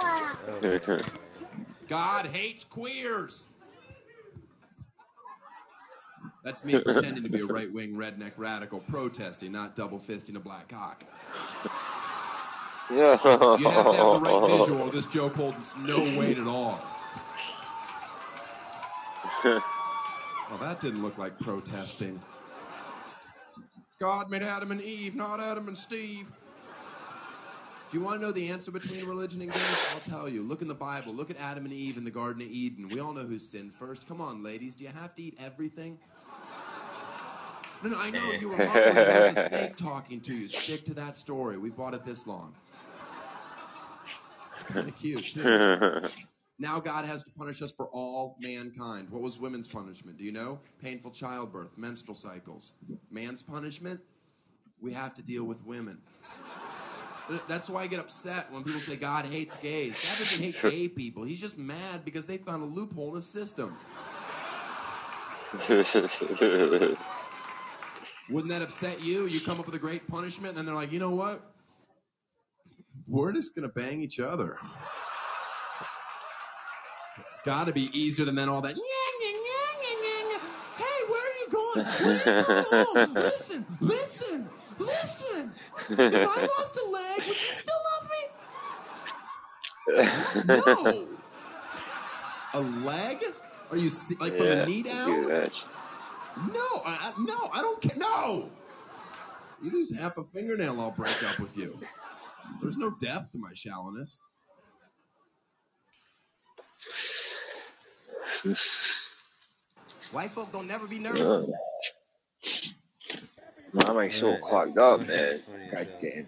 Uh, 0.04 1.00
God 1.88 2.26
hates 2.26 2.66
queers. 2.66 3.46
That's 6.46 6.64
me 6.64 6.80
pretending 6.80 7.24
to 7.24 7.30
be 7.30 7.40
a 7.40 7.46
right 7.46 7.74
wing 7.74 7.96
redneck 7.96 8.34
radical 8.38 8.80
protesting, 8.80 9.52
not 9.52 9.76
double 9.76 10.00
fisting 10.00 10.36
a 10.36 10.40
black 10.40 10.68
cock. 10.68 11.04
Yeah. 12.92 12.96
You 12.98 13.02
have 13.02 13.22
to 13.24 13.30
have 13.30 13.40
the 13.40 14.20
right 14.22 14.60
visual, 14.60 14.92
this 14.92 15.08
joke 15.08 15.34
holds 15.34 15.76
no 15.78 15.98
weight 16.18 16.38
at 16.38 16.46
all. 16.46 16.80
Well, 19.44 20.60
that 20.60 20.80
didn't 20.80 21.02
look 21.02 21.18
like 21.18 21.40
protesting. 21.40 22.22
God 24.00 24.30
made 24.30 24.44
Adam 24.44 24.72
and 24.72 24.82
Eve, 24.82 25.16
not 25.16 25.40
Adam 25.40 25.68
and 25.68 25.76
Steve. 25.76 26.28
Do 27.90 27.98
you 27.98 28.04
want 28.04 28.22
to 28.22 28.28
know 28.28 28.32
the 28.32 28.50
answer 28.50 28.70
between 28.70 29.04
religion 29.08 29.42
and 29.42 29.52
gays? 29.52 29.88
I'll 29.94 30.00
tell 30.02 30.30
you. 30.30 30.44
Look 30.44 30.62
in 30.62 30.68
the 30.68 30.76
Bible. 30.76 31.12
Look 31.12 31.32
at 31.32 31.40
Adam 31.40 31.66
and 31.66 31.74
Eve 31.74 31.98
in 31.98 32.04
the 32.04 32.12
Garden 32.12 32.44
of 32.44 32.50
Eden. 32.50 32.90
We 32.90 33.00
all 33.00 33.14
know 33.14 33.24
who 33.24 33.40
sinned 33.40 33.74
first. 33.74 34.08
Come 34.08 34.22
on, 34.22 34.44
ladies. 34.44 34.76
Do 34.76 34.84
you 34.84 34.92
have 34.92 35.16
to 35.16 35.24
eat 35.24 35.38
everything? 35.40 35.98
No, 37.86 37.92
no, 37.92 37.98
I 38.00 38.10
know 38.10 38.32
you 38.32 38.50
were. 38.50 38.56
There 38.58 39.28
was 39.30 39.38
a 39.38 39.48
snake 39.48 39.76
talking 39.78 40.20
to 40.22 40.34
you. 40.34 40.50
Stick 40.50 40.86
to 40.86 40.96
that 40.96 41.16
story. 41.16 41.60
We 41.60 41.70
bought 41.70 41.94
it 41.94 42.04
this 42.04 42.26
long. 42.26 42.56
It's 44.56 44.64
kind 44.64 44.88
of 44.88 44.98
cute, 44.98 45.24
too. 45.24 46.02
Now 46.58 46.80
God 46.80 47.04
has 47.04 47.22
to 47.24 47.32
punish 47.32 47.62
us 47.62 47.74
for 47.74 47.88
all 47.88 48.38
mankind. 48.40 49.10
What 49.10 49.22
was 49.22 49.38
women's 49.38 49.68
punishment? 49.68 50.18
Do 50.18 50.24
you 50.24 50.32
know? 50.32 50.58
Painful 50.82 51.12
childbirth, 51.12 51.68
menstrual 51.76 52.16
cycles. 52.16 52.72
Man's 53.12 53.42
punishment? 53.42 54.00
We 54.80 54.94
have 54.94 55.14
to 55.16 55.22
deal 55.22 55.44
with 55.44 55.58
women. 55.66 55.98
That's 57.50 57.70
why 57.70 57.82
I 57.82 57.88
get 57.88 58.00
upset 58.00 58.50
when 58.54 58.64
people 58.64 58.80
say 58.80 58.96
God 58.96 59.26
hates 59.26 59.58
gays. 59.58 60.02
God 60.02 60.18
doesn't 60.18 60.46
hate 60.46 60.62
gay 60.62 60.88
people. 61.04 61.26
He's 61.26 61.42
just 61.42 61.58
mad 61.58 62.06
because 62.06 62.26
they 62.26 62.38
found 62.38 62.64
a 62.64 62.66
loophole 62.66 63.10
in 63.10 63.16
the 63.16 63.22
system. 63.22 63.76
Wouldn't 68.30 68.52
that 68.52 68.62
upset 68.62 69.04
you? 69.04 69.28
You 69.28 69.40
come 69.40 69.60
up 69.60 69.66
with 69.66 69.76
a 69.76 69.80
great 69.80 70.08
punishment, 70.08 70.50
and 70.50 70.58
then 70.58 70.66
they're 70.66 70.76
like, 70.76 70.92
you 70.92 71.00
know 71.00 71.12
what? 71.12 71.52
We're 73.08 73.32
just 73.34 73.54
gonna 73.56 73.70
bang 73.70 74.02
each 74.02 74.20
other. 74.20 74.58
It's 77.20 77.40
got 77.46 77.66
to 77.66 77.74
be 77.74 77.90
easier 77.98 78.26
than 78.26 78.38
all 78.50 78.62
that. 78.62 78.76
Hey, 80.78 81.00
where 81.08 81.22
are 81.22 81.36
you 81.40 81.48
going? 81.52 81.86
Where 81.86 82.16
are 82.16 82.82
you 82.82 82.86
going? 82.94 83.14
Listen, 83.14 83.66
listen, 83.80 84.50
listen. 84.80 85.52
If 85.90 86.28
I 86.28 86.48
lost 86.58 86.78
a 86.78 86.90
leg, 86.90 87.20
would 87.20 87.28
you 87.28 87.54
still 87.54 87.82
love 87.92 88.10
me? 88.12 88.22
No. 90.46 91.08
A 92.54 92.60
leg? 92.86 93.24
Are 93.72 93.78
you 93.78 93.90
like 94.20 94.38
from 94.38 94.46
Yeah, 94.46 94.56
the 94.56 94.66
knee 94.66 94.82
down? 94.84 95.50
Do 96.36 96.42
that. 96.42 96.54
No, 96.54 96.82
I, 96.86 97.14
I- 97.18 97.22
no, 97.22 97.50
I 97.54 97.62
don't 97.62 97.82
care. 97.82 97.98
No. 97.98 98.50
You 99.62 99.72
lose 99.72 99.96
half 99.98 100.18
a 100.18 100.24
fingernail, 100.24 100.80
I'll 100.80 100.92
break 100.92 101.24
up 101.24 101.40
with 101.40 101.56
you. 101.58 101.80
There's 102.62 102.78
no 102.78 102.92
depth 102.92 103.32
to 103.32 103.38
my 103.38 103.54
shallowness. 103.54 104.20
White 110.12 110.32
folk 110.32 110.52
don't 110.52 110.68
never 110.68 110.88
be 110.88 111.00
nervous. 111.00 111.22
Yeah. 111.22 111.56
Why 113.72 113.90
am 113.90 113.98
I 113.98 114.12
so 114.12 114.38
clogged 114.38 114.78
up, 114.78 115.06
man? 115.08 115.42
God 115.72 115.88
damn. 116.02 116.28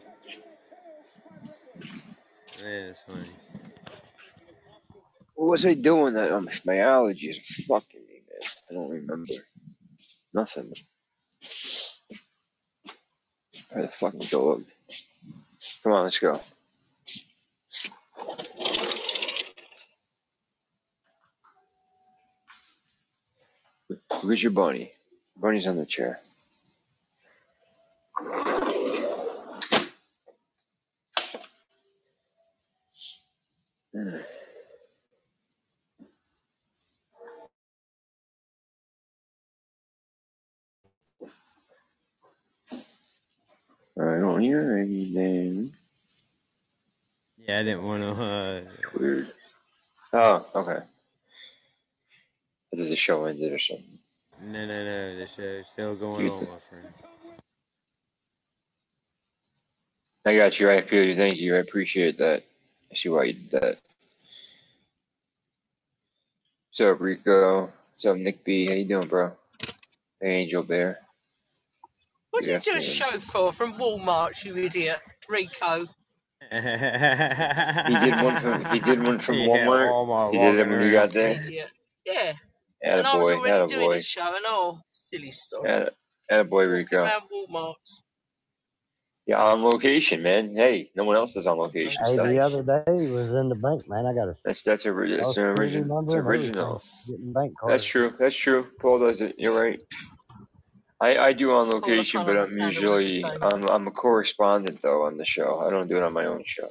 Man, 2.63 2.89
it's 2.89 2.99
funny. 3.07 3.29
What 5.35 5.49
was 5.49 5.65
I 5.65 5.75
doing? 5.75 6.15
That 6.15 6.31
um, 6.31 6.49
my 6.65 6.73
allergies 6.75 7.37
are 7.37 7.63
fucking 7.67 8.01
me, 8.07 8.21
man. 8.29 8.49
I 8.69 8.73
don't 8.73 8.89
remember 8.89 9.33
Nothing. 10.37 10.71
Where 13.71 13.81
the 13.81 13.87
fucking 13.87 14.19
dog? 14.19 14.65
Come 15.81 15.93
on, 15.93 16.03
let's 16.03 16.19
go. 16.19 16.39
Where's 24.21 24.43
your 24.43 24.51
bunny? 24.51 24.91
Bunny's 25.35 25.65
on 25.65 25.77
the 25.77 25.87
chair. 25.87 26.19
Mm. 33.95 34.23
Don't 44.37 44.43
hear 44.43 44.77
anything. 44.77 45.71
Yeah, 47.37 47.59
I 47.59 47.63
didn't 47.63 47.83
want 47.83 48.03
to. 48.03 48.09
Uh, 48.09 48.61
Weird. 48.99 49.31
Oh, 50.13 50.45
okay. 50.55 50.83
I 52.73 52.75
did 52.75 52.89
the 52.89 52.95
show 52.95 53.25
ended 53.25 53.53
or 53.53 53.59
something. 53.59 53.99
no, 54.41 54.65
no, 54.65 54.83
no. 54.83 55.17
The 55.17 55.27
show's 55.27 55.65
still 55.67 55.95
going 55.95 56.29
on, 56.29 56.47
my 56.47 56.57
friend. 56.69 56.93
I 60.25 60.35
got 60.35 60.59
you. 60.59 60.69
I 60.69 60.81
feel 60.81 61.03
you. 61.03 61.15
Thank 61.15 61.37
you. 61.37 61.55
I 61.55 61.59
appreciate 61.59 62.17
that. 62.17 62.43
I 62.91 62.95
see 62.95 63.09
why 63.09 63.23
you 63.25 63.33
did 63.33 63.51
that. 63.51 63.77
What's 66.69 66.81
up, 66.81 66.99
Rico? 66.99 67.71
What's 67.95 68.05
up, 68.05 68.17
Nick 68.17 68.43
B? 68.43 68.67
How 68.67 68.75
you 68.75 68.85
doing, 68.85 69.07
bro? 69.07 69.31
Hey, 70.21 70.41
Angel 70.41 70.63
Bear. 70.63 70.99
What 72.31 72.43
Good 72.43 72.61
did 72.63 72.65
you 72.67 72.73
do 72.73 72.77
a 72.77 72.81
show 72.81 73.19
for 73.19 73.51
from 73.51 73.73
Walmart, 73.75 74.43
you 74.43 74.57
idiot? 74.57 74.99
Rico. 75.29 75.85
He 76.51 76.57
did 77.99 78.21
one 78.21 78.39
from 78.41 78.65
he 78.73 78.79
did 78.79 79.07
one 79.07 79.19
from 79.19 79.35
Yeah, 79.35 79.47
Walmart. 79.47 79.89
Walmart 79.89 80.31
he 80.33 80.37
did 80.39 80.59
it 80.59 80.69
when 80.69 80.81
you 80.81 80.91
got 80.91 81.11
there. 81.13 81.31
Idiot. 81.31 81.69
Yeah. 82.05 82.33
and 82.83 83.05
I 83.05 83.17
was 83.17 83.29
Attaboy, 83.29 83.37
already 83.39 83.73
doing 83.73 83.91
a 83.91 83.95
attaboy, 83.95 84.05
show 84.05 84.35
and 84.35 84.45
all. 84.45 84.85
Silly 84.89 85.31
sod. 85.31 85.65
Atta- 85.67 85.91
attaboy, 86.31 86.71
Rico. 86.71 86.97
Around 87.03 87.23
Walmarts. 87.33 88.01
Yeah, 89.25 89.43
on 89.43 89.61
location, 89.61 90.21
man. 90.23 90.55
Hey, 90.55 90.89
no 90.95 91.03
one 91.03 91.17
else 91.17 91.35
is 91.35 91.47
on 91.47 91.57
location 91.57 92.01
Hey, 92.05 92.15
the 92.15 92.39
other 92.39 92.63
day 92.63 93.07
was 93.11 93.29
in 93.29 93.49
the 93.49 93.55
bank, 93.55 93.89
man. 93.89 94.05
I 94.05 94.13
got 94.13 94.29
a 94.29 94.37
That's 94.45 94.63
that's 94.63 94.85
a 94.85 94.93
that's 94.93 95.21
an 95.21 95.29
Security 95.31 95.61
original. 95.63 95.99
It's 95.99 96.07
number 96.07 96.17
original. 96.19 96.81
Getting 97.07 97.33
bank 97.33 97.53
That's 97.67 97.83
true. 97.83 98.13
That's 98.17 98.35
true. 98.37 98.65
Paul 98.79 98.99
does 98.99 99.19
it. 99.19 99.35
You're 99.37 99.59
right. 99.59 99.81
I, 100.99 101.17
I 101.17 101.33
do 101.33 101.51
on 101.51 101.69
location, 101.69 102.25
but 102.25 102.37
I'm 102.37 102.43
understand 102.43 102.77
a 102.77 102.89
word 102.89 103.01
you're 103.01 103.09
usually. 103.09 103.23
I'm 103.41 103.69
I'm 103.69 103.87
a 103.87 103.91
correspondent 103.91 104.81
though 104.81 105.03
on 105.03 105.17
the 105.17 105.25
show. 105.25 105.59
I 105.59 105.69
don't 105.69 105.87
do 105.87 105.97
it 105.97 106.03
on 106.03 106.13
my 106.13 106.25
own 106.25 106.43
show. 106.45 106.69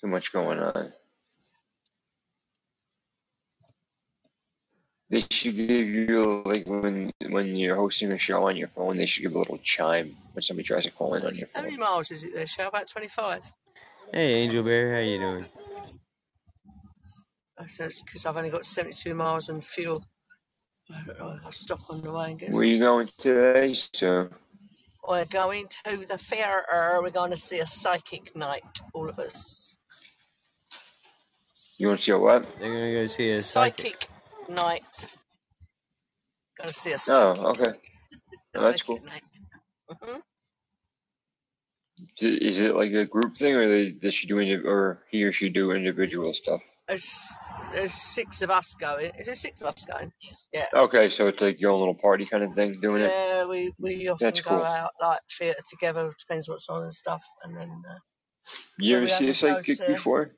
Too 0.00 0.08
much 0.08 0.32
going 0.32 0.58
on. 0.58 0.92
They 5.08 5.24
should 5.30 5.54
give 5.56 5.86
you 5.86 6.42
like 6.44 6.66
when 6.66 7.12
when 7.28 7.54
you're 7.54 7.76
hosting 7.76 8.10
a 8.10 8.18
show 8.18 8.48
on 8.48 8.56
your 8.56 8.68
phone, 8.68 8.96
they 8.96 9.06
should 9.06 9.22
give 9.22 9.36
a 9.36 9.38
little 9.38 9.58
chime 9.62 10.16
when 10.32 10.42
somebody 10.42 10.66
tries 10.66 10.84
to 10.84 10.90
call 10.90 11.14
in 11.14 11.24
on 11.24 11.34
your 11.34 11.48
How 11.54 11.62
many 11.62 11.76
miles 11.76 12.10
is 12.10 12.24
it 12.24 12.34
there, 12.34 12.46
show? 12.46 12.66
About 12.66 12.88
25? 12.88 13.42
Hey, 14.12 14.34
Angel 14.34 14.64
Bear, 14.64 14.94
how 14.94 15.00
you 15.00 15.18
doing? 15.18 15.46
I 17.58 17.66
said 17.68 17.92
Because 18.04 18.26
I've 18.26 18.36
only 18.36 18.50
got 18.50 18.66
72 18.66 19.14
miles 19.14 19.48
and 19.48 19.64
fuel. 19.64 20.04
I 20.90 21.02
don't 21.06 21.18
know, 21.18 21.38
I'll 21.44 21.52
stop 21.52 21.80
on 21.90 22.02
the 22.02 22.12
way 22.12 22.30
and 22.30 22.38
get 22.40 22.52
Where 22.52 22.64
you 22.64 22.78
going 22.78 23.08
today? 23.18 23.74
So 23.94 24.28
We're 25.08 25.24
going 25.26 25.68
to 25.86 26.06
the 26.08 26.18
fair. 26.18 26.64
We're 27.02 27.10
going 27.10 27.32
to 27.32 27.36
see 27.36 27.60
a 27.60 27.66
psychic 27.66 28.36
night, 28.36 28.80
all 28.94 29.08
of 29.08 29.18
us. 29.18 29.76
you 31.78 31.88
want 31.88 32.00
to 32.00 32.04
see 32.06 32.12
a 32.12 32.18
what? 32.18 32.46
They're 32.60 32.72
gonna 32.72 32.92
go 32.92 33.06
see 33.08 33.30
a 33.30 33.42
psychic. 33.42 33.86
Psychic 33.86 34.08
night. 34.48 35.16
Going 36.58 36.72
to 36.72 36.74
see 36.74 36.92
a 36.92 36.98
Oh, 37.08 37.30
okay. 37.50 37.72
Oh, 38.56 38.62
that's 38.62 38.82
cool. 38.82 39.00
night. 39.04 39.22
hmm 40.02 40.18
Is 42.20 42.60
it 42.60 42.74
like 42.76 42.92
a 42.92 43.06
group 43.06 43.36
thing, 43.38 43.54
or 43.54 43.68
they 43.68 43.90
does 43.90 44.14
she 44.14 44.26
do 44.26 44.38
or 44.66 45.02
he 45.10 45.24
or 45.24 45.32
she 45.32 45.48
do 45.50 45.72
individual 45.72 46.34
stuff? 46.34 46.62
There's, 46.88 47.32
there's 47.76 47.94
six 47.94 48.42
of 48.42 48.50
us 48.50 48.74
going. 48.80 49.12
Is 49.18 49.26
there 49.26 49.36
six 49.36 49.60
of 49.62 49.68
us 49.68 49.84
going? 49.86 50.12
Yeah. 50.52 50.66
Okay, 50.74 51.10
so 51.10 51.28
it's 51.28 51.40
like 51.42 51.60
your 51.60 51.72
own 51.72 51.80
little 51.80 51.94
party 51.94 52.26
kind 52.26 52.44
of 52.44 52.54
thing, 52.54 52.80
doing 52.82 53.02
it. 53.02 53.12
Yeah, 53.12 53.46
we, 53.46 53.72
we 53.78 54.08
often 54.08 54.26
That's 54.26 54.40
go 54.42 54.50
cool. 54.50 54.64
out 54.64 54.90
like 55.00 55.20
theatre 55.38 55.60
together, 55.70 56.12
depends 56.18 56.48
what's 56.48 56.68
on 56.68 56.84
and 56.84 56.94
stuff. 56.94 57.22
And 57.44 57.56
then, 57.56 57.70
uh, 57.88 57.98
You 58.78 58.90
yeah, 58.92 58.96
ever 58.98 59.08
see 59.08 59.26
a 59.26 59.28
either 59.28 59.34
psychic 59.34 59.78
to, 59.78 59.86
before? 59.86 60.32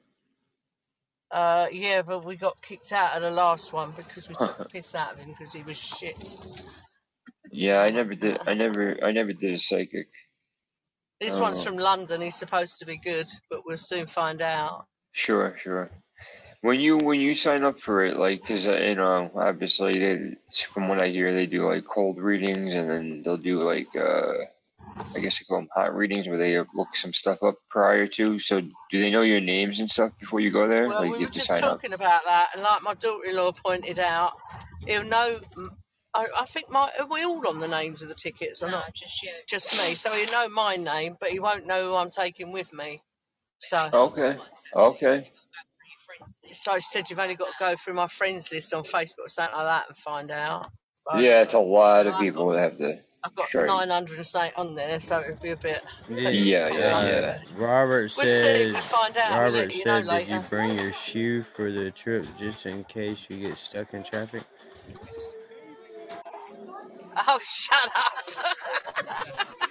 uh, 1.32 1.68
yeah, 1.72 2.02
but 2.02 2.24
we 2.24 2.36
got 2.36 2.60
kicked 2.62 2.92
out 2.92 3.16
of 3.16 3.22
the 3.22 3.30
last 3.30 3.72
one 3.72 3.92
because 3.96 4.28
we 4.28 4.36
took 4.36 4.58
the 4.58 4.64
piss 4.72 4.94
out 4.94 5.14
of 5.14 5.20
him 5.20 5.34
because 5.38 5.54
he 5.54 5.62
was 5.62 5.78
shit. 5.78 6.36
Yeah, 7.52 7.80
I 7.80 7.88
never 7.92 8.14
did. 8.14 8.38
I 8.46 8.54
never, 8.54 8.98
I 9.04 9.12
never 9.12 9.32
did 9.32 9.54
a 9.54 9.58
psychic. 9.58 10.08
This 11.20 11.38
one's 11.40 11.60
Oh, 11.60 11.64
from 11.64 11.76
London. 11.78 12.20
He's 12.22 12.36
supposed 12.36 12.78
to 12.78 12.86
be 12.86 12.98
good, 12.98 13.26
but 13.50 13.62
we'll 13.66 13.78
soon 13.78 14.06
find 14.06 14.42
out. 14.42 14.86
sure, 15.12 15.56
sure. 15.58 15.90
When 16.60 16.80
you 16.80 16.96
when 16.98 17.20
you 17.20 17.34
sign 17.36 17.62
up 17.64 17.78
for 17.80 18.04
it, 18.04 18.16
like, 18.16 18.44
cause 18.44 18.66
uh, 18.66 18.76
you 18.76 18.96
know, 18.96 19.30
obviously, 19.36 19.92
they, 19.98 20.36
from 20.74 20.88
what 20.88 21.00
I 21.00 21.08
hear, 21.08 21.32
they 21.32 21.46
do 21.46 21.64
like 21.68 21.84
cold 21.84 22.18
readings, 22.18 22.74
and 22.74 22.90
then 22.90 23.22
they'll 23.24 23.36
do 23.36 23.62
like, 23.62 23.94
uh, 23.94 24.32
I 25.14 25.20
guess 25.20 25.38
they 25.38 25.44
call 25.44 25.58
them 25.58 25.68
hot 25.74 25.94
readings, 25.94 26.26
where 26.26 26.38
they 26.38 26.58
look 26.74 26.96
some 26.96 27.12
stuff 27.12 27.42
up 27.44 27.56
prior 27.70 28.08
to. 28.08 28.40
So, 28.40 28.60
do 28.60 28.70
they 28.90 29.10
know 29.10 29.22
your 29.22 29.40
names 29.40 29.78
and 29.78 29.90
stuff 29.90 30.12
before 30.18 30.40
you 30.40 30.50
go 30.50 30.66
there? 30.66 30.88
Well, 30.88 31.00
Like, 31.00 31.10
we 31.12 31.18
you 31.18 31.20
were 31.20 31.20
have 31.26 31.30
to 31.32 31.38
just 31.38 31.48
sign 31.48 31.62
up. 31.64 31.76
talking 31.76 31.92
about 31.92 32.24
that, 32.24 32.48
and 32.54 32.62
like 32.62 32.82
my 32.82 32.94
daughter-in-law 32.94 33.52
pointed 33.64 34.00
out, 34.00 34.32
he'll 34.86 35.04
know. 35.04 35.40
I, 36.14 36.26
I 36.38 36.46
think 36.46 36.70
my 36.70 36.90
are 36.98 37.06
we 37.06 37.24
all 37.24 37.46
on 37.46 37.60
the 37.60 37.68
names 37.68 38.02
of 38.02 38.08
the 38.08 38.14
tickets 38.14 38.62
or 38.62 38.70
not? 38.70 38.94
Just 38.94 39.22
you. 39.22 39.30
Just 39.46 39.72
me. 39.86 39.94
So 39.94 40.10
he'll 40.12 40.32
know 40.32 40.48
my 40.48 40.74
name, 40.76 41.16
but 41.20 41.30
he 41.30 41.38
won't 41.38 41.66
know 41.66 41.90
who 41.90 41.94
I'm 41.94 42.10
taking 42.10 42.50
with 42.50 42.72
me. 42.72 43.02
So, 43.60 43.90
Okay, 43.92 44.36
okay. 44.74 45.30
So 46.52 46.72
I 46.72 46.78
said 46.78 47.08
you've 47.10 47.18
only 47.18 47.36
got 47.36 47.46
to 47.48 47.54
go 47.58 47.74
through 47.76 47.94
my 47.94 48.08
friends 48.08 48.50
list 48.52 48.72
on 48.74 48.84
Facebook 48.84 49.24
or 49.26 49.28
something 49.28 49.56
like 49.56 49.66
that 49.66 49.88
and 49.88 49.96
find 49.98 50.30
out. 50.30 50.70
So, 51.10 51.18
Yeah, 51.18 51.42
it's 51.42 51.54
a 51.54 51.58
lot 51.58 52.06
of 52.06 52.18
people 52.20 52.46
got 52.46 52.52
that 52.54 52.62
have 52.62 52.78
to. 52.78 53.00
I've 53.24 53.34
got 53.34 53.48
Sure. 53.48 53.66
900 53.66 54.16
and 54.16 54.26
something 54.26 54.52
on 54.56 54.74
there, 54.76 55.00
so 55.00 55.18
it 55.18 55.28
would 55.30 55.40
be 55.40 55.50
a 55.50 55.56
bit. 55.56 55.82
Yeah, 56.08 56.28
Yeah, 56.28 56.68
yeah, 56.68 57.06
yeah. 57.08 57.38
Robert 57.56 58.12
We'll 58.16 58.26
see. 58.26 58.30
says. 58.30 58.72
We'll 58.74 58.80
find 58.82 59.16
out. 59.16 59.30
We'll 59.30 59.40
Robert 59.40 59.74
you 59.74 59.84
know 59.84 60.04
said, 60.06 60.18
"Did 60.26 60.28
you 60.28 60.40
bring 60.48 60.78
your 60.78 60.92
shoe 60.92 61.44
for 61.56 61.72
the 61.72 61.90
trip 61.90 62.24
just 62.38 62.64
in 62.66 62.84
case 62.84 63.26
you 63.28 63.38
get 63.48 63.58
stuck 63.58 63.92
in 63.94 64.04
traffic?" 64.04 64.42
Oh, 67.26 67.38
shut 67.42 67.90
up. 67.96 69.56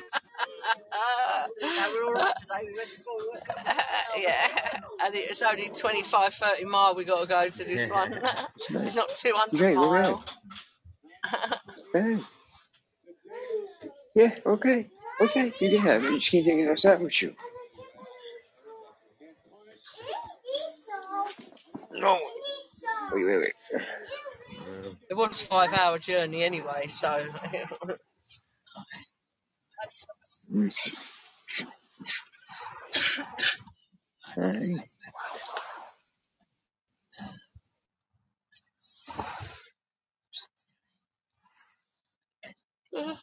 No, 1.62 1.68
we're 1.94 2.06
all 2.06 2.14
right 2.14 2.34
today. 2.40 2.68
We 2.68 2.76
went 2.76 2.90
before 2.96 3.14
we 3.18 4.22
yeah, 4.24 4.80
and 5.04 5.16
it's 5.16 5.42
only 5.42 5.70
25, 5.70 6.34
30 6.34 6.66
mile 6.66 6.96
we 6.96 7.06
got 7.06 7.22
to 7.22 7.28
go 7.28 7.50
to 7.50 7.64
this 7.64 7.90
one. 7.90 8.14
It's 8.14 8.72
nice. 8.72 8.88
it's 8.88 8.96
not 8.96 9.10
200 9.16 9.56
Okay, 9.56 9.76
all 9.76 9.92
right. 9.94 10.04
mile. 10.04 10.24
Okay. 11.96 12.24
Yeah, 14.16 14.36
okay. 14.46 14.90
Okay, 15.22 15.54
you 15.60 15.70
can 15.70 15.80
have 15.80 16.04
it. 16.04 16.12
You 16.12 16.20
just 16.20 16.32
can't 16.32 16.46
take 16.46 16.60
it 16.60 16.70
outside 16.70 17.02
with 17.02 17.22
you. 17.22 17.36
No. 21.92 22.20
Wait, 23.14 23.26
wait, 23.26 23.38
wait. 23.40 23.54
It 25.10 25.16
was 25.16 25.42
a 25.42 25.46
five 25.46 25.74
hour 25.74 25.98
journey 26.00 26.44
anyway, 26.44 26.88
so. 26.90 27.28
Me 30.50 30.72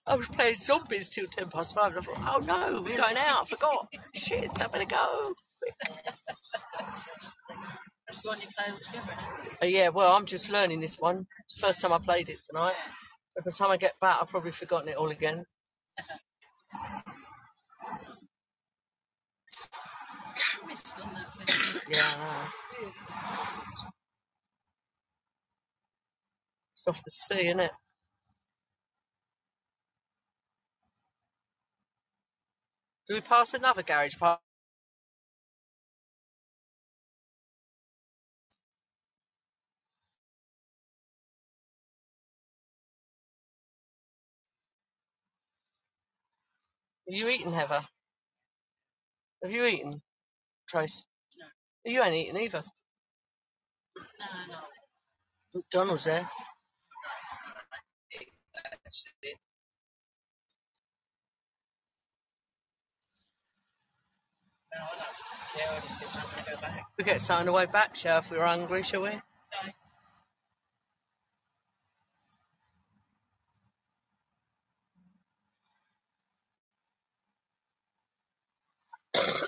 I 0.07 0.15
was 0.17 0.29
playing 0.29 0.57
zombies 0.57 1.09
till 1.09 1.27
10 1.27 1.49
past 1.51 1.75
five, 1.75 1.97
and 1.97 2.01
I 2.01 2.03
thought, 2.03 2.37
oh 2.37 2.41
no, 2.41 2.83
we're 2.83 2.97
going 2.97 3.17
out, 3.17 3.43
I 3.43 3.45
forgot. 3.47 3.89
Shit, 4.15 4.51
I 4.61 4.67
better 4.67 4.85
go. 4.85 5.33
That's 8.07 8.23
the 8.23 8.29
one 8.29 8.41
you 8.41 8.47
play 8.57 8.73
all 8.73 8.79
together. 8.79 9.13
isn't 9.41 9.53
it? 9.53 9.63
Uh, 9.63 9.67
yeah, 9.67 9.89
well, 9.89 10.13
I'm 10.15 10.27
just 10.27 10.51
learning 10.51 10.81
this 10.81 10.99
one. 10.99 11.27
It's 11.47 11.55
the 11.55 11.67
first 11.67 11.81
time 11.81 11.93
I 11.93 11.99
played 11.99 12.29
it 12.29 12.39
tonight. 12.49 12.75
By 13.35 13.43
the 13.45 13.51
time 13.51 13.71
I 13.71 13.77
get 13.77 13.99
back, 14.01 14.19
I've 14.21 14.29
probably 14.29 14.53
forgotten 14.53 14.89
it 14.89 14.97
all 14.97 15.11
again. 15.11 15.45
Yeah, 21.91 22.47
It's 26.75 26.87
off 26.89 27.03
the 27.05 27.11
sea, 27.11 27.49
isn't 27.49 27.61
it? 27.61 27.73
Do 33.09 33.15
we 33.15 33.21
pass 33.23 33.55
another 33.55 33.83
garage 33.83 34.17
park? 34.19 34.41
You 47.07 47.29
eaten, 47.29 47.53
Heather? 47.53 47.83
Have 49.43 49.53
you 49.53 49.65
eaten, 49.67 50.03
Trace? 50.69 51.05
No. 51.39 51.93
You 51.93 52.03
ain't 52.03 52.15
eaten 52.15 52.41
either. 52.41 52.63
No, 53.97 54.55
no. 54.55 54.59
McDonald's 55.55 56.05
there. 56.05 56.29
No, 64.75 64.81
I 64.83 64.97
don't. 64.97 65.25
Yeah, 65.57 65.71
I'll 65.75 65.83
just 65.83 66.01
get 66.01 66.09
something 66.09 66.45
to 66.45 66.51
go 66.51 66.61
back. 66.61 66.85
We 66.99 67.05
get 67.05 67.23
something 67.23 67.41
on 67.41 67.47
the 67.47 67.53
way 67.53 67.67
back, 67.67 67.95
shall 67.95 68.21
we, 68.21 68.27
if 68.27 68.31
we're 68.33 68.45
hungry, 68.47 68.83
shall 68.83 69.03
we? 69.03 69.11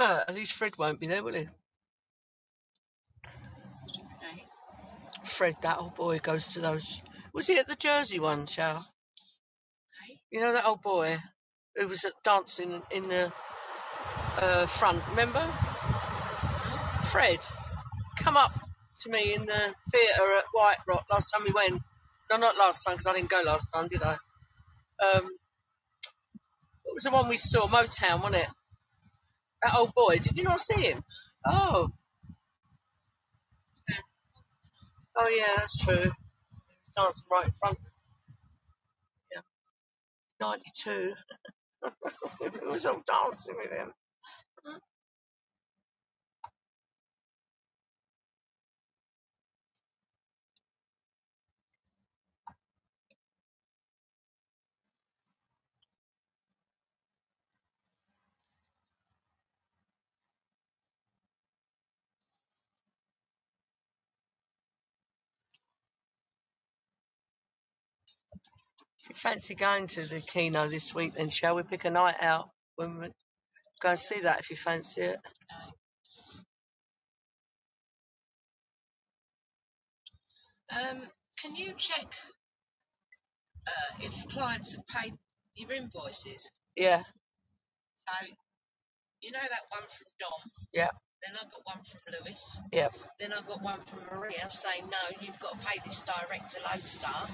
At 0.00 0.34
least 0.34 0.52
Fred 0.54 0.78
won't 0.78 1.00
be 1.00 1.06
there, 1.06 1.22
will 1.22 1.34
he? 1.34 1.48
Fred, 5.24 5.56
that 5.62 5.78
old 5.78 5.94
boy, 5.94 6.18
goes 6.18 6.46
to 6.48 6.60
those. 6.60 7.02
Was 7.32 7.46
he 7.46 7.58
at 7.58 7.66
the 7.66 7.76
Jersey 7.76 8.18
one, 8.18 8.46
Shao? 8.46 8.82
You 10.30 10.40
know 10.40 10.52
that 10.52 10.66
old 10.66 10.82
boy 10.82 11.18
who 11.76 11.88
was 11.88 12.04
at 12.04 12.12
dancing 12.24 12.82
in 12.90 13.08
the 13.08 13.32
uh, 14.38 14.66
front, 14.66 15.02
remember? 15.08 15.46
Fred, 17.10 17.44
come 18.20 18.36
up 18.36 18.52
to 19.00 19.10
me 19.10 19.34
in 19.34 19.44
the 19.44 19.74
theatre 19.90 20.32
at 20.38 20.44
White 20.52 20.76
Rock 20.86 21.06
last 21.10 21.32
time 21.32 21.44
we 21.44 21.52
went. 21.52 21.82
No, 22.30 22.36
not 22.36 22.56
last 22.56 22.84
time 22.84 22.94
because 22.94 23.08
I 23.08 23.14
didn't 23.14 23.30
go 23.30 23.42
last 23.44 23.68
time, 23.74 23.88
did 23.88 24.00
I? 24.00 24.12
Um, 25.02 25.28
what 26.84 26.94
was 26.94 27.02
the 27.02 27.10
one 27.10 27.28
we 27.28 27.36
saw? 27.36 27.66
Motown, 27.66 28.22
wasn't 28.22 28.36
it? 28.36 28.48
That 29.62 29.74
old 29.74 29.92
boy. 29.92 30.18
Did 30.18 30.36
you 30.36 30.44
not 30.44 30.60
see 30.60 30.82
him? 30.82 31.02
Oh. 31.44 31.88
Oh 35.16 35.28
yeah, 35.28 35.52
that's 35.56 35.78
true. 35.78 35.96
He 35.96 36.76
was 36.76 36.90
dancing 36.96 37.26
right 37.32 37.46
in 37.46 37.52
front. 37.58 37.78
Yeah. 39.34 39.40
Ninety-two. 40.40 41.14
it 42.40 42.70
was 42.70 42.86
all 42.86 43.02
dancing 43.04 43.56
with 43.60 43.72
him. 43.72 43.94
If 69.04 69.08
you 69.10 69.14
fancy 69.16 69.54
going 69.54 69.86
to 69.88 70.06
the 70.06 70.20
Kino 70.20 70.68
this 70.68 70.94
week, 70.94 71.14
then 71.14 71.30
shall 71.30 71.54
we 71.56 71.62
pick 71.62 71.84
a 71.84 71.90
night 71.90 72.16
out 72.20 72.50
when 72.76 72.98
we 72.98 73.06
go 73.80 73.90
and 73.90 73.98
see 73.98 74.20
that 74.20 74.40
if 74.40 74.50
you 74.50 74.56
fancy 74.56 75.02
it? 75.02 75.20
Um, 80.70 81.02
can 81.40 81.56
you 81.56 81.72
check 81.76 82.06
uh, 83.66 84.00
if 84.00 84.28
clients 84.28 84.74
have 84.74 84.86
paid 84.86 85.14
your 85.54 85.72
invoices? 85.72 86.50
Yeah, 86.76 87.02
So, 87.96 88.26
you 89.20 89.32
know 89.32 89.40
that 89.42 89.66
one 89.70 89.82
from 89.88 90.06
Dom? 90.20 90.50
yeah, 90.72 90.90
Then 91.22 91.36
I 91.36 91.44
got 91.44 91.60
one 91.64 91.84
from 91.84 92.00
Lewis. 92.24 92.60
yeah. 92.72 92.88
Then 93.18 93.32
I 93.32 93.40
got 93.46 93.62
one 93.62 93.80
from 93.82 94.00
Maria 94.16 94.46
saying, 94.50 94.84
no, 94.90 95.16
you've 95.20 95.38
got 95.40 95.60
to 95.60 95.66
pay 95.66 95.80
this 95.84 96.02
direct 96.02 96.50
to 96.52 96.58
Lodestar. 96.70 97.28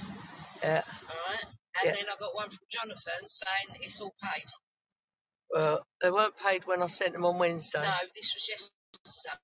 Yeah. 0.63 0.83
Alright? 1.03 1.45
And 1.45 1.85
Yeah. 1.85 1.93
then 1.93 2.05
I 2.09 2.17
got 2.19 2.35
one 2.35 2.49
from 2.49 2.59
Jonathan 2.71 3.27
saying 3.29 3.81
it's 3.83 4.01
all 4.01 4.15
paid. 4.23 4.45
Well, 5.51 5.85
they 6.03 6.11
weren't 6.11 6.37
paid 6.37 6.67
when 6.67 6.83
I 6.83 6.87
sent 6.89 7.13
them 7.13 7.25
on 7.25 7.39
Wednesday. 7.39 7.83
No, 7.83 7.95
this 8.15 8.33
was 8.35 8.49
yesterday. 8.49 9.39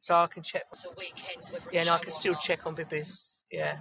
So 0.00 0.14
I 0.16 0.26
can 0.26 0.42
check. 0.42 0.64
It's 0.72 0.84
a 0.84 0.88
weekend. 0.96 1.42
Yeah, 1.72 1.80
and 1.80 1.88
I 1.90 1.98
can 1.98 2.10
still 2.10 2.32
not. 2.34 2.42
check 2.42 2.66
on 2.66 2.74
Bibby's. 2.74 3.36
Yeah. 3.50 3.78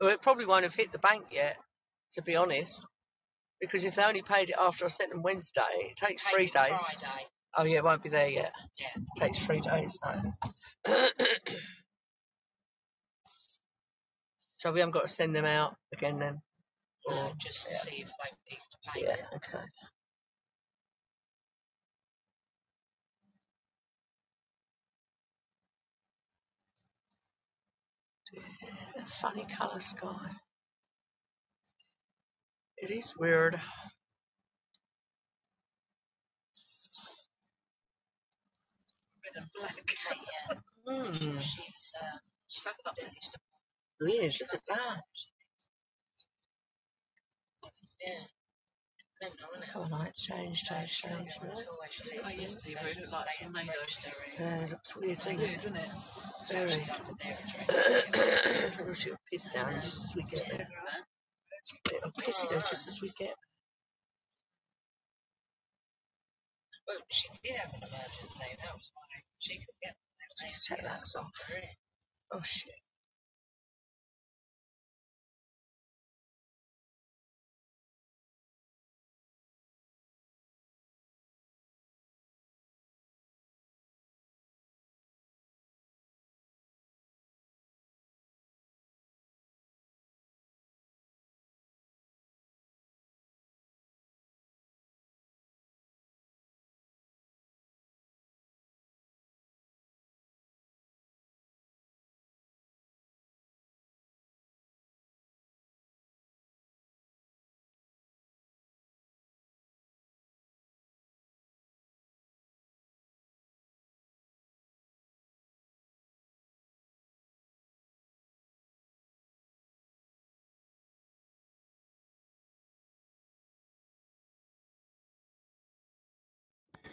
Well, 0.00 0.10
it 0.10 0.20
probably 0.22 0.46
won't 0.46 0.64
have 0.64 0.74
hit 0.74 0.92
the 0.92 0.98
bank 0.98 1.26
yet, 1.30 1.56
to 2.14 2.22
be 2.22 2.36
honest. 2.36 2.84
Because 3.60 3.84
if 3.84 3.94
they 3.94 4.02
only 4.02 4.22
paid 4.22 4.50
it 4.50 4.56
after 4.60 4.84
I 4.84 4.88
sent 4.88 5.10
them 5.10 5.22
Wednesday, 5.22 5.62
it 5.90 5.96
takes 5.96 6.22
Paid 6.24 6.30
three 6.32 6.46
it 6.46 6.52
days. 6.52 6.80
Friday. 6.80 7.26
Oh, 7.56 7.64
yeah, 7.64 7.78
it 7.78 7.84
won't 7.84 8.02
be 8.02 8.08
there 8.08 8.28
yet. 8.28 8.52
Yeah. 8.78 8.88
It 8.96 9.20
takes 9.20 9.38
three 9.38 9.60
days. 9.60 9.96
So. 10.86 10.94
so 14.62 14.70
we 14.70 14.78
haven't 14.78 14.92
got 14.92 15.02
to 15.02 15.08
send 15.08 15.34
them 15.34 15.44
out 15.44 15.74
again 15.92 16.20
then? 16.20 16.40
No, 17.08 17.16
Or- 17.16 17.32
just 17.36 17.68
yeah. 17.68 17.78
see 17.78 18.02
if 18.02 18.08
they 18.08 18.54
if 18.54 18.58
paid 18.94 19.04
Yeah, 19.08 19.14
it. 19.14 19.24
okay. 19.34 19.64
Funny 29.20 29.46
colour 29.58 29.80
sky. 29.80 30.30
It 32.76 32.90
is 32.92 33.16
weird. 33.18 33.60
Red 39.24 39.42
and 39.42 39.46
black. 39.54 39.74
yeah. 40.10 40.58
Hmm. 40.84 41.38
She's 41.38 41.92
she's 42.48 42.64
got 42.64 42.74
a 42.84 43.04
look 44.06 44.54
at 44.54 44.60
that. 44.68 45.02
Yeah. 48.04 48.26
Mental, 49.20 49.48
isn't? 49.56 49.76
Oh, 49.76 49.86
light 49.90 50.14
change, 50.14 50.62
change, 50.64 51.02
change. 51.02 51.28
It's 51.44 51.64
always 51.70 51.90
just 51.96 52.22
like 52.22 52.40
yesterday 52.40 52.76
where 52.80 52.90
it 52.90 52.98
looked 52.98 53.12
like 53.12 53.26
tornado. 53.40 53.72
Yeah, 54.38 54.64
it 54.64 54.70
looks 54.70 54.96
weird, 54.96 55.18
doesn't 55.18 55.40
it? 55.40 55.62
doesn't 55.62 55.76
it? 55.76 55.86
Very. 56.50 56.68
So 56.68 56.78
she's 56.78 56.90
under 56.90 57.12
their 57.22 57.38
address. 57.38 59.06
It'll 59.06 59.18
piss 59.30 59.44
down 59.54 59.80
just 59.80 60.04
as 60.04 60.14
we 60.16 60.22
get 60.24 60.50
there. 60.50 60.68
It'll 61.94 62.10
piss 62.18 62.46
there 62.50 62.58
just 62.58 62.88
as 62.88 63.00
we 63.00 63.10
get 63.16 63.34
Well, 66.88 66.98
she 67.10 67.28
did 67.44 67.56
have 67.56 67.72
an 67.74 67.82
emergency. 67.86 68.56
That 68.58 68.74
was 68.74 68.90
why 68.94 69.22
she 69.38 69.58
could 69.58 69.78
get. 69.82 69.94
Just 70.48 70.66
take 70.66 70.82
that 70.82 71.06
off. 71.16 71.30
Oh 72.32 72.40
shit. 72.42 72.74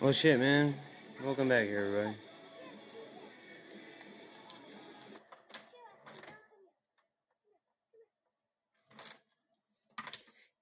Well, 0.01 0.13
shit, 0.13 0.39
man. 0.39 0.75
Welcome 1.21 1.49
back, 1.49 1.67
everybody. 1.67 2.15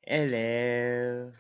Hello. 0.01 1.31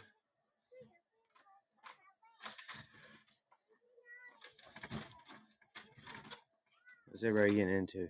What's 7.07 7.23
everybody 7.23 7.55
getting 7.55 7.77
into? 7.77 8.09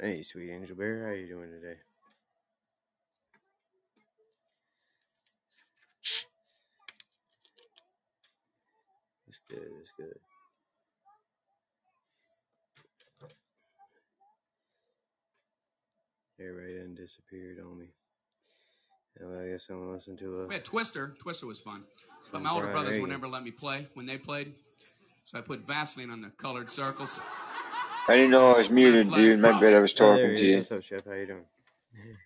Hey, 0.00 0.24
sweet 0.24 0.50
angel 0.50 0.74
bear, 0.74 1.06
how 1.06 1.12
you 1.14 1.28
doing 1.28 1.50
today? 1.50 1.76
Good. 9.96 10.06
That's 13.20 13.32
good. 16.38 16.44
Everybody 16.44 16.74
done 16.78 16.94
disappeared 16.94 17.58
on 17.60 17.78
me. 17.78 17.86
Now 19.20 19.40
I 19.40 19.48
guess 19.48 19.66
I'm 19.70 19.78
gonna 19.80 19.92
listen 19.92 20.16
to 20.18 20.42
a. 20.42 20.46
We 20.46 20.54
had 20.54 20.64
Twister. 20.64 21.14
Twister 21.18 21.46
was 21.46 21.58
fun. 21.58 21.84
But 22.32 22.42
my 22.42 22.50
older 22.50 22.66
Brian 22.66 22.74
brothers 22.74 22.96
would 23.00 23.04
Reagan. 23.08 23.20
never 23.22 23.28
let 23.28 23.42
me 23.44 23.50
play 23.50 23.86
when 23.94 24.04
they 24.04 24.18
played. 24.18 24.52
So 25.24 25.38
I 25.38 25.40
put 25.40 25.66
Vaseline 25.66 26.10
on 26.10 26.20
the 26.20 26.28
colored 26.30 26.70
circles. 26.70 27.18
I 28.08 28.14
didn't 28.16 28.30
know 28.30 28.52
I 28.54 28.58
was 28.58 28.70
muted, 28.70 29.12
dude. 29.12 29.40
My 29.40 29.58
bad. 29.60 29.74
I 29.74 29.78
was 29.78 29.94
Oh, 30.00 30.16
there 30.16 30.16
talking 30.26 30.36
to 30.36 30.42
he 30.42 30.50
you. 30.50 30.58
What's 30.58 30.72
up, 30.72 30.82
Chef? 30.82 31.04
How 31.04 31.12
you 31.14 31.26
doing? 31.26 31.44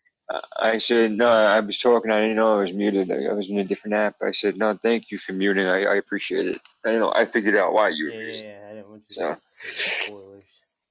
I 0.56 0.78
said 0.78 1.12
no. 1.12 1.26
I 1.26 1.60
was 1.60 1.78
talking. 1.78 2.10
I 2.10 2.20
didn't 2.20 2.36
know 2.36 2.58
I 2.58 2.62
was 2.62 2.72
muted. 2.72 3.10
I 3.10 3.32
was 3.32 3.50
in 3.50 3.58
a 3.58 3.64
different 3.64 3.94
app. 3.94 4.16
I 4.22 4.32
said 4.32 4.56
no. 4.56 4.76
Thank 4.76 5.10
you 5.10 5.18
for 5.18 5.32
muting. 5.32 5.66
I, 5.66 5.84
I 5.84 5.94
appreciate 5.96 6.46
it. 6.46 6.60
I 6.84 6.92
know. 6.92 7.12
I 7.14 7.26
figured 7.26 7.56
out 7.56 7.72
why 7.72 7.88
you 7.90 8.06
were 8.06 8.10
Yeah, 8.12 8.18
muted. 8.18 8.44
yeah. 8.44 8.66
I 8.70 8.74
didn't 8.74 8.88
want 8.90 9.02
you 9.08 9.14
So 9.14 9.34
to 9.34 9.40
spoilers. 9.50 10.44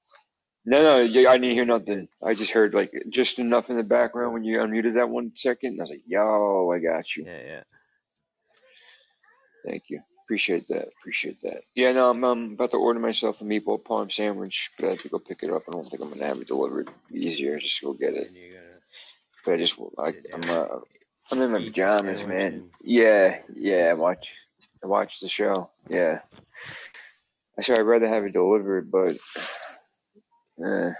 no, 0.66 0.82
no. 0.82 1.30
I 1.30 1.38
didn't 1.38 1.54
hear 1.54 1.64
nothing. 1.64 2.08
I 2.22 2.34
just 2.34 2.52
heard 2.52 2.74
like 2.74 2.92
just 3.08 3.38
enough 3.38 3.70
in 3.70 3.76
the 3.76 3.82
background 3.82 4.34
when 4.34 4.44
you 4.44 4.58
unmuted 4.58 4.94
that 4.94 5.08
one 5.08 5.32
second. 5.36 5.72
And 5.72 5.80
I 5.80 5.84
was 5.84 5.90
like, 5.90 6.02
yo, 6.06 6.70
I 6.70 6.78
got 6.78 7.16
you. 7.16 7.24
Yeah, 7.24 7.42
yeah. 7.46 7.62
Thank 9.64 9.84
you. 9.88 10.00
Appreciate 10.24 10.68
that. 10.68 10.88
Appreciate 11.00 11.42
that. 11.42 11.62
Yeah, 11.74 11.90
no, 11.90 12.10
I'm, 12.10 12.22
I'm 12.22 12.52
about 12.52 12.70
to 12.70 12.76
order 12.76 13.00
myself 13.00 13.40
a 13.40 13.44
meatball 13.44 13.82
parm 13.82 14.12
sandwich, 14.12 14.70
but 14.78 14.86
I 14.86 14.90
have 14.90 15.02
to 15.02 15.08
go 15.08 15.18
pick 15.18 15.42
it 15.42 15.50
up. 15.50 15.64
I 15.68 15.72
don't 15.72 15.88
think 15.88 16.02
I'm 16.02 16.08
gonna 16.10 16.24
have 16.24 16.38
it 16.40 16.46
delivered. 16.46 16.88
Easier 17.12 17.58
just 17.58 17.78
to 17.80 17.86
go 17.86 17.92
get 17.94 18.14
it. 18.14 18.30
And 19.46 19.46
you're 19.46 19.46
gonna 19.46 19.46
But 19.46 19.54
I 19.54 19.56
just, 19.58 19.74
like 19.96 20.26
I'm, 20.32 20.50
uh, 20.50 20.66
I'm 21.30 21.40
in 21.42 21.50
my 21.52 21.58
pajamas, 21.58 22.24
man. 22.26 22.70
Yeah, 22.82 23.38
yeah. 23.54 23.88
I 23.90 23.94
watch, 23.94 24.28
I 24.82 24.86
watch 24.86 25.20
the 25.20 25.28
show. 25.28 25.70
Yeah. 25.88 26.20
I 27.58 27.62
said 27.62 27.78
I'd 27.78 27.82
rather 27.82 28.08
have 28.08 28.24
it 28.24 28.32
delivered, 28.32 28.90
but 28.90 29.18
uh, 30.64 30.92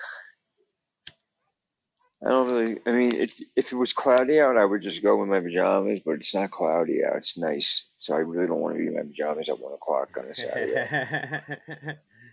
I 2.23 2.29
don't 2.29 2.53
really. 2.53 2.79
I 2.85 2.93
mean, 2.93 3.15
it's 3.15 3.43
if 3.57 3.73
it 3.73 3.77
was 3.77 3.95
cloudy 3.95 4.41
out, 4.41 4.59
I 4.59 4.65
would 4.65 4.83
just 4.83 5.03
go 5.03 5.23
in 5.23 5.31
my 5.31 5.41
pajamas. 5.41 6.01
But 6.05 6.17
it's 6.17 6.35
not 6.35 6.51
cloudy 6.51 7.03
out. 7.03 7.17
It's 7.17 7.39
nice, 7.39 7.85
so 7.99 8.15
I 8.15 8.19
really 8.19 8.47
don't 8.47 8.61
want 8.61 8.75
to 8.75 8.79
be 8.81 8.89
in 8.89 8.95
my 8.95 9.03
pajamas 9.03 9.49
at 9.49 9.59
one 9.59 9.73
o'clock 9.73 10.17
on 10.19 10.27
a 10.27 10.35
Saturday. 10.35 10.87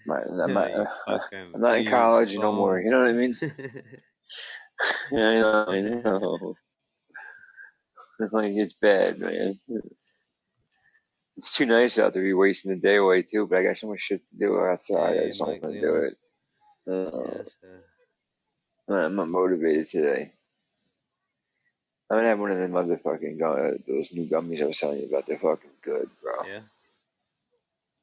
I'm 0.10 0.38
not, 0.38 0.44
I'm 0.44 0.54
not, 0.54 0.70
you 0.72 0.88
uh, 1.08 1.20
I'm 1.56 1.62
not 1.62 1.78
in 1.78 1.90
college 1.90 2.36
no 2.36 2.52
more. 2.52 2.80
You 2.80 2.92
know 2.92 3.00
what 3.00 3.10
I 3.10 3.14
mean? 3.14 3.36
Yeah, 5.12 5.28
I 5.28 5.40
know. 5.42 5.66
I 5.68 5.82
know. 5.82 6.56
Like 8.32 8.54
it's 8.54 8.74
bad, 8.82 9.20
man. 9.20 9.60
It's 11.38 11.56
too 11.56 11.68
nice 11.68 12.00
out 12.00 12.14
to 12.16 12.20
be 12.20 12.34
wasting 12.34 12.74
the 12.74 12.82
day 12.82 12.96
away 12.96 13.22
too. 13.22 13.46
But 13.48 13.60
I 13.60 13.64
got 13.64 13.78
so 13.78 13.88
much 13.90 14.00
shit 14.00 14.28
to 14.30 14.38
do 14.38 14.60
outside. 14.60 15.20
I 15.20 15.28
just 15.28 15.40
don't 15.40 15.62
want 15.62 15.74
to 15.76 15.82
do 15.82 15.96
it. 15.98 16.18
Uh, 16.90 17.44
Yes, 17.44 17.50
I'm 18.90 19.16
not 19.16 19.30
motivated 19.30 19.86
today. 19.88 20.32
I'm 22.10 22.18
gonna 22.20 22.30
have 22.30 22.40
one 22.40 22.52
of 22.52 22.58
them 22.58 22.72
motherfucking 22.72 23.38
gu- 23.38 23.46
uh, 23.46 23.74
those 23.86 24.14
new 24.14 24.26
gummies 24.28 24.62
I 24.62 24.66
was 24.68 24.80
telling 24.80 25.02
you 25.02 25.08
about. 25.10 25.26
They're 25.28 25.38
fucking 25.38 25.70
good, 25.84 26.10
bro. 26.24 26.34
yeah. 26.46 26.60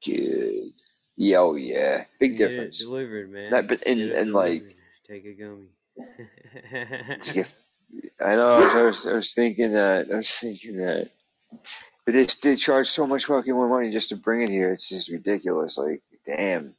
Good. 0.05 0.73
Yeah, 1.17 1.39
oh 1.39 1.55
yeah. 1.57 2.05
Big 2.21 2.37
Get 2.37 2.41
it 2.43 2.49
difference. 2.49 2.79
delivered, 2.79 3.31
man. 3.33 3.51
Not, 3.51 3.67
but 3.69 3.81
Get 3.81 3.89
and 3.89 4.01
it 4.01 4.15
and 4.19 4.33
like, 4.33 4.61
delivered. 4.61 4.75
Take 5.09 5.25
a 5.25 5.33
gummy. 5.33 5.69
I 8.21 8.35
know. 8.37 8.55
I 8.55 8.83
was, 8.83 9.07
I 9.07 9.13
was 9.15 9.33
thinking 9.35 9.73
that. 9.75 10.11
I 10.13 10.17
was 10.17 10.31
thinking 10.31 10.79
that. 10.79 11.11
But 12.05 12.15
they 12.15 12.27
they 12.43 12.57
charge 12.57 12.89
so 12.89 13.07
much 13.07 13.27
fucking 13.27 13.53
more 13.53 13.69
money 13.69 13.91
just 13.91 14.11
to 14.11 14.17
bring 14.17 14.43
it 14.43 14.51
here. 14.51 14.73
It's 14.73 14.89
just 14.89 15.09
ridiculous. 15.09 15.79
Like, 15.79 16.03
damn. 16.27 16.75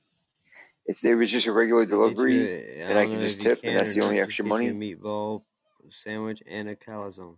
If 0.85 1.01
there 1.01 1.17
was 1.17 1.31
just 1.31 1.47
a 1.47 1.51
regular 1.51 1.85
delivery 1.85 2.79
and 2.81 2.99
I 2.99 3.07
could 3.07 3.21
just 3.21 3.41
tip, 3.41 3.61
can 3.61 3.71
and 3.71 3.79
that's 3.79 3.95
the 3.95 4.03
only 4.03 4.19
extra 4.19 4.45
you 4.45 4.51
a 4.53 4.53
money, 4.53 4.69
meatball 4.69 5.41
sandwich 6.03 6.43
and 6.47 6.69
a 6.69 6.75
calzone. 6.75 7.37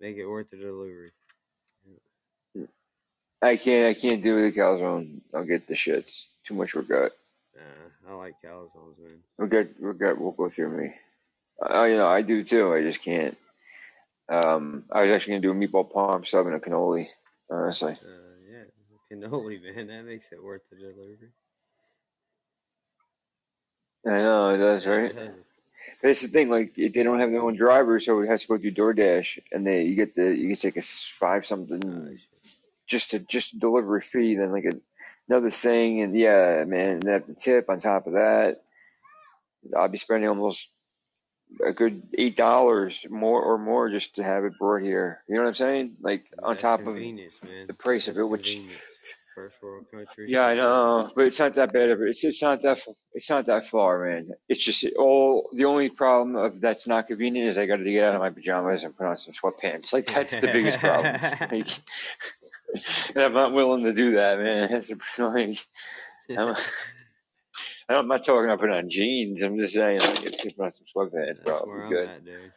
Make 0.00 0.16
it 0.16 0.26
worth 0.26 0.50
the 0.50 0.56
delivery. 0.56 1.12
I 3.40 3.56
can't. 3.56 3.96
I 3.96 4.00
can't 4.00 4.22
do 4.22 4.42
the 4.50 4.58
calzone. 4.58 5.20
I'll 5.32 5.44
get 5.44 5.68
the 5.68 5.74
shits. 5.74 6.24
Too 6.44 6.54
much 6.54 6.74
regret. 6.74 7.12
Uh, 7.58 8.10
I 8.10 8.14
like 8.14 8.34
calzones, 8.44 8.98
man. 8.98 9.18
Regret 9.38 10.18
will 10.18 10.32
go 10.32 10.48
through 10.48 10.80
me. 10.80 10.94
I, 11.62 11.86
you 11.88 11.96
know, 11.96 12.08
I 12.08 12.22
do 12.22 12.44
too. 12.44 12.72
I 12.72 12.82
just 12.82 13.02
can't. 13.02 13.36
Um, 14.28 14.84
I 14.92 15.02
was 15.02 15.10
actually 15.12 15.34
gonna 15.34 15.42
do 15.42 15.52
a 15.52 15.54
meatball 15.54 15.92
parm 15.92 16.26
sub 16.26 16.46
and 16.46 16.56
a 16.56 16.60
cannoli. 16.60 17.08
Honestly, 17.50 17.96
Uh, 18.04 18.34
yeah, 18.50 18.64
cannoli, 19.10 19.62
man. 19.76 19.86
That 19.88 20.04
makes 20.04 20.32
it 20.32 20.42
worth 20.42 20.62
the 20.70 20.76
delivery. 20.76 21.30
I 24.06 24.10
know 24.18 24.50
it 24.54 24.58
does, 24.58 24.86
right? 24.86 25.14
But 26.00 26.10
it's 26.10 26.22
the 26.22 26.28
thing. 26.28 26.48
Like 26.50 26.78
if 26.78 26.92
they 26.92 27.02
don't 27.02 27.20
have 27.20 27.30
their 27.30 27.42
own 27.42 27.56
driver, 27.56 28.00
so 28.00 28.20
it 28.20 28.28
has 28.28 28.42
to 28.42 28.48
go 28.48 28.58
through 28.58 28.72
DoorDash, 28.72 29.38
and 29.52 29.66
they 29.66 29.82
you 29.82 29.96
get 29.96 30.14
the 30.14 30.34
you 30.36 30.48
get 30.48 30.64
like 30.64 30.76
a 30.76 30.82
five 30.82 31.46
something 31.46 32.20
just 32.86 33.10
to 33.10 33.18
just 33.20 33.58
delivery 33.58 34.02
fee, 34.02 34.36
then 34.36 34.52
like 34.52 34.64
a, 34.64 34.72
another 35.28 35.50
thing, 35.50 36.02
and 36.02 36.14
yeah, 36.14 36.64
man, 36.66 36.90
and 36.96 37.04
have 37.08 37.26
the 37.26 37.34
tip 37.34 37.68
on 37.70 37.78
top 37.80 38.06
of 38.06 38.14
that. 38.14 38.62
I'll 39.76 39.88
be 39.88 39.98
spending 39.98 40.28
almost 40.28 40.70
a 41.64 41.72
good 41.72 42.02
eight 42.16 42.36
dollars 42.36 43.04
more 43.08 43.42
or 43.42 43.58
more 43.58 43.90
just 43.90 44.16
to 44.16 44.22
have 44.24 44.44
it 44.44 44.58
brought 44.58 44.82
here. 44.82 45.22
You 45.28 45.36
know 45.36 45.42
what 45.42 45.48
I'm 45.48 45.54
saying? 45.54 45.96
Like 46.00 46.26
on 46.42 46.52
That's 46.54 46.62
top 46.62 46.80
of 46.86 46.94
man. 46.94 47.66
the 47.66 47.74
price 47.74 48.06
That's 48.06 48.18
of 48.18 48.22
it, 48.22 48.28
which. 48.28 48.58
First 49.34 49.62
world 49.62 49.86
country 49.92 50.28
yeah, 50.30 50.42
I 50.42 50.54
know, 50.56 51.12
but 51.14 51.26
it's 51.26 51.38
not 51.38 51.54
that 51.54 51.72
bad 51.72 51.90
of 51.90 52.02
it. 52.02 52.08
It's 52.08 52.24
it's 52.24 52.42
not 52.42 52.62
that 52.62 52.80
it's 53.14 53.30
not 53.30 53.46
that 53.46 53.66
far, 53.66 54.04
man. 54.04 54.30
It's 54.48 54.64
just 54.64 54.84
all 54.98 55.48
the 55.54 55.64
only 55.64 55.90
problem 55.90 56.36
of 56.36 56.60
that's 56.60 56.88
not 56.88 57.06
convenient 57.06 57.48
is 57.48 57.56
I 57.58 57.66
got 57.66 57.76
to 57.76 57.84
get 57.84 58.04
out 58.04 58.14
of 58.16 58.20
my 58.20 58.30
pajamas 58.30 58.84
and 58.84 58.96
put 58.96 59.06
on 59.06 59.16
some 59.16 59.34
sweatpants. 59.34 59.92
Like 59.92 60.06
that's 60.06 60.38
the 60.38 60.48
biggest 60.48 60.80
problem. 60.80 61.16
Like, 61.52 61.68
and 63.14 63.24
I'm 63.24 63.32
not 63.32 63.52
willing 63.52 63.84
to 63.84 63.92
do 63.92 64.12
that, 64.16 64.38
man. 64.38 64.68
The- 64.86 64.98
like 65.24 66.38
I'm, 66.38 66.56
I'm 67.88 68.08
not 68.08 68.24
talking 68.24 68.44
about 68.44 68.60
putting 68.60 68.74
on 68.76 68.90
jeans. 68.90 69.42
I'm 69.42 69.58
just 69.58 69.74
saying 69.74 70.00
like 70.00 70.24
it's 70.24 70.42
just 70.42 70.60
on 70.60 70.70
some 70.72 70.84
sweatpants. 70.94 71.42
That's 71.44 71.62
be 71.64 71.70
I'm 71.70 71.88
good. 71.88 72.08
at, 72.08 72.24
dude. 72.24 72.52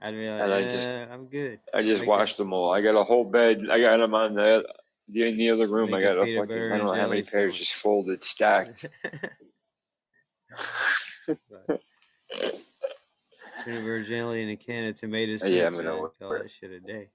I'd 0.00 0.12
be 0.12 0.28
like, 0.28 0.42
And 0.42 0.52
I 0.52 0.62
just 0.62 0.88
uh, 0.88 1.06
I'm 1.10 1.26
good. 1.26 1.58
I 1.74 1.82
just 1.82 2.00
Make 2.02 2.08
washed 2.08 2.36
them 2.36 2.52
all. 2.52 2.72
I 2.72 2.80
got 2.82 2.94
a 2.94 3.02
whole 3.02 3.24
bed. 3.24 3.62
I 3.70 3.80
got 3.80 3.96
them 3.96 4.14
on 4.14 4.34
the 4.34 4.64
in 5.12 5.36
the 5.36 5.50
other 5.50 5.66
room. 5.66 5.92
I 5.94 5.98
Make 5.98 6.04
a 6.06 6.14
got 6.14 6.28
a 6.28 6.36
fucking 6.40 6.72
I 6.72 6.78
don't 6.78 6.86
know 6.86 6.94
how 6.94 7.08
many 7.08 7.22
pairs 7.22 7.58
just 7.58 7.74
folded, 7.74 8.24
stacked. 8.24 8.86
Peanut 13.64 13.80
butter 13.82 14.04
jelly 14.04 14.42
and 14.42 14.50
a 14.52 14.56
can 14.56 14.84
of 14.88 15.00
tomato 15.00 15.36
soup. 15.38 15.50
yeah, 15.50 15.66
I'm 15.66 15.74
gonna 15.74 16.08
Call 16.20 16.30
that 16.30 16.50
shit 16.50 16.70
a 16.70 16.80
day. 16.80 17.08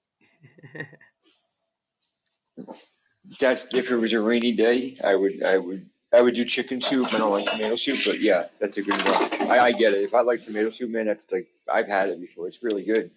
That's 3.40 3.74
if 3.74 3.92
it 3.92 3.98
was 3.98 4.14
a 4.14 4.22
rainy 4.22 4.54
day, 4.54 4.98
I 5.04 5.16
would 5.16 5.44
I 5.44 5.58
would 5.58 5.86
I 6.14 6.22
would 6.22 6.36
do 6.36 6.46
chicken 6.46 6.82
soup. 6.82 7.14
I 7.14 7.20
don't 7.20 7.32
like 7.32 7.46
tomato 7.46 7.76
soup, 7.76 8.00
but 8.06 8.20
yeah, 8.20 8.48
that's 8.60 8.78
a 8.78 8.82
good 8.82 8.94
one. 8.94 9.50
I, 9.50 9.60
I 9.60 9.72
get 9.72 9.94
it. 9.94 10.04
If 10.04 10.14
I 10.14 10.22
like 10.22 10.44
tomato 10.44 10.72
soup, 10.72 10.90
man, 10.90 11.06
that's 11.06 11.24
like 11.32 11.48
I've 11.72 11.88
had 11.88 12.10
it 12.10 12.20
before. 12.20 12.48
It's 12.48 12.62
really 12.64 12.84
good 12.84 13.12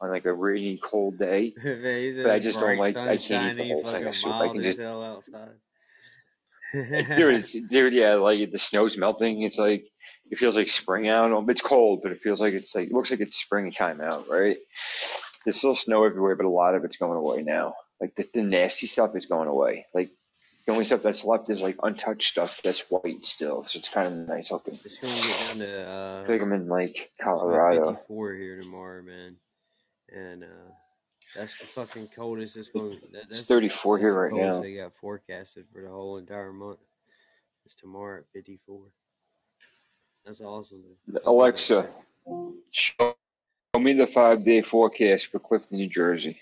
on 0.00 0.10
like 0.10 0.26
a 0.26 0.32
rainy, 0.32 0.76
cold 0.76 1.18
day. 1.18 1.54
Man, 1.62 2.00
he's 2.00 2.16
in 2.16 2.22
But 2.24 2.32
I 2.32 2.38
just 2.38 2.60
don't 2.60 2.78
like. 2.78 2.96
I 2.96 3.16
can't 3.16 3.58
eat 3.58 3.62
the 3.62 3.68
whole 3.68 3.84
thing 3.84 4.06
of 4.06 4.14
soup. 4.14 4.32
I 4.32 4.48
can 4.48 4.62
just, 4.62 4.78
dude, 6.72 7.34
it's, 7.34 7.52
dude, 7.52 7.92
yeah, 7.92 8.14
like 8.14 8.50
the 8.50 8.58
snow's 8.58 8.98
melting. 8.98 9.42
It's 9.42 9.58
like 9.58 9.84
it 10.30 10.38
feels 10.38 10.56
like 10.56 10.68
spring 10.68 11.08
out. 11.08 11.48
It's 11.48 11.62
cold, 11.62 12.00
but 12.02 12.12
it 12.12 12.20
feels 12.20 12.40
like 12.40 12.52
it's 12.52 12.74
like 12.74 12.88
it 12.88 12.92
looks 12.92 13.10
like 13.10 13.20
it's 13.20 13.38
springtime 13.38 14.00
out, 14.00 14.28
right? 14.28 14.58
There's 15.44 15.56
still 15.56 15.74
snow 15.74 16.04
everywhere, 16.04 16.34
but 16.34 16.46
a 16.46 16.50
lot 16.50 16.74
of 16.74 16.84
it's 16.84 16.96
going 16.96 17.16
away 17.16 17.42
now. 17.42 17.74
Like 18.00 18.14
the, 18.14 18.28
the 18.32 18.42
nasty 18.42 18.86
stuff 18.86 19.16
is 19.16 19.26
going 19.26 19.48
away. 19.48 19.86
Like 19.94 20.10
the 20.66 20.72
only 20.72 20.84
stuff 20.84 21.02
that's 21.02 21.24
left 21.24 21.48
is 21.48 21.62
like 21.62 21.76
untouched 21.82 22.30
stuff 22.30 22.60
that's 22.62 22.80
white 22.90 23.24
still. 23.24 23.64
So 23.64 23.78
it's 23.78 23.88
kind 23.88 24.06
of 24.06 24.28
nice 24.28 24.50
looking. 24.50 24.74
It's 24.74 24.98
gonna 24.98 25.14
get 25.14 25.48
down 25.48 25.58
to 25.58 25.80
I 25.80 26.22
uh, 26.22 26.26
feel 26.26 26.34
like 26.34 26.42
I'm 26.42 26.52
in 26.52 26.68
like 26.68 27.12
Colorado. 27.20 27.92
54 27.94 28.34
here 28.34 28.58
tomorrow, 28.58 29.02
man. 29.02 29.36
And 30.12 30.44
uh, 30.44 30.70
that's 31.34 31.56
the 31.58 31.66
fucking 31.66 32.08
coldest 32.14 32.56
it's 32.56 32.68
going. 32.68 33.00
That, 33.12 33.22
It's 33.30 33.40
that's 33.40 33.44
34 33.44 33.98
that's 33.98 34.02
here 34.04 34.12
the 34.12 34.18
right 34.18 34.32
now. 34.32 34.60
they 34.60 34.74
got 34.74 34.92
forecasted 35.00 35.66
for 35.72 35.82
the 35.82 35.88
whole 35.88 36.18
entire 36.18 36.52
month. 36.52 36.78
It's 37.64 37.74
tomorrow 37.74 38.18
at 38.18 38.24
54. 38.32 38.80
That's 40.24 40.40
awesome. 40.40 40.82
dude. 40.82 40.96
I 41.08 41.12
love 41.12 41.22
that 41.24 41.30
Alexa, 41.30 41.88
show 42.70 43.14
me 43.78 43.92
the 43.92 44.06
five 44.06 44.44
day 44.44 44.62
forecast 44.62 45.26
for 45.26 45.38
Clifton, 45.38 45.78
New 45.78 45.88
Jersey. 45.88 46.40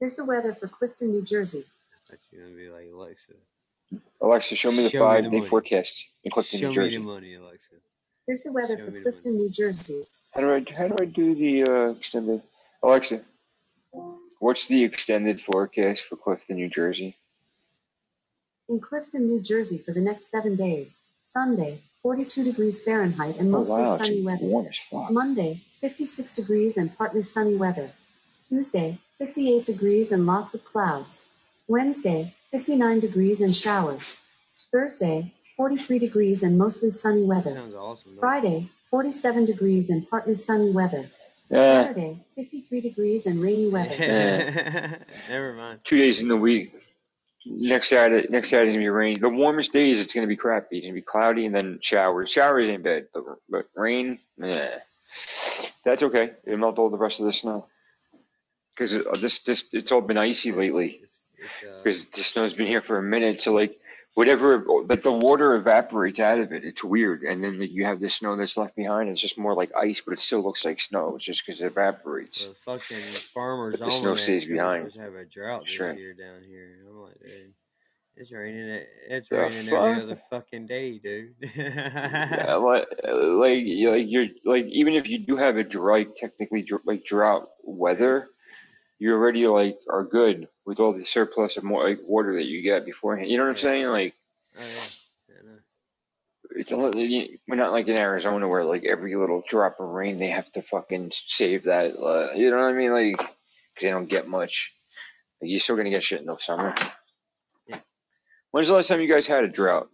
Here's 0.00 0.14
the 0.14 0.24
weather 0.24 0.54
for 0.54 0.66
Clifton, 0.68 1.10
New 1.10 1.22
Jersey. 1.22 1.64
That's 2.08 2.26
gonna 2.32 2.54
be 2.56 2.68
like 2.70 2.88
Alexa. 2.92 3.32
Alexa, 4.20 4.56
show 4.56 4.70
me 4.70 4.84
the 4.84 4.90
Show 4.90 4.98
me 5.00 5.04
five 5.06 5.24
the 5.24 5.30
day 5.30 5.36
money. 5.38 5.48
forecast 5.48 6.06
in 6.24 6.30
Clifton, 6.30 6.60
Show 6.60 6.66
New 6.66 6.70
me 6.70 6.74
Jersey. 6.74 6.96
the 6.96 7.02
money, 7.02 7.34
Alexa. 7.34 7.74
Here's 8.26 8.42
the 8.42 8.52
weather 8.52 8.78
Show 8.78 8.84
for 8.86 8.90
me 8.90 9.00
the 9.00 9.10
Clifton, 9.12 9.36
New 9.36 9.50
Jersey. 9.50 10.04
How 10.32 10.40
do 10.40 10.54
I 10.54 10.64
how 10.76 10.88
do 10.88 10.96
I 11.00 11.04
do 11.04 11.34
the 11.34 11.70
uh, 11.70 11.90
extended? 11.90 12.42
Alexa, 12.82 13.20
what's 14.38 14.68
the 14.68 14.82
extended 14.84 15.42
forecast 15.42 16.04
for 16.04 16.16
Clifton, 16.16 16.56
New 16.56 16.68
Jersey? 16.70 17.16
In 18.68 18.80
Clifton, 18.80 19.26
New 19.26 19.40
Jersey 19.42 19.78
for 19.78 19.92
the 19.92 20.00
next 20.00 20.26
seven 20.26 20.56
days. 20.56 21.04
Sunday, 21.22 21.78
42 22.02 22.44
degrees 22.44 22.80
Fahrenheit 22.80 23.36
and 23.38 23.48
Oh 23.54 23.58
mostly 23.58 23.82
wow, 23.82 23.96
sunny 23.98 24.22
weather. 24.22 24.44
warm 24.46 24.66
as 24.66 24.78
fuck. 24.78 25.10
Monday, 25.10 25.60
56 25.80 26.34
degrees 26.34 26.76
and 26.76 26.96
partly 26.96 27.22
sunny 27.22 27.56
weather. 27.56 27.90
Tuesday, 28.48 28.98
58 29.20 29.66
degrees 29.66 30.12
and 30.12 30.26
lots 30.26 30.54
of 30.54 30.64
clouds. 30.64 31.28
Wednesday, 31.68 32.34
59 32.52 33.00
degrees 33.00 33.42
and 33.42 33.54
showers. 33.54 34.18
Thursday, 34.72 35.32
43 35.58 35.98
degrees 35.98 36.42
and 36.42 36.56
mostly 36.56 36.90
sunny 36.90 37.24
weather. 37.24 37.62
Awesome. 37.78 38.16
Friday, 38.18 38.70
47 38.90 39.44
degrees 39.44 39.90
and 39.90 40.08
partly 40.08 40.36
sunny 40.36 40.70
weather. 40.72 41.04
Yeah, 41.50 41.84
Saturday, 41.84 42.18
53 42.36 42.80
degrees 42.80 43.26
and 43.26 43.42
rainy 43.42 43.68
weather. 43.68 43.94
Yeah. 43.94 44.96
Never 45.28 45.52
mind. 45.52 45.80
two 45.84 45.98
days 45.98 46.20
in 46.20 46.28
the 46.28 46.36
week. 46.36 46.72
Next 47.44 47.88
Saturday, 47.88 48.28
next 48.30 48.50
Saturday's 48.50 48.74
gonna 48.74 48.84
be 48.84 48.88
rain. 48.88 49.20
The 49.20 49.28
warmest 49.28 49.72
days, 49.72 50.00
it's 50.00 50.14
gonna 50.14 50.26
be 50.28 50.36
crappy. 50.36 50.78
It's 50.78 50.86
gonna 50.86 50.94
be 50.94 51.02
cloudy 51.02 51.46
and 51.46 51.54
then 51.54 51.78
showers. 51.82 52.30
Showers 52.30 52.68
ain't 52.68 52.84
bad, 52.84 53.06
but, 53.12 53.24
but 53.50 53.66
rain, 53.74 54.18
yeah, 54.38 54.78
that's 55.84 56.02
okay. 56.04 56.32
It'll 56.46 56.58
melt 56.58 56.78
all 56.78 56.90
the 56.90 56.98
rest 56.98 57.20
of 57.20 57.26
the 57.26 57.32
snow. 57.32 57.66
Because 58.80 58.94
uh, 58.96 59.12
this, 59.20 59.40
this, 59.40 59.64
it's 59.72 59.92
all 59.92 60.00
been 60.00 60.16
icy 60.16 60.52
lately. 60.52 61.02
Because 61.84 62.00
uh, 62.02 62.04
the 62.16 62.22
snow's 62.22 62.54
been 62.54 62.66
here 62.66 62.80
for 62.80 62.96
a 62.96 63.02
minute, 63.02 63.42
so 63.42 63.52
like 63.52 63.78
whatever, 64.14 64.64
but 64.86 65.02
the 65.02 65.12
water 65.12 65.54
evaporates 65.54 66.18
out 66.18 66.38
of 66.38 66.52
it. 66.52 66.64
It's 66.64 66.82
weird, 66.82 67.22
and 67.22 67.44
then 67.44 67.60
you 67.60 67.84
have 67.84 68.00
the 68.00 68.08
snow 68.08 68.36
that's 68.36 68.56
left 68.56 68.76
behind. 68.76 69.10
It's 69.10 69.20
just 69.20 69.36
more 69.36 69.54
like 69.54 69.70
ice, 69.76 70.00
but 70.00 70.12
it 70.12 70.20
still 70.20 70.42
looks 70.42 70.64
like 70.64 70.80
snow. 70.80 71.16
It's 71.16 71.24
just 71.26 71.44
because 71.44 71.60
it 71.60 71.66
evaporates. 71.66 72.44
The 72.46 72.54
fucking 72.64 72.96
farmers 73.34 73.76
But 73.78 73.84
the 73.86 73.90
snow 73.92 74.16
stays 74.16 74.46
behind. 74.46 74.94
have 74.96 75.14
a 75.14 75.26
drought 75.26 75.64
this 75.64 75.74
Sure. 75.74 75.92
year 75.92 76.14
down 76.14 76.42
here. 76.46 76.78
I'm 76.88 77.00
like, 77.02 77.20
dude, 77.20 77.52
it's 78.16 78.32
raining. 78.32 78.68
it- 78.68 78.88
It's 79.08 79.28
The 79.28 79.36
raining 79.40 79.58
every 79.58 79.70
fuck? 79.94 80.02
other 80.02 80.20
fucking 80.30 80.66
day, 80.66 80.98
dude. 80.98 81.34
Yeah, 81.54 82.54
like, 82.56 82.86
like, 83.04 83.64
like 83.66 84.04
you're 84.08 84.26
like 84.46 84.64
even 84.66 84.94
if 84.94 85.06
you 85.08 85.18
do 85.18 85.36
have 85.36 85.56
a 85.58 85.64
dry, 85.64 86.04
technically 86.16 86.66
like 86.86 87.04
drought 87.04 87.48
weather, 87.64 88.28
you 89.00 89.12
already 89.12 89.46
like 89.48 89.80
are 89.88 90.04
good 90.04 90.46
with 90.64 90.78
all 90.78 90.92
the 90.92 91.04
surplus 91.04 91.56
of 91.56 91.64
more 91.64 91.88
like 91.88 91.98
water 92.06 92.34
that 92.34 92.44
you 92.46 92.62
get 92.62 92.84
beforehand. 92.84 93.28
You 93.30 93.38
know 93.38 93.44
what 93.44 93.50
I'm 93.50 93.56
saying? 93.56 93.86
Like 93.86 94.14
Oh 94.56 94.62
yeah, 94.62 95.36
I 95.40 95.46
know. 95.46 95.58
it's 96.50 97.38
we're 97.48 97.56
not 97.56 97.72
like 97.72 97.88
in 97.88 97.98
Arizona 97.98 98.46
where 98.46 98.62
like 98.62 98.84
every 98.84 99.16
little 99.16 99.42
drop 99.48 99.80
of 99.80 99.88
rain 99.88 100.18
they 100.18 100.28
have 100.28 100.52
to 100.52 100.62
fucking 100.62 101.10
save 101.14 101.64
that. 101.64 101.96
Uh, 101.96 102.34
you 102.36 102.50
know 102.50 102.58
what 102.58 102.66
I 102.66 102.72
mean? 102.74 102.92
Like 102.92 103.16
'cause 103.16 103.28
they 103.80 103.90
don't 103.90 104.08
get 104.08 104.28
much. 104.28 104.72
Like, 105.40 105.50
you're 105.50 105.60
still 105.60 105.76
gonna 105.76 105.90
get 105.90 106.04
shit 106.04 106.20
in 106.20 106.26
the 106.26 106.36
summer. 106.36 106.74
Yeah. 107.66 107.78
When's 108.50 108.68
the 108.68 108.74
last 108.74 108.88
time 108.88 109.00
you 109.00 109.08
guys 109.12 109.26
had 109.26 109.44
a 109.44 109.48
drought? 109.48 109.88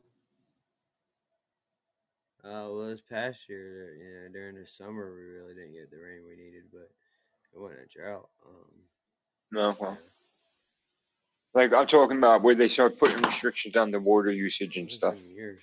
Uh, 2.42 2.70
well, 2.70 2.88
this 2.88 3.00
past 3.10 3.38
year, 3.48 3.94
you 3.96 4.04
know, 4.04 4.32
during 4.32 4.54
the 4.54 4.66
summer, 4.66 5.12
we 5.14 5.22
really 5.22 5.54
didn't 5.54 5.72
get 5.72 5.90
the 5.90 5.96
rain 5.98 6.22
we 6.24 6.36
needed, 6.36 6.62
but 6.72 6.90
it 7.52 7.60
wasn't 7.60 7.80
a 7.80 7.98
drought. 7.98 8.28
Um, 8.46 8.70
No. 9.52 9.76
Well, 9.80 9.98
like 11.54 11.72
I'm 11.72 11.86
talking 11.86 12.18
about 12.18 12.42
where 12.42 12.54
they 12.54 12.68
start 12.68 12.98
putting 12.98 13.22
restrictions 13.22 13.76
on 13.76 13.90
the 13.90 14.00
water 14.00 14.30
usage 14.30 14.76
and 14.76 14.90
stuff. 14.90 15.16
years. 15.24 15.62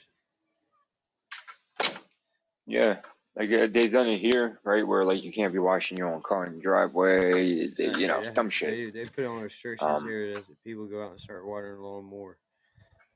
Yeah, 2.65 2.97
like 3.35 3.51
uh, 3.51 3.67
they've 3.69 3.91
done 3.91 4.07
it 4.07 4.19
here, 4.19 4.59
right? 4.63 4.87
Where 4.87 5.03
like 5.03 5.21
you 5.23 5.31
can't 5.33 5.51
be 5.53 5.59
washing 5.59 5.97
your 5.97 6.13
own 6.13 6.21
car 6.21 6.45
in 6.45 6.55
the 6.55 6.61
driveway, 6.61 7.67
they- 7.67 7.97
you 7.97 8.07
know, 8.07 8.21
Yeah, 8.21 8.31
dumb 8.31 8.49
shit. 8.49 8.93
They, 8.93 9.03
they 9.03 9.09
put 9.09 9.25
on 9.25 9.41
restrictions 9.41 9.89
Um, 10.01 10.07
here 10.07 10.35
that 10.35 10.63
people 10.63 10.85
go 10.85 11.03
out 11.03 11.11
and 11.11 11.19
start 11.19 11.45
watering 11.45 11.73
a 11.77 11.83
little 11.83 12.01
more. 12.01 12.37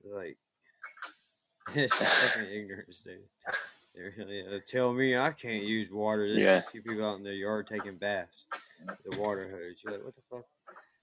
Like, 0.04 0.38
it's 1.76 1.98
just 1.98 2.14
fucking 2.34 2.50
ignorance, 2.52 3.00
dude. 3.06 3.20
They 3.96 4.02
really 4.22 4.44
uh, 4.58 4.60
tell 4.68 4.94
me 4.94 5.16
I 5.18 5.32
can't 5.32 5.64
use 5.64 5.90
water. 5.90 6.28
Then 6.28 6.40
Yeah. 6.40 6.62
See 6.62 6.82
people 6.82 7.06
out 7.06 7.18
in 7.18 7.24
their 7.24 7.34
yard 7.34 7.68
taking 7.68 7.96
baths, 7.96 8.46
the 9.10 9.18
water 9.18 9.50
hose. 9.50 9.78
You're 9.84 9.94
like, 9.94 10.04
what 10.04 10.16
the 10.16 10.22
fuck? 10.30 10.46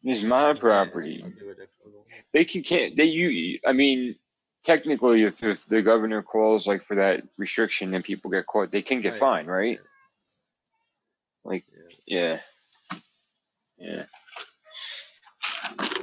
This 0.04 0.18
is 0.18 0.24
my 0.24 0.52
property. 0.52 1.22
I'll 1.24 1.30
do 1.30 1.46
what 1.46 1.56
the 1.56 1.62
fuck 1.62 1.86
I 1.86 1.88
want. 1.88 2.06
They 2.32 2.44
can 2.44 2.62
can't 2.62 2.94
they 2.94 3.04
you. 3.04 3.58
I 3.66 3.72
mean, 3.72 4.16
technically, 4.64 5.22
if 5.22 5.42
if 5.42 5.64
the 5.66 5.80
governor 5.80 6.22
calls 6.22 6.66
like 6.66 6.84
for 6.84 6.96
that 6.96 7.22
restriction 7.38 7.94
and 7.94 8.04
people 8.04 8.30
get 8.30 8.46
caught, 8.46 8.70
they 8.70 8.82
can 8.82 9.00
get 9.00 9.16
fined, 9.16 9.48
right? 9.48 9.80
Like, 11.42 11.64
yeah, 12.06 12.40
yeah. 13.78 14.04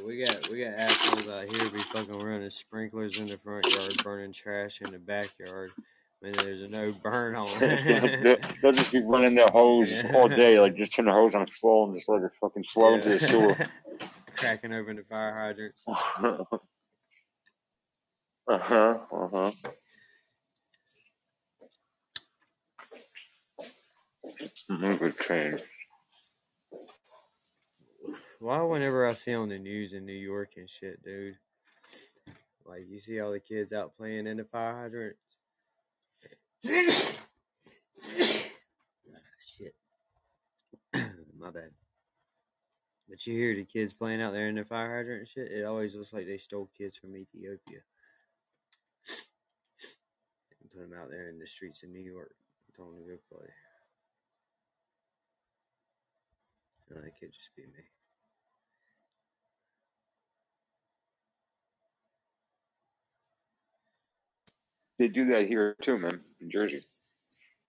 We 0.04 0.24
got 0.24 0.50
we 0.50 0.60
got 0.64 0.74
assholes 0.74 1.28
out 1.28 1.46
here 1.46 1.70
be 1.70 1.82
fucking 1.82 2.20
running 2.20 2.50
sprinklers 2.50 3.20
in 3.20 3.28
the 3.28 3.38
front 3.38 3.72
yard, 3.72 4.04
burning 4.04 4.34
trash 4.34 4.82
in 4.82 4.92
the 4.92 5.00
backyard. 5.00 5.72
When 6.22 6.34
there's 6.34 6.72
no 6.72 6.94
burn 7.02 7.36
on. 7.36 7.60
they'll, 7.60 8.38
they'll 8.62 8.72
just 8.74 8.92
be 8.92 9.02
running 9.02 9.34
their 9.34 9.48
hose 9.52 9.92
Yeah. 9.92 10.12
all 10.16 10.30
day, 10.30 10.60
like 10.60 10.76
just 10.78 10.94
turn 10.94 11.06
the 11.06 11.12
hose 11.12 11.34
on 11.34 11.48
full 11.48 11.86
and 11.90 11.98
just 11.98 12.08
let 12.08 12.22
it 12.22 12.32
fucking 12.40 12.66
flow 12.66 12.94
into 12.94 13.10
the 13.10 13.20
sewer. 13.20 13.58
Cracking 14.38 14.72
open 14.72 14.98
the 14.98 15.04
fire 15.04 15.34
hydrants. 15.36 15.84
uh 15.88 16.44
huh. 18.48 18.98
Uh 19.12 19.28
huh. 19.34 19.52
Good 25.00 25.18
change. 25.20 25.62
Why 28.40 28.62
whenever 28.62 29.08
I 29.08 29.14
see 29.14 29.34
on 29.34 29.50
the 29.50 29.58
news 29.58 29.94
in 29.94 30.06
New 30.06 30.14
York 30.14 30.52
and 30.58 30.70
shit, 30.70 31.04
dude, 31.04 31.38
like 32.66 32.86
you 32.88 33.00
see 33.00 33.20
all 33.20 33.32
the 33.32 33.40
kids 33.40 33.74
out 33.74 33.98
playing 33.98 34.28
in 34.28 34.38
the 34.38 34.44
fire 34.44 34.84
hydrants. 34.84 35.31
Shit. 36.64 37.18
My 41.38 41.50
bad. 41.52 41.72
But 43.10 43.26
you 43.28 43.34
hear 43.34 43.56
the 43.56 43.66
kids 43.66 43.94
playing 43.94 44.22
out 44.22 44.32
there 44.34 44.48
in 44.48 44.56
the 44.56 44.64
fire 44.64 44.96
hydrant 44.96 45.20
and 45.20 45.28
shit, 45.28 45.52
it 45.52 45.66
always 45.66 45.96
looks 45.96 46.14
like 46.14 46.28
they 46.28 46.38
stole 46.38 46.70
kids 46.78 46.96
from 46.98 47.18
Ethiopia. 47.18 47.80
And 50.62 50.72
put 50.72 50.82
them 50.82 50.98
out 50.98 51.10
there 51.10 51.28
in 51.30 51.40
the 51.40 51.48
streets 51.48 51.84
of 51.84 51.90
New 51.90 52.00
York 52.00 52.34
and 52.68 52.76
told 52.76 52.96
them 52.96 53.04
to 53.04 53.10
go 53.12 53.18
play. 53.30 53.48
No, 56.90 57.02
that 57.02 57.20
could 57.20 57.34
just 57.34 57.50
be 57.56 57.64
me. 57.64 57.84
They 65.00 65.08
do 65.08 65.26
that 65.32 65.48
here 65.48 65.76
too, 65.82 65.98
man, 65.98 66.22
in 66.42 66.50
Jersey. 66.50 66.84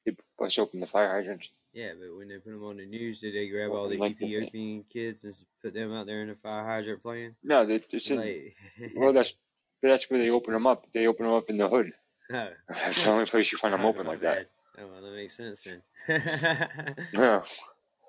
They 0.05 0.17
bust 0.39 0.59
open 0.59 0.81
the 0.81 0.87
fire 0.87 1.09
hydrants. 1.09 1.51
Yeah, 1.73 1.93
but 1.99 2.17
when 2.17 2.29
they 2.29 2.37
put 2.37 2.51
them 2.51 2.65
on 2.65 2.77
the 2.77 2.87
news, 2.87 3.21
did 3.21 3.35
they 3.35 3.49
grab 3.49 3.71
all 3.71 3.89
the 3.89 3.97
Like 3.97 4.13
Ethiopian 4.21 4.85
kids 4.93 5.25
and 5.25 5.35
put 5.63 5.75
them 5.75 5.93
out 5.93 6.07
there 6.07 6.23
in 6.23 6.29
the 6.29 6.35
fire 6.35 6.65
hydrant 6.67 7.03
playing? 7.03 7.35
No, 7.43 7.65
they, 7.65 7.83
it's 7.91 8.11
in, 8.11 8.19
Like, 8.19 8.57
well, 8.97 9.13
that's 9.13 9.35
but 9.81 9.89
that's 9.89 10.09
where 10.11 10.21
they 10.21 10.31
open 10.31 10.53
them 10.53 10.67
up. 10.67 10.87
They 10.93 11.07
open 11.07 11.27
them 11.27 11.35
up 11.35 11.49
in 11.49 11.57
the 11.57 11.69
hood. 11.69 11.93
oh, 12.33 12.49
That's 12.69 13.03
the 13.03 13.11
only 13.11 13.27
place 13.27 13.51
you 13.53 13.59
find 13.59 13.75
them 13.75 13.85
open 13.85 14.07
my 14.07 14.13
like 14.13 14.21
that. 14.23 14.51
Oh, 14.79 14.87
well, 14.87 15.03
that 15.03 15.15
makes 15.15 15.37
sense 15.37 15.61
then. 15.65 15.83
Yeah. 17.13 17.43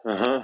Uh 0.06 0.18
huh. 0.18 0.44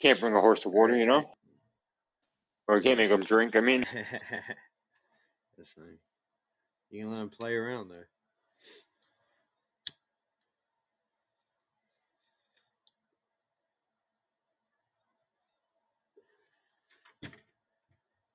Can't 0.00 0.20
bring 0.20 0.34
a 0.34 0.40
horse 0.40 0.62
to 0.62 0.68
water, 0.68 0.96
you 0.96 1.06
know, 1.06 1.30
or 2.68 2.80
can't 2.80 2.98
make 2.98 3.08
them 3.10 3.24
drink. 3.24 3.56
I 3.56 3.60
mean, 3.60 3.86
That's 5.56 5.70
fine. 5.70 5.98
You 6.94 7.00
can 7.00 7.10
let 7.10 7.18
them 7.18 7.30
play 7.30 7.54
around 7.54 7.90
there. 7.90 8.06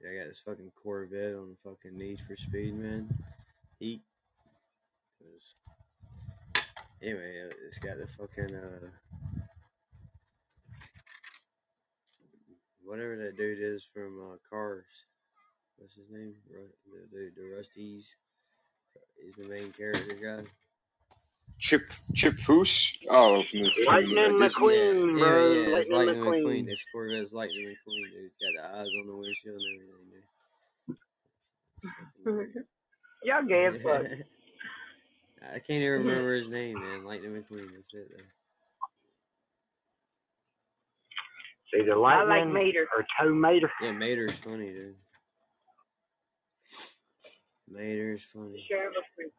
Yeah, 0.01 0.09
I 0.11 0.17
got 0.17 0.27
this 0.27 0.41
fucking 0.45 0.73
Corvette 0.75 1.35
on 1.35 1.55
the 1.55 1.57
fucking 1.63 1.97
Need 1.97 2.19
for 2.27 2.35
Speed, 2.35 2.75
man. 2.75 3.07
Heat. 3.79 4.01
Anyway, 7.01 7.41
uh, 7.45 7.53
it's 7.65 7.79
got 7.79 7.97
the 7.97 8.07
fucking 8.17 8.53
uh, 8.53 8.87
whatever 12.83 13.15
that 13.15 13.37
dude 13.37 13.59
is 13.61 13.83
from 13.93 14.19
uh, 14.21 14.35
Cars. 14.49 14.83
What's 15.77 15.95
his 15.95 16.09
name? 16.11 16.33
The 16.51 17.07
dude, 17.09 17.35
the 17.37 17.55
Rusty's. 17.55 18.15
He's 19.23 19.35
the 19.35 19.45
main 19.53 19.71
character 19.73 20.13
guy. 20.15 20.43
Chip 21.59 21.91
Chip 22.15 22.35
Foose. 22.39 22.93
Oh, 23.09 23.43
from 23.49 23.59
the 23.59 23.71
Lightning 23.85 24.15
McQueen, 24.15 25.17
Yeah, 25.19 25.23
bro. 25.25 25.51
yeah, 25.51 25.77
it's 25.77 25.89
Lightning 25.89 26.21
Lightning 26.21 26.43
McQueen. 26.43 26.43
McQueen. 26.63 26.65
This 26.67 26.85
Corvette 26.91 27.19
is 27.23 27.33
Lightning 27.33 27.65
McQueen, 27.67 28.11
dude. 28.11 28.23
It's 28.25 28.35
got 28.39 28.53
the 28.55 28.77
eyes 28.77 28.87
on 29.01 29.07
the 29.07 29.15
windshield 29.17 29.59
and 29.59 29.65
everything, 32.23 32.55
dude. 32.55 32.65
Y'all 33.23 33.43
gay 33.45 33.65
as 33.65 33.81
fuck. 33.83 34.05
I 35.41 35.59
can't 35.59 35.81
even 35.81 35.91
remember 36.05 36.35
his 36.35 36.47
name, 36.49 36.79
man. 36.79 37.03
Lightning 37.05 37.31
McQueen. 37.31 37.67
That's 37.73 37.93
it. 37.93 38.09
Though. 38.09 38.23
It's 41.71 41.83
either 41.83 41.93
I 41.93 42.19
like 42.21 42.27
lightning 42.29 42.53
Mater. 42.53 42.87
or 42.97 43.05
Tow 43.19 43.33
Mater. 43.33 43.71
Yeah, 43.81 43.91
Mater's 43.91 44.31
funny, 44.33 44.71
dude. 44.71 44.95
Mater's 47.71 48.21
funny. 48.33 48.65
Sheriff 48.67 48.93
was 48.95 49.03
pretty. 49.15 49.31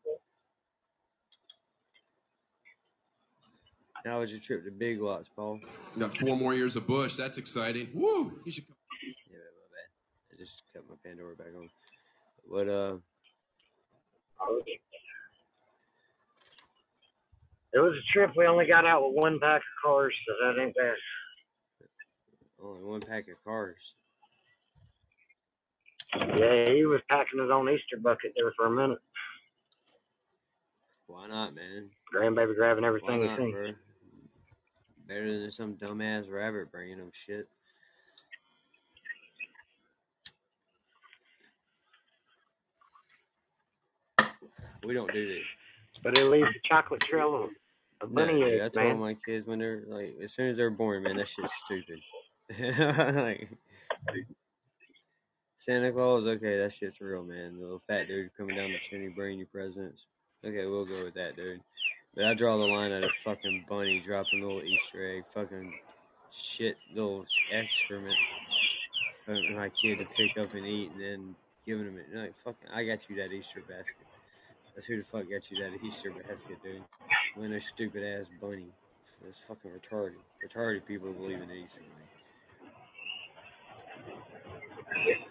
How 4.05 4.21
was 4.21 4.31
your 4.31 4.41
trip 4.41 4.65
to 4.65 4.71
Big 4.71 5.01
Lots, 5.01 5.29
Paul? 5.35 5.61
Got 5.99 6.17
four 6.17 6.37
more 6.37 6.55
years 6.55 6.75
of 6.77 6.87
Bush. 6.87 7.17
That's 7.17 7.37
exciting. 7.37 7.89
Woo! 7.93 8.41
You 8.45 8.53
should 8.53 8.67
come. 8.67 8.77
Yeah, 9.31 9.37
my 9.37 9.67
bad. 9.75 10.33
I 10.33 10.37
just 10.39 10.63
cut 10.73 10.85
my 10.89 10.95
Pandora 11.05 11.37
back 11.37 11.49
on. 11.57 11.69
What 12.45 12.69
uh? 12.69 12.97
It 17.73 17.79
was 17.79 17.93
a 17.93 18.13
trip. 18.13 18.33
We 18.37 18.47
only 18.47 18.67
got 18.67 18.85
out 18.85 19.07
with 19.07 19.15
one 19.15 19.39
pack 19.39 19.59
of 19.59 19.85
cars, 19.85 20.15
so 20.27 20.35
that 20.47 20.61
ain't 20.61 20.75
bad. 20.75 20.95
Only 22.63 22.83
one 22.83 23.01
pack 23.01 23.29
of 23.29 23.43
cars. 23.45 23.77
Yeah, 26.17 26.73
he 26.73 26.85
was 26.87 27.01
packing 27.09 27.41
his 27.41 27.51
own 27.51 27.69
Easter 27.69 27.97
bucket 28.03 28.33
there 28.37 28.53
for 28.57 28.67
a 28.67 28.71
minute. 28.71 28.99
Why 31.07 31.29
not, 31.29 31.55
man? 31.55 31.91
Grandbaby 32.15 32.55
grabbing 32.57 32.85
everything 32.85 33.23
he 33.23 33.27
not, 33.27 33.39
seen. 33.39 33.53
bro? 33.53 33.73
Better 35.07 35.41
than 35.41 35.51
some 35.51 35.75
dumbass 35.75 36.31
rabbit 36.31 36.71
bringing 36.71 36.99
them 36.99 37.11
shit. 37.13 37.49
We 44.85 44.95
don't 44.95 45.13
do 45.13 45.27
this. 45.29 45.45
But 46.03 46.17
it 46.19 46.25
leaves 46.25 46.49
a 46.49 46.69
chocolate 46.69 47.03
trail 47.03 47.45
of, 47.45 48.11
No, 48.11 48.15
bunny 48.27 48.41
dude, 48.41 48.61
I 48.63 48.69
told 48.69 48.87
man. 48.87 48.99
my 48.99 49.15
kids 49.27 49.47
when 49.47 49.59
they're 49.59 49.83
like, 49.87 50.17
as 50.23 50.33
soon 50.33 50.49
as 50.49 50.57
they're 50.57 50.71
born, 50.71 51.03
man, 51.03 51.17
that 51.17 51.29
shit's 51.29 51.53
stupid. 51.65 52.01
like, 53.17 53.49
Santa 55.61 55.93
Claus, 55.93 56.25
okay, 56.25 56.57
that 56.57 56.73
shit's 56.73 57.03
real, 57.03 57.23
man. 57.23 57.59
The 57.59 57.63
little 57.63 57.83
fat 57.87 58.09
dude 58.09 58.35
coming 58.35 58.57
down 58.57 58.73
the 58.73 58.79
chimney 58.79 59.09
bringing 59.09 59.41
you 59.41 59.47
presents. 59.47 60.07
Okay, 60.43 60.65
we'll 60.65 60.87
go 60.87 61.05
with 61.05 61.13
that, 61.15 61.37
dude. 61.37 61.61
But 62.15 62.25
I 62.25 62.33
draw 62.33 62.57
the 62.57 62.65
line 62.65 62.93
at 62.93 63.05
a 63.05 63.11
fucking 63.23 63.67
bunny 63.69 64.01
dropping 64.01 64.43
a 64.43 64.47
little 64.47 64.63
Easter 64.63 65.17
egg, 65.17 65.25
fucking 65.35 65.75
shit, 66.33 66.79
little 66.95 67.27
excrement 67.53 68.17
for 69.27 69.35
my 69.55 69.69
kid 69.69 69.99
to 69.99 70.07
pick 70.17 70.39
up 70.39 70.55
and 70.55 70.67
eat, 70.67 70.93
and 70.93 71.01
then 71.01 71.35
giving 71.67 71.85
him 71.85 71.99
it. 71.99 72.07
Like, 72.17 72.35
fucking, 72.43 72.71
I 72.73 72.85
got 72.85 73.11
you 73.11 73.17
that 73.17 73.31
Easter 73.31 73.61
basket. 73.61 74.07
That's 74.75 74.87
who 74.87 74.97
the 74.97 75.05
fuck 75.05 75.29
got 75.29 75.51
you 75.51 75.63
that 75.63 75.85
Easter 75.85 76.11
basket, 76.11 76.57
dude. 76.65 76.83
When 77.37 77.53
a 77.53 77.61
stupid 77.61 78.03
ass 78.03 78.25
bunny. 78.41 78.73
It's 79.29 79.41
fucking 79.47 79.73
retarded. 79.73 80.15
Retarded 80.43 80.87
people 80.87 81.13
believe 81.13 81.43
in 81.43 81.51
Easter 81.51 81.81
bunny. 84.97 85.27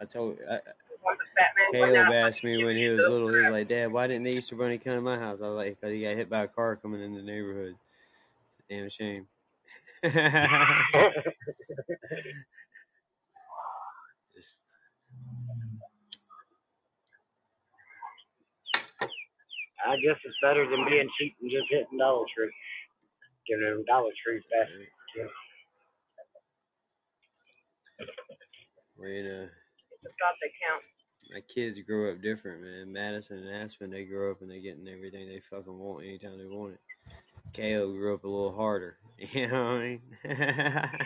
I 0.00 0.06
told 0.06 0.38
I, 0.50 0.60
Caleb 1.72 2.12
asked 2.12 2.42
me 2.42 2.64
when 2.64 2.76
he 2.76 2.88
was 2.88 3.00
little, 3.00 3.28
he 3.28 3.36
was 3.36 3.52
like, 3.52 3.68
Dad, 3.68 3.92
why 3.92 4.06
didn't 4.06 4.24
the 4.24 4.30
Easter 4.30 4.56
Bunny 4.56 4.78
come 4.78 4.94
to 4.94 5.00
my 5.00 5.18
house? 5.18 5.38
I 5.42 5.48
was 5.48 5.56
like, 5.56 5.80
because 5.80 5.94
he 5.94 6.02
got 6.02 6.16
hit 6.16 6.30
by 6.30 6.44
a 6.44 6.48
car 6.48 6.76
coming 6.76 7.02
in 7.02 7.14
the 7.14 7.22
neighborhood. 7.22 7.76
Damn 8.68 8.88
shame. 8.88 9.26
I 10.04 10.10
guess 19.96 20.16
it's 20.24 20.36
better 20.42 20.68
than 20.68 20.84
being 20.88 21.08
cheap 21.18 21.36
and 21.40 21.50
just 21.50 21.66
hitting 21.70 21.98
Dollar 21.98 22.24
Tree. 22.36 22.52
Giving 23.46 23.64
them 23.64 23.84
Dollar 23.86 24.10
Tree 24.24 24.42
basket. 24.50 24.88
Yeah. 25.16 25.24
well, 28.96 29.08
you 29.08 29.22
know, 30.04 30.10
Stop 30.16 30.36
the 30.40 30.48
count. 30.66 30.82
my 31.32 31.40
kids 31.52 31.78
grow 31.86 32.10
up 32.12 32.22
different, 32.22 32.62
man. 32.62 32.92
Madison 32.92 33.38
and 33.38 33.62
Aspen, 33.64 33.90
they 33.90 34.04
grow 34.04 34.30
up 34.30 34.40
and 34.42 34.50
they're 34.50 34.60
getting 34.60 34.88
everything 34.88 35.28
they 35.28 35.40
fucking 35.50 35.78
want 35.78 36.04
anytime 36.04 36.38
they 36.38 36.46
want 36.46 36.74
it. 36.74 36.80
Caleb 37.52 37.92
grew 37.96 38.14
up 38.14 38.24
a 38.24 38.28
little 38.28 38.54
harder. 38.54 38.96
You 39.32 39.48
know 39.48 39.64
what 39.74 39.80
I 39.82 39.82
mean? 39.84 40.00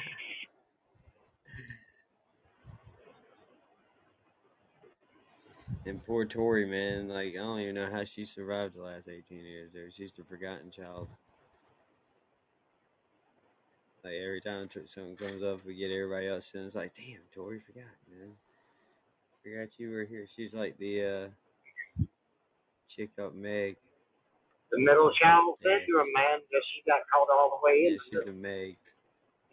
and 5.86 6.04
poor 6.04 6.24
Tori, 6.24 6.66
man, 6.66 7.08
like 7.08 7.34
I 7.34 7.38
don't 7.38 7.60
even 7.60 7.74
know 7.74 7.90
how 7.90 8.04
she 8.04 8.24
survived 8.24 8.74
the 8.76 8.82
last 8.82 9.08
eighteen 9.08 9.44
years 9.44 9.72
there. 9.72 9.90
She's 9.90 10.12
the 10.12 10.24
forgotten 10.24 10.70
child. 10.70 11.08
Like 14.04 14.14
every 14.14 14.40
time 14.40 14.68
something 14.86 15.16
comes 15.16 15.42
up, 15.42 15.64
we 15.64 15.74
get 15.74 15.90
everybody 15.90 16.28
else, 16.28 16.50
and 16.54 16.66
it's 16.66 16.74
like, 16.74 16.94
damn, 16.94 17.20
Tori 17.34 17.58
forgot, 17.58 17.84
man. 18.10 18.32
Forgot 19.44 19.70
you 19.78 19.90
were 19.92 20.06
here. 20.06 20.26
She's 20.36 20.54
like 20.54 20.78
the 20.78 21.04
uh, 21.04 21.28
chick 22.88 23.10
up 23.22 23.34
Meg. 23.34 23.76
The 24.72 24.80
middle 24.80 25.12
child 25.20 25.56
syndrome, 25.62 26.12
man, 26.14 26.40
that 26.50 26.62
she 26.72 26.82
got 26.88 27.00
called 27.12 27.28
all 27.32 27.60
the 27.60 27.60
way 27.64 27.84
Yeah, 27.84 27.90
in. 27.92 27.98
she's 28.00 28.22
the 28.24 28.32
Meg. 28.32 28.76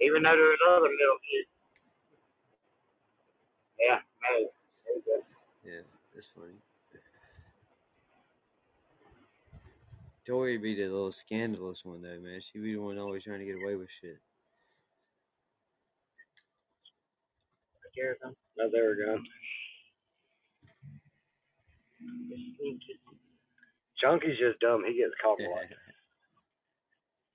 Even 0.01 0.23
though 0.23 0.31
there's 0.35 0.59
other 0.71 0.89
middle 0.89 1.19
kids. 1.27 1.49
Yeah, 3.79 3.99
man. 4.23 4.47
There 4.85 4.95
you 4.95 5.03
go. 5.05 5.21
Yeah, 5.65 5.83
that's 6.13 6.27
funny. 6.35 6.55
Tori 10.25 10.57
be 10.57 10.75
the 10.75 10.83
little 10.83 11.11
scandalous 11.11 11.83
one 11.85 12.01
though, 12.01 12.19
man. 12.19 12.41
She 12.41 12.59
be 12.59 12.73
the 12.75 12.81
one 12.81 12.97
always 12.99 13.23
trying 13.25 13.39
to 13.39 13.45
get 13.45 13.61
away 13.61 13.75
with 13.75 13.89
shit. 14.01 14.19
Them. 18.23 18.35
Oh, 18.59 18.69
there 18.71 18.89
we 18.91 19.05
go. 19.05 19.19
Chunky's 24.01 24.37
just 24.39 24.59
dumb. 24.61 24.83
He 24.87 24.97
gets 24.97 25.13
caught 25.21 25.39
a 25.39 25.49
lot. 25.49 25.65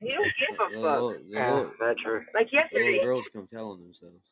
He 0.01 0.13
don't 0.13 0.25
give 0.39 0.55
a 0.61 0.69
fuck. 0.83 0.83
little, 0.83 1.11
the 1.15 1.25
Yeah, 1.31 1.55
little, 1.55 1.73
that's 1.81 2.01
true. 2.03 2.23
Like 2.35 2.51
the 2.73 2.79
little 2.79 3.05
girls 3.05 3.29
come 3.33 3.49
telling 3.49 3.81
themselves. 3.83 4.23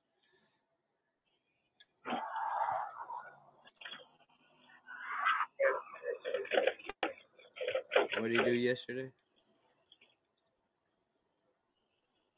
What 8.18 8.28
did 8.28 8.38
he 8.38 8.44
do 8.44 8.52
yesterday? 8.52 9.10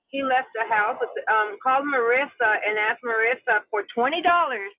he 0.08 0.22
left 0.22 0.48
the 0.54 0.64
house, 0.72 0.96
with, 1.00 1.10
um, 1.28 1.58
called 1.62 1.84
Marissa 1.84 2.50
and 2.66 2.78
asked 2.78 3.04
Marissa 3.04 3.62
for 3.70 3.84
twenty 3.94 4.22
dollars, 4.22 4.72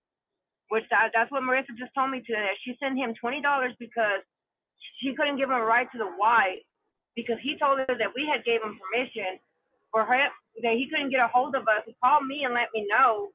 which 0.69 0.83
that, 0.91 1.11
that's 1.15 1.31
what 1.31 1.43
Marissa 1.43 1.71
just 1.77 1.93
told 1.95 2.11
me 2.11 2.21
today. 2.21 2.51
She 2.63 2.75
sent 2.79 2.97
him 2.97 3.13
twenty 3.19 3.41
dollars 3.41 3.73
because 3.79 4.23
she 4.99 5.15
couldn't 5.15 5.37
give 5.37 5.49
him 5.49 5.57
a 5.57 5.65
ride 5.65 5.87
to 5.93 5.97
the 5.97 6.09
Y 6.19 6.61
because 7.15 7.37
he 7.41 7.57
told 7.57 7.79
her 7.79 7.87
that 7.97 8.13
we 8.13 8.29
had 8.29 8.45
gave 8.45 8.61
him 8.61 8.77
permission 8.77 9.39
for 9.91 10.05
her 10.05 10.29
that 10.61 10.75
he 10.77 10.89
couldn't 10.89 11.09
get 11.09 11.21
a 11.21 11.29
hold 11.29 11.55
of 11.55 11.65
us. 11.65 11.85
He 11.85 11.95
called 12.01 12.25
me 12.25 12.43
and 12.45 12.53
let 12.53 12.69
me 12.73 12.85
know. 12.89 13.33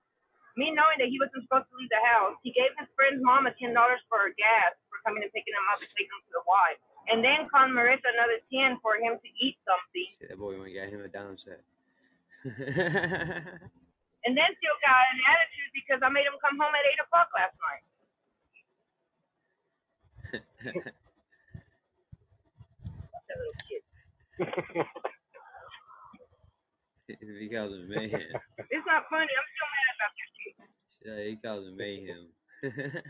Me 0.54 0.68
knowing 0.68 1.00
that 1.00 1.08
he 1.08 1.16
wasn't 1.16 1.48
supposed 1.48 1.64
to 1.72 1.74
leave 1.80 1.88
the 1.88 2.04
house, 2.12 2.36
he 2.44 2.52
gave 2.52 2.68
his 2.76 2.86
friend's 2.92 3.24
mom 3.24 3.48
a 3.48 3.52
ten 3.56 3.72
dollars 3.72 4.04
for 4.06 4.20
her 4.20 4.32
gas 4.36 4.76
for 4.92 5.00
coming 5.02 5.24
and 5.24 5.32
picking 5.32 5.56
him 5.56 5.64
up 5.72 5.80
and 5.80 5.88
taking 5.96 6.12
him 6.12 6.22
to 6.28 6.32
the 6.36 6.44
Y. 6.44 6.68
And 7.08 7.18
then 7.24 7.48
called 7.48 7.72
Marissa 7.72 8.06
another 8.12 8.38
ten 8.52 8.76
for 8.84 9.00
him 9.00 9.16
to 9.16 9.28
eat 9.40 9.56
something. 9.64 10.08
See, 10.12 10.28
that 10.28 10.36
boy 10.36 10.60
went 10.60 10.76
got 10.76 10.92
him 10.92 11.02
a 11.02 11.10
dime 11.10 11.40
set. 11.40 11.64
And 14.24 14.36
then 14.36 14.46
still 14.58 14.78
got 14.82 15.02
an 15.12 15.20
attitude 15.26 15.72
because 15.74 16.00
I 16.02 16.08
made 16.10 16.26
him 16.26 16.38
come 16.38 16.58
home 16.58 16.74
at 16.74 16.86
eight 16.86 17.00
o'clock 17.02 17.28
last 17.34 17.56
night. 17.58 17.84
That 23.28 23.36
little 23.38 23.58
kid. 23.66 23.82
he 27.40 27.48
calls 27.48 27.72
him 27.72 27.88
mayhem. 27.88 28.20
It's 28.70 28.86
not 28.86 29.04
funny. 29.10 29.32
I'm 29.32 29.48
still 29.52 29.70
mad 29.72 29.88
about 29.96 30.12
this 30.16 30.30
shit. 30.38 30.54
Yeah, 31.02 31.20
he 31.28 31.36
calls 31.36 31.66
him 31.66 31.76
mayhem. 31.76 32.28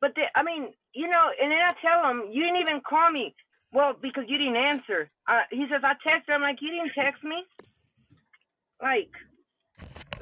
But 0.00 0.14
the, 0.14 0.24
I 0.36 0.42
mean, 0.42 0.72
you 0.94 1.08
know, 1.08 1.30
and 1.40 1.50
then 1.50 1.58
I 1.58 1.72
tell 1.80 2.10
him, 2.10 2.30
you 2.30 2.42
didn't 2.44 2.60
even 2.60 2.80
call 2.86 3.10
me. 3.10 3.34
Well, 3.72 3.94
because 4.00 4.24
you 4.28 4.38
didn't 4.38 4.56
answer. 4.56 5.10
Uh, 5.28 5.42
he 5.50 5.66
says, 5.70 5.82
I 5.82 5.94
texted. 6.06 6.32
I'm 6.34 6.42
like, 6.42 6.58
you 6.60 6.70
didn't 6.70 6.92
text 6.94 7.22
me. 7.24 7.44
Like, 8.80 9.10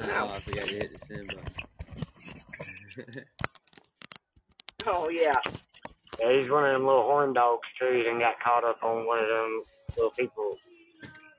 oh, 0.02 0.28
I 0.28 0.40
forgot 0.40 0.68
to 0.68 0.74
hit 0.74 0.98
the 0.98 1.06
send 1.06 1.28
button. 1.28 3.24
Oh 4.86 5.08
yeah. 5.08 5.32
Yeah, 6.20 6.36
he's 6.36 6.50
one 6.50 6.64
of 6.64 6.72
them 6.72 6.86
little 6.86 7.02
horn 7.02 7.32
dogs 7.32 7.66
too, 7.80 8.04
and 8.06 8.20
got 8.20 8.38
caught 8.40 8.64
up 8.64 8.82
on 8.82 9.06
one 9.06 9.18
of 9.18 9.28
them 9.28 9.62
little 9.96 10.10
people 10.10 10.50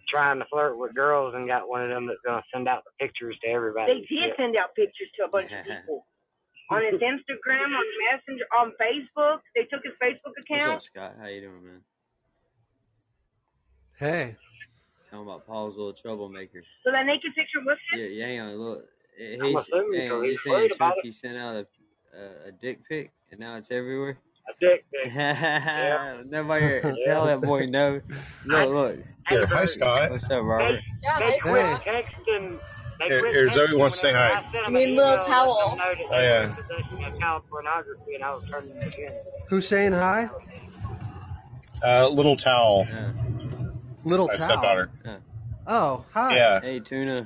trying 0.09 0.39
to 0.39 0.45
flirt 0.45 0.77
with 0.77 0.95
girls, 0.95 1.33
and 1.35 1.47
got 1.47 1.69
one 1.69 1.81
of 1.81 1.89
them 1.89 2.07
that's 2.07 2.19
gonna 2.25 2.43
send 2.53 2.67
out 2.67 2.83
the 2.85 3.05
pictures 3.05 3.37
to 3.43 3.49
everybody. 3.49 3.93
They 3.93 4.15
did 4.15 4.33
send 4.37 4.55
out 4.57 4.75
pictures 4.75 5.09
to 5.17 5.25
a 5.25 5.29
bunch 5.29 5.51
of 5.51 5.63
people 5.63 6.05
on 6.71 6.81
his 6.81 6.99
Instagram, 6.99 7.65
on 7.65 7.85
Messenger, 8.11 8.45
on 8.59 8.71
Facebook. 8.81 9.39
They 9.55 9.63
took 9.65 9.81
his 9.83 9.93
Facebook 10.01 10.33
account. 10.41 10.73
What's 10.73 10.87
account. 10.87 11.13
up, 11.13 11.13
Scott? 11.13 11.15
How 11.21 11.27
you 11.27 11.41
doing, 11.41 11.63
man? 11.63 11.81
Hey. 13.97 14.35
Tell 15.09 15.21
him 15.21 15.27
about 15.27 15.45
Paul's 15.47 15.77
little 15.77 15.93
troublemaker. 15.93 16.61
So 16.83 16.91
that 16.91 17.05
naked 17.05 17.33
picture 17.35 17.59
was 17.65 17.77
him. 17.91 17.99
Yeah, 17.99 18.05
yeah, 18.07 18.25
hang 18.27 18.39
on. 18.41 18.55
Look, 18.57 18.85
he's, 19.17 19.39
I'm 19.41 19.55
assuming 19.55 19.99
hang 20.01 20.11
on, 20.11 20.23
He's 20.23 20.31
he's 20.31 20.43
saying 20.43 20.55
worried 20.55 20.71
about 20.73 20.93
Snooki 21.05 21.13
sent 21.13 21.37
out 21.37 21.55
a, 21.55 21.67
a, 22.17 22.47
a 22.49 22.51
dick 22.51 22.79
pic, 22.89 23.11
and 23.31 23.39
now 23.39 23.55
it's 23.55 23.71
everywhere. 23.71 24.17
A 24.49 24.53
dick 24.59 24.85
pic. 24.91 25.13
Nobody 26.31 26.81
tell 27.05 27.25
that 27.27 27.41
boy 27.41 27.65
no. 27.67 28.01
Look, 28.45 28.69
look. 28.69 28.95
Here, 29.29 29.45
hi, 29.47 29.65
Scott. 29.65 30.11
What's 30.11 30.29
up, 30.29 30.43
Robert? 30.43 30.81
They 31.19 31.37
quit 31.41 31.65
texting. 31.81 32.59
They 32.99 33.05
Here- 33.07 33.19
quit 33.21 33.33
here, 33.33 33.49
Zoe 33.49 33.75
wants 33.75 33.99
to 34.01 34.07
say 34.07 34.13
hi. 34.13 34.33
I 34.37 34.41
sent 34.43 34.55
I 34.55 34.61
them 34.65 34.73
mean, 34.73 34.95
little 34.95 35.13
email, 35.13 35.15
let 35.15 35.21
them 35.25 35.31
towel. 35.31 35.57
Oh, 35.59 36.19
yeah. 36.21 36.39
were 36.39 36.43
in 36.45 36.55
possession 36.55 37.03
of 37.03 37.19
child 37.19 37.43
pornography, 37.49 38.15
and 38.15 38.23
I 38.23 38.29
was 38.29 38.49
turning 38.49 38.71
it 38.71 38.99
in. 38.99 39.11
Who's 39.49 39.67
saying 39.67 39.93
hi? 39.93 40.29
Uh, 41.83 42.07
little 42.09 42.35
towel. 42.37 42.87
Little 44.05 44.27
My 44.27 44.35
towel. 44.35 44.47
stepdaughter. 44.47 44.89
Oh, 45.67 46.05
hi. 46.13 46.35
Yeah. 46.35 46.61
Hey, 46.61 46.79
Tuna. 46.79 47.25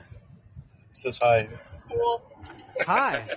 Says 0.92 1.20
hi. 1.22 1.48
Hi. 2.88 3.26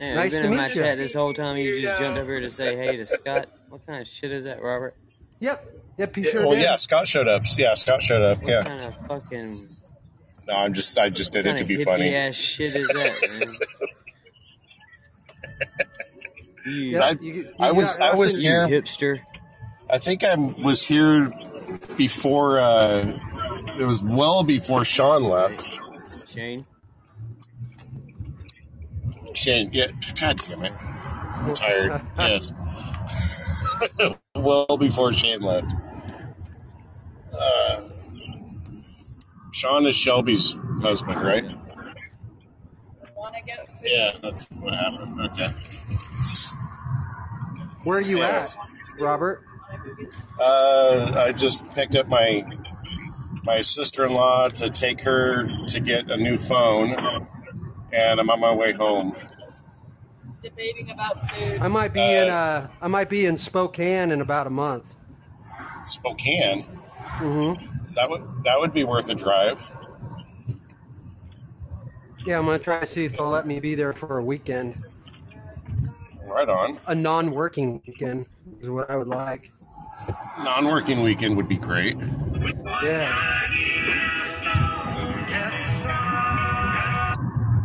Man, 0.00 0.16
Nice 0.16 0.32
you've 0.32 0.42
to 0.42 0.48
been 0.48 0.52
in 0.52 0.56
my 0.58 0.66
you. 0.68 0.74
chat 0.74 0.98
this 0.98 1.14
whole 1.14 1.32
time. 1.32 1.56
You 1.56 1.80
just 1.80 2.02
jumped 2.02 2.18
up 2.18 2.26
here 2.26 2.40
to 2.40 2.50
say 2.50 2.76
hey 2.76 2.96
to 2.96 3.06
Scott. 3.06 3.48
What 3.68 3.86
kind 3.86 4.00
of 4.02 4.08
shit 4.08 4.32
is 4.32 4.44
that, 4.46 4.60
Robert? 4.62 4.94
Yep. 5.40 5.78
Yep, 5.98 6.16
he 6.16 6.24
sure 6.24 6.42
well, 6.46 6.50
did. 6.56 6.62
yeah, 6.62 6.76
Scott 6.76 7.06
showed 7.06 7.28
up. 7.28 7.42
Yeah, 7.56 7.74
Scott 7.74 8.02
showed 8.02 8.22
up. 8.22 8.38
What 8.42 8.48
Yeah. 8.50 8.62
kind 8.64 8.82
of 8.82 8.94
fucking 9.22 9.68
No, 10.46 10.54
I'm 10.54 10.74
just. 10.74 10.96
I 10.98 11.08
just 11.10 11.32
did 11.32 11.46
it 11.46 11.58
to 11.58 11.64
be 11.64 11.76
hippie 11.78 11.84
funny. 11.84 12.14
ass 12.14 12.34
shit 12.34 12.74
is 12.74 12.86
that, 12.88 13.56
man? 16.66 16.68
You, 16.74 17.00
I, 17.00 17.68
I 17.68 17.72
was. 17.72 17.98
I 17.98 18.14
was 18.14 18.36
you 18.38 18.48
here. 18.50 18.66
hipster. 18.68 19.20
I 19.90 19.98
think 19.98 20.22
I 20.24 20.34
was 20.36 20.82
here 20.84 21.30
before. 21.96 22.58
uh 22.58 23.18
It 23.78 23.84
was 23.84 24.02
well 24.02 24.42
before 24.44 24.84
Sean 24.84 25.24
left. 25.24 25.66
Shane. 26.28 26.66
Shane. 29.34 29.70
Yeah. 29.72 29.88
God 30.20 30.36
damn 30.46 30.62
it. 30.64 30.72
I'm 30.72 31.54
tired. 31.54 32.00
yes. 32.18 32.52
well 34.34 34.76
before 34.78 35.12
Shane 35.12 35.40
left. 35.40 35.66
Uh, 37.36 37.80
Sean 39.52 39.86
is 39.86 39.96
Shelby's 39.96 40.58
husband, 40.82 41.20
right? 41.22 41.44
Want 43.16 43.34
to 43.36 43.42
get 43.42 43.68
food? 43.70 43.80
Yeah, 43.84 44.12
that's 44.22 44.44
what 44.50 44.74
happened. 44.74 45.20
Okay. 45.22 45.54
Where 47.84 47.98
are 47.98 48.02
you 48.02 48.18
Yeah. 48.18 48.46
at, 48.46 48.56
Robert? 49.00 49.42
Uh, 50.38 51.24
I 51.26 51.32
just 51.32 51.68
picked 51.72 51.94
up 51.94 52.08
my 52.08 52.44
my 53.44 53.60
sister 53.60 54.06
in 54.06 54.12
law 54.14 54.48
to 54.48 54.70
take 54.70 55.00
her 55.02 55.48
to 55.66 55.80
get 55.80 56.10
a 56.10 56.16
new 56.16 56.38
phone, 56.38 56.94
and 57.92 58.20
I'm 58.20 58.30
on 58.30 58.40
my 58.40 58.54
way 58.54 58.72
home. 58.72 59.16
Debating 60.42 60.90
about 60.90 61.30
food. 61.30 61.60
I 61.60 61.68
might 61.68 61.92
be 61.92 62.00
in 62.00 62.28
uh 62.28 62.68
I 62.80 62.88
might 62.88 63.08
be 63.08 63.26
in 63.26 63.36
Spokane 63.36 64.10
in 64.10 64.20
about 64.20 64.46
a 64.46 64.50
month. 64.50 64.94
Spokane. 65.84 66.66
Mm-hmm. 67.18 67.94
That 67.94 68.10
would 68.10 68.24
that 68.44 68.58
would 68.58 68.74
be 68.74 68.84
worth 68.84 69.08
a 69.08 69.14
drive. 69.14 69.66
Yeah, 72.26 72.38
I'm 72.38 72.46
gonna 72.46 72.58
try 72.58 72.80
to 72.80 72.86
see 72.86 73.04
if 73.04 73.16
they'll 73.16 73.28
let 73.28 73.46
me 73.46 73.60
be 73.60 73.74
there 73.74 73.92
for 73.92 74.18
a 74.18 74.24
weekend. 74.24 74.82
Right 76.24 76.48
on. 76.48 76.80
A 76.86 76.94
non-working 76.94 77.82
weekend 77.86 78.26
is 78.60 78.70
what 78.70 78.90
I 78.90 78.96
would 78.96 79.08
like. 79.08 79.52
Non-working 80.38 81.02
weekend 81.02 81.36
would 81.36 81.48
be 81.48 81.56
great. 81.56 81.96
Yeah. 82.84 83.18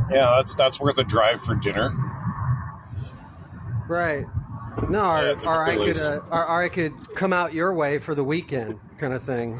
Yeah, 0.09 0.33
that's 0.37 0.55
that's 0.55 0.79
worth 0.79 0.97
a 0.97 1.03
drive 1.03 1.41
for 1.41 1.55
dinner. 1.55 1.95
Right. 3.89 4.25
No, 4.89 5.03
or, 5.03 5.23
Yeah, 5.23 5.35
or 5.45 5.65
I 5.65 5.75
could 5.75 5.97
uh, 5.97 6.19
or, 6.31 6.47
or 6.47 6.63
I 6.63 6.69
could 6.69 6.93
come 7.15 7.33
out 7.33 7.53
your 7.53 7.73
way 7.73 7.99
for 7.99 8.15
the 8.15 8.23
weekend, 8.23 8.79
kind 8.99 9.13
of 9.13 9.23
thing. 9.23 9.59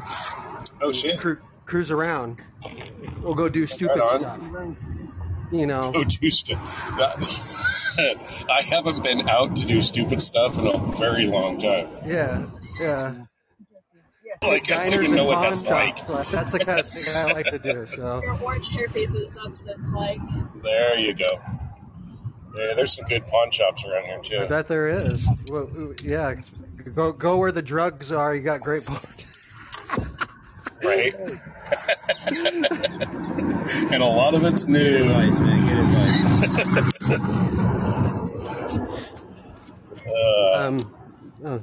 Oh 0.80 0.92
shit! 0.92 1.18
Cru- 1.18 1.40
cruise 1.66 1.90
around. 1.90 2.40
We'll 3.20 3.34
go 3.34 3.48
do 3.48 3.66
stupid 3.66 4.00
on. 4.00 4.20
stuff. 4.20 4.40
You 5.52 5.66
know. 5.66 5.92
Go 5.92 6.04
do 6.04 6.30
stuff. 6.30 6.90
I 7.98 8.62
haven't 8.70 9.02
been 9.02 9.28
out 9.28 9.56
to 9.56 9.66
do 9.66 9.82
stupid 9.82 10.22
stuff 10.22 10.56
in 10.56 10.66
a 10.66 10.78
very 10.96 11.26
long 11.26 11.60
time. 11.60 11.88
Yeah. 12.06 12.46
Yeah. 12.80 13.14
Like 14.42 14.70
I 14.70 14.76
don't 14.76 14.90
Diners 14.90 15.04
even 15.04 15.16
know 15.16 15.24
what 15.24 15.34
pawn 15.36 15.44
that's 15.44 15.64
like. 15.64 15.98
shops, 15.98 16.10
but 16.10 16.28
That's 16.30 16.52
the 16.52 16.58
kind 16.60 16.78
of 16.78 16.88
thing 16.88 17.04
I 17.16 17.32
like 17.32 17.46
to 17.46 17.58
do. 17.58 17.86
So. 17.86 18.20
Your 18.24 18.40
orange 18.42 18.70
hair 18.70 18.86
faces, 18.88 19.36
that's 19.42 19.60
what 19.62 19.78
it's 19.78 19.92
like. 19.92 20.20
There 20.62 20.98
you 20.98 21.14
go. 21.14 21.26
Yeah, 22.54 22.74
there's 22.74 22.92
some 22.94 23.04
good 23.06 23.26
pawn 23.26 23.50
shops 23.50 23.84
around 23.84 24.04
here 24.04 24.20
too. 24.20 24.38
I 24.38 24.46
bet 24.46 24.68
there 24.68 24.88
is. 24.88 25.26
Well, 25.50 25.68
yeah, 26.02 26.34
go 26.94 27.12
go 27.12 27.38
where 27.38 27.52
the 27.52 27.62
drugs 27.62 28.12
are. 28.12 28.34
You 28.34 28.42
got 28.42 28.60
great. 28.60 28.84
Pawn. 28.84 29.00
right? 30.84 31.14
and 33.92 34.02
a 34.02 34.06
lot 34.06 34.34
of 34.34 34.44
it's 34.44 34.66
new. 34.66 34.78
Good 34.78 35.00
advice, 35.06 35.38
man. 35.38 35.68
Good 35.68 37.14
advice. 37.14 37.48
Uh, 40.06 40.66
Um, 40.68 40.94
oh, 41.44 41.60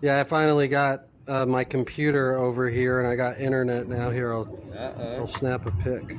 yeah, 0.00 0.20
I 0.20 0.24
finally 0.24 0.68
got 0.68 1.04
uh, 1.26 1.44
my 1.46 1.64
computer 1.64 2.36
over 2.38 2.68
here, 2.70 2.98
and 3.00 3.08
I 3.08 3.16
got 3.16 3.38
internet 3.40 3.88
now. 3.88 4.10
Here, 4.10 4.32
I'll, 4.32 4.48
Uh-oh. 4.76 5.16
I'll 5.18 5.28
snap 5.28 5.66
a 5.66 5.70
pic. 5.72 6.16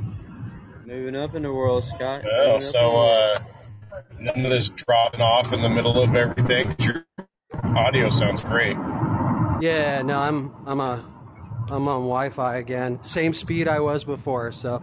Moving 0.85 1.15
up 1.15 1.35
in 1.35 1.43
the 1.43 1.53
world, 1.53 1.83
Scott. 1.83 2.23
Moving 2.23 2.29
Oh, 2.33 2.55
up 2.55 2.61
so 2.61 2.79
in 2.79 2.85
the 2.85 2.91
world. 2.91 3.37
uh, 3.91 4.01
none 4.35 4.45
of 4.45 4.51
this 4.51 4.69
dropping 4.69 5.21
off 5.21 5.53
in 5.53 5.61
the 5.61 5.69
middle 5.69 6.01
of 6.01 6.15
everything. 6.15 6.73
Your 6.79 7.05
audio 7.75 8.09
sounds 8.09 8.43
great. 8.43 8.75
Yeah, 9.61 10.01
no, 10.03 10.19
I'm 10.19 10.51
I'm 10.65 10.79
a 10.79 11.03
I'm 11.69 11.87
on 11.87 12.01
Wi-Fi 12.01 12.57
again. 12.57 12.99
Same 13.03 13.33
speed 13.33 13.67
I 13.67 13.79
was 13.81 14.03
before, 14.03 14.51
so 14.51 14.81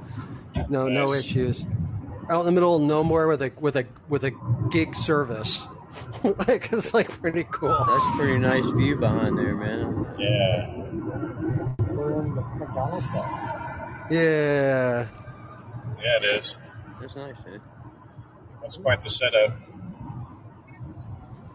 no 0.69 0.89
no 0.89 1.13
issues. 1.13 1.65
Out 2.29 2.41
in 2.41 2.47
the 2.47 2.53
middle 2.53 2.77
of 2.77 2.83
nowhere 2.83 3.27
with 3.29 3.43
a 3.43 3.53
with 3.61 3.77
a 3.77 3.87
with 4.09 4.25
a 4.25 4.33
gig 4.71 4.95
service. 4.95 5.67
like 6.49 6.73
it's 6.73 6.95
like 6.95 7.11
pretty 7.21 7.47
cool. 7.51 7.69
That's 7.69 8.05
a 8.05 8.13
pretty 8.17 8.39
nice 8.39 8.71
view 8.73 8.97
behind 8.97 9.39
there, 9.39 9.55
man. 9.55 10.07
Yeah. 10.19 10.87
Yeah. 14.11 15.09
Yeah, 16.01 16.17
it 16.17 16.25
is. 16.25 16.57
That's 17.01 17.17
nice, 17.17 17.35
man. 17.47 17.61
That's 18.61 18.77
quite 18.77 19.01
the 19.01 19.11
setup. 19.11 19.55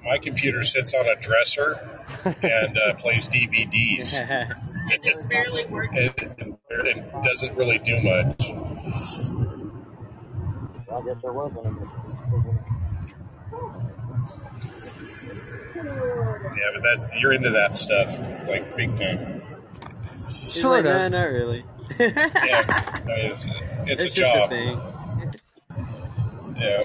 My 0.03 0.18
computer 0.18 0.63
sits 0.63 0.93
on 0.93 1.07
a 1.07 1.15
dresser 1.15 2.03
and 2.41 2.77
uh, 2.77 2.93
plays 2.95 3.30
DVDs. 3.30 4.55
It's 5.03 5.23
barely 5.26 5.65
working. 5.68 5.97
It, 5.97 6.13
it 6.69 7.23
doesn't 7.23 7.55
really 7.55 7.77
do 7.80 8.01
much. 8.01 8.41
I 10.91 11.01
guess 11.05 11.15
there 11.22 11.31
was 11.31 11.51
one. 11.53 11.77
Yeah, 15.84 16.72
but 16.74 16.82
that 16.84 17.10
you're 17.20 17.34
into 17.34 17.49
that 17.49 17.76
stuff 17.76 18.20
like 18.48 18.76
big 18.76 18.95
time. 18.95 19.41
He's 20.18 20.62
Sort 20.62 20.86
like, 20.86 20.94
of. 20.95 21.12
Nah, 21.12 21.20
not 21.20 21.32
really. 21.32 21.66
Yeah, 21.99 22.14
I 22.68 23.02
mean, 23.06 23.16
it's, 23.32 23.45
it's, 23.45 23.91
It's 23.91 24.03
a 24.03 24.08
just 24.08 24.18
job. 24.36 24.49
thing. 24.49 24.80
Yeah, 26.58 26.84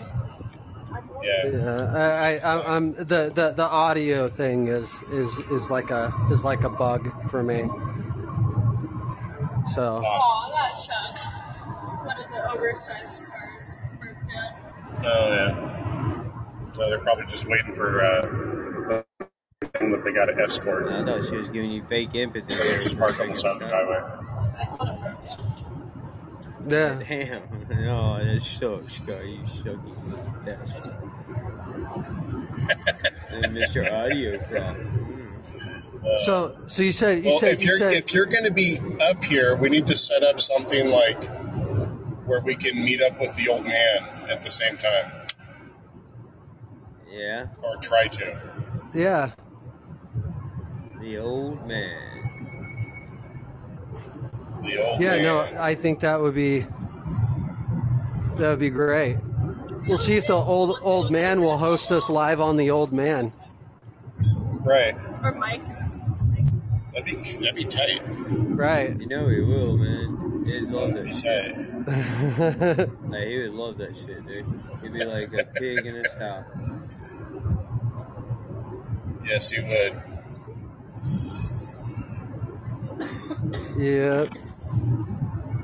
yeah. 1.23 1.47
Yeah, 1.47 1.93
I, 1.95 2.39
I, 2.49 2.55
I- 2.57 2.77
I'm 2.77 2.93
the, 2.95 3.31
the, 3.35 3.53
the 3.57 3.63
audio 3.69 4.29
thing 4.29 4.69
is, 4.69 5.03
is, 5.13 5.39
is 5.51 5.71
like 5.71 5.91
a 5.91 6.13
is 6.31 6.45
like 6.45 6.63
a 6.65 6.71
bug 6.71 7.09
for 7.31 7.43
me. 7.43 7.63
So 9.75 10.03
Aw, 10.05 10.51
that 10.51 10.73
Chuck. 10.87 11.19
One 12.07 12.19
of 12.19 12.31
the 12.31 12.41
oversized 12.57 13.23
cars. 13.25 13.83
Worked 14.01 14.33
out. 14.37 15.05
Oh 15.05 15.29
yeah. 15.31 15.53
No, 16.79 16.91
they're 16.91 16.99
probably 17.01 17.27
just 17.27 17.47
waiting 17.49 17.73
for 17.75 18.05
uh, 18.05 18.21
the 18.23 18.29
thing 18.29 18.66
that 18.89 20.03
they 20.05 20.13
got 20.13 20.27
to 20.27 20.39
escort. 20.43 20.89
I 20.89 21.05
thought 21.05 21.25
she 21.25 21.37
was 21.37 21.49
giving 21.49 21.71
you 21.73 21.83
fake 21.85 22.15
empathy. 22.15 22.55
They're 22.55 22.83
just 22.83 22.99
parked 22.99 23.21
on 23.21 23.31
the 23.31 23.37
side 23.37 23.55
of 23.55 23.61
the 23.61 23.69
highway. 23.69 24.03
I 24.59 24.67
thought 24.67 24.89
it 24.89 25.03
worked 25.03 25.29
out. 25.29 25.41
Yeah. 26.67 26.99
Damn. 27.09 27.43
No, 27.71 28.19
oh, 28.21 28.25
that 28.25 28.43
sucks, 28.43 28.95
Scott. 28.97 29.27
You 29.27 29.45
sucky 29.45 29.97
bastard. 30.45 30.97
and 33.31 33.57
Mr. 33.57 33.93
Audio 33.93 34.39
Problem. 34.41 34.89
Hmm. 34.89 36.17
So, 36.25 36.57
so 36.69 36.83
you 36.83 36.93
said 36.93 37.25
you 37.25 37.31
well, 37.33 37.41
said 37.41 37.55
if 37.55 37.63
you 37.63 37.69
you're 37.69 37.79
said 37.79 37.95
if 37.95 38.15
you're 38.15 38.27
going 38.27 38.45
to 38.45 38.53
be 38.53 38.81
up 39.03 39.25
here, 39.25 39.57
we 39.57 39.71
need 39.71 39.87
to 39.89 39.97
set 39.97 40.23
up 40.25 40.41
something 40.41 40.91
like 40.91 41.25
where 42.27 42.41
we 42.41 42.57
can 42.57 42.85
meet 42.85 43.03
up 43.03 43.21
with 43.21 43.37
the 43.37 43.49
old 43.49 43.65
man 43.65 44.09
at 44.31 44.43
the 44.43 44.51
same 44.51 44.77
time, 44.79 45.13
Yeah, 47.11 47.49
or 47.63 47.77
try 47.79 48.09
to. 48.09 48.56
Yeah. 48.95 49.31
the 51.01 51.19
old 51.19 51.67
man. 51.67 52.03
The 54.63 54.79
old 54.85 55.01
Yeah, 55.01 55.11
man. 55.11 55.23
no, 55.23 55.39
I 55.61 55.75
think 55.75 56.01
that 56.01 56.21
would 56.21 56.35
be 56.35 56.61
that 58.39 58.51
would 58.51 58.59
be 58.59 58.71
great. 58.71 59.17
We'll 59.89 59.99
see 59.99 60.17
if 60.17 60.27
the 60.27 60.35
old 60.35 60.79
old 60.83 61.11
man 61.11 61.41
will 61.41 61.59
host 61.59 61.91
us 61.93 62.09
live 62.11 62.41
on 62.41 62.57
the 62.57 62.71
old 62.71 62.93
man. 62.93 63.33
Right. 64.65 64.95
Or 65.23 65.35
Mike. 65.37 65.61
That'd 66.93 67.05
be 67.05 67.13
that'd 67.15 67.55
be 67.55 67.65
tight. 67.65 68.01
Right. 68.57 68.99
You 68.99 69.07
know 69.07 69.29
he 69.29 69.41
will, 69.41 69.77
man. 69.77 70.45
He'd 70.47 70.69
love 70.71 70.93
that 70.95 71.05
That'd 71.05 71.15
be 71.15 71.17
shit. 71.17 71.55
tight. 71.55 72.89
Like, 73.11 73.27
he 73.29 73.39
would 73.39 73.53
love 73.53 73.77
that 73.79 73.95
shit, 73.95 74.27
dude. 74.27 74.47
He'd 74.83 74.93
be 74.93 75.05
like 75.05 75.33
a 75.35 75.45
pig 75.59 75.87
in 75.87 75.95
his 75.97 76.13
house. 76.19 76.45
Yes, 79.27 79.51
he 79.51 79.61
would. 79.61 79.93
yeah. 83.77 84.27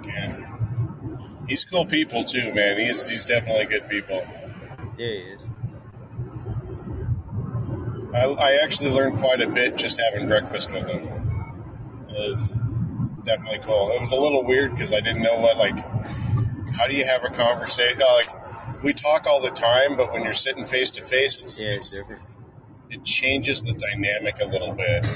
Yeah. 0.06 1.46
He's 1.48 1.64
cool 1.64 1.86
people 1.86 2.24
too, 2.24 2.52
man. 2.54 2.78
He's 2.78 3.08
he's 3.08 3.24
definitely 3.24 3.66
good 3.66 3.88
people. 3.88 4.22
Yeah, 4.98 5.06
he 5.06 5.06
is. 5.06 5.40
I, 8.14 8.24
I 8.26 8.60
actually 8.62 8.90
learned 8.90 9.18
quite 9.18 9.40
a 9.40 9.48
bit 9.48 9.76
just 9.76 10.00
having 10.00 10.28
breakfast 10.28 10.70
with 10.70 10.86
him. 10.86 11.04
It 12.10 12.18
was, 12.28 12.58
it's 12.94 13.12
definitely 13.24 13.60
cool. 13.60 13.92
It 13.92 14.00
was 14.00 14.12
a 14.12 14.16
little 14.16 14.44
weird 14.44 14.72
because 14.72 14.92
I 14.92 15.00
didn't 15.00 15.22
know 15.22 15.38
what 15.38 15.56
like. 15.56 15.76
How 16.76 16.86
do 16.88 16.94
you 16.94 17.04
have 17.04 17.22
a 17.24 17.28
conversation? 17.28 18.00
Like 18.00 18.82
we 18.82 18.92
talk 18.92 19.26
all 19.26 19.40
the 19.40 19.50
time, 19.50 19.96
but 19.96 20.12
when 20.12 20.24
you're 20.24 20.32
sitting 20.32 20.64
face 20.64 20.90
to 20.92 21.02
face, 21.02 21.38
it's, 21.38 21.60
Yeah, 21.60 21.68
it's 21.68 21.94
it's 21.94 22.02
different. 22.02 22.22
It 22.92 23.04
changes 23.04 23.62
the 23.62 23.72
dynamic 23.72 24.36
a 24.40 24.46
little 24.46 24.74
bit. 24.74 25.06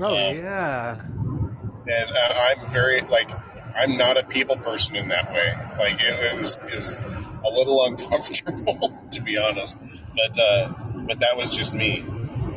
Oh 0.00 0.14
yeah. 0.14 1.00
and 1.00 2.10
uh, 2.10 2.34
I'm 2.58 2.66
very 2.68 3.00
like 3.02 3.30
I'm 3.76 3.96
not 3.96 4.16
a 4.16 4.24
people 4.24 4.56
person 4.56 4.96
in 4.96 5.08
that 5.08 5.32
way. 5.32 5.54
Like 5.78 6.00
it, 6.00 6.34
it 6.34 6.40
was 6.40 6.56
it 6.56 6.76
was 6.76 7.00
a 7.00 7.48
little 7.50 7.84
uncomfortable 7.88 8.98
to 9.10 9.20
be 9.20 9.38
honest, 9.38 9.78
but 10.16 10.38
uh, 10.38 10.72
but 11.06 11.20
that 11.20 11.36
was 11.36 11.54
just 11.54 11.72
me. 11.74 12.04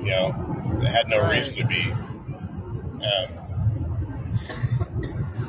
You 0.03 0.10
know, 0.10 0.80
it 0.81 0.88
had 0.88 1.07
no 1.10 1.30
reason 1.30 1.57
to 1.57 1.68
be. 1.68 1.91
Um, 1.91 3.39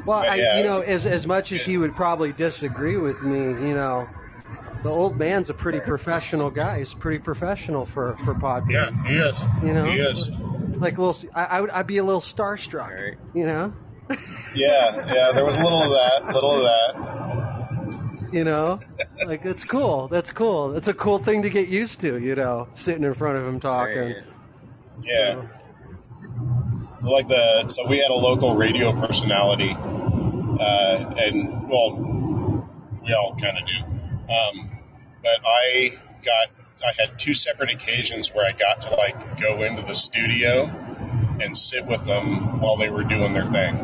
Well, 0.06 0.20
But 0.20 0.28
I, 0.28 0.34
yeah, 0.36 0.54
you 0.58 0.64
it 0.64 0.66
know, 0.66 0.80
as 0.80 1.06
as 1.06 1.26
much 1.26 1.50
as 1.52 1.64
he 1.64 1.78
would 1.78 1.94
probably 1.94 2.32
disagree 2.32 2.96
with 2.98 3.22
me, 3.22 3.38
you 3.66 3.74
know, 3.74 4.06
the 4.84 4.90
old 4.90 5.16
man's 5.18 5.48
a 5.48 5.54
pretty 5.54 5.80
professional 5.80 6.50
guy. 6.50 6.78
He's 6.78 6.92
pretty 6.92 7.18
professional 7.18 7.86
for 7.86 8.12
for 8.24 8.34
podcast. 8.34 8.70
yeah, 8.70 9.06
he 9.08 9.14
is. 9.16 9.44
You 9.62 9.72
know, 9.72 9.84
he 9.86 9.98
is. 9.98 10.30
like 10.76 10.98
a 10.98 11.02
little. 11.02 11.30
I, 11.34 11.44
I 11.44 11.60
would. 11.62 11.70
I'd 11.70 11.86
be 11.86 11.96
a 11.96 12.04
little 12.04 12.20
starstruck. 12.20 13.16
You 13.34 13.46
know. 13.46 13.72
Yeah, 14.54 15.12
yeah. 15.12 15.32
There 15.32 15.46
was 15.46 15.56
a 15.56 15.62
little 15.62 15.82
of 15.82 15.88
that, 15.90 16.34
little 16.34 16.50
of 16.52 16.62
that. 16.62 18.30
You 18.34 18.44
know, 18.44 18.78
like 19.26 19.40
it's 19.44 19.64
cool. 19.64 20.08
That's 20.08 20.30
cool. 20.30 20.76
It's 20.76 20.88
a 20.88 20.94
cool 20.94 21.18
thing 21.18 21.42
to 21.42 21.50
get 21.50 21.68
used 21.68 22.00
to. 22.02 22.18
You 22.18 22.34
know, 22.34 22.68
sitting 22.74 23.04
in 23.04 23.14
front 23.14 23.38
of 23.38 23.46
him 23.46 23.60
talking. 23.60 24.14
Yeah. 25.02 25.42
Like 27.02 27.28
the 27.28 27.68
so 27.68 27.86
we 27.88 27.98
had 27.98 28.10
a 28.10 28.14
local 28.14 28.54
radio 28.56 28.92
personality, 28.92 29.74
uh, 29.74 31.14
and 31.16 31.70
well, 31.70 32.68
we 33.02 33.14
all 33.14 33.34
kind 33.40 33.56
of 33.56 33.66
do. 33.66 33.94
Um, 34.32 34.70
but 35.24 35.40
I 35.44 35.90
got 36.24 36.48
I 36.84 36.92
had 37.00 37.18
two 37.18 37.34
separate 37.34 37.72
occasions 37.72 38.32
where 38.34 38.46
I 38.46 38.52
got 38.52 38.82
to 38.82 38.94
like 38.94 39.40
go 39.40 39.62
into 39.62 39.82
the 39.82 39.94
studio 39.94 40.66
and 41.40 41.56
sit 41.56 41.86
with 41.86 42.04
them 42.04 42.60
while 42.60 42.76
they 42.76 42.90
were 42.90 43.04
doing 43.04 43.32
their 43.32 43.46
thing. 43.46 43.74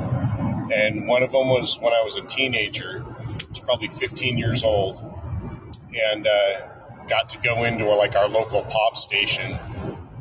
And 0.72 1.08
one 1.08 1.22
of 1.22 1.32
them 1.32 1.48
was 1.48 1.78
when 1.80 1.92
I 1.92 2.02
was 2.02 2.16
a 2.16 2.26
teenager. 2.26 3.04
It's 3.48 3.58
probably 3.58 3.88
15 3.88 4.38
years 4.38 4.62
old, 4.62 4.98
and 6.12 6.26
uh, 6.26 6.60
got 7.08 7.28
to 7.30 7.38
go 7.38 7.64
into 7.64 7.88
like 7.88 8.14
our 8.14 8.28
local 8.28 8.62
pop 8.62 8.96
station, 8.96 9.58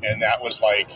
and 0.02 0.22
that 0.22 0.42
was 0.42 0.62
like 0.62 0.90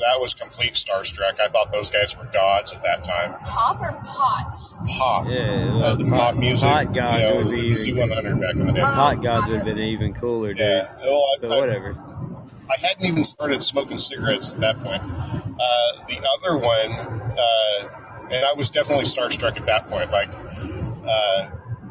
that 0.00 0.20
was 0.20 0.34
complete 0.34 0.74
starstruck. 0.74 1.38
I 1.40 1.48
thought 1.48 1.70
those 1.72 1.90
guys 1.90 2.16
were 2.16 2.28
gods 2.32 2.72
at 2.72 2.82
that 2.82 3.04
time. 3.04 3.34
Pop 3.44 3.80
or 3.80 3.92
pot? 4.04 4.54
Pop, 4.98 5.26
Yeah, 5.28 5.80
uh, 5.84 5.94
the 5.94 6.04
pop 6.08 6.34
music, 6.36 6.68
Hot 6.68 6.92
gods 6.94 7.22
you 7.22 7.28
know, 7.28 7.36
would 7.36 7.50
be 7.50 7.60
even. 7.68 8.08
C100 8.08 8.40
back 8.40 8.56
in 8.56 8.66
the 8.66 8.72
day. 8.72 8.80
Hot 8.80 9.22
gods 9.22 9.46
would 9.48 9.56
have 9.56 9.64
been 9.64 9.78
even 9.78 10.14
cooler, 10.14 10.54
dude. 10.54 10.60
Yeah, 10.66 10.92
well, 11.02 11.18
I, 11.22 11.36
But 11.40 11.52
I- 11.52 11.60
whatever. 11.60 11.96
I 12.70 12.86
hadn't 12.86 13.04
even 13.04 13.24
started 13.24 13.62
smoking 13.62 13.98
cigarettes 13.98 14.52
at 14.52 14.60
that 14.60 14.78
point. 14.82 15.02
Uh, 15.02 16.06
the 16.08 16.26
other 16.38 16.56
one, 16.56 16.92
uh, 17.38 18.28
and 18.32 18.46
I 18.46 18.54
was 18.56 18.70
definitely 18.70 19.04
starstruck 19.04 19.58
at 19.60 19.66
that 19.66 19.88
point. 19.90 20.10
Like, 20.10 20.30
uh, 21.06 21.50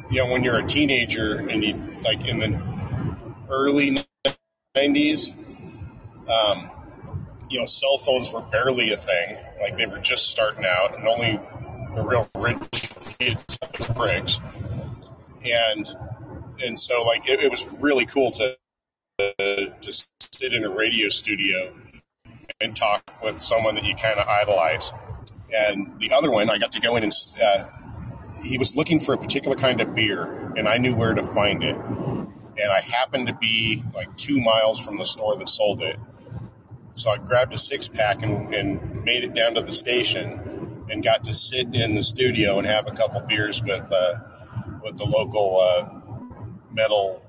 you 0.10 0.18
know, 0.24 0.32
when 0.32 0.44
you're 0.44 0.58
a 0.58 0.66
teenager 0.66 1.36
and 1.36 1.64
you 1.64 1.76
like 2.04 2.26
in 2.26 2.40
the 2.40 2.60
early 3.50 4.04
'90s, 4.76 5.32
um, 6.28 6.70
you 7.52 7.60
know, 7.60 7.66
cell 7.66 7.98
phones 7.98 8.32
were 8.32 8.42
barely 8.42 8.92
a 8.94 8.98
thing. 8.98 9.38
Like 9.62 9.76
they 9.78 9.86
were 9.86 10.00
just 10.00 10.32
starting 10.32 10.66
out, 10.66 10.98
and 10.98 11.08
only 11.08 11.34
the 11.96 12.04
real 12.08 12.30
rich 12.38 12.60
kids 13.20 13.58
had 13.62 13.96
bricks. 13.96 14.40
And 15.44 15.92
and 16.64 16.80
so 16.80 17.04
like 17.04 17.28
it, 17.28 17.44
it 17.44 17.52
was 17.52 17.68
really 17.80 18.06
cool 18.06 18.32
to 18.32 18.58
to 19.38 20.06
sit 20.34 20.54
in 20.54 20.64
a 20.64 20.70
radio 20.70 21.10
studio 21.10 21.74
and 22.60 22.76
talk 22.76 23.04
with 23.22 23.42
someone 23.42 23.76
that 23.76 23.84
you 23.84 23.96
kind 23.96 24.20
of 24.20 24.28
idolize. 24.28 24.92
And 25.54 26.00
the 26.00 26.14
other 26.14 26.32
one, 26.32 26.50
I 26.50 26.58
got 26.58 26.72
to 26.72 26.80
go 26.80 26.96
in 26.96 27.04
and 27.04 27.14
uh, 27.44 27.66
he 28.44 28.58
was 28.58 28.76
looking 28.76 29.00
for 29.00 29.14
a 29.14 29.18
particular 29.18 29.58
kind 29.58 29.82
of 29.82 29.94
beer, 29.94 30.54
and 30.56 30.68
I 30.68 30.78
knew 30.78 30.96
where 30.96 31.14
to 31.14 31.24
find 31.24 31.64
it. 31.64 31.76
And 31.76 32.72
I 32.72 32.80
happened 32.80 33.28
to 33.28 33.34
be 33.34 33.84
like 33.94 34.16
two 34.18 34.40
miles 34.40 34.80
from 34.80 34.98
the 34.98 35.06
store 35.06 35.36
that 35.38 35.50
sold 35.50 35.82
it. 35.82 36.00
So 36.94 37.12
I 37.12 37.18
grabbed 37.18 37.54
a 37.54 37.58
six 37.58 37.88
pack 37.88 38.22
and, 38.22 38.54
and 38.54 39.04
made 39.04 39.24
it 39.24 39.34
down 39.34 39.56
to 39.56 39.62
the 39.62 39.72
station 39.72 40.86
and 40.90 41.04
got 41.04 41.24
to 41.26 41.34
sit 41.34 41.74
in 41.74 41.96
the 41.96 42.04
studio 42.04 42.58
and 42.58 42.68
have 42.68 42.88
a 42.88 42.92
couple 42.92 43.22
beers 43.22 43.64
with 43.64 43.92
uh, 43.92 44.16
with 44.84 44.98
the 44.98 45.06
local 45.06 45.60
uh, 45.62 45.90
metal 46.72 47.22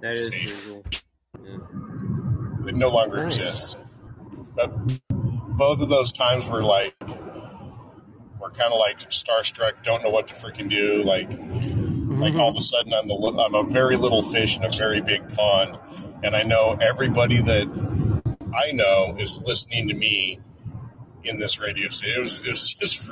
That 0.00 0.12
is 0.14 0.24
station 0.26 0.56
visual. 0.56 0.84
that 2.64 2.74
no 2.74 2.88
longer 2.88 3.24
Nice. 3.24 3.38
exists. 3.38 3.76
But 4.54 4.70
both 5.08 5.80
of 5.80 5.88
those 5.88 6.12
times 6.12 6.48
were 6.48 6.62
like 6.62 6.94
we're 8.38 8.50
kind 8.50 8.72
of 8.72 8.78
like 8.78 8.98
starstruck, 9.10 9.82
don't 9.82 10.02
know 10.02 10.10
what 10.10 10.28
to 10.28 10.34
freaking 10.34 10.68
do. 10.68 11.02
Like, 11.04 11.30
like 12.18 12.34
all 12.34 12.50
of 12.50 12.56
a 12.56 12.60
sudden, 12.60 12.92
I'm 12.92 13.08
the 13.08 13.14
I'm 13.44 13.54
a 13.54 13.62
very 13.70 13.96
little 13.96 14.22
fish 14.22 14.56
in 14.56 14.64
a 14.64 14.70
very 14.70 15.00
big 15.00 15.28
pond, 15.34 15.78
and 16.22 16.34
I 16.36 16.42
know 16.42 16.76
everybody 16.80 17.40
that 17.40 18.11
I 18.54 18.72
know 18.72 19.16
is 19.18 19.38
listening 19.38 19.88
to 19.88 19.94
me 19.94 20.40
in 21.24 21.38
this 21.38 21.58
radio 21.58 21.88
station. 21.88 22.16
It 22.18 22.20
was, 22.20 22.42
it 22.42 22.48
was 22.48 22.74
just 22.80 23.10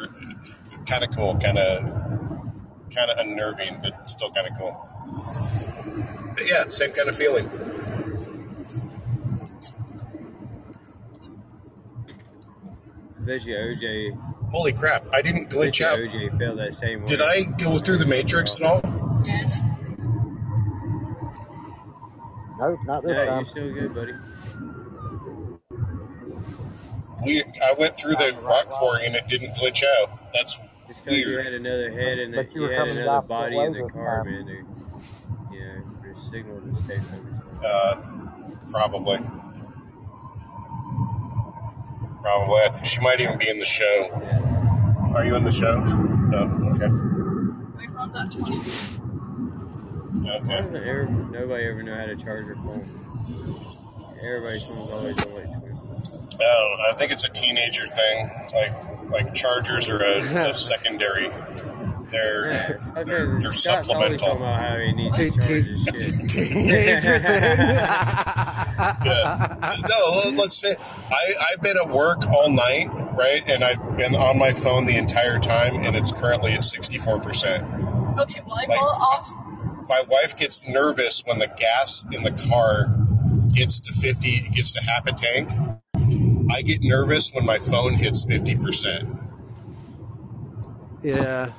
kind 0.86 1.04
of 1.04 1.14
cool, 1.14 1.36
kind 1.38 1.58
of 1.58 1.82
kind 2.94 3.10
of 3.10 3.18
unnerving, 3.18 3.80
but 3.82 4.08
still 4.08 4.30
kind 4.32 4.48
of 4.48 4.58
cool. 4.58 4.88
But 6.34 6.48
yeah, 6.48 6.64
same 6.64 6.92
kind 6.92 7.08
of 7.08 7.14
feeling. 7.14 7.48
I 13.26 13.32
you 13.34 13.54
OJ. 13.54 14.50
Holy 14.50 14.72
crap! 14.72 15.04
I 15.12 15.22
didn't 15.22 15.46
I 15.52 15.56
glitch 15.56 15.80
you 15.80 15.86
out. 15.86 15.98
OJ 15.98 16.38
felt 16.38 16.56
that 16.56 16.74
same 16.74 17.02
way. 17.02 17.06
Did 17.06 17.20
I 17.22 17.42
go 17.42 17.78
through 17.78 17.98
the 17.98 18.06
matrix 18.06 18.56
at 18.56 18.62
all? 18.62 18.80
Yes. 19.24 19.60
Nope, 22.58 22.78
not 22.84 23.02
this 23.04 23.12
Yeah, 23.12 23.24
time. 23.26 23.36
you're 23.38 23.44
still 23.44 23.72
good, 23.72 23.94
buddy. 23.94 24.12
We 27.24 27.42
I 27.42 27.74
went 27.78 27.96
through 27.96 28.14
the 28.14 28.38
rock 28.42 28.68
quarry 28.68 29.06
and 29.06 29.14
it 29.14 29.26
didn't 29.28 29.54
glitch 29.54 29.82
out. 30.02 30.32
That's 30.32 30.58
It's 30.88 30.98
because 31.00 31.18
you 31.18 31.38
had 31.38 31.52
another 31.54 31.90
head 31.90 32.18
and 32.18 32.34
But 32.34 32.54
you 32.54 32.64
you 32.64 32.70
had 32.70 32.88
another 32.88 33.10
off 33.10 33.24
the 33.24 33.28
body 33.28 33.58
in 33.58 33.72
the 33.72 33.88
car, 33.92 34.24
time. 34.24 34.32
man. 34.32 34.46
Dude. 34.46 34.66
Yeah, 35.52 35.80
your 36.04 36.14
signal 36.30 36.60
just 36.72 36.88
takes 36.88 37.04
over. 37.06 37.66
Uh, 37.66 37.94
probably. 38.70 39.18
Probably. 42.22 42.60
I 42.62 42.68
think 42.72 42.84
she 42.86 43.00
might 43.00 43.20
even 43.20 43.38
be 43.38 43.48
in 43.48 43.58
the 43.58 43.64
show. 43.64 44.10
Are 45.14 45.24
you 45.24 45.34
in 45.36 45.44
the 45.44 45.52
show? 45.52 45.74
No. 45.74 46.38
Okay. 46.74 46.86
My 46.86 47.86
phone's 47.94 48.16
at 48.16 48.30
20. 48.30 48.56
Why 50.20 50.38
doesn't 50.60 50.76
ever, 50.76 51.06
nobody 51.08 51.64
ever 51.64 51.82
know 51.82 51.94
how 51.96 52.06
to 52.06 52.16
charge 52.16 52.44
their 52.46 52.54
phone? 52.56 52.88
Everybody's 54.22 54.62
phone's 54.64 54.90
always 54.92 55.24
on 55.24 55.34
like 55.34 55.44
20. 55.44 55.59
No, 56.40 56.76
I 56.90 56.94
think 56.96 57.12
it's 57.12 57.24
a 57.24 57.28
teenager 57.28 57.86
thing. 57.86 58.30
Like 58.52 59.10
like 59.10 59.34
chargers 59.34 59.88
are 59.90 60.02
a, 60.02 60.48
a 60.50 60.54
secondary. 60.68 61.30
They're 62.10 62.80
Okay, 62.96 63.04
they're, 63.04 63.38
they're 63.40 63.52
Scott's 63.52 63.86
supplemental. 63.88 64.36
about 64.38 64.60
how 64.62 64.78
he 64.78 64.92
needs 64.92 65.16
to 65.16 65.30
charge 65.30 65.46
his 65.46 65.82
shit. 65.84 66.28
Teenager 66.30 67.18
thing. 67.20 67.78
Yeah. 69.04 69.76
No, 69.88 70.20
let- 70.24 70.34
let's 70.36 70.58
say 70.58 70.74
I, 71.10 71.34
I've 71.52 71.60
been 71.62 71.76
at 71.84 71.90
work 71.90 72.26
all 72.26 72.48
night, 72.50 72.88
right? 73.12 73.42
And 73.46 73.62
I've 73.62 73.96
been 73.98 74.14
on 74.16 74.38
my 74.38 74.52
phone 74.54 74.86
the 74.86 74.96
entire 74.96 75.38
time, 75.38 75.74
and 75.84 75.94
it's 75.96 76.10
currently 76.12 76.52
at 76.54 76.60
64%. 76.60 78.18
Okay, 78.20 78.40
well, 78.46 78.56
I 78.58 78.64
Like- 78.66 78.78
fall 78.78 78.88
off. 78.88 79.30
My 79.88 80.02
wife 80.08 80.34
gets 80.36 80.62
nervous 80.66 81.22
when 81.26 81.40
the 81.40 81.48
gas 81.58 82.04
in 82.10 82.22
the 82.22 82.30
car 82.30 82.86
gets 83.52 83.80
to 83.80 83.92
50, 83.92 84.48
gets 84.54 84.72
to 84.72 84.82
half 84.82 85.06
a 85.06 85.12
tank. 85.12 85.50
I 86.52 86.62
get 86.62 86.82
nervous 86.82 87.32
when 87.32 87.44
my 87.46 87.58
phone 87.58 87.94
hits 87.94 88.24
50%. 88.24 89.22
Yeah. 91.02 91.50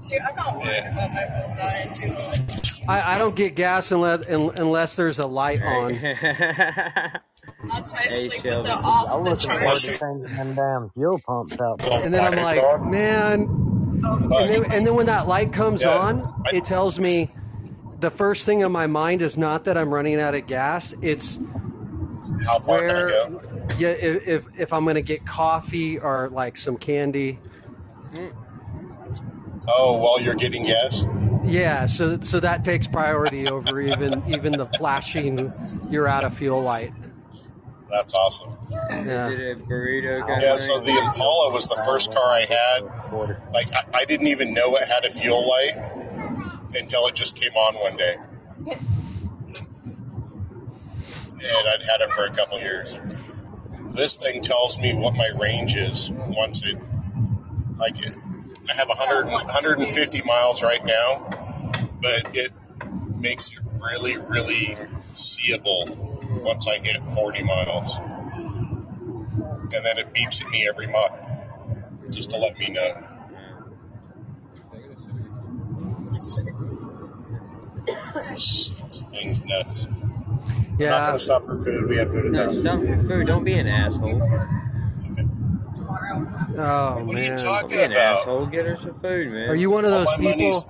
See, 0.00 0.18
I'm 0.18 0.34
not 0.34 0.56
worried 0.56 0.78
about 0.90 1.10
my 1.12 1.24
phone 1.26 1.56
dying 1.56 1.94
too 1.94 2.12
much. 2.14 2.82
I, 2.88 3.14
I 3.16 3.18
don't 3.18 3.36
get 3.36 3.54
gas 3.54 3.92
unless 3.92 4.26
unless 4.28 4.94
there's 4.94 5.18
a 5.18 5.26
light 5.26 5.60
on. 5.62 5.92
I'll 7.70 7.84
try 7.84 8.02
to 8.02 8.08
Hey, 8.08 8.28
sleep 8.28 8.42
Shelby. 8.42 8.56
with 8.56 8.66
the 8.66 8.72
off 8.82 9.08
I'm 9.12 9.24
the 9.24 9.30
looking 9.30 9.50
forward 9.50 9.76
charger. 9.76 9.98
to 9.98 10.54
damn 10.54 10.90
fuel 10.90 11.20
pumps 11.26 11.60
out. 11.60 11.82
And 11.84 12.14
then 12.14 12.24
I'm 12.24 12.42
like, 12.42 12.82
man. 12.90 13.42
And 14.02 14.30
then, 14.48 14.72
and 14.72 14.86
then 14.86 14.94
when 14.94 15.06
that 15.06 15.28
light 15.28 15.52
comes 15.52 15.82
Yeah. 15.82 15.98
on, 15.98 16.44
it 16.54 16.64
tells 16.64 16.98
me 16.98 17.30
the 18.00 18.10
first 18.10 18.46
thing 18.46 18.64
on 18.64 18.72
my 18.72 18.86
mind 18.86 19.20
is 19.20 19.36
not 19.36 19.64
that 19.64 19.76
I'm 19.76 19.92
running 19.92 20.18
out 20.18 20.34
of 20.34 20.46
gas. 20.46 20.94
It's 21.02 21.38
How 22.46 22.58
far 22.58 22.80
where, 22.80 23.08
can 23.08 23.36
I 23.36 23.40
go? 23.40 23.66
yeah, 23.78 23.88
if, 23.88 24.28
if, 24.28 24.60
if 24.60 24.72
I'm 24.72 24.84
going 24.84 24.96
to 24.96 25.02
get 25.02 25.24
coffee 25.24 25.98
or 25.98 26.28
like 26.30 26.56
some 26.56 26.76
candy. 26.76 27.38
Oh, 29.66 29.96
while 29.96 30.20
you're 30.20 30.34
getting 30.34 30.64
gas? 30.64 31.04
Yeah, 31.44 31.86
so 31.86 32.18
so 32.18 32.40
that 32.40 32.64
takes 32.64 32.86
priority 32.86 33.48
over 33.48 33.80
even 33.80 34.22
even 34.28 34.52
the 34.52 34.66
flashing 34.66 35.52
you're 35.90 36.08
out 36.08 36.24
of 36.24 36.34
fuel 36.34 36.60
light. 36.60 36.92
That's 37.90 38.14
awesome. 38.14 38.56
Yeah. 38.70 39.28
A 39.28 39.56
burrito 39.56 40.18
Yeah, 40.40 40.58
so 40.58 40.80
the 40.80 40.96
Impala 40.96 41.52
was 41.52 41.68
the 41.68 41.76
first 41.84 42.12
car 42.12 42.32
I 42.32 42.42
had. 42.42 43.42
Like, 43.52 43.72
I, 43.72 43.84
I 43.94 44.04
didn't 44.04 44.28
even 44.28 44.54
know 44.54 44.74
it 44.76 44.86
had 44.86 45.04
a 45.04 45.10
fuel 45.10 45.48
light 45.48 45.74
until 46.74 47.06
it 47.08 47.14
just 47.14 47.36
came 47.36 47.52
on 47.52 47.74
one 47.74 47.96
day. 47.96 48.16
And 51.42 51.68
I'd 51.68 51.82
had 51.90 52.00
it 52.02 52.10
for 52.12 52.24
a 52.24 52.30
couple 52.30 52.58
years. 52.58 52.98
This 53.94 54.18
thing 54.18 54.42
tells 54.42 54.78
me 54.78 54.94
what 54.94 55.16
my 55.16 55.28
range 55.28 55.74
is 55.74 56.10
once 56.10 56.62
it, 56.62 56.76
like, 57.78 57.98
it, 57.98 58.14
I 58.70 58.74
have 58.74 58.88
100, 58.88 59.26
150 59.26 60.22
miles 60.22 60.62
right 60.62 60.84
now, 60.84 61.28
but 62.00 62.34
it 62.36 62.52
makes 63.16 63.50
it 63.50 63.58
really, 63.80 64.16
really 64.16 64.76
seeable 65.12 66.18
once 66.42 66.66
I 66.68 66.78
hit 66.78 67.02
40 67.14 67.42
miles. 67.42 67.96
And 69.72 69.84
then 69.84 69.98
it 69.98 70.12
beeps 70.12 70.44
at 70.44 70.50
me 70.50 70.68
every 70.68 70.86
month 70.86 71.14
just 72.10 72.30
to 72.30 72.36
let 72.36 72.58
me 72.58 72.68
know. 72.68 73.06
Oh, 78.12 78.30
this 78.30 78.72
Thing's 79.12 79.42
nuts. 79.44 79.86
I'm 80.60 80.72
not 80.72 80.80
Yeah. 80.80 81.00
going 81.06 81.12
to 81.18 81.18
stop 81.24 81.44
for 81.46 81.58
food. 81.58 81.88
We 81.88 81.96
have 81.98 82.10
food 82.10 82.26
at 82.26 82.32
the 82.32 82.38
No, 82.38 82.44
house. 82.46 82.58
stop 82.60 82.80
for 82.80 83.02
food. 83.08 83.26
Don't 83.26 83.44
be 83.44 83.54
an 83.54 83.66
asshole. 83.66 84.20
Oh 86.58 87.04
What 87.04 87.16
are 87.16 87.22
you 87.22 87.36
talking 87.36 87.68
Don't 87.68 87.70
be 87.70 87.80
an 87.84 87.92
about? 87.92 88.18
asshole. 88.18 88.46
Get 88.46 88.66
her 88.66 88.76
some 88.76 89.00
food, 89.00 89.32
man. 89.32 89.48
Are 89.50 89.54
you 89.54 89.70
one 89.70 89.84
of 89.84 89.92
All 89.92 89.98
those 89.98 90.06
my 90.08 90.16
people? 90.16 90.30
money's- 90.30 90.66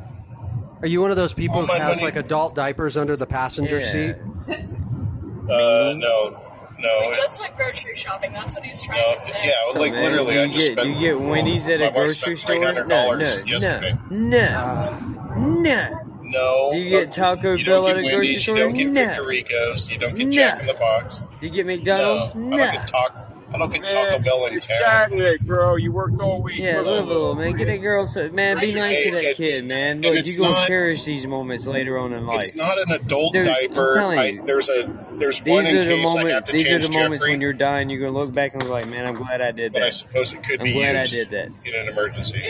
Are 0.83 0.87
you 0.89 1.01
one 1.01 1.11
of 1.11 1.17
those 1.17 1.33
people 1.33 1.57
all 1.57 1.63
that 1.67 1.79
my 1.79 1.85
has 1.85 1.97
money- 1.97 2.05
like 2.05 2.17
adult 2.17 2.55
diapers 2.55 2.97
under 2.97 3.17
the 3.17 3.27
passenger 3.27 3.81
Yeah. 3.81 3.87
seat? 3.87 4.17
Uh, 4.49 5.93
no, 5.97 6.37
no. 6.79 7.09
We 7.09 7.15
just 7.17 7.41
went 7.41 7.57
grocery 7.57 7.95
shopping. 7.95 8.33
That's 8.33 8.55
what 8.55 8.65
he's 8.65 8.81
trying 8.83 9.01
no, 9.01 9.15
to 9.15 9.21
say. 9.21 9.39
yeah, 9.45 9.79
like 9.81 9.93
Man, 9.93 10.03
literally, 10.05 10.35
do 10.35 10.41
I 10.41 10.45
you 10.45 10.53
just 10.53 10.69
get, 10.69 10.79
spent. 10.79 10.89
you 10.89 10.99
get 10.99 11.21
Wendy's 11.21 11.69
at 11.69 11.81
my 11.81 11.87
a 11.87 11.89
wife 11.89 11.95
grocery 11.97 12.37
spent 12.37 12.39
store? 12.39 12.55
$300 12.57 12.87
No, 12.89 13.15
no, 13.15 13.25
yesterday. 13.47 13.99
no, 14.11 14.91
no, 15.35 15.61
no. 15.61 16.01
No. 16.31 16.71
Do 16.73 16.79
you 16.79 16.89
get 16.91 17.13
Taco 17.13 17.55
you 17.55 17.65
Bell 17.65 17.89
at 17.89 17.99
a 17.99 18.03
grocery 18.03 18.37
store? 18.37 18.57
You 18.57 18.63
don't 18.65 18.73
get 18.75 18.87
No. 18.89 19.07
Victor 19.07 19.27
Ricos. 19.27 19.91
You 19.91 19.99
don't 19.99 20.15
get 20.15 20.27
No. 20.27 20.33
Jack 20.33 20.61
in 20.61 20.67
the 20.67 20.75
Box. 20.75 21.17
Do 21.41 21.47
you 21.47 21.51
get 21.51 21.67
No, 21.67 21.77
McDonald's? 21.77 22.33
I 22.35 22.39
No. 22.39 22.57
don't 22.57 22.73
get 22.73 22.89
Taco. 22.89 23.27
I 23.53 23.59
don't 23.59 23.73
get 23.73 23.83
Taco 23.83 24.19
Bell 24.23 24.47
in 24.47 24.55
it's 24.57 24.67
town. 24.67 24.77
Saturday, 24.81 25.37
bro. 25.45 25.77
You 25.77 25.91
worked 25.93 26.21
all 26.21 26.41
week. 26.43 26.59
Yeah, 26.61 26.83
bro. 26.83 26.93
Louisville, 26.93 27.35
man. 27.35 27.53
Get 27.57 27.67
that 27.67 27.77
girl 27.79 28.07
some, 28.07 28.35
man. 28.35 28.59
Be 28.61 28.73
nice 28.73 29.03
to 29.05 29.11
that 29.13 29.35
kid, 29.37 29.65
man. 29.65 29.93
and 29.97 30.05
Look, 30.05 30.15
it's 30.15 30.37
you 30.37 30.43
gonna 30.43 30.55
not- 30.55 30.67
cherish 30.67 31.05
these 31.05 31.27
moments 31.27 31.67
later 31.67 31.99
on 31.99 32.13
in 32.13 32.27
life. 32.27 32.41
It's 32.45 32.55
not 32.55 32.79
an 32.79 32.93
adult 32.93 33.33
Dude, 33.33 33.49
I'm 33.49 33.55
diaper. 33.69 33.95
telling 33.97 34.19
I, 34.19 34.39
there's 34.45 34.69
a 34.69 35.07
there's 35.15 35.41
These 35.41 35.53
one 35.53 35.67
in 35.67 35.77
the 35.77 35.83
case 35.83 35.91
I 35.91 36.09
have 36.09 36.17
moments. 36.17 36.51
to 36.51 36.53
These 36.53 36.67
are 36.67 36.79
the 36.79 36.93
moments 36.93 37.17
Jeffrey, 37.19 37.31
when 37.33 37.41
you're 37.41 37.53
dying. 37.53 37.91
You're 37.91 38.07
gonna 38.07 38.19
look 38.19 38.33
back 38.33 38.53
and 38.55 38.63
be 38.63 38.69
like, 38.69 38.87
"Man, 38.89 39.05
I'm 39.07 39.15
glad 39.17 39.41
I 39.41 39.51
did 39.51 39.73
but 39.73 39.83
I 39.83 39.91
suppose 39.91 40.33
it 40.33 40.43
could 40.45 40.61
I'm 40.61 40.65
be 40.67 40.73
glad 40.75 40.97
I 40.97 41.01
used 41.01 41.13
did 41.13 41.31
that. 41.31 41.47
in 41.65 41.75
an 41.75 41.89
emergency. 41.89 42.43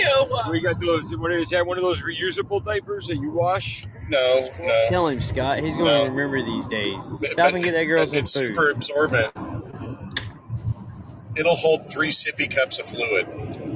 We 0.51 0.61
got 0.61 0.79
those. 0.81 1.17
What 1.17 1.33
is 1.33 1.49
that? 1.51 1.67
One 1.67 1.79
of 1.79 1.83
those 1.83 2.03
reusable 2.03 2.65
diapers 2.65 3.07
that 3.09 3.17
you 3.17 3.31
wash? 3.31 3.87
No, 4.09 4.49
no. 4.61 4.87
Tell 4.89 5.07
him, 5.09 5.21
Scott. 5.21 5.61
He's 5.61 5.77
gonna 5.77 6.05
No. 6.05 6.05
remember 6.09 6.43
these 6.45 6.67
days. 6.67 6.97
But- 7.21 7.31
Stop 7.31 7.55
and 7.55 7.65
get 7.65 7.73
that 7.73 7.85
girl 7.85 8.01
but 8.01 8.09
some 8.11 8.19
It's 8.19 8.37
food. 8.39 8.49
super 8.55 8.71
absorbent. 8.71 9.33
It'll 11.41 11.57
hold 11.57 11.91
three 11.91 12.11
sippy 12.11 12.55
cups 12.55 12.79
of 12.79 12.87
fluid. 12.87 13.27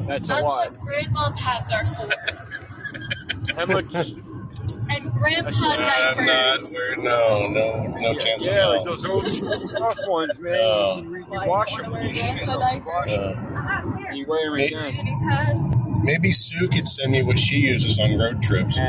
That's 0.07 0.27
a 0.27 0.29
That's 0.29 0.43
lot. 0.43 0.71
what 0.71 0.79
grandma 0.81 1.31
pads 1.35 1.73
are 1.73 1.85
for. 1.87 3.57
How 3.57 3.65
much? 3.67 3.95
And 3.95 5.13
grandpa 5.13 5.49
I'm 5.51 5.79
not. 5.81 6.17
diapers. 6.19 6.77
We're, 6.97 7.03
no, 7.03 7.49
no, 7.49 7.83
no 7.87 8.15
chance 8.19 8.45
Yeah, 8.47 8.67
of 8.67 8.75
like 8.75 8.85
that. 8.85 8.91
those 8.91 9.05
old 9.07 9.27
school 9.27 9.69
cross 9.71 9.99
ones, 10.09 10.39
man. 10.39 10.53
No. 10.53 11.03
You, 11.03 11.17
you 11.17 11.25
wash 11.49 11.75
them. 11.77 11.93
You 11.95 12.13
shit 12.13 12.47
them. 12.47 12.61
You 12.61 12.83
wash 12.85 13.17
them. 13.17 14.07
You 14.13 14.27
wear 14.29 14.47
them 14.51 14.57
May- 14.59 14.67
again. 14.67 15.19
Pad. 15.29 16.05
Maybe 16.05 16.33
Sue 16.33 16.69
could 16.69 16.87
send 16.87 17.13
me 17.13 17.23
what 17.23 17.39
she 17.39 17.57
uses 17.57 17.99
on 17.99 18.19
road 18.19 18.43
trips. 18.43 18.79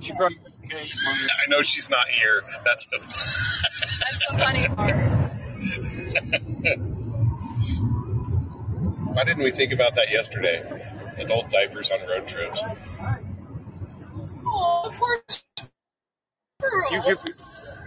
She 0.00 0.12
probably 0.12 0.36
doesn't 0.36 0.68
get 0.68 0.80
any 0.80 0.90
money. 1.06 1.28
I 1.46 1.48
know 1.48 1.62
she's 1.62 1.88
not 1.88 2.06
here. 2.08 2.42
That's 2.66 2.84
That's 2.86 4.26
the 4.30 4.38
funny 4.38 4.68
part. 4.68 4.94
Why 9.06 9.24
didn't 9.24 9.44
we 9.44 9.50
think 9.52 9.72
about 9.72 9.94
that 9.96 10.10
yesterday? 10.10 10.60
Adult 11.20 11.50
diapers 11.50 11.90
on 11.90 12.00
road 12.08 12.28
trips. 12.28 12.62
Oh, 14.46 14.90
poor 14.98 15.20
You 16.92 17.02
could, 17.02 17.18
be, 17.24 17.32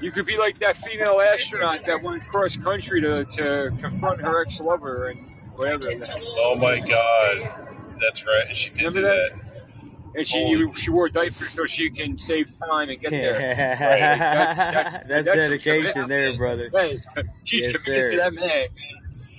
you 0.02 0.12
could 0.12 0.26
be 0.26 0.38
like 0.38 0.60
that 0.60 0.78
female 0.78 1.22
astronaut 1.22 1.86
that 1.86 2.04
went 2.04 2.26
cross 2.28 2.58
country 2.58 3.02
to, 3.02 3.26
to 3.26 3.72
confront 3.82 4.22
her 4.22 4.42
ex 4.44 4.60
lover 4.62 5.10
and 5.10 5.20
whatever. 5.58 5.90
Oh 6.38 6.58
my 6.60 6.80
god. 6.80 7.66
That's 8.02 8.26
right. 8.26 8.56
She 8.56 8.70
did 8.72 8.80
Remember 8.80 9.00
do 9.02 9.06
that? 9.06 9.32
that. 9.32 9.77
And 10.18 10.28
she 10.28 10.40
you, 10.48 10.74
she 10.74 10.90
wore 10.90 11.10
diapers 11.10 11.50
so 11.56 11.66
she 11.66 11.90
can 11.92 12.18
save 12.18 12.48
time 12.58 12.90
and 12.90 13.00
get 13.00 13.12
there. 13.12 13.34
Right, 13.38 14.10
like, 14.10 14.20
That's, 14.20 14.58
that's, 14.58 15.08
that's, 15.08 15.26
dedication 15.26 16.08
there, 16.08 16.36
brother. 16.36 16.70
She's 17.44 17.66
Yes, 17.68 17.78
committed 17.84 18.04
sir. 18.06 18.12
to 18.12 18.18
that 18.18 18.34
man. 18.34 18.68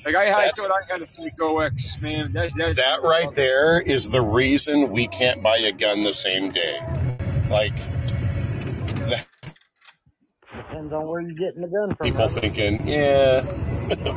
Like 0.07 0.15
I, 0.15 0.45
I 0.47 0.49
thought 0.51 0.71
I 0.71 0.93
had 0.93 1.03
a 1.03 1.07
fake 1.07 1.33
OX, 1.43 2.01
man. 2.03 2.33
That, 2.33 2.53
that, 2.57 2.77
That 2.77 3.03
right 3.03 3.31
there 3.35 3.81
is 3.81 4.11
the 4.11 4.23
reason 4.23 4.91
we 4.91 5.09
can't 5.09 5.43
buy 5.43 5.57
a 5.59 5.73
gun 5.73 6.05
the 6.05 6.13
same 6.13 6.51
day. 6.51 6.79
Like, 7.51 7.75
that, 9.09 9.27
Depends 10.57 10.93
on 10.93 11.07
where 11.09 11.21
you're 11.23 11.33
getting 11.33 11.63
the 11.63 11.69
gun 11.69 11.97
from. 11.97 12.07
people 12.07 12.29
thinking, 12.29 12.87
yeah, 12.87 13.43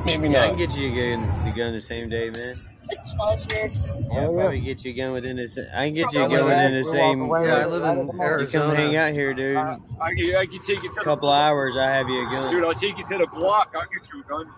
maybe 0.05 0.29
Yeah, 0.29 0.43
I 0.43 0.47
not. 0.47 0.49
can 0.49 0.57
get 0.59 0.77
you 0.77 0.91
a 0.91 1.17
gun, 1.17 1.45
the 1.45 1.53
gun 1.57 1.73
the 1.73 1.81
same 1.81 2.09
day, 2.09 2.29
man. 2.29 2.55
It 2.91 3.05
smells. 3.05 3.47
Yeah, 3.49 3.69
oh, 4.11 4.17
I'll 4.27 4.33
probably 4.33 4.59
get 4.59 4.83
you 4.83 4.91
a 4.91 4.93
gun 4.95 5.13
within 5.13 5.37
the. 5.37 5.47
sa- 5.47 5.61
I 5.73 5.87
can 5.87 5.95
get 5.95 6.13
you 6.13 6.21
I 6.21 6.25
a 6.25 6.27
live 6.27 6.45
within 6.45 6.73
the 6.73 6.85
same. 6.85 7.27
Yeah, 7.27 7.33
I 7.35 7.65
live 7.65 7.83
in 7.83 8.05
You 8.07 8.11
come 8.11 8.19
Arizona. 8.21 8.75
hang 8.75 8.95
out 8.97 9.13
here, 9.13 9.33
dude. 9.33 9.55
I, 9.57 9.77
can- 10.13 10.35
I 10.35 10.45
can 10.45 10.59
take 10.61 10.83
you 10.83 10.93
to 10.93 10.99
A 10.99 11.03
couple 11.03 11.29
of 11.29 11.35
hours, 11.35 11.77
I 11.77 11.85
have 11.89 12.07
you 12.09 12.21
a 12.27 12.31
gun. 12.31 12.51
Dude, 12.51 12.63
I'll 12.65 12.73
take 12.73 12.97
you 12.97 13.07
to 13.09 13.17
the 13.17 13.27
block. 13.27 13.73
I'll 13.75 13.87
get 13.87 14.11
you 14.13 14.21
a 14.21 14.23
gun. 14.27 14.51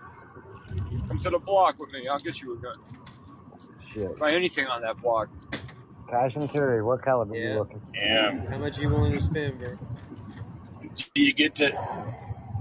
Come 1.08 1.18
to 1.20 1.30
the 1.30 1.38
block 1.38 1.78
with 1.78 1.92
me. 1.92 2.08
I'll 2.08 2.18
get 2.18 2.40
you 2.42 2.54
a 2.54 2.56
gun. 2.56 2.76
Shit. 3.92 4.18
Buy 4.18 4.32
anything 4.32 4.66
on 4.66 4.82
that 4.82 5.00
block. 5.00 5.28
Cash 6.10 6.34
and 6.34 6.50
carry. 6.50 6.82
What 6.82 7.02
caliber 7.04 7.36
Yeah. 7.36 7.52
you 7.52 7.58
looking? 7.58 7.82
Yeah. 7.94 8.50
How 8.50 8.58
much 8.58 8.78
you 8.78 8.88
willing 8.90 9.12
to 9.12 9.22
spend, 9.22 9.58
bro? 9.58 9.68
Do 11.14 11.22
you 11.22 11.32
get 11.34 11.54
to? 11.56 11.76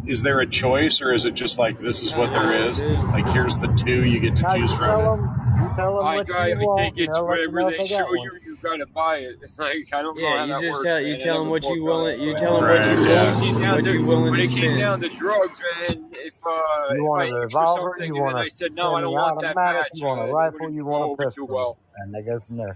Is 0.06 0.22
there 0.24 0.40
a 0.42 0.46
choice, 0.46 1.02
or 1.02 1.14
is 1.14 1.26
it 1.26 1.34
just 1.34 1.58
like 1.58 1.80
this 1.80 2.04
is 2.04 2.14
what 2.16 2.30
there 2.32 2.52
is? 2.52 2.82
Like 2.82 3.26
here's 3.30 3.58
the 3.60 3.68
two 3.68 4.04
you 4.06 4.20
get 4.20 4.36
to 4.38 4.44
choose 4.56 4.74
from. 4.74 5.40
You 5.74 5.78
tell 5.78 5.98
them 5.98 6.06
I, 6.06 6.16
what 6.18 6.30
I, 6.32 6.48
you 6.50 6.54
I 6.54 6.64
want. 6.64 6.80
take 6.80 6.98
it 7.00 7.06
and 7.06 7.14
they'll 7.16 7.22
you 7.24 7.26
wherever 7.28 7.60
know 7.62 7.70
they 7.72 7.78
they 7.78 7.86
show 7.86 7.98
got 8.00 8.08
one. 8.10 8.18
you. 8.20 8.32
You 8.46 8.56
got 8.62 8.78
to 8.78 8.86
buy 8.86 9.18
it. 9.18 9.40
Like 9.58 9.90
I 9.92 10.02
don't 10.04 10.18
know 10.20 10.28
how 10.38 10.44
you 10.46 10.54
that 10.54 10.62
just 10.62 10.72
works. 10.74 10.86
tell- 10.86 11.02
you 11.02 11.12
man. 11.14 11.22
I 11.22 11.24
tell 11.24 11.42
'em 11.42 11.50
what 11.50 11.64
you 11.64 11.70
guns, 11.70 11.82
willing- 11.84 12.22
you 12.22 12.34
but- 12.34 12.40
tell 12.40 12.58
'em 12.58 12.64
what 12.64 12.86
you 12.86 13.06
yeah. 13.06 13.40
willing- 13.40 13.54
When 13.54 13.54
it 13.54 13.54
came 13.54 13.60
down 13.60 13.76
what 13.76 13.84
to- 13.86 13.94
you 13.94 14.06
willing 14.06 14.24
when 14.24 14.34
to 14.34 14.40
it 14.42 14.50
came 14.50 14.58
spend. 14.70 14.80
down 14.80 15.00
to 15.02 15.10
drugs, 15.10 15.60
man. 15.90 16.06
If 16.12 16.38
uh, 16.46 16.94
You 16.94 16.96
if 16.96 17.02
want 17.02 17.22
I 17.22 17.26
a 17.26 17.28
asked 17.28 17.34
for 17.34 17.40
revolver? 17.60 17.82
something 17.94 18.08
You 18.08 18.14
and 18.16 18.24
want 18.24 18.36
then 18.36 18.42
a 18.42 18.46
I 18.46 18.48
said 18.50 18.74
no, 18.76 18.94
I 18.96 19.02
don't 19.02 19.14
want 19.14 19.40
that 19.42 19.56
match, 19.56 19.88
You 19.96 20.06
want 20.06 20.22
uh, 20.22 20.24
a 20.26 20.32
rifle? 20.32 20.70
You 20.70 20.86
want 20.86 21.02
a 21.02 21.06
over 21.08 21.26
pistol? 21.26 21.48
well. 21.48 21.78
And 21.98 22.14
they 22.14 22.22
go 22.22 22.40
from 22.40 22.58
there. 22.58 22.76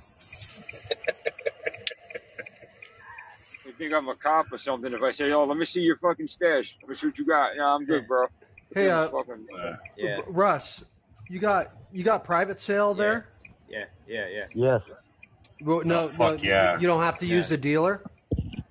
They 3.65 3.71
think 3.73 3.93
I'm 3.93 4.07
a 4.09 4.15
cop 4.15 4.51
or 4.51 4.57
something. 4.57 4.91
If 4.91 5.01
I 5.03 5.11
say, 5.11 5.31
"Oh, 5.33 5.43
let 5.45 5.57
me 5.57 5.65
see 5.65 5.81
your 5.81 5.97
fucking 5.97 6.27
stash. 6.29 6.75
Let 6.81 6.89
me 6.89 6.95
see 6.95 7.07
what 7.07 7.17
you 7.17 7.25
got." 7.25 7.55
Yeah, 7.55 7.65
I'm 7.67 7.85
good, 7.85 8.07
bro. 8.07 8.27
Hey, 8.73 8.89
uh, 8.89 9.07
Fucking- 9.09 9.47
Yeah. 9.97 10.19
Russ, 10.27 10.83
you 11.29 11.39
got 11.39 11.67
you 11.91 12.03
got 12.03 12.23
private 12.23 12.59
sale 12.59 12.93
there? 12.93 13.27
Yeah, 13.69 13.85
yeah, 14.07 14.27
yeah. 14.29 14.45
Yes. 14.53 14.81
Well, 15.63 15.81
no, 15.85 16.01
Oh, 16.01 16.07
fuck 16.09 16.37
no, 16.43 16.49
yeah. 16.49 16.79
you 16.79 16.87
don't 16.87 17.01
have 17.01 17.17
to 17.19 17.25
use 17.25 17.49
the 17.49 17.57
dealer. 17.57 18.01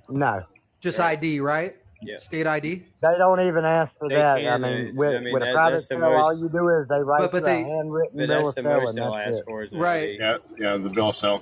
No. 0.08 0.44
Just 0.80 1.00
ID, 1.00 1.40
right? 1.40 1.76
Yeah. 2.02 2.18
State 2.18 2.46
ID. 2.46 2.84
They 3.00 3.08
don't 3.18 3.40
even 3.40 3.64
ask 3.64 3.90
for 3.98 4.08
They 4.08 4.14
that. 4.16 4.38
can, 4.38 4.46
I 4.52 4.58
mean, 4.58 4.88
uh, 4.90 4.92
with, 4.94 5.16
I 5.16 5.18
mean, 5.20 5.34
with 5.34 5.42
a 5.42 5.52
private 5.52 5.70
that's 5.76 5.86
the 5.86 5.94
sale, 5.96 6.00
most- 6.00 6.22
all 6.24 6.38
you 6.38 6.48
do 6.48 6.68
is 6.68 6.86
they 6.88 6.98
write 7.00 7.18
But- 7.20 7.32
but 7.32 7.42
you 7.42 7.48
a 7.48 7.50
they- 7.50 7.62
handwritten 7.64 8.18
But 8.18 8.26
bill 8.28 8.36
that's 8.44 8.48
of 8.48 8.54
the 8.54 8.62
sale, 8.62 8.80
most 8.80 8.88
and 8.90 8.98
they'll 8.98 9.12
that's 9.14 9.30
ask 9.30 9.38
it. 9.40 9.44
for. 9.48 9.62
Is 9.64 9.72
an 9.72 9.78
Right. 9.78 10.02
ID. 10.10 10.16
Yeah, 10.20 10.36
yeah, 10.58 10.76
the 10.76 10.90
bill 10.90 11.08
of 11.08 11.16
sale. 11.16 11.40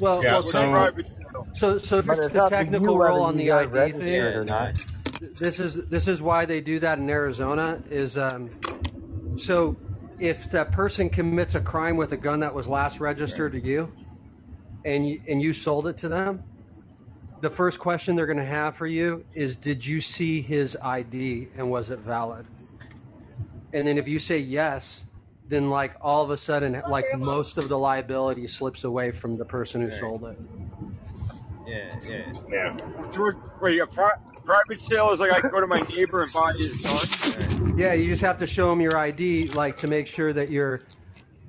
Well, 0.00 0.22
Yeah, 0.22 0.32
well, 0.32 0.42
so- 0.42 0.70
Private 0.70 1.06
sale. 1.06 1.46
so 1.52 1.78
so 1.78 2.00
But 2.02 2.14
here's 2.14 2.26
it's 2.26 2.34
the 2.34 2.42
up 2.42 2.48
to 2.48 2.54
technical 2.54 2.92
you 2.92 2.98
whether 2.98 3.12
rule 3.14 3.22
on 3.24 3.38
you 3.38 3.44
the 3.46 3.50
guys 3.50 3.66
ID 3.66 3.72
register 3.74 3.98
thing. 4.04 4.14
it 4.14 4.36
or 4.36 4.44
not. 4.44 4.78
This 5.38 5.60
is 5.60 5.74
this 5.86 6.08
is 6.08 6.22
why 6.22 6.44
they 6.46 6.60
do 6.60 6.78
that 6.78 6.98
in 6.98 7.10
Arizona. 7.10 7.80
Is 7.90 8.16
um, 8.16 8.50
so 9.40 9.76
if 10.18 10.50
that 10.50 10.70
person 10.72 11.08
commits 11.08 11.54
a 11.54 11.60
crime 11.60 11.96
with 11.96 12.12
a 12.12 12.16
gun 12.16 12.40
that 12.40 12.54
was 12.54 12.68
last 12.68 13.00
registered 13.00 13.52
to 13.52 13.60
you, 13.60 13.92
and 14.84 15.08
you 15.08 15.20
and 15.28 15.40
you 15.42 15.52
sold 15.52 15.86
it 15.86 15.98
to 15.98 16.08
them, 16.08 16.42
the 17.40 17.50
first 17.50 17.78
question 17.78 18.16
they're 18.16 18.26
going 18.26 18.38
to 18.38 18.44
have 18.44 18.76
for 18.76 18.86
you 18.86 19.24
is, 19.32 19.56
"Did 19.56 19.86
you 19.86 20.00
see 20.00 20.40
his 20.40 20.76
ID 20.82 21.48
and 21.56 21.70
was 21.70 21.90
it 21.90 22.00
valid?" 22.00 22.46
And 23.72 23.86
then 23.86 23.98
if 23.98 24.08
you 24.08 24.18
say 24.18 24.38
yes, 24.38 25.04
then 25.48 25.70
like 25.70 25.94
all 26.00 26.22
of 26.22 26.30
a 26.30 26.36
sudden, 26.36 26.80
like 26.88 27.06
most 27.16 27.58
of 27.58 27.68
the 27.68 27.78
liability 27.78 28.46
slips 28.46 28.84
away 28.84 29.10
from 29.10 29.36
the 29.36 29.44
person 29.44 29.80
who 29.82 29.90
sold 29.90 30.24
it. 30.24 30.38
Yeah, 31.66 31.94
yeah. 32.08 32.32
Yeah. 32.48 32.76
George, 33.12 33.36
wait, 33.60 33.80
a 33.80 33.86
pri- 33.86 34.18
private 34.50 34.80
sale 34.80 35.10
is 35.10 35.20
like 35.20 35.30
I 35.32 35.40
can 35.40 35.50
go 35.50 35.60
to 35.60 35.66
my 35.66 35.80
neighbor 35.82 36.22
and 36.22 36.32
buy 36.32 36.52
his 36.52 36.82
gun. 36.82 37.78
Yeah, 37.78 37.92
you 37.94 38.08
just 38.08 38.22
have 38.22 38.36
to 38.38 38.46
show 38.46 38.68
them 38.68 38.80
your 38.80 38.96
ID, 38.96 39.48
like 39.52 39.76
to 39.76 39.86
make 39.86 40.06
sure 40.06 40.32
that 40.32 40.50
you're 40.50 40.82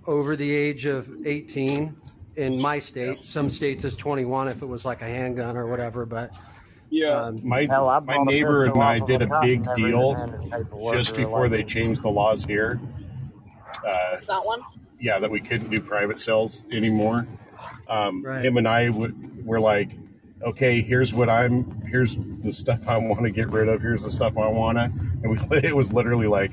over 0.07 0.35
the 0.35 0.49
age 0.51 0.85
of 0.85 1.09
18. 1.25 1.95
In 2.37 2.61
my 2.61 2.79
state, 2.79 3.17
some 3.17 3.49
states 3.49 3.83
is 3.83 3.95
21 3.97 4.47
if 4.47 4.61
it 4.61 4.65
was 4.65 4.85
like 4.85 5.01
a 5.01 5.05
handgun 5.05 5.57
or 5.57 5.67
whatever. 5.67 6.05
But 6.05 6.31
Yeah. 6.89 7.23
um, 7.23 7.41
My 7.43 7.65
Hell, 7.69 8.01
my 8.05 8.17
neighbor 8.23 8.65
and 8.65 8.81
I 8.81 8.99
did 8.99 9.21
a 9.21 9.37
a 9.37 9.41
big 9.41 9.57
and 9.57 9.65
never 9.65 9.79
even 9.79 9.89
deal 9.89 10.91
just 10.93 11.15
before 11.15 11.49
they 11.49 11.63
changed 11.63 12.03
the 12.03 12.09
laws 12.09 12.45
here. 12.45 12.79
Uh, 13.85 14.17
That 14.27 14.45
one? 14.45 14.61
yeah, 14.99 15.19
that 15.19 15.29
we 15.29 15.39
couldn't 15.41 15.69
do 15.69 15.81
private 15.81 16.19
sales 16.19 16.65
anymore. 16.71 17.27
Um, 17.89 18.23
Right. 18.23 18.45
Him 18.45 18.57
and 18.57 18.67
I 18.67 18.85
w- 18.87 19.13
were 19.43 19.59
like, 19.59 19.89
okay, 20.43 20.81
here's 20.81 21.13
what 21.13 21.29
I'm, 21.29 21.69
here's 21.85 22.17
the 22.17 22.51
stuff 22.51 22.87
I 22.87 22.97
want 22.97 23.23
to 23.23 23.29
get 23.29 23.47
rid 23.47 23.67
of. 23.67 23.81
Here's 23.81 24.03
the 24.03 24.11
stuff 24.11 24.37
I 24.37 24.47
want 24.47 24.77
to, 24.77 24.83
and 25.23 25.49
we, 25.49 25.57
it 25.63 25.75
was 25.75 25.93
literally 25.93 26.27
like 26.27 26.51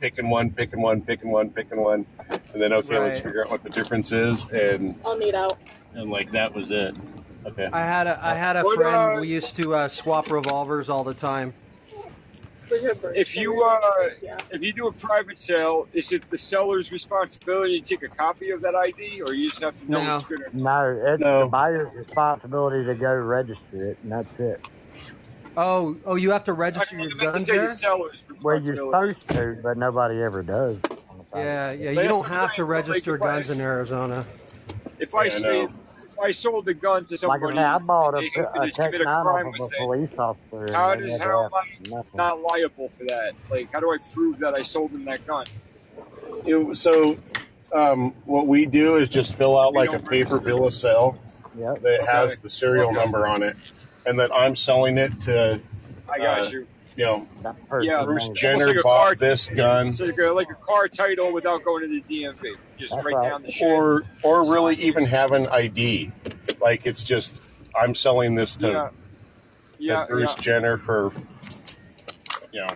picking 0.00 0.28
one, 0.28 0.50
picking 0.50 0.80
one, 0.80 1.02
picking 1.02 1.30
one, 1.30 1.50
picking 1.50 1.80
one, 1.80 2.06
and 2.52 2.62
then 2.62 2.72
okay, 2.72 2.98
let's 2.98 3.18
figure 3.18 3.44
out 3.44 3.50
what 3.50 3.62
the 3.62 3.70
difference 3.70 4.12
is, 4.12 4.44
and 4.46 4.98
I'll 5.04 5.18
need 5.18 5.34
out. 5.34 5.58
and 5.94 6.10
like 6.10 6.30
that 6.32 6.54
was 6.54 6.70
it. 6.70 6.96
Okay. 7.44 7.68
I 7.72 7.80
had 7.80 8.06
a 8.06 8.18
I 8.22 8.34
had 8.34 8.56
a 8.56 8.64
friend. 8.74 9.20
We 9.20 9.28
used 9.28 9.56
to 9.56 9.74
uh, 9.74 9.88
swap 9.88 10.30
revolvers 10.30 10.88
all 10.88 11.04
the 11.04 11.14
time. 11.14 11.52
If 12.70 13.36
you 13.36 13.62
uh, 13.62 13.80
if 14.50 14.62
you 14.62 14.72
do 14.72 14.86
a 14.88 14.92
private 14.92 15.38
sale, 15.38 15.86
is 15.92 16.12
it 16.12 16.28
the 16.30 16.38
seller's 16.38 16.90
responsibility 16.90 17.80
to 17.80 17.86
take 17.94 18.02
a 18.02 18.08
copy 18.08 18.50
of 18.50 18.60
that 18.62 18.74
ID, 18.74 19.20
or 19.22 19.32
you 19.34 19.48
just 19.48 19.62
have 19.62 19.76
to 19.78 19.84
know 19.90 20.00
No. 20.00 20.16
it's 20.16 20.24
gonna? 20.24 20.44
No, 20.52 21.02
it's 21.06 21.22
No. 21.22 21.40
the 21.44 21.46
buyer's 21.46 21.88
responsibility 21.94 22.84
to 22.86 22.94
go 22.94 23.12
register 23.14 23.90
it, 23.90 23.98
and 24.02 24.12
that's 24.12 24.28
it. 24.38 24.58
Oh, 25.56 25.96
oh, 26.04 26.16
you 26.16 26.30
have 26.32 26.44
to 26.44 26.52
register 26.52 26.96
I 26.96 27.02
your 27.02 27.16
meant 27.16 27.20
to 27.20 27.32
guns 27.32 27.46
say 27.46 27.52
the 27.54 27.58
there. 27.60 27.68
seller's 27.68 28.22
Well, 28.42 28.60
you're 28.62 28.76
supposed 28.76 29.18
to, 29.32 29.60
but 29.62 29.78
nobody 29.78 30.20
ever 30.22 30.42
does. 30.42 30.78
on 31.08 31.18
the 31.18 31.24
private 31.24 31.46
Yeah, 31.46 31.70
yeah. 31.72 31.90
You 32.02 32.08
don't 32.08 32.26
have 32.26 32.50
to 32.54 32.56
saying, 32.56 32.68
but, 32.68 32.76
like, 32.76 32.88
register 32.88 33.18
guns 33.18 33.50
in 33.50 33.60
Arizona. 33.60 34.26
If 34.98 35.14
I 35.14 35.24
Yeah, 35.24 35.30
say 35.30 35.40
know. 35.40 35.64
if 35.64 35.70
I 36.22 36.30
sold 36.30 36.66
a 36.68 36.74
gun 36.74 37.04
to 37.06 37.14
Like 37.14 37.40
I 37.40 37.40
somebody, 37.40 37.56
say, 37.56 37.62
I 37.62 37.78
bought 37.78 38.14
a, 38.14 38.20
they 38.20 38.28
happen 38.30 38.62
a 38.62 38.66
to 38.66 38.72
Tech 38.72 38.92
commit 38.92 39.00
a 39.00 39.04
crime, 39.04 39.46
off 39.48 39.54
of 39.60 39.72
a 39.72 39.76
police 39.76 40.10
officer. 40.18 40.72
how 40.72 40.94
does 40.94 41.16
how 41.18 41.44
am 41.44 41.50
I 41.54 41.88
nothing. 41.90 42.10
not 42.14 42.40
liable 42.40 42.90
for 42.98 43.04
that? 43.06 43.32
Like, 43.50 43.72
how 43.72 43.80
do 43.80 43.90
I 43.92 43.96
prove 44.14 44.38
that 44.38 44.54
I 44.54 44.62
sold 44.62 44.92
them 44.92 45.04
that 45.04 45.26
gun? 45.26 45.46
It- 46.46 46.76
so 46.76 47.16
um, 47.72 48.12
what 48.24 48.46
we 48.46 48.66
do 48.66 48.96
is 48.96 49.08
just 49.08 49.34
fill 49.34 49.58
out 49.58 49.72
We 49.72 49.78
like 49.86 49.92
a 49.92 49.98
paper 50.02 50.40
bill 50.40 50.66
of 50.66 50.74
sale 50.74 51.18
Yep. 51.58 51.82
that 51.82 52.02
has 52.06 52.38
the 52.38 52.48
serial 52.48 52.86
Okay. 52.88 52.94
number 52.96 53.26
on 53.26 53.42
it, 53.42 53.56
and 54.04 54.18
that 54.18 54.30
I'm 54.34 54.54
selling 54.54 54.98
it 54.98 55.20
to, 55.22 55.60
I 56.08 56.18
got 56.18 56.40
Uh, 56.42 56.48
you. 56.50 56.66
you 56.96 57.04
know, 57.04 57.28
Yeah, 57.80 58.04
Bruce. 58.04 58.28
Jenner 58.30 58.68
like 58.68 58.82
bought 58.82 59.04
car- 59.06 59.14
this 59.14 59.48
gun, 59.48 59.88
It's 59.88 60.00
like 60.00 60.18
a, 60.18 60.26
like 60.32 60.50
a 60.50 60.54
car 60.54 60.86
title 60.88 61.32
without 61.32 61.64
going 61.64 61.82
to 61.82 61.88
the 61.88 62.02
DMV. 62.02 62.56
Just 62.76 62.92
That's 62.92 63.04
write 63.04 63.14
right. 63.14 63.28
down 63.30 63.42
the 63.42 63.50
shit. 63.50 63.68
or 63.68 64.02
or 64.22 64.50
really 64.52 64.74
even 64.76 65.04
have 65.06 65.32
an 65.32 65.46
ID. 65.48 66.12
Like 66.60 66.86
it's 66.86 67.02
just 67.04 67.40
I'm 67.78 67.94
selling 67.94 68.34
this 68.34 68.56
to, 68.58 68.66
yeah, 68.68 68.72
to 68.88 68.92
yeah, 69.78 70.06
Bruce 70.08 70.34
yeah. 70.36 70.42
Jenner 70.42 70.78
for, 70.78 71.12
you 72.52 72.60
know, 72.60 72.66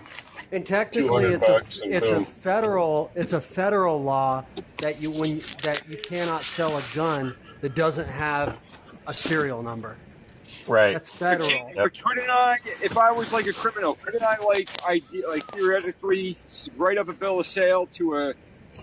And 0.52 0.66
technically, 0.66 1.24
200 1.24 1.32
it's 1.34 1.48
a 1.48 1.50
bucks 1.52 1.80
and 1.80 1.94
it's 1.94 2.10
a 2.10 2.14
boom. 2.14 2.24
federal 2.24 3.10
it's 3.14 3.32
a 3.32 3.40
federal 3.40 4.02
law 4.02 4.44
that 4.78 5.00
you 5.02 5.10
when 5.10 5.38
that 5.62 5.82
you 5.88 5.96
cannot 5.98 6.42
sell 6.42 6.76
a 6.76 6.82
gun 6.94 7.34
that 7.60 7.74
doesn't 7.74 8.08
have 8.08 8.56
a 9.06 9.12
serial 9.14 9.62
number. 9.62 9.96
right. 10.66 10.92
That's 10.94 11.10
federal. 11.10 11.48
can- 11.50 11.72
but 11.76 11.98
couldn't 12.02 12.30
I, 12.30 12.58
if 12.82 12.96
I 12.96 13.12
was 13.12 13.32
like 13.32 13.46
a 13.46 13.52
criminal, 13.52 13.94
couldn't 14.02 14.22
I 14.22 14.38
like 14.38 14.70
I 14.86 15.00
like 15.28 15.44
theoretically 15.52 16.32
s- 16.32 16.68
write 16.76 16.96
up 16.98 17.08
a 17.08 17.12
bill 17.12 17.40
of 17.40 17.46
sale 17.46 17.86
to 17.92 18.16
a 18.16 18.34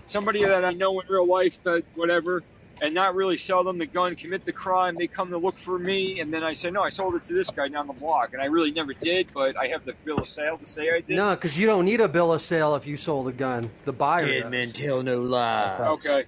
somebody 0.06 0.44
that 0.44 0.64
I 0.64 0.72
know 0.72 1.00
in 1.00 1.06
real 1.08 1.26
life 1.26 1.62
that 1.64 1.82
whatever, 1.94 2.42
and 2.80 2.94
not 2.94 3.14
really 3.16 3.36
sell 3.36 3.64
them 3.64 3.78
the 3.78 3.86
gun, 3.86 4.14
commit 4.14 4.44
the 4.44 4.52
crime, 4.52 4.94
they 4.94 5.08
come 5.08 5.30
to 5.30 5.38
look 5.38 5.58
for 5.58 5.78
me, 5.78 6.20
and 6.20 6.32
then 6.32 6.44
I 6.44 6.52
say 6.54 6.70
no, 6.70 6.82
I 6.82 6.90
sold 6.90 7.16
it 7.16 7.24
to 7.24 7.34
this 7.34 7.50
guy 7.50 7.66
down 7.68 7.88
the 7.88 7.92
block, 7.92 8.34
and 8.34 8.40
I 8.42 8.44
really 8.46 8.70
never 8.70 8.92
did, 8.94 9.32
but 9.34 9.56
I 9.56 9.66
have 9.66 9.84
the 9.84 9.94
bill 10.04 10.18
of 10.18 10.28
sale 10.28 10.56
to 10.58 10.66
say 10.66 10.88
I 10.90 11.00
did. 11.00 11.16
No, 11.16 11.30
because 11.30 11.58
you 11.58 11.66
don't 11.66 11.84
need 11.84 12.00
a 12.00 12.08
bill 12.08 12.32
of 12.32 12.40
sale 12.40 12.76
if 12.76 12.86
you 12.86 12.96
sold 12.96 13.26
a 13.28 13.32
gun. 13.32 13.68
The 13.84 13.92
buyer. 13.92 14.26
Dead 14.26 14.42
does. 14.42 14.50
men 14.52 14.72
tell 14.72 15.02
no 15.02 15.20
lie. 15.22 15.76
Okay. 15.80 16.24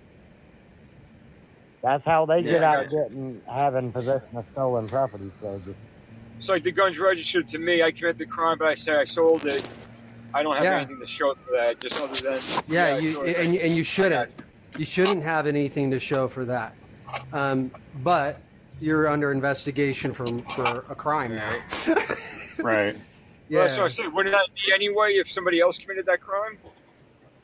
That's 1.83 2.05
how 2.05 2.27
they 2.27 2.43
get 2.43 2.61
Yeah, 2.61 2.71
I 2.71 2.77
out 2.77 2.83
got 2.85 2.93
you. 2.93 3.03
getting 3.05 3.43
having 3.49 3.93
possession 3.93 4.29
of 4.37 4.45
stolen 4.53 4.87
property. 4.89 5.31
So 5.41 5.61
just 5.65 5.79
So 6.41 6.53
like 6.55 6.63
the 6.63 6.73
gun's 6.73 6.99
registered 6.99 7.49
to 7.49 7.59
me, 7.59 7.83
I 7.83 7.91
commit 7.91 8.19
the 8.19 8.27
crime, 8.27 8.59
but 8.59 8.69
I 8.69 8.75
say 8.75 8.97
I 8.97 9.05
sold 9.05 9.47
it. 9.47 9.67
I 10.35 10.43
don't 10.43 10.55
have 10.57 10.65
Yeah. 10.65 10.77
anything 10.77 11.01
to 11.01 11.07
show 11.07 11.35
for 11.35 11.53
that, 11.53 11.81
just 11.81 12.01
other 12.01 12.15
than 12.15 12.39
Yeah, 12.69 12.97
you 12.99 13.13
sure, 13.15 13.27
and, 13.27 13.57
and 13.57 13.75
you 13.77 13.83
shouldn't. 13.85 14.31
You 14.79 14.85
shouldn't 14.85 15.23
have 15.25 15.47
anything 15.47 15.91
to 15.91 15.99
show 15.99 16.29
for 16.29 16.45
that. 16.45 16.75
Um, 17.33 17.71
but 18.05 18.41
you're 18.81 19.09
under 19.09 19.33
investigation 19.33 20.13
for 20.13 20.27
for 20.55 20.85
a 20.89 20.95
crime 20.95 21.35
now. 21.37 21.53
Right. 22.59 22.97
Yeah. 23.49 23.63
that's 23.63 23.77
what 23.79 23.87
I 23.87 23.89
said. 23.89 24.13
Wouldn't 24.15 24.33
that 24.33 24.47
be 24.65 24.73
anyway 24.73 25.15
if 25.15 25.29
somebody 25.29 25.59
else 25.61 25.77
committed 25.77 26.07
that 26.07 26.21
crime? 26.21 26.57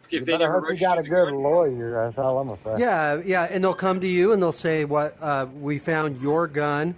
you 0.09 0.21
If 0.21 0.25
they 0.25 0.39
never 0.39 0.61
hope 0.61 0.71
you 0.71 0.79
got 0.79 0.99
a 1.01 1.03
good 1.03 1.11
gun? 1.11 1.35
lawyer. 1.43 1.91
That's 2.05 2.17
all 2.17 2.39
I'm 2.39 2.47
gonna. 2.47 2.79
Yeah, 2.79 3.21
yeah, 3.27 3.49
and 3.51 3.65
they'll 3.65 3.75
come 3.75 3.99
to 4.01 4.07
you 4.07 4.31
and 4.33 4.41
they'll 4.41 4.53
say, 4.53 4.85
"What? 4.85 5.17
Uh, 5.21 5.47
we 5.61 5.81
found 5.81 6.21
your 6.21 6.47
gun," 6.47 6.95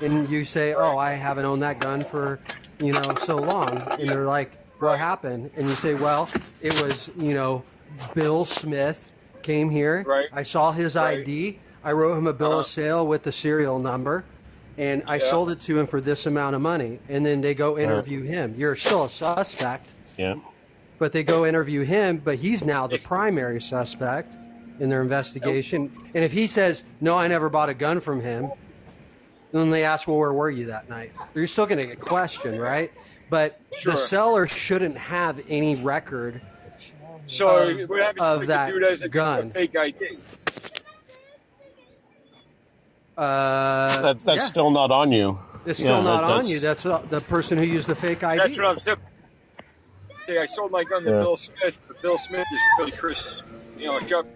and 0.00 0.28
you 0.30 0.44
say, 0.44 0.74
"Oh, 0.74 0.96
I 0.96 1.10
haven't 1.14 1.44
owned 1.44 1.60
that 1.64 1.80
gun 1.80 2.04
for, 2.04 2.38
you 2.78 2.92
know, 2.92 3.16
so 3.16 3.34
long." 3.38 3.78
And 3.98 4.08
they're 4.08 4.26
like, 4.26 4.52
"What 4.82 4.98
happened?" 4.98 5.50
And 5.56 5.68
you 5.68 5.74
say, 5.74 5.94
"Well, 5.94 6.28
it 6.60 6.80
was, 6.82 7.10
you 7.16 7.34
know, 7.34 7.62
Bill 8.14 8.44
Smith 8.44 9.12
came 9.42 9.70
here. 9.70 10.04
Right. 10.06 10.28
I 10.32 10.42
saw 10.42 10.72
his 10.72 10.96
Right. 10.96 11.20
ID. 11.20 11.58
I 11.84 11.92
wrote 11.92 12.16
him 12.16 12.26
a 12.26 12.32
bill 12.32 12.52
of 12.52 12.58
uh-huh. 12.60 12.64
sale 12.64 13.06
with 13.06 13.22
the 13.22 13.32
serial 13.32 13.78
number." 13.78 14.24
And 14.78 15.02
I 15.06 15.16
Yeah. 15.16 15.30
sold 15.30 15.50
it 15.50 15.60
to 15.62 15.78
him 15.78 15.86
for 15.86 16.00
this 16.00 16.24
amount 16.24 16.56
of 16.56 16.62
money, 16.62 16.98
and 17.08 17.26
then 17.26 17.42
they 17.42 17.54
go 17.54 17.78
interview 17.78 18.22
him. 18.22 18.54
You're 18.56 18.74
still 18.74 19.04
a 19.04 19.08
suspect, 19.08 19.88
Yeah. 20.16 20.36
but 20.98 21.12
they 21.12 21.22
go 21.22 21.44
interview 21.44 21.82
him, 21.82 22.22
but 22.24 22.36
he's 22.36 22.64
now 22.64 22.86
the 22.86 22.98
primary 22.98 23.60
suspect 23.60 24.34
in 24.80 24.88
their 24.88 25.02
investigation. 25.02 25.92
And 26.14 26.24
if 26.24 26.32
he 26.32 26.46
says, 26.46 26.84
No, 27.02 27.18
I 27.18 27.28
never 27.28 27.50
bought 27.50 27.68
a 27.68 27.74
gun 27.74 28.00
from 28.00 28.20
him, 28.22 28.50
then 29.52 29.68
they 29.68 29.84
ask, 29.84 30.08
Well, 30.08 30.16
where 30.16 30.32
were 30.32 30.50
you 30.50 30.64
that 30.66 30.88
night? 30.88 31.12
You're 31.34 31.46
still 31.46 31.66
going 31.66 31.78
to 31.78 31.86
get 31.86 32.00
questioned, 32.00 32.58
right? 32.60 32.90
But 33.32 33.58
Sure. 33.78 33.92
the 33.92 33.96
seller 33.98 34.46
shouldn't 34.46 34.98
have 34.98 35.40
any 35.48 35.74
record 35.74 36.42
So 37.28 37.66
of- 37.70 37.88
what 37.88 38.02
happens 38.02 38.20
of 38.20 38.46
that 38.48 38.66
the 38.66 38.72
dude 38.74 38.82
has 38.82 39.00
a, 39.00 39.08
gun. 39.08 39.46
a 39.46 39.48
fake 39.48 39.74
ID? 39.74 40.18
Uh, 43.16 44.02
That, 44.02 44.20
that's 44.20 44.40
yeah. 44.42 44.46
still 44.46 44.70
not 44.70 44.90
on 44.90 45.12
you. 45.12 45.38
It's 45.64 45.78
still 45.78 45.96
Yeah, 45.96 46.02
not 46.02 46.20
that- 46.20 46.24
on 46.24 46.28
that's- 46.30 46.50
you. 46.50 46.58
That's 46.60 46.84
uh, 46.84 46.98
the 47.08 47.22
person 47.22 47.56
who 47.56 47.64
used 47.64 47.88
the 47.88 47.94
fake 47.94 48.22
ID. 48.22 48.38
That's 48.38 48.58
what 48.58 48.66
I'm 48.66 48.78
saying. 48.80 48.98
Hey, 50.26 50.36
I 50.36 50.44
sold 50.44 50.70
my 50.70 50.84
gun 50.84 51.02
to 51.04 51.10
Yeah. 51.10 51.20
Bill 51.20 51.36
Smith, 51.38 51.80
but 51.88 52.02
Bill 52.02 52.18
Smith 52.18 52.46
is 52.52 52.60
really 52.78 52.90
Chris. 52.92 53.42
You 53.78 53.86
know, 53.86 54.00
Chuck. 54.00 54.26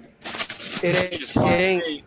It 0.83 1.13
ain't. 1.13 1.23
It 1.23 1.37
ain't. 1.37 2.05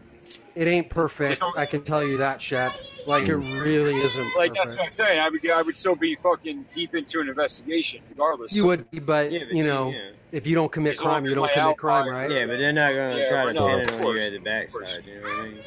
It 0.56 0.68
ain't 0.68 0.90
perfect. 0.90 1.44
I 1.56 1.68
can 1.68 1.84
tell 1.84 2.04
you 2.04 2.18
that, 2.18 2.42
Shep. 2.42 2.74
Like 3.08 3.28
it 3.28 3.36
really 3.36 3.96
isn't 3.96 4.36
Like 4.36 4.54
that's 4.54 4.70
what. 4.72 4.80
I'm 4.80 4.92
saying. 4.92 5.20
I 5.20 5.30
would, 5.30 5.50
I 5.50 5.62
would 5.62 5.76
still 5.76 5.96
be 5.96 6.16
fucking 6.16 6.66
deep 6.74 6.94
into 6.96 7.20
an 7.22 7.30
investigation, 7.30 8.02
regardless. 8.10 8.52
You 8.54 8.66
would, 8.68 8.90
be, 8.92 9.00
but 9.00 9.32
Yeah, 9.32 9.40
but 9.40 9.50
you 9.52 9.58
you- 9.58 9.64
know, 9.64 9.90
yeah. 9.92 10.10
if 10.32 10.46
you 10.46 10.54
don't 10.56 10.72
commit 10.72 10.94
As 10.94 11.02
long 11.02 11.14
crime, 11.14 11.26
you 11.26 11.34
don't 11.36 11.48
my 11.48 11.54
commit 11.54 11.78
crime, 11.78 12.04
alibi- 12.04 12.18
right? 12.22 12.32
Yeah, 12.32 12.46
but 12.46 12.58
they're 12.60 12.72
not 12.74 12.94
gonna 12.94 13.18
Yeah, 13.18 13.30
try 13.30 13.46
to 13.46 13.54
no, 13.54 13.66
pin 13.68 13.80
of 13.82 13.88
it 13.88 13.94
on 13.94 14.02
course, 14.02 14.16
you 14.18 14.22
at 14.22 14.32
the 14.32 14.38
of 14.38 14.72
course. 14.72 14.98
backside. 14.98 15.06
You 15.08 15.16
know 15.16 15.22
what 15.22 15.32
I 15.40 15.44
mean? 15.50 15.60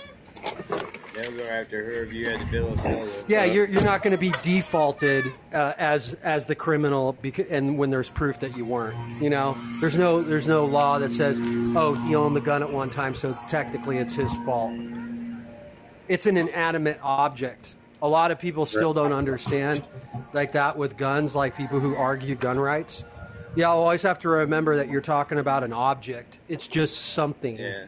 They'll 1.14 1.32
go 1.32 1.44
after 1.44 1.84
whoever 1.84 2.14
you 2.14 2.24
had 2.30 2.40
the 2.40 2.46
bill 2.50 2.72
of 2.72 2.80
sale. 2.80 3.00
with. 3.00 3.24
Yeah, 3.28 3.44
you're, 3.44 3.66
you're 3.68 3.82
not 3.84 4.02
going 4.02 4.12
to 4.12 4.18
be 4.18 4.32
defaulted 4.42 5.30
uh, 5.52 5.74
as 5.78 6.14
as 6.22 6.46
the 6.46 6.54
criminal, 6.54 7.12
because, 7.20 7.48
and 7.48 7.76
when 7.76 7.90
there's 7.90 8.08
proof 8.08 8.38
that 8.40 8.56
you 8.56 8.64
weren't. 8.64 8.96
You 9.22 9.28
know, 9.30 9.56
there's 9.80 9.98
no 9.98 10.22
there's 10.22 10.48
no 10.48 10.64
law 10.64 10.98
that 10.98 11.12
says, 11.12 11.38
oh, 11.76 11.94
he 12.06 12.14
owned 12.14 12.34
the 12.34 12.40
gun 12.40 12.62
at 12.62 12.72
one 12.72 12.88
time, 12.90 13.14
so 13.14 13.36
technically 13.46 13.98
it's 13.98 14.14
his 14.14 14.32
fault. 14.46 14.72
It's 16.12 16.26
an 16.26 16.36
inanimate 16.36 16.98
object. 17.02 17.74
A 18.02 18.08
lot 18.08 18.30
of 18.30 18.38
people 18.38 18.66
still 18.66 18.92
don't 18.92 19.14
understand 19.14 19.82
like 20.34 20.52
that 20.52 20.76
with 20.76 20.98
guns, 20.98 21.34
like 21.34 21.56
people 21.56 21.80
who 21.80 21.96
argue 21.96 22.34
gun 22.34 22.60
rights. 22.60 23.02
Yeah, 23.56 23.68
I 23.68 23.72
always 23.72 24.02
have 24.02 24.18
to 24.20 24.28
remember 24.28 24.76
that 24.76 24.90
you're 24.90 25.00
talking 25.00 25.38
about 25.38 25.64
an 25.64 25.72
object. 25.72 26.38
It's 26.48 26.66
just 26.66 27.14
something. 27.14 27.56
Yeah. 27.58 27.86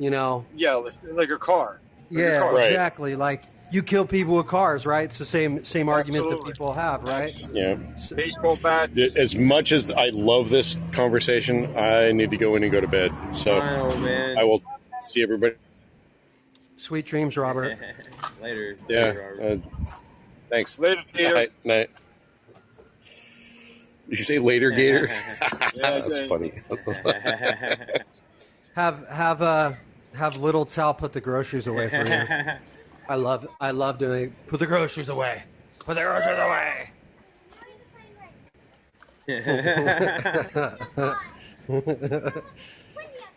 You 0.00 0.10
know, 0.10 0.44
Yeah, 0.56 0.74
like- 0.74 0.94
like 1.12 1.30
a 1.30 1.38
car. 1.38 1.78
Like 2.10 2.18
a 2.18 2.22
yeah, 2.32 2.38
car. 2.40 2.54
Right. 2.56 2.66
exactly. 2.72 3.14
Like 3.14 3.44
you 3.70 3.84
kill 3.84 4.04
people 4.04 4.34
with 4.36 4.48
cars, 4.48 4.84
right? 4.84 5.04
It's 5.04 5.18
the 5.18 5.24
same 5.24 5.64
same 5.64 5.88
argument 5.88 6.28
that 6.28 6.44
people 6.44 6.72
have, 6.72 7.04
right? 7.04 7.40
Yeah. 7.52 7.76
Baseball 8.16 8.56
bats. 8.56 8.98
As 9.14 9.36
much 9.36 9.70
as 9.70 9.92
I 9.92 10.08
love 10.08 10.50
this 10.50 10.76
conversation, 10.90 11.72
I 11.76 12.10
need 12.10 12.32
to 12.32 12.36
go 12.36 12.56
in 12.56 12.64
and 12.64 12.72
go 12.72 12.80
to 12.80 12.88
bed. 12.88 13.12
So 13.32 13.60
Fine, 13.60 13.78
old 13.78 14.00
man. 14.00 14.38
I 14.38 14.42
will 14.42 14.60
see 15.02 15.22
everybody. 15.22 15.54
Sweet 16.84 17.06
dreams, 17.06 17.38
Robert. 17.38 17.78
Later. 18.42 18.76
Yeah. 18.90 19.06
Later, 19.06 19.36
Robert. 19.40 19.62
Uh, 19.64 19.96
thanks. 20.50 20.78
Later, 20.78 21.00
Gator. 21.14 21.34
Night. 21.34 21.52
Night. 21.64 21.90
Did 24.10 24.18
you 24.18 24.24
say 24.24 24.38
later, 24.38 24.70
Gator? 24.70 25.06
That's 25.76 26.20
funny. 26.28 26.52
Have 28.74 29.08
have 29.08 29.40
uh 29.40 29.72
have 30.14 30.36
little 30.36 30.66
Tal 30.66 30.92
put 30.92 31.14
the 31.14 31.22
groceries 31.22 31.68
away 31.68 31.88
for 31.88 32.06
you. 32.06 32.52
I 33.08 33.14
love 33.14 33.48
I 33.62 33.70
love 33.70 33.96
doing 33.96 34.34
put 34.46 34.60
the 34.60 34.66
groceries 34.66 35.08
away. 35.08 35.44
Put 35.78 35.94
the 35.94 36.02
groceries 36.02 36.38
away. 36.38 36.90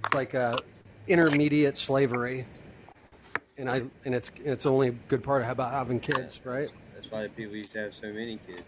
it's 0.03 0.13
like 0.13 0.33
a 0.33 0.59
intermediate 1.07 1.77
slavery. 1.77 2.45
And 3.57 3.69
I 3.69 3.83
and 4.05 4.15
it's 4.15 4.31
it's 4.43 4.65
only 4.65 4.89
a 4.89 4.91
good 4.91 5.23
part 5.23 5.43
about 5.45 5.71
having 5.71 5.99
kids, 5.99 6.41
right? 6.43 6.71
That's 6.95 7.11
why 7.11 7.27
people 7.27 7.55
used 7.55 7.73
to 7.73 7.79
have 7.79 7.95
so 7.95 8.07
many 8.07 8.39
kids. 8.47 8.63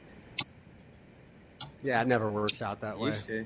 Yeah, 1.83 2.01
it 2.01 2.07
never 2.07 2.29
works 2.29 2.61
out 2.61 2.81
that 2.81 2.99
way. 2.99 3.11
Used 3.11 3.27
to. 3.27 3.45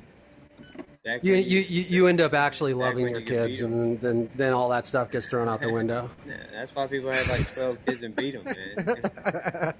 Back 1.05 1.23
You, 1.23 1.35
you, 1.35 1.59
you, 1.59 1.81
you 1.83 2.07
end 2.07 2.19
up 2.19 2.33
actually 2.33 2.73
loving 2.73 3.07
your 3.07 3.19
you 3.19 3.25
kids, 3.25 3.61
and 3.61 3.73
then, 3.73 3.97
then 3.97 4.29
then 4.35 4.53
all 4.53 4.69
that 4.69 4.85
stuff 4.85 5.11
gets 5.11 5.29
thrown 5.29 5.47
out 5.47 5.61
the 5.61 5.71
window. 5.73 6.09
Yeah, 6.27 6.35
that's 6.51 6.75
why 6.75 6.87
people 6.87 7.11
had 7.11 7.27
like 7.29 7.53
12 7.53 7.85
kids 7.85 8.03
and 8.03 8.15
beat 8.15 8.31
them, 8.31 8.43
man. 8.43 9.73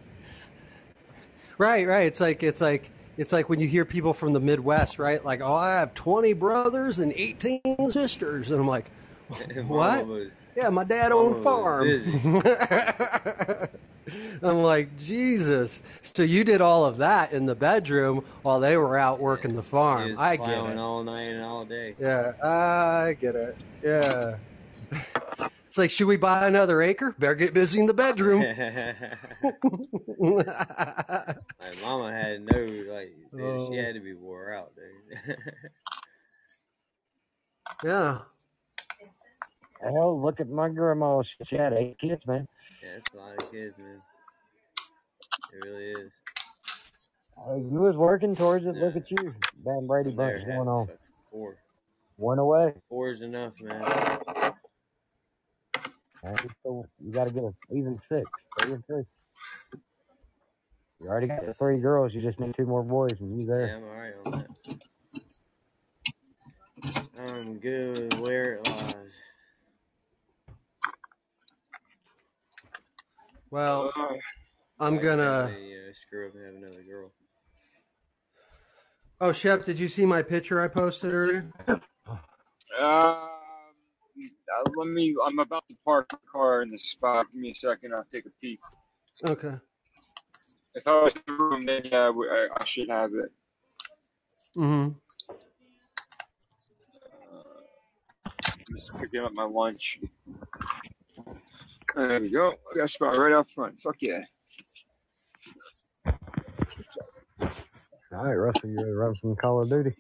right, 1.58 1.88
right. 1.88 2.06
It's 2.08 2.22
like 2.22 2.44
it's 2.44 2.62
like 2.62 2.90
it's 3.20 3.34
like 3.34 3.50
when 3.50 3.60
you 3.60 3.68
hear 3.68 3.84
people 3.84 4.14
from 4.14 4.32
the 4.34 4.40
Midwest, 4.40 4.98
right? 4.98 5.24
Like, 5.24 5.42
oh, 5.42 5.54
I 5.54 5.72
have 5.74 5.94
twenty 5.94 6.32
brothers 6.34 7.00
and 7.00 7.12
eighteen 7.14 7.62
sisters, 7.92 8.50
and 8.50 8.60
I'm 8.62 8.68
like, 8.68 8.90
what? 9.68 10.08
was- 10.08 10.30
Yeah, 10.56 10.70
my 10.70 10.86
dad 10.86 11.12
owned 11.12 11.36
a 11.38 11.42
farm. 11.42 11.88
I'm 14.42 14.64
like, 14.64 14.98
Jesus. 14.98 15.82
So 16.14 16.24
you 16.24 16.44
did 16.44 16.62
all 16.62 16.86
of 16.86 16.98
that 16.98 17.32
in 17.34 17.46
the 17.46 17.56
bedroom 17.56 18.24
while 18.42 18.60
they 18.60 18.76
were 18.78 18.98
out 18.98 19.20
working 19.20 19.56
the 19.56 19.62
He 19.62 19.68
farm. 19.70 20.16
I 20.18 20.38
get 20.38 20.48
it. 20.50 20.78
all 20.78 21.04
night 21.04 21.24
and 21.34 21.44
all 21.44 21.66
day. 21.66 21.96
Yeah, 22.00 22.34
I 22.42 23.16
get 23.20 23.36
it. 23.36 23.56
Yeah. 23.84 24.38
It's 25.70 25.78
like, 25.78 25.92
should 25.92 26.08
we 26.08 26.18
buy 26.18 26.48
another 26.48 26.82
acre? 26.82 27.14
Better 27.20 27.36
get 27.36 27.54
busy 27.54 27.80
in 27.80 27.86
the 27.86 27.94
bedroom. 27.94 28.40
My 30.20 30.56
mama 31.84 32.12
had 32.12 32.42
no 32.42 32.58
like, 32.92 33.14
dude, 33.32 33.40
Oh. 33.40 33.70
she 33.72 33.78
had 33.78 33.94
to 33.94 34.00
be 34.00 34.16
wore 34.16 34.52
out, 34.52 34.72
dude. 34.76 35.38
yeah. 37.84 38.18
Hell, 39.84 40.20
look 40.20 40.40
at 40.40 40.50
my 40.50 40.70
grandma. 40.70 41.22
She 41.22 41.46
she 41.52 41.56
had 41.56 41.74
eight 41.74 42.00
kids, 42.00 42.26
man. 42.26 42.48
yeah, 42.84 42.94
that's 42.96 43.14
a 43.14 43.18
lot 43.18 43.44
of 43.44 43.52
kids, 43.52 43.76
man. 43.78 44.00
It 45.54 45.66
really 45.68 45.90
is. 45.92 46.12
Uh, 47.38 47.58
you 47.58 47.80
was 47.80 47.96
working 47.96 48.36
towards 48.36 48.66
it. 48.66 48.74
Look 48.76 48.96
at 48.96 49.12
you. 49.12 49.36
Damn 49.64 49.86
Brady 49.86 50.14
Never 50.16 50.32
bunch 50.40 50.48
going 50.48 50.68
on. 50.68 50.90
Four. 51.32 51.58
One 52.16 52.40
away. 52.40 52.74
Four 52.90 53.12
is 53.12 53.22
enough, 53.22 53.54
man. 53.62 54.18
Man, 56.24 56.38
so 56.64 56.86
you 57.04 57.14
got 57.14 57.26
to 57.26 57.32
get 57.32 57.44
an 57.44 57.56
even 57.72 58.00
six. 58.12 58.28
Three 58.60 58.74
and 58.74 58.86
three. 58.86 59.04
You 61.02 61.08
already 61.08 61.28
got 61.28 61.46
the 61.46 61.54
three 61.54 61.80
girls. 61.80 62.14
You 62.14 62.22
just 62.22 62.40
need 62.40 62.54
two 62.58 62.66
more 62.66 62.84
boys, 62.84 63.16
and 63.20 63.40
you 63.40 63.46
Yeah, 63.48 63.54
there. 63.56 63.76
I'm 63.76 63.84
alright 63.84 64.14
on 64.26 64.32
that. 64.32 64.50
I'm 67.20 67.60
good 67.60 68.20
where 68.20 68.54
it 68.56 68.68
lies. 68.68 69.12
Well, 73.52 73.92
Uh, 73.96 74.16
I'm 74.80 74.98
I 74.98 75.02
gonna. 75.04 75.52
can't 75.52 75.74
uh, 75.90 75.94
screw 76.08 76.28
up 76.28 76.36
and 76.36 76.46
have 76.46 76.56
another 76.56 76.84
girl. 76.84 77.12
Oh, 79.22 79.32
Shep, 79.34 79.66
did 79.66 79.80
you 79.80 79.88
see 79.88 80.06
my 80.06 80.22
picture 80.22 80.62
I 80.62 80.68
posted 80.68 81.14
earlier? 81.14 81.52
Um, 81.68 81.80
uh, 84.26 84.70
let 84.76 84.88
me. 84.88 85.16
I'm 85.26 85.40
about 85.40 85.68
to 85.70 85.76
park 85.86 86.10
the 86.10 86.18
car 86.32 86.62
in 86.62 86.70
the 86.70 86.78
spot. 86.78 87.28
Give 87.32 87.42
me 87.42 87.52
a 87.52 87.56
second. 87.56 87.94
I'll 87.94 88.04
take 88.04 88.26
a 88.26 88.30
peek. 88.42 88.60
Okay. 89.26 89.54
If 90.76 90.88
I 90.88 91.04
was 91.04 91.14
in 91.16 91.22
the 91.28 91.34
room, 91.34 91.66
then 91.66 91.82
yeah, 91.86 92.06
I, 92.06 92.10
would- 92.10 92.30
I 92.30 92.48
I 92.58 92.66
should 92.66 92.90
have 92.90 93.12
it. 93.14 93.32
Mm-hmm. 94.58 94.94
I'm 98.46 98.76
just 98.76 98.94
picking 98.98 99.22
up 99.22 99.32
my 99.36 99.44
lunch. 99.44 100.00
There 101.96 102.20
we 102.20 102.30
go. 102.30 102.52
I 102.72 102.76
got 102.78 102.84
a 102.84 102.88
spot 102.88 103.18
right 103.18 103.32
out 103.34 103.50
front. 103.50 103.80
Fuck 103.82 103.98
yeah. 104.02 104.22
All 108.12 108.26
right, 108.26 108.34
Russell, 108.34 108.70
you 108.70 108.78
ready 108.78 108.90
to 108.92 108.96
run 108.96 109.16
some 109.22 109.36
Call 109.36 109.62
of 109.62 109.70
Duty? 109.70 109.96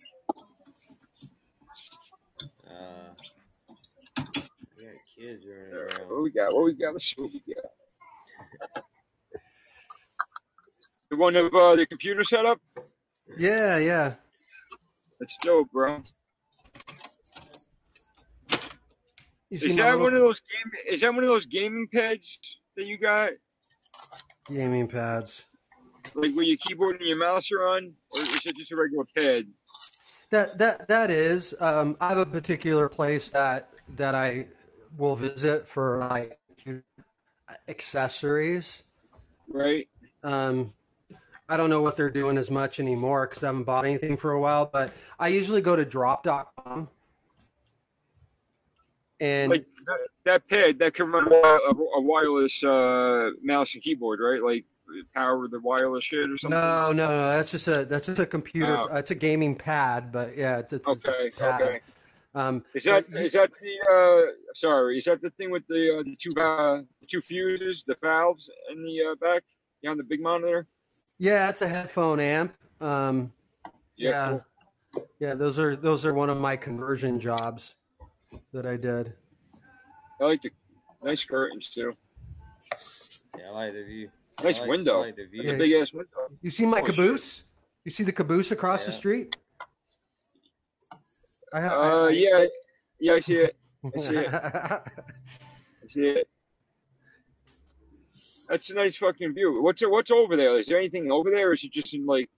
Kids 5.19 5.45
running 5.45 5.73
around. 5.73 6.09
What 6.09 6.23
we 6.23 6.31
got? 6.31 6.53
What 6.53 6.65
we 6.65 6.73
got? 6.73 6.93
Let's 6.93 7.05
see 7.05 7.21
what 7.21 7.31
we 7.33 7.53
got. 7.53 8.83
The 11.09 11.17
one 11.17 11.35
of 11.35 11.53
uh, 11.53 11.75
the 11.75 11.85
computer 11.85 12.23
setup. 12.23 12.59
Yeah, 13.37 13.77
yeah. 13.77 14.13
That's 15.19 15.37
dope, 15.41 15.71
bro. 15.71 16.01
You 19.49 19.57
see 19.57 19.67
Is 19.67 19.77
my 19.77 19.83
that 19.83 19.91
little 19.91 20.03
one 20.03 20.13
of 20.13 20.19
those 20.19 20.41
game? 20.41 20.71
Is 20.93 21.01
that 21.01 21.13
one 21.13 21.23
of 21.23 21.29
those 21.29 21.47
gaming 21.47 21.87
pads 21.93 22.57
that 22.77 22.85
you 22.85 22.97
got? 22.97 23.31
gaming 24.47 24.87
pads? 24.87 25.45
Like 26.15 26.33
where 26.33 26.45
your 26.45 26.57
keyboard 26.57 26.97
and 26.99 27.07
your 27.07 27.17
mouse 27.17 27.51
are 27.51 27.67
on, 27.67 27.93
or 28.13 28.21
is 28.21 28.45
it 28.45 28.55
just 28.55 28.71
a 28.71 28.75
regular 28.75 29.05
pad? 29.15 29.47
That 30.29 30.57
that 30.59 30.87
that 30.87 31.11
is. 31.11 31.55
Um, 31.59 31.97
I 31.99 32.09
have 32.09 32.17
a 32.19 32.25
particular 32.25 32.87
place 32.89 33.29
that 33.29 33.69
that 33.95 34.13
I 34.13 34.45
will 34.97 35.15
visit 35.15 35.67
for 35.67 35.97
like 35.97 36.39
accessories. 37.67 38.83
Right. 39.47 39.87
Um, 40.23 40.73
I 41.47 41.57
don't 41.57 41.69
know 41.69 41.81
what 41.81 41.97
they're 41.97 42.09
doing 42.09 42.37
as 42.37 42.51
much 42.51 42.79
anymore 42.79 43.27
because 43.27 43.43
I 43.43 43.47
haven't 43.47 43.63
bought 43.63 43.85
anything 43.85 44.17
for 44.17 44.31
a 44.31 44.39
while. 44.39 44.69
But 44.71 44.93
I 45.19 45.29
usually 45.29 45.61
go 45.61 45.75
to 45.75 45.85
drop.com 45.85 46.89
and 49.19 49.51
like 49.51 49.65
that, 49.85 49.97
that 50.23 50.47
pad 50.47 50.79
that 50.79 50.93
can 50.93 51.11
run 51.11 51.27
a, 51.31 51.35
a, 51.35 52.01
wireless 52.01 52.63
uh, 52.63 53.31
mouse 53.43 53.73
and 53.73 53.83
keyboard, 53.83 54.19
right? 54.21 54.41
Like 54.41 54.65
power 55.13 55.47
the 55.47 55.59
wireless 55.59 56.05
shit 56.05 56.29
or 56.29 56.37
something. 56.37 56.57
no, 56.57 56.91
no, 56.91 57.07
no. 57.09 57.29
That's 57.29 57.51
just 57.51 57.67
a 57.67 57.85
that's 57.85 58.05
just 58.05 58.19
a 58.19 58.25
computer. 58.25 58.77
Oh. 58.77 58.95
It's 58.95 59.11
a 59.11 59.15
gaming 59.15 59.55
pad, 59.55 60.11
but 60.11 60.37
yeah, 60.37 60.59
it's, 60.59 60.73
it's 60.73 60.87
Okay, 60.87 61.27
a 61.27 61.39
pad. 61.39 61.61
okay. 61.61 61.79
Um, 62.35 62.63
Is 62.75 62.83
that 62.83 63.05
is 63.11 63.33
that 63.33 63.49
the 63.59 63.91
uh 63.91 64.31
sorry, 64.53 64.99
is 64.99 65.05
that 65.05 65.19
the 65.21 65.31
thing 65.31 65.49
with 65.49 65.65
the 65.67 65.97
uh, 65.97 66.03
the 66.03 66.15
two 66.15 66.29
uh, 66.39 66.81
the 67.01 67.07
two 67.07 67.21
fuses, 67.21 67.83
the 67.87 67.95
valves 68.01 68.49
in 68.71 68.83
the 68.83 69.11
uh, 69.11 69.15
back? 69.15 69.43
Yeah, 69.81 69.91
on 69.91 69.97
the 69.97 70.03
big 70.03 70.21
monitor? 70.21 70.67
Yeah, 71.17 71.49
it's 71.49 71.61
a 71.61 71.67
headphone 71.67 72.19
amp. 72.19 72.53
Um, 72.81 73.31
Yeah, 73.95 74.39
yeah, 74.95 75.01
yeah. 75.19 75.33
Those 75.33 75.57
are 75.57 75.75
those 75.75 76.05
are 76.05 76.13
one 76.13 76.29
of 76.29 76.37
my 76.37 76.55
conversion 76.55 77.19
jobs 77.19 77.75
that 78.53 78.65
I 78.65 78.77
did. 78.77 79.13
I 80.21 80.25
like 80.25 80.41
the 80.41 80.51
nice 81.03 81.23
curtains 81.23 81.69
too. 81.69 81.93
Yeah, 83.37 83.47
I 83.47 83.51
like 83.51 83.73
the 83.73 83.83
view. 83.83 84.09
Nice 84.43 84.59
like, 84.59 84.69
window. 84.69 84.97
I 85.01 85.05
like 85.07 85.15
the 85.15 85.25
view. 85.25 85.43
That's 85.43 85.55
a 85.55 85.57
big 85.57 85.73
ass 85.73 85.93
window. 85.93 86.29
You 86.41 86.51
see 86.51 86.65
my 86.65 86.79
Holy 86.79 86.93
shit. 86.93 86.95
caboose? 86.95 87.43
You 87.85 87.91
see 87.91 88.03
the 88.03 88.11
caboose 88.11 88.51
across 88.51 88.85
the 88.85 88.91
street? 88.91 89.35
I, 91.53 91.61
ha- 91.61 91.67
Uh, 91.67 92.05
I, 92.05 92.07
I- 92.07 92.09
yeah, 92.11 92.45
yeah, 92.99 93.13
I 93.13 93.19
see 93.19 93.35
it. 93.37 93.55
I 93.95 93.99
see 93.99 94.15
it. 94.17 94.33
I 94.33 94.81
see 95.87 96.05
it. 96.07 96.27
That's 98.49 98.69
a 98.71 98.73
nice 98.73 98.95
fucking 98.97 99.33
view. 99.35 99.61
What's 99.61 99.81
what's 99.81 100.11
over 100.11 100.35
there? 100.35 100.57
Is 100.57 100.67
there 100.67 100.79
anything 100.79 101.11
over 101.11 101.29
there, 101.29 101.49
or 101.49 101.53
is 101.53 101.63
it 101.63 101.71
just 101.71 101.93
in 101.93 102.05
like 102.05 102.29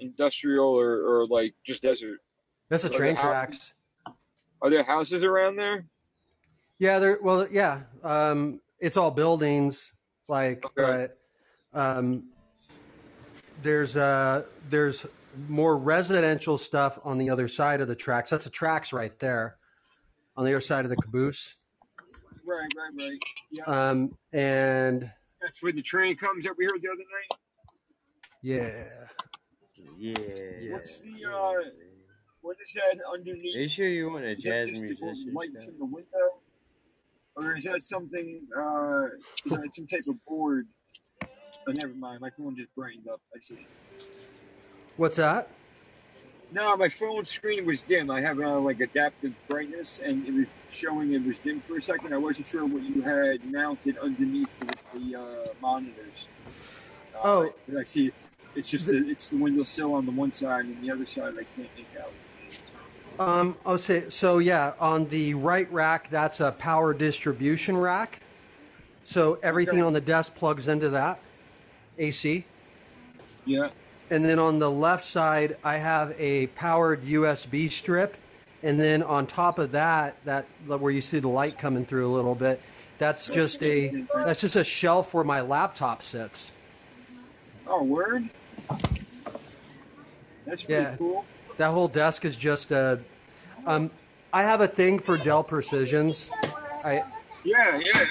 industrial 0.00 0.66
or, 0.66 1.02
or 1.02 1.26
like 1.26 1.54
just 1.64 1.82
desert? 1.82 2.20
That's 2.70 2.84
a 2.84 2.88
train 2.90 3.16
hou- 3.16 3.22
tracks. 3.22 3.74
Are 4.62 4.70
there 4.70 4.82
houses 4.82 5.22
around 5.22 5.56
there? 5.56 5.84
Yeah, 6.78 6.98
there. 6.98 7.18
Well, 7.22 7.46
yeah. 7.50 7.80
Um, 8.02 8.60
it's 8.80 8.96
all 8.96 9.10
buildings, 9.10 9.92
like, 10.28 10.64
but 10.74 11.18
um, 11.74 12.24
there's 13.62 13.96
uh, 13.96 14.44
there's 14.70 15.04
more 15.48 15.76
residential 15.76 16.58
stuff 16.58 16.98
on 17.04 17.18
the 17.18 17.30
other 17.30 17.48
side 17.48 17.80
of 17.80 17.88
the 17.88 17.94
tracks. 17.94 18.30
That's 18.30 18.44
the 18.44 18.50
tracks 18.50 18.92
right 18.92 19.16
there, 19.18 19.56
on 20.36 20.44
the 20.44 20.52
other 20.52 20.60
side 20.60 20.84
of 20.84 20.90
the 20.90 20.96
caboose. 20.96 21.56
Right, 22.44 22.68
right, 22.76 22.92
right. 22.96 23.18
Yeah, 23.50 23.64
Um, 23.64 24.16
and 24.32 25.10
that's 25.40 25.62
where 25.62 25.72
the 25.72 25.82
train 25.82 26.16
comes 26.16 26.44
that 26.44 26.54
we 26.56 26.64
heard 26.64 26.80
the 26.82 26.88
other 26.88 26.98
night. 26.98 27.38
yeah, 28.42 28.84
Yeah. 29.96 30.72
What's 30.72 31.00
the 31.02 31.10
uh? 31.30 31.70
What 32.40 32.56
is 32.62 32.72
that 32.74 32.98
underneath? 33.12 33.56
Are 33.56 33.60
you 33.60 33.68
sure 33.68 33.88
you 33.88 34.10
want 34.10 34.24
a 34.24 34.34
jazz 34.34 34.70
just 34.70 34.82
the 34.82 34.88
musician? 34.94 35.34
light 35.34 35.50
Scott? 35.54 35.64
from 35.66 35.78
the 35.78 35.84
window, 35.84 36.40
or 37.36 37.56
is 37.56 37.64
that 37.64 37.82
something? 37.82 38.46
Uh, 38.56 39.06
is 39.44 39.52
that 39.52 39.68
some 39.74 39.86
type 39.86 40.04
of 40.08 40.24
board? 40.24 40.66
Oh, 41.22 41.72
never 41.82 41.92
mind. 41.94 42.20
My 42.20 42.30
phone 42.30 42.56
just 42.56 42.74
brightened 42.74 43.08
up. 43.08 43.20
I 43.36 43.40
see. 43.40 43.66
What's 44.98 45.16
that? 45.16 45.48
No, 46.52 46.76
my 46.76 46.88
phone 46.88 47.26
screen 47.26 47.64
was 47.66 47.82
dim. 47.82 48.10
I 48.10 48.20
have 48.20 48.40
uh, 48.40 48.58
like 48.58 48.80
adaptive 48.80 49.34
brightness, 49.48 50.00
and 50.00 50.26
it 50.26 50.32
was 50.34 50.46
showing 50.70 51.12
it 51.12 51.24
was 51.24 51.38
dim 51.38 51.60
for 51.60 51.76
a 51.76 51.82
second. 51.82 52.12
I 52.14 52.18
wasn't 52.18 52.48
sure 52.48 52.64
what 52.64 52.82
you 52.82 53.02
had 53.02 53.44
mounted 53.50 53.98
underneath 53.98 54.54
the, 54.58 54.98
the 54.98 55.20
uh, 55.20 55.52
monitors. 55.60 56.28
Uh, 57.14 57.18
Oh. 57.24 57.54
but 57.68 57.78
I 57.80 57.84
see 57.84 58.12
it's 58.54 58.70
just 58.70 58.88
a, 58.88 59.08
it's 59.08 59.28
the 59.28 59.36
windowsill 59.36 59.94
on 59.94 60.06
the 60.06 60.12
one 60.12 60.32
side, 60.32 60.64
and 60.64 60.82
the 60.82 60.90
other 60.90 61.04
side 61.06 61.34
I 61.38 61.44
can't 61.44 61.68
make 61.76 61.86
out. 62.00 62.12
Um, 63.20 63.56
I'll 63.66 63.78
say 63.78 64.08
so. 64.08 64.38
Yeah, 64.38 64.72
on 64.80 65.08
the 65.08 65.34
right 65.34 65.70
rack, 65.72 66.08
that's 66.08 66.40
a 66.40 66.52
power 66.52 66.94
distribution 66.94 67.76
rack. 67.76 68.20
So 69.04 69.38
everything 69.42 69.78
Okay. 69.78 69.86
on 69.86 69.92
the 69.92 70.00
desk 70.00 70.34
plugs 70.34 70.68
into 70.68 70.88
that 70.90 71.18
AC. 71.98 72.44
Yeah. 73.44 73.70
And 74.10 74.24
then 74.24 74.38
on 74.38 74.58
the 74.58 74.70
left 74.70 75.04
side, 75.04 75.56
I 75.62 75.76
have 75.76 76.14
a 76.18 76.46
powered 76.48 77.04
USB 77.04 77.70
strip, 77.70 78.16
and 78.62 78.80
then 78.80 79.02
on 79.02 79.26
top 79.26 79.58
of 79.58 79.72
that, 79.72 80.16
that 80.24 80.46
where 80.66 80.90
you 80.90 81.00
see 81.00 81.18
the 81.18 81.28
light 81.28 81.58
coming 81.58 81.84
through 81.84 82.10
a 82.10 82.14
little 82.14 82.34
bit, 82.34 82.60
that's 82.98 83.28
just 83.28 83.62
a 83.62 84.04
that's 84.24 84.40
just 84.40 84.56
a 84.56 84.64
shelf 84.64 85.14
where 85.14 85.24
my 85.24 85.40
laptop 85.42 86.02
sits. 86.02 86.52
Oh, 87.66 87.82
word. 87.82 88.28
That's 90.46 90.64
pretty 90.64 90.82
Yeah. 90.82 90.96
cool. 90.96 91.24
That 91.58 91.70
whole 91.70 91.88
desk 91.88 92.24
is 92.24 92.36
just 92.36 92.70
a. 92.70 92.98
Um, 93.66 93.90
I 94.32 94.42
have 94.42 94.60
a 94.62 94.68
thing 94.68 94.98
for 94.98 95.18
Dell 95.18 95.44
Precisions. 95.44 96.30
I 96.84 97.04
Yeah, 97.44 97.76
yeah. 97.76 97.80
yeah. 97.94 98.04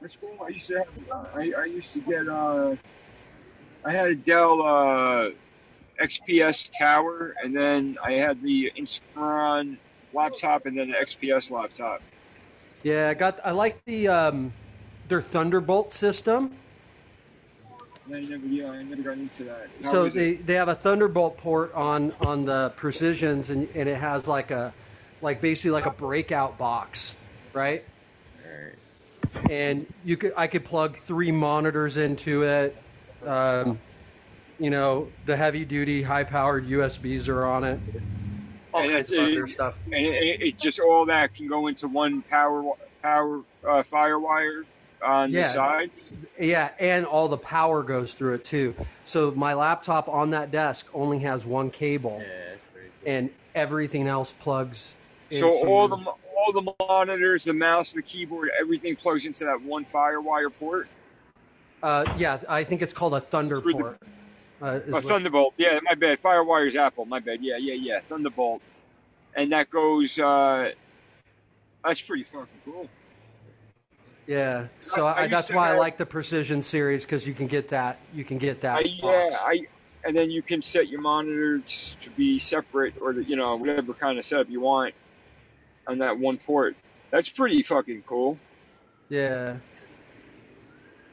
That's 0.00 0.16
cool. 0.16 0.36
I 0.44 0.48
used 0.48 0.66
to 0.68 0.78
have, 0.78 1.26
I, 1.34 1.52
I 1.56 1.64
used 1.66 1.92
to 1.94 2.00
get 2.00 2.28
uh 2.28 2.74
I 3.84 3.92
had 3.92 4.08
a 4.08 4.14
Dell 4.14 4.62
uh 4.62 5.30
XPS 6.00 6.70
tower 6.76 7.34
and 7.42 7.54
then 7.54 7.96
I 8.02 8.12
had 8.12 8.42
the 8.42 8.72
Inspiron 8.76 9.76
laptop 10.12 10.66
and 10.66 10.76
then 10.78 10.90
the 10.90 10.96
XPS 10.96 11.50
laptop. 11.50 12.02
Yeah, 12.82 13.08
I 13.08 13.14
got. 13.14 13.40
I 13.44 13.52
like 13.52 13.84
the 13.84 14.08
um, 14.08 14.52
their 15.08 15.22
Thunderbolt 15.22 15.92
system. 15.92 16.54
I 18.12 18.20
never 18.20 18.46
yeah, 18.46 18.70
I 18.70 18.82
never 18.82 19.02
got 19.02 19.12
into 19.12 19.44
that. 19.44 19.68
How 19.84 19.92
So 19.92 20.04
it? 20.06 20.14
they, 20.14 20.34
they 20.34 20.54
have 20.54 20.68
a 20.68 20.74
Thunderbolt 20.74 21.38
port 21.38 21.72
on 21.74 22.12
on 22.20 22.44
the 22.44 22.72
Precisions, 22.76 23.50
and, 23.50 23.68
and 23.74 23.88
it 23.88 23.96
has 23.96 24.26
like 24.26 24.50
a 24.50 24.74
like 25.20 25.40
basically 25.40 25.70
like 25.70 25.86
a 25.86 25.92
breakout 25.92 26.58
box, 26.58 27.14
right? 27.52 27.84
And 29.48 29.86
you 30.04 30.16
could 30.16 30.32
I 30.36 30.48
could 30.48 30.64
plug 30.64 30.98
three 31.06 31.30
monitors 31.30 31.96
into 31.96 32.42
it. 32.42 32.76
Um, 33.26 33.78
you 34.58 34.70
know 34.70 35.08
the 35.26 35.36
heavy 35.36 35.64
duty, 35.64 36.02
high 36.02 36.24
powered 36.24 36.66
USBs 36.66 37.28
are 37.28 37.44
on 37.44 37.64
it. 37.64 37.80
All 38.72 38.82
and 38.82 38.90
kinds 38.90 39.10
it's, 39.10 39.12
of 39.12 39.28
it, 39.28 39.32
other 39.32 39.46
stuff. 39.46 39.74
And 39.86 39.94
it, 39.94 40.22
it, 40.22 40.42
it 40.42 40.58
just 40.58 40.80
all 40.80 41.04
that 41.06 41.34
can 41.34 41.46
go 41.46 41.66
into 41.66 41.88
one 41.88 42.22
power 42.22 42.58
wi- 42.58 42.76
power 43.02 43.38
uh, 43.64 43.82
firewire 43.82 44.64
on 45.04 45.30
the 45.30 45.40
Yeah. 45.40 45.52
side. 45.52 45.90
Yeah, 46.38 46.70
and 46.78 47.04
all 47.04 47.28
the 47.28 47.36
power 47.36 47.82
goes 47.82 48.14
through 48.14 48.34
it 48.34 48.44
too. 48.44 48.74
So 49.04 49.32
my 49.32 49.52
laptop 49.54 50.08
on 50.08 50.30
that 50.30 50.50
desk 50.50 50.86
only 50.94 51.18
has 51.20 51.44
one 51.44 51.70
cable, 51.70 52.22
and 53.04 53.30
everything 53.54 54.06
else 54.06 54.32
plugs. 54.32 54.96
So 55.30 55.52
into- 55.52 55.68
all 55.68 55.88
the 55.88 55.96
all 55.96 56.52
the 56.52 56.74
monitors, 56.88 57.44
the 57.44 57.52
mouse, 57.52 57.92
the 57.92 58.02
keyboard, 58.02 58.50
everything 58.60 58.96
plugs 58.96 59.26
into 59.26 59.44
that 59.44 59.60
one 59.62 59.84
FireWire 59.84 60.50
port. 60.58 60.88
Uh, 61.82 62.14
yeah, 62.16 62.38
I 62.48 62.64
think 62.64 62.82
it's 62.82 62.92
called 62.92 63.14
a 63.14 63.20
Thunderport. 63.20 63.96
Uh, 64.60 64.80
Oh, 64.92 65.00
Thunderbolt. 65.00 65.54
Yeah, 65.56 65.80
my 65.82 65.94
bad. 65.94 66.20
FireWire's 66.22 66.76
Apple. 66.76 67.04
My 67.04 67.18
bad. 67.18 67.42
Yeah, 67.42 67.56
yeah, 67.56 67.74
yeah. 67.74 68.00
Thunderbolt, 68.06 68.62
and 69.34 69.50
that 69.52 69.68
goes. 69.70 70.18
uh 70.20 70.70
That's 71.84 72.00
pretty 72.00 72.22
fucking 72.22 72.46
cool. 72.64 72.88
yeah, 74.28 74.68
so 74.82 75.04
I- 75.06 75.22
I, 75.22 75.26
that's 75.26 75.50
why 75.52 75.70
I 75.72 75.76
like 75.76 75.96
the 75.98 76.06
Precision 76.06 76.62
series 76.62 77.04
because 77.04 77.26
you 77.26 77.34
can 77.34 77.48
get 77.48 77.68
that. 77.70 77.98
You 78.14 78.22
can 78.24 78.38
get 78.38 78.60
that. 78.60 78.76
I, 78.76 78.80
yeah. 78.82 79.36
I. 79.40 79.66
And 80.04 80.16
then 80.18 80.30
you 80.32 80.42
can 80.42 80.62
set 80.62 80.88
your 80.88 81.00
monitors 81.00 81.96
to 82.02 82.10
be 82.10 82.38
separate, 82.40 82.94
or 83.00 83.12
you 83.12 83.34
know 83.36 83.56
whatever 83.56 83.92
kind 83.94 84.16
of 84.18 84.24
setup 84.24 84.48
you 84.48 84.60
want 84.60 84.94
on 85.88 85.98
that 85.98 86.18
one 86.18 86.38
port. 86.38 86.76
That's 87.10 87.28
pretty 87.28 87.62
fucking 87.64 88.02
cool. 88.06 88.38
yeah, 89.08 89.56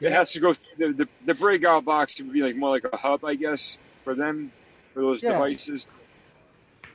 It 0.00 0.12
has 0.12 0.32
to 0.32 0.40
go 0.40 0.54
through 0.54 0.92
the, 0.94 1.04
the 1.04 1.08
the 1.26 1.34
breakout 1.34 1.84
box 1.84 2.14
to 2.16 2.22
be 2.24 2.42
like 2.42 2.56
more 2.56 2.70
like 2.70 2.84
a 2.90 2.96
hub, 2.96 3.24
I 3.24 3.34
guess, 3.34 3.76
for 4.04 4.14
them 4.14 4.50
for 4.94 5.00
those 5.00 5.22
Yeah. 5.22 5.32
devices. 5.32 5.86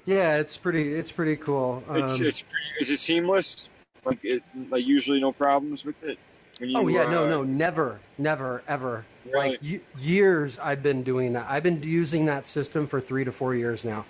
yeah. 0.06 0.38
It's 0.38 0.58
pretty. 0.58 0.94
It's 0.94 1.12
pretty 1.12 1.36
cool. 1.36 1.84
It's 1.92 2.20
Um, 2.20 2.26
it's 2.26 2.42
pretty, 2.42 2.66
is 2.82 2.90
it 2.90 3.00
seamless? 3.00 3.70
Like 4.04 4.20
it 4.24 4.44
like 4.70 4.86
usually 4.86 5.20
no 5.20 5.32
problems 5.32 5.84
with 5.86 6.02
it. 6.04 6.18
You, 6.60 6.78
oh 6.80 6.88
yeah, 6.88 7.06
no, 7.10 7.26
uh, 7.26 7.28
no, 7.28 7.44
never, 7.44 8.00
never, 8.18 8.64
ever. 8.68 9.06
Really? 9.26 9.50
Like 9.50 9.60
y- 9.62 9.82
years, 10.00 10.58
I've 10.60 10.82
been 10.82 11.04
doing 11.04 11.34
that. 11.34 11.48
I've 11.50 11.64
been 11.64 11.84
using 11.84 12.26
that 12.28 12.46
system 12.46 12.88
for 12.88 13.02
three 13.02 13.26
to 13.26 13.32
four 13.34 13.56
years 13.56 13.84
now, 13.84 14.06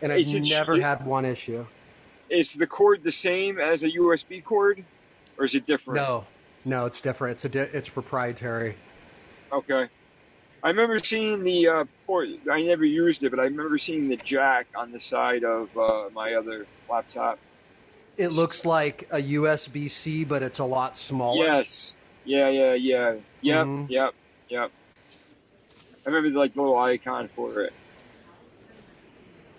and 0.00 0.12
I've 0.12 0.26
never 0.32 0.80
had 0.80 1.04
one 1.04 1.24
issue. 1.24 1.66
Is 2.30 2.54
the 2.54 2.66
cord 2.68 3.02
the 3.02 3.10
same 3.10 3.58
as 3.58 3.82
a 3.82 3.90
USB 3.90 4.44
cord, 4.44 4.84
or 5.38 5.44
is 5.44 5.54
it 5.56 5.66
different? 5.66 5.96
No, 5.96 6.24
no, 6.64 6.86
it's 6.86 7.00
different. 7.00 7.32
It's 7.32 7.44
a 7.44 7.48
di- 7.48 7.60
it's 7.72 7.88
proprietary. 7.88 8.76
Okay. 9.52 9.88
I 10.64 10.68
remember 10.68 10.98
seeing 11.00 11.42
the 11.42 11.66
uh, 11.68 11.84
port. 12.06 12.28
I 12.50 12.62
never 12.62 12.84
used 12.84 13.24
it, 13.24 13.30
but 13.30 13.40
I 13.40 13.44
remember 13.44 13.78
seeing 13.78 14.08
the 14.08 14.16
jack 14.16 14.66
on 14.76 14.92
the 14.92 15.00
side 15.00 15.42
of 15.44 15.76
uh, 15.76 16.08
my 16.14 16.34
other 16.34 16.66
laptop. 16.88 17.38
It 18.16 18.28
looks 18.28 18.64
like 18.64 19.08
a 19.10 19.16
USB 19.20 19.90
C, 19.90 20.24
but 20.24 20.42
it's 20.42 20.60
a 20.60 20.64
lot 20.64 20.96
smaller. 20.96 21.44
Yes. 21.44 21.94
Yeah, 22.24 22.48
yeah, 22.48 22.74
yeah. 22.74 23.14
Yep, 23.40 23.66
Mhm. 23.66 23.90
yep, 23.90 24.14
yep. 24.48 24.70
I 26.06 26.08
remember 26.08 26.30
the 26.30 26.38
like 26.38 26.54
the 26.54 26.60
little 26.62 26.78
icon 26.78 27.28
for 27.34 27.62
it. 27.62 27.72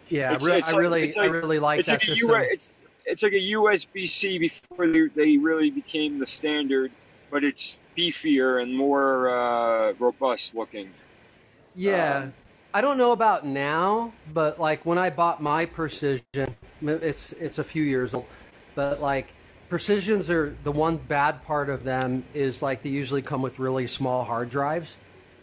Yeah, 0.07 0.31
I 0.31 0.35
It's- 0.35 0.45
re- 0.47 0.57
it's 0.59 0.67
I 0.67 0.71
like- 0.71 0.79
really, 0.81 1.03
it's 1.09 1.17
I 1.17 1.21
like- 1.23 1.31
really 1.33 1.59
like 1.59 1.79
it's 1.81 1.89
that 1.89 1.93
like 1.95 2.03
system. 2.03 2.29
U- 2.29 2.35
it's 2.35 2.69
it's 3.05 3.23
like 3.23 3.33
a 3.33 3.51
USB 3.53 4.07
C 4.07 4.37
before 4.37 4.87
they, 4.87 5.07
they 5.15 5.37
really 5.37 5.69
became 5.69 6.19
the 6.19 6.27
standard, 6.27 6.91
but 7.31 7.43
it's 7.43 7.79
beefier 7.97 8.61
and 8.61 8.75
more 8.75 9.29
uh, 9.29 9.93
robust 9.93 10.55
looking. 10.55 10.89
Yeah. 11.75 12.29
I 12.73 12.81
don't 12.81 12.97
know 12.97 13.11
about 13.11 13.45
now, 13.45 14.13
but 14.33 14.59
like 14.59 14.85
when 14.85 14.97
I 14.97 15.11
bought 15.11 15.41
my 15.41 15.65
Precision, 15.65 16.55
it's 16.81 17.31
it's 17.33 17.59
a 17.59 17.63
few 17.63 17.83
years 17.83 18.15
old, 18.15 18.25
but 18.73 18.99
like 18.99 19.27
Precisions 19.69 20.29
are 20.29 20.55
the 20.63 20.71
one 20.71 20.97
bad 20.97 21.43
part 21.45 21.69
of 21.69 21.83
them 21.83 22.23
is 22.33 22.61
like 22.61 22.81
they 22.81 22.89
usually 22.89 23.21
come 23.21 23.41
with 23.41 23.59
really 23.59 23.85
small 23.87 24.23
hard 24.23 24.49
drives 24.49 24.97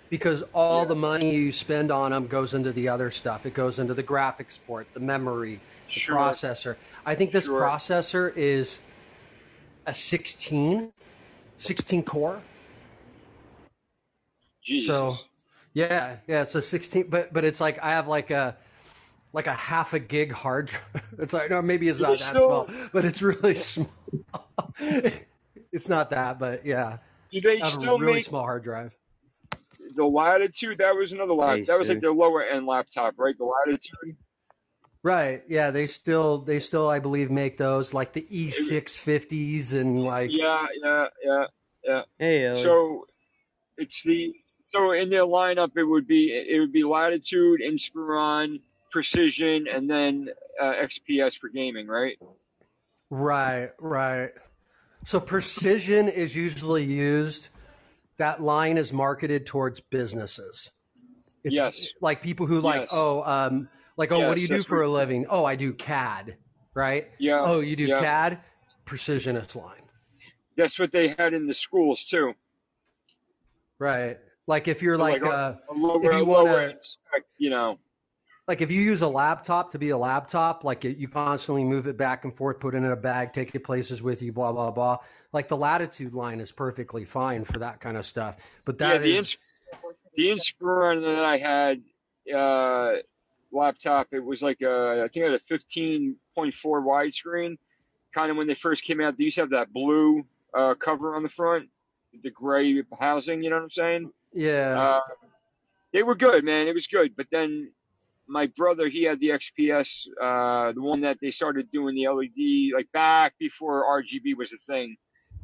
because 0.08 0.42
all 0.52 0.84
the 0.86 0.94
money 0.96 1.34
you 1.34 1.52
spend 1.52 1.90
on 1.92 2.10
them 2.10 2.26
goes 2.26 2.52
into 2.52 2.72
the 2.72 2.88
other 2.88 3.10
stuff. 3.10 3.46
It 3.46 3.54
goes 3.54 3.78
into 3.78 3.94
the 3.94 4.02
graphics 4.02 4.58
port, 4.66 4.88
the 4.92 5.00
memory, 5.00 5.60
the 5.94 6.00
Sure. 6.00 6.16
processor. 6.16 6.76
I 7.06 7.14
think 7.14 7.32
this 7.32 7.46
Sure. 7.46 7.60
processor 7.60 8.32
is 8.36 8.80
a 9.86 9.94
16 9.94 10.92
16 11.56 12.02
core. 12.04 12.42
Jesus. 14.62 14.86
So, 14.86 15.14
yeah, 15.72 16.16
yeah, 16.26 16.42
it's 16.42 16.54
a 16.54 16.62
16, 16.62 17.08
but 17.08 17.32
but 17.32 17.44
it's 17.44 17.60
like 17.60 17.78
I 17.82 17.90
have 17.90 18.08
like 18.08 18.30
a 18.30 18.56
like 19.32 19.46
a 19.46 19.54
half 19.54 19.92
a 19.92 19.98
gig 19.98 20.32
hard 20.32 20.66
drive. 20.66 21.02
It's 21.18 21.32
like 21.32 21.50
no, 21.50 21.60
maybe 21.62 21.88
it's 21.88 22.00
not 22.00 22.08
they 22.08 22.16
that 22.16 22.20
still- 22.22 22.66
small, 22.66 22.88
but 22.92 23.04
it's 23.04 23.20
really 23.22 23.54
small. 23.56 23.90
it's 25.72 25.88
not 25.88 26.10
that, 26.10 26.38
but 26.38 26.64
yeah. 26.64 26.98
Do 27.30 27.40
they 27.40 27.60
I 27.60 27.64
have 27.64 27.72
still 27.72 27.96
a 27.96 28.00
really 28.00 28.14
make 28.14 28.24
small 28.24 28.42
hard 28.42 28.62
drive? 28.64 28.96
the 29.96 30.04
Latitude? 30.04 30.78
That 30.78 30.94
was 30.94 31.12
another 31.12 31.32
laptop. 31.34 31.66
That 31.66 31.78
was 31.78 31.88
like 31.88 31.96
Acer. 31.98 32.00
their 32.06 32.12
lower 32.12 32.42
end 32.42 32.66
laptop, 32.66 33.14
right? 33.18 33.36
The 33.36 33.44
Latitude. 33.44 34.16
Right. 35.02 35.42
Yeah, 35.48 35.70
they 35.70 35.86
still 35.86 36.38
they 36.38 36.60
still 36.60 36.88
I 36.88 36.98
believe 36.98 37.30
make 37.30 37.56
those 37.56 37.94
like 37.94 38.12
the 38.12 38.22
E650s 38.22 39.72
and 39.72 40.04
like 40.04 40.30
Yeah, 40.32 40.66
yeah, 40.82 41.06
yeah, 41.24 41.44
yeah. 41.84 42.02
Hey, 42.18 42.46
Ellie. 42.46 42.62
So 42.62 43.06
it's 43.78 44.02
the 44.02 44.34
so 44.68 44.92
in 44.92 45.08
their 45.08 45.22
lineup 45.22 45.70
it 45.76 45.84
would 45.84 46.06
be 46.06 46.32
it 46.32 46.60
would 46.60 46.72
be 46.72 46.84
Latitude, 46.84 47.60
Inspiron, 47.60 48.60
Precision, 48.90 49.66
and 49.72 49.88
then 49.88 50.28
uh, 50.60 50.74
XPS 50.82 51.38
for 51.38 51.48
gaming, 51.48 51.86
right? 51.86 52.18
Right, 53.08 53.70
right. 53.78 54.30
So 55.04 55.18
precision 55.18 56.08
is 56.08 56.36
usually 56.36 56.84
used. 56.84 57.48
That 58.18 58.42
line 58.42 58.76
is 58.76 58.92
marketed 58.92 59.46
towards 59.46 59.80
businesses. 59.80 60.70
It's 61.42 61.56
Yes. 61.56 61.94
like 62.02 62.22
people 62.22 62.46
who 62.46 62.60
like, 62.60 62.82
Yes. 62.82 62.90
oh, 62.92 63.22
um, 63.24 63.68
like, 64.00 64.10
oh, 64.12 64.26
what 64.26 64.36
do 64.36 64.42
you 64.42 64.48
do 64.48 64.62
for 64.62 64.82
a 64.82 64.90
living? 64.90 65.26
Oh, 65.28 65.44
I 65.44 65.56
do 65.56 65.72
CAD, 65.74 66.36
right? 66.74 67.08
Yeah, 67.18 67.42
Oh, 67.42 67.60
you 67.60 67.76
do 67.76 67.84
yeah. 67.84 68.00
CAD? 68.00 68.40
Precisionist 68.86 69.54
line. 69.54 69.82
That's 70.56 70.78
what 70.78 70.90
they 70.90 71.08
had 71.08 71.34
in 71.34 71.46
the 71.46 71.54
schools 71.54 72.04
too. 72.04 72.32
Right. 73.78 74.18
Like 74.46 74.68
if 74.68 74.82
you're 74.82 74.98
like, 74.98 75.22
Like, 75.22 75.30
uh, 75.32 75.54
A 75.70 75.74
lower, 75.74 76.04
if 76.12 76.18
you 76.18 76.24
want 76.24 76.98
you 77.38 77.50
know. 77.50 77.78
like 78.48 78.60
if 78.62 78.70
you 78.70 78.80
use 78.80 79.02
a 79.02 79.08
laptop 79.08 79.70
to 79.72 79.78
be 79.78 79.90
a 79.90 79.96
laptop, 79.98 80.64
like 80.64 80.82
you 80.84 81.06
constantly 81.06 81.62
move 81.64 81.86
it 81.86 81.96
back 81.96 82.24
and 82.24 82.34
forth, 82.36 82.58
put 82.58 82.74
it 82.74 82.78
in 82.78 82.84
a 82.86 82.96
bag, 82.96 83.32
take 83.32 83.54
it 83.54 83.64
places 83.64 84.02
with 84.02 84.22
you, 84.22 84.32
blah 84.32 84.50
blah 84.52 84.70
blah. 84.70 84.96
Like 85.32 85.48
the 85.48 85.56
latitude 85.56 86.14
line 86.14 86.40
is 86.40 86.50
perfectly 86.50 87.04
fine 87.04 87.44
for 87.44 87.58
that 87.60 87.80
kind 87.80 87.96
of 87.96 88.04
stuff. 88.04 88.36
But 88.66 88.76
yeah, 88.80 88.98
the 88.98 89.16
is 89.16 89.18
Ins- 89.18 89.36
the 90.14 90.28
Inspiron 90.30 91.02
that 91.04 91.24
I 91.24 91.36
had 91.36 91.82
uh, 92.34 92.96
laptop, 93.52 94.08
it 94.12 94.24
was 94.24 94.42
like 94.42 94.60
a, 94.62 95.02
I 95.04 95.08
think 95.08 95.26
it 95.26 95.32
had 95.32 95.34
a 95.34 95.38
15.4 95.38 96.14
widescreen. 96.36 97.56
Kind 98.14 98.30
of 98.30 98.36
when 98.36 98.46
they 98.46 98.54
first 98.54 98.84
came 98.84 99.00
out, 99.00 99.16
they 99.16 99.24
used 99.24 99.36
to 99.36 99.42
have 99.42 99.50
that 99.50 99.72
blue 99.72 100.24
uh, 100.56 100.74
cover 100.74 101.14
on 101.14 101.22
the 101.22 101.28
front, 101.28 101.68
the 102.22 102.30
gray 102.30 102.82
housing. 102.98 103.42
You 103.42 103.50
know 103.50 103.56
what 103.56 103.64
I'm 103.64 103.70
saying? 103.70 104.10
yeah. 104.32 104.80
Uh, 104.80 105.00
they 105.92 106.02
were 106.02 106.14
good, 106.14 106.44
man. 106.44 106.68
It 106.68 106.74
was 106.74 106.86
good. 106.86 107.16
But 107.16 107.26
then 107.30 107.72
my 108.28 108.46
brother, 108.56 108.88
he 108.88 109.02
had 109.02 109.18
the 109.20 109.30
XPS, 109.30 110.06
uh, 110.20 110.72
the 110.72 110.80
one 110.80 111.00
that 111.00 111.18
they 111.20 111.30
started 111.30 111.70
doing 111.72 111.96
the 111.96 112.08
LED, 112.08 112.74
like 112.74 112.90
back 112.92 113.34
before 113.38 113.84
RGB 114.02 114.36
was 114.36 114.52
a 114.52 114.56
thing. 114.56 114.96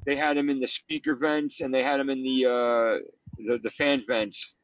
They 0.04 0.14
had 0.14 0.36
him 0.36 0.48
in 0.50 0.60
the 0.60 0.68
speaker 0.68 1.16
vents 1.16 1.60
and 1.60 1.74
they 1.74 1.82
had 1.82 1.98
him 1.98 2.10
in 2.10 2.22
the 2.22 2.46
uh, 2.46 2.98
the, 3.38 3.58
the 3.58 3.70
fan 3.70 4.04
vents 4.06 4.54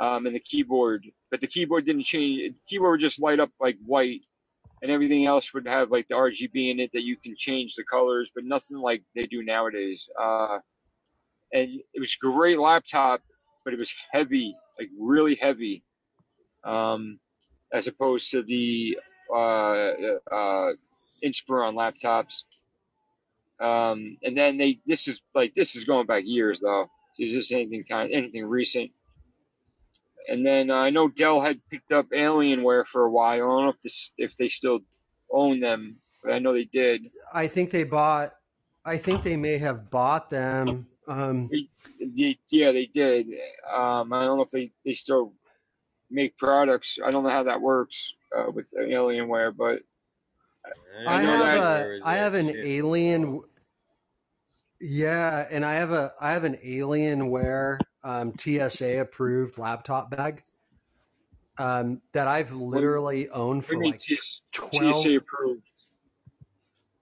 um, 0.00 0.26
and 0.26 0.34
the 0.34 0.40
keyboard. 0.40 1.06
But 1.30 1.40
the 1.40 1.46
keyboard 1.46 1.84
didn't 1.84 2.04
change. 2.04 2.54
The 2.54 2.60
Keyboard 2.68 2.92
would 2.92 3.00
just 3.00 3.20
light 3.20 3.40
up 3.40 3.50
like 3.60 3.76
white, 3.84 4.20
and 4.82 4.90
everything 4.90 5.26
else 5.26 5.52
would 5.54 5.66
have 5.66 5.90
like 5.90 6.08
the 6.08 6.14
RGB 6.14 6.70
in 6.70 6.80
it 6.80 6.92
that 6.92 7.02
you 7.02 7.16
can 7.16 7.34
change 7.36 7.74
the 7.74 7.84
colors, 7.84 8.30
but 8.34 8.44
nothing 8.44 8.78
like 8.78 9.02
they 9.14 9.26
do 9.26 9.42
nowadays. 9.42 10.08
Uh, 10.20 10.58
and 11.52 11.80
it 11.92 12.00
was 12.00 12.16
great 12.16 12.58
laptop, 12.58 13.22
but 13.64 13.72
it 13.72 13.78
was 13.78 13.94
heavy, 14.10 14.56
like 14.78 14.88
really 14.98 15.36
heavy, 15.36 15.82
um, 16.64 17.18
as 17.72 17.86
opposed 17.86 18.30
to 18.32 18.42
the 18.42 18.98
uh, 19.32 19.92
uh, 20.32 20.72
Inspiron 21.24 21.74
laptops. 21.74 22.44
Um, 23.60 24.18
and 24.22 24.36
then 24.36 24.58
they, 24.58 24.80
this 24.86 25.08
is 25.08 25.22
like 25.34 25.54
this 25.54 25.76
is 25.76 25.84
going 25.84 26.06
back 26.06 26.24
years 26.26 26.60
though. 26.60 26.90
Is 27.18 27.32
this 27.32 27.52
anything 27.52 27.84
kind, 27.84 28.12
anything 28.12 28.44
recent? 28.44 28.90
And 30.28 30.44
then 30.46 30.70
uh, 30.70 30.76
I 30.76 30.90
know 30.90 31.08
Dell 31.08 31.40
had 31.40 31.60
picked 31.70 31.92
up 31.92 32.08
Alienware 32.10 32.86
for 32.86 33.04
a 33.04 33.10
while. 33.10 33.34
I 33.34 33.38
don't 33.38 33.64
know 33.64 33.68
if 33.70 33.80
this, 33.82 34.12
if 34.16 34.36
they 34.36 34.48
still 34.48 34.80
own 35.30 35.60
them, 35.60 35.96
but 36.22 36.32
I 36.32 36.38
know 36.38 36.52
they 36.54 36.64
did. 36.64 37.10
I 37.32 37.46
think 37.46 37.70
they 37.70 37.84
bought. 37.84 38.34
I 38.84 38.96
think 38.96 39.22
they 39.22 39.36
may 39.36 39.58
have 39.58 39.90
bought 39.90 40.30
them. 40.30 40.86
Um, 41.06 41.48
They- 41.48 41.68
yeah, 42.50 42.72
they 42.72 42.86
did. 42.86 43.26
Um, 43.72 44.12
I 44.12 44.24
don't 44.24 44.36
know 44.36 44.42
if 44.42 44.50
they, 44.50 44.70
they 44.84 44.94
still 44.94 45.32
make 46.10 46.36
products. 46.36 46.98
I 47.02 47.10
don't 47.10 47.22
know 47.24 47.30
how 47.30 47.44
that 47.44 47.60
works 47.60 48.14
uh, 48.36 48.50
with 48.50 48.70
Alienware, 48.72 49.56
but 49.56 49.80
I 51.06 51.22
know 51.22 51.44
have 51.44 51.60
that- 51.62 51.86
a. 51.86 52.00
I 52.04 52.16
have 52.16 52.34
an 52.34 52.50
alien. 52.56 53.42
Yeah, 54.80 55.46
and 55.50 55.64
I 55.64 55.74
have 55.74 55.92
a. 55.92 56.12
I 56.20 56.32
have 56.32 56.44
an 56.44 56.56
Alienware 56.56 57.78
um, 58.04 58.32
TSA 58.38 59.00
approved 59.00 59.58
laptop 59.58 60.10
bag. 60.10 60.42
Um, 61.56 62.00
that 62.12 62.26
I've 62.26 62.52
literally 62.52 63.28
owned 63.30 63.64
for 63.64 63.76
like 63.76 64.00
TS 64.00 64.42
twelve. 64.52 65.02
TSA 65.02 65.16
approved. 65.16 65.62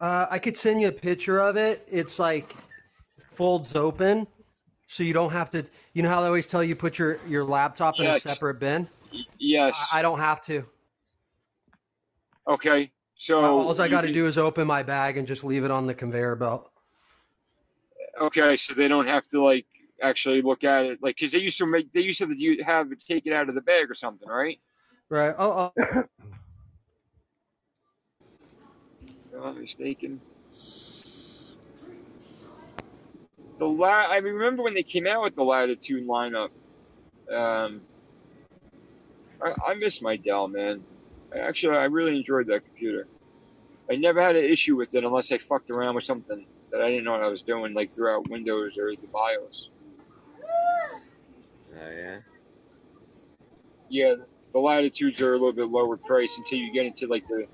Uh, 0.00 0.26
I 0.30 0.38
could 0.38 0.56
send 0.56 0.80
you 0.80 0.88
a 0.88 0.92
picture 0.92 1.38
of 1.38 1.56
it. 1.56 1.86
It's 1.90 2.18
like 2.18 2.54
folds 3.30 3.76
open, 3.76 4.26
so 4.86 5.02
you 5.02 5.14
don't 5.14 5.32
have 5.32 5.50
to. 5.52 5.64
You 5.94 6.02
know 6.02 6.10
how 6.10 6.20
they 6.20 6.26
always 6.26 6.46
tell 6.46 6.62
you 6.62 6.76
put 6.76 6.98
your 6.98 7.18
your 7.26 7.44
laptop 7.44 7.98
in 7.98 8.06
a 8.06 8.20
separate 8.20 8.58
bin. 8.58 8.88
Yes. 9.38 9.88
I, 9.92 10.00
I 10.00 10.02
don't 10.02 10.18
have 10.18 10.42
to. 10.46 10.66
Okay. 12.46 12.90
So 13.14 13.40
All 13.40 13.80
I 13.80 13.88
got 13.88 14.00
to 14.00 14.12
do 14.12 14.26
is 14.26 14.36
open 14.36 14.66
my 14.66 14.82
bag 14.82 15.16
and 15.16 15.28
just 15.28 15.44
leave 15.44 15.64
it 15.64 15.70
on 15.70 15.86
the 15.86 15.94
conveyor 15.94 16.34
belt. 16.34 16.72
Okay, 18.20 18.56
so 18.56 18.74
they 18.74 18.88
don't 18.88 19.06
have 19.06 19.26
to 19.28 19.42
like 19.42 19.64
actually 20.02 20.42
look 20.42 20.64
at 20.64 20.84
it, 20.84 21.02
like 21.02 21.16
because 21.16 21.32
they 21.32 21.38
used 21.38 21.58
to 21.58 21.66
make 21.66 21.92
they 21.92 22.00
used 22.00 22.18
to 22.18 22.26
have 22.26 22.36
to 22.36 22.62
have 22.64 22.92
it 22.92 23.04
take 23.04 23.26
it 23.26 23.32
out 23.32 23.48
of 23.48 23.54
the 23.54 23.60
bag 23.60 23.90
or 23.90 23.94
something, 23.94 24.28
right? 24.28 24.58
Right. 25.08 25.34
Oh, 25.38 25.72
oh. 25.76 25.82
If 25.82 26.06
I'm 29.34 29.40
not 29.40 29.60
mistaken. 29.60 30.20
The 33.58 33.66
la- 33.66 34.08
I 34.10 34.16
remember 34.16 34.62
when 34.62 34.74
they 34.74 34.82
came 34.82 35.06
out 35.06 35.22
with 35.22 35.36
the 35.36 35.42
Latitude 35.42 36.06
lineup. 36.06 36.50
Um, 37.32 37.82
I, 39.42 39.54
I 39.68 39.74
miss 39.74 40.02
my 40.02 40.16
Dell, 40.16 40.48
man. 40.48 40.82
I 41.34 41.38
actually, 41.38 41.76
I 41.76 41.84
really 41.84 42.16
enjoyed 42.16 42.48
that 42.48 42.64
computer. 42.64 43.06
I 43.90 43.96
never 43.96 44.22
had 44.22 44.36
an 44.36 44.44
issue 44.44 44.76
with 44.76 44.94
it 44.94 45.04
unless 45.04 45.32
I 45.32 45.38
fucked 45.38 45.70
around 45.70 45.94
with 45.94 46.04
something 46.04 46.46
that 46.70 46.80
I 46.80 46.90
didn't 46.90 47.04
know 47.04 47.12
what 47.12 47.22
I 47.22 47.28
was 47.28 47.42
doing, 47.42 47.74
like 47.74 47.92
throughout 47.92 48.28
Windows 48.28 48.78
or 48.78 48.90
the 48.90 49.06
BIOS. 49.12 49.70
Oh 50.44 51.90
yeah. 51.90 52.18
Yeah, 53.88 54.14
the 54.52 54.58
Latitudes 54.58 55.20
are 55.20 55.30
a 55.30 55.36
little 55.36 55.52
bit 55.52 55.68
lower 55.68 55.96
price 55.96 56.36
until 56.38 56.58
you 56.58 56.72
get 56.72 56.86
into 56.86 57.06
like 57.06 57.26
the 57.26 57.46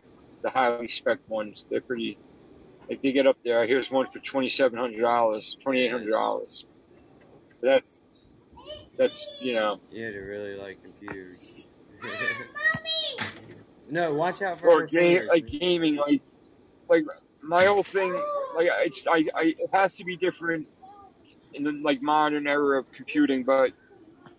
the 0.42 0.50
highly 0.50 0.88
spec 0.88 1.18
ones. 1.28 1.66
They're 1.68 1.80
pretty 1.80 2.18
like 2.88 3.02
they 3.02 3.12
get 3.12 3.26
up 3.26 3.36
there. 3.44 3.66
Here's 3.66 3.90
one 3.90 4.06
for 4.10 4.18
twenty 4.20 4.48
seven 4.48 4.78
hundred 4.78 5.00
dollars, 5.00 5.56
twenty 5.62 5.80
eight 5.80 5.90
hundred 5.90 6.10
dollars. 6.10 6.66
That's 7.60 7.98
that's 8.96 9.38
you 9.40 9.54
know 9.54 9.80
You 9.90 10.04
had 10.04 10.14
to 10.14 10.20
really 10.20 10.56
like 10.56 10.82
computers. 10.82 11.66
no, 13.90 14.14
watch 14.14 14.42
out 14.42 14.60
for 14.60 14.68
or 14.68 14.80
her 14.80 14.86
game 14.86 15.20
fingers, 15.20 15.28
like 15.28 15.46
gaming 15.46 15.96
like 15.96 16.22
like 16.88 17.04
my 17.42 17.64
whole 17.64 17.82
thing 17.82 18.12
like 18.56 18.68
it's 18.84 19.06
I, 19.06 19.24
I 19.34 19.54
it 19.58 19.70
has 19.72 19.96
to 19.96 20.04
be 20.04 20.16
different 20.16 20.66
in 21.58 21.64
the 21.64 21.72
like 21.84 22.00
modern 22.02 22.46
era 22.46 22.80
of 22.80 22.86
computing, 22.96 23.44
but 23.44 23.72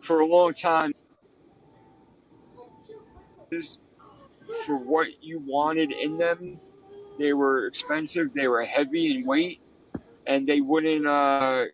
for 0.01 0.21
a 0.21 0.25
long 0.25 0.53
time 0.53 0.91
for 4.65 4.77
what 4.77 5.07
you 5.21 5.41
wanted 5.45 5.91
in 5.91 6.17
them 6.17 6.59
they 7.19 7.33
were 7.33 7.67
expensive, 7.67 8.27
they 8.33 8.47
were 8.47 8.63
heavy 8.63 9.15
in 9.15 9.25
weight, 9.25 9.59
and 10.27 10.47
they 10.47 10.61
wouldn't 10.61 11.05
uh, 11.05 11.65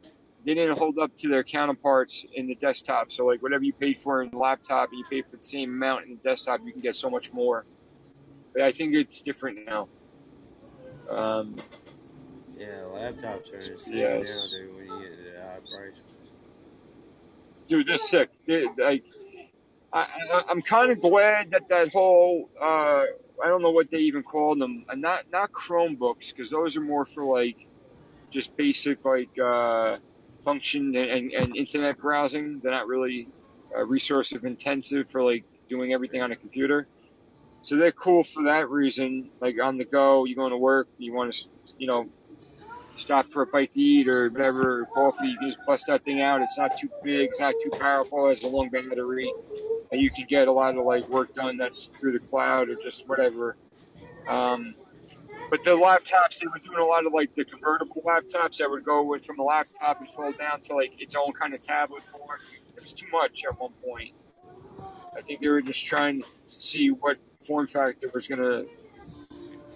they 0.45 0.53
didn't 0.55 0.77
hold 0.77 0.99
up 0.99 1.11
to 1.19 1.29
their 1.29 1.43
counterparts 1.43 2.25
in 2.33 2.47
the 2.47 2.55
desktop. 2.55 3.11
So 3.11 3.25
like 3.25 3.41
whatever 3.41 3.63
you 3.63 3.73
paid 3.73 3.99
for 3.99 4.23
in 4.23 4.31
the 4.31 4.37
laptop, 4.37 4.89
you 4.91 5.03
paid 5.09 5.25
for 5.29 5.37
the 5.37 5.43
same 5.43 5.69
amount 5.71 6.05
in 6.05 6.19
the 6.21 6.29
desktop, 6.29 6.61
you 6.63 6.73
can 6.73 6.81
get 6.81 6.95
so 6.95 7.09
much 7.09 7.31
more. 7.33 7.65
But 8.53 8.63
I 8.63 8.71
think 8.71 8.95
it's 8.95 9.21
different 9.21 9.59
now. 9.67 9.89
Um, 11.09 11.61
Yeah, 12.57 12.83
laptops 12.91 13.51
are 13.53 13.61
Yes. 13.91 14.51
now, 14.53 14.57
dude. 14.57 14.75
When 14.75 14.85
you 14.85 15.09
get 15.09 15.24
price. 15.75 16.07
dude, 17.67 17.87
they're 17.87 17.97
sick. 17.97 18.29
Like, 18.77 19.05
I, 19.93 20.07
I'm 20.49 20.61
kind 20.61 20.91
of 20.91 21.01
glad 21.01 21.51
that 21.51 21.69
that 21.69 21.91
whole 21.93 22.49
uh, 22.61 23.03
I 23.43 23.47
don't 23.47 23.61
know 23.61 23.71
what 23.71 23.89
they 23.91 23.99
even 23.99 24.23
call 24.23 24.55
them, 24.55 24.85
uh, 24.89 24.95
not 24.95 25.25
not 25.31 25.51
Chromebooks 25.51 26.29
because 26.29 26.49
those 26.51 26.77
are 26.77 26.81
more 26.81 27.05
for 27.05 27.25
like 27.25 27.57
just 28.31 28.55
basic 28.57 29.05
like 29.05 29.31
uh, 29.39 29.97
function 30.43 30.95
and, 30.95 31.09
and, 31.11 31.31
and 31.33 31.57
internet 31.57 31.99
browsing. 31.99 32.59
They're 32.61 32.71
not 32.71 32.87
really 32.87 33.29
uh, 33.77 33.85
resource 33.85 34.31
intensive 34.33 35.09
for 35.09 35.23
like 35.23 35.45
doing 35.69 35.93
everything 35.93 36.21
on 36.21 36.31
a 36.31 36.35
computer. 36.35 36.87
So 37.63 37.77
they're 37.77 37.91
cool 37.93 38.23
for 38.23 38.43
that 38.45 38.69
reason. 38.69 39.31
Like 39.41 39.55
on 39.63 39.77
the 39.77 39.85
go, 39.85 40.25
you're 40.25 40.35
going 40.35 40.51
to 40.51 40.57
work, 40.57 40.87
you 40.97 41.13
want 41.13 41.33
to, 41.33 41.49
you 41.77 41.87
know, 41.87 42.09
stop 42.95 43.31
for 43.31 43.43
a 43.43 43.47
bite 43.47 43.73
to 43.73 43.79
eat 43.79 44.07
or 44.07 44.29
whatever, 44.29 44.85
coffee, 44.93 45.27
you 45.27 45.37
can 45.37 45.49
just 45.49 45.59
bust 45.65 45.85
that 45.87 46.03
thing 46.03 46.21
out. 46.21 46.41
It's 46.41 46.57
not 46.57 46.77
too 46.77 46.89
big, 47.03 47.29
it's 47.29 47.39
not 47.39 47.53
too 47.63 47.71
powerful, 47.71 48.27
it 48.27 48.35
has 48.35 48.43
a 48.43 48.47
long 48.47 48.69
battery, 48.69 49.31
and 49.91 50.01
you 50.01 50.09
can 50.09 50.25
get 50.27 50.47
a 50.47 50.51
lot 50.51 50.77
of 50.77 50.85
like 50.85 51.07
work 51.09 51.33
done 51.33 51.57
that's 51.57 51.91
through 51.99 52.13
the 52.13 52.19
cloud 52.19 52.69
or 52.69 52.75
just 52.75 53.07
whatever. 53.07 53.57
Um, 54.27 54.75
but 55.49 55.63
the 55.63 55.71
laptops, 55.71 56.39
they 56.39 56.47
were 56.47 56.59
doing 56.63 56.79
a 56.79 56.85
lot 56.85 57.05
of 57.05 57.13
like 57.13 57.35
the 57.35 57.45
convertible 57.45 58.01
laptops 58.05 58.57
that 58.57 58.69
would 58.69 58.83
go 58.83 59.13
in 59.13 59.21
from 59.21 59.39
a 59.39 59.43
laptop 59.43 59.99
and 59.99 60.09
fold 60.11 60.37
down 60.37 60.61
to 60.61 60.75
like 60.75 60.99
its 60.99 61.15
own 61.15 61.31
kind 61.33 61.53
of 61.53 61.61
tablet 61.61 62.03
form. 62.03 62.39
It 62.75 62.81
was 62.81 62.93
too 62.93 63.07
much 63.11 63.43
at 63.45 63.59
one 63.59 63.71
point. 63.83 64.13
I 65.15 65.21
think 65.21 65.39
they 65.39 65.47
were 65.47 65.61
just 65.61 65.85
trying 65.85 66.21
to 66.21 66.27
see 66.51 66.89
what 66.89 67.17
form 67.45 67.67
factor 67.67 68.09
was 68.13 68.27
gonna, 68.27 68.65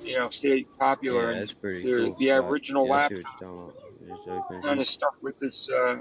you 0.03 0.17
know, 0.17 0.29
stay 0.29 0.63
popular. 0.77 1.33
Yeah, 1.33 1.39
that's 1.39 1.53
pretty 1.53 1.83
the, 1.83 2.05
cool. 2.05 2.15
the 2.19 2.25
stuff. 2.25 2.45
original 2.45 2.85
yeah, 2.85 2.91
laptop 2.91 3.11
what 3.11 3.41
you're 3.41 3.49
talking 3.49 3.57
about. 3.57 3.75
It's 4.11 4.27
okay. 4.27 4.67
kind 4.67 4.79
of 4.79 4.87
stuck 4.87 5.15
with 5.21 5.39
this, 5.39 5.69
uh, 5.69 5.97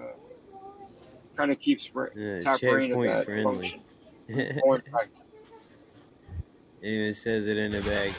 kind 1.36 1.52
of 1.52 1.60
keeps 1.60 1.94
ra- 1.94 2.06
Yeah, 2.16 2.40
top 2.40 2.62
reign 2.62 2.92
of 2.92 2.98
checkpoint 2.98 3.10
that 3.10 3.24
friendly. 3.26 3.54
function. 3.54 3.82
Form. 4.60 4.82
It 6.80 7.16
says 7.16 7.46
it 7.46 7.56
in 7.56 7.72
the 7.72 7.80
bag. 7.80 8.12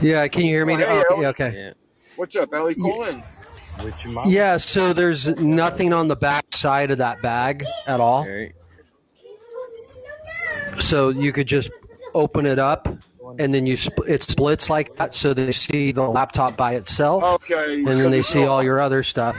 Yeah, 0.00 0.26
can 0.28 0.42
you 0.42 0.48
hear 0.48 0.66
me? 0.66 0.74
Oh, 0.74 0.78
hey, 0.78 1.02
Oh, 1.10 1.20
yeah, 1.20 1.28
okay. 1.28 1.52
Yeah. 1.54 1.72
What's 2.16 2.34
up, 2.34 2.52
Ellie? 2.52 2.74
Call 2.74 3.04
in. 3.04 3.22
Yeah, 4.26 4.56
so 4.56 4.92
there's 4.92 5.28
nothing 5.38 5.92
on 5.92 6.08
the 6.08 6.16
back 6.16 6.44
side 6.52 6.90
of 6.90 6.98
that 6.98 7.22
bag 7.22 7.64
at 7.86 8.00
all. 8.00 8.26
Right. 8.26 8.52
So 10.74 11.10
you 11.10 11.32
could 11.32 11.46
just 11.46 11.70
open 12.14 12.46
it 12.46 12.58
up 12.58 12.88
and 13.38 13.54
then 13.54 13.66
you 13.66 13.76
it 14.06 14.22
splits 14.22 14.68
like 14.68 14.96
that 14.96 15.14
so 15.14 15.32
they 15.34 15.52
see 15.52 15.92
the 15.92 16.02
laptop 16.06 16.56
by 16.56 16.74
itself 16.74 17.22
Okay. 17.24 17.74
and 17.78 17.86
so 17.88 17.96
then 17.96 18.10
they 18.10 18.22
see 18.22 18.40
no- 18.42 18.50
all 18.50 18.62
your 18.62 18.80
other 18.80 19.02
stuff. 19.02 19.36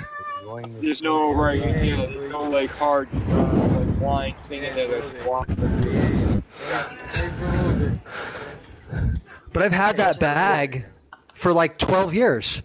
There's 0.82 1.03
no 1.03 1.32
right, 1.34 1.60
yeah, 1.60 1.95
there's 2.08 2.32
no 2.32 2.42
like 2.42 2.72
hard, 2.72 3.08
uh, 3.30 3.44
like 3.44 4.02
line 4.02 4.36
thing 4.44 4.64
in 4.64 4.74
there 4.76 4.88
that's 4.88 5.24
blocked. 5.24 5.56
But 9.53 9.64
I've 9.64 9.72
had 9.72 9.98
that 9.98 10.19
bag 10.19 10.86
for 11.34 11.53
like 11.53 11.78
12 11.78 12.14
years. 12.14 12.64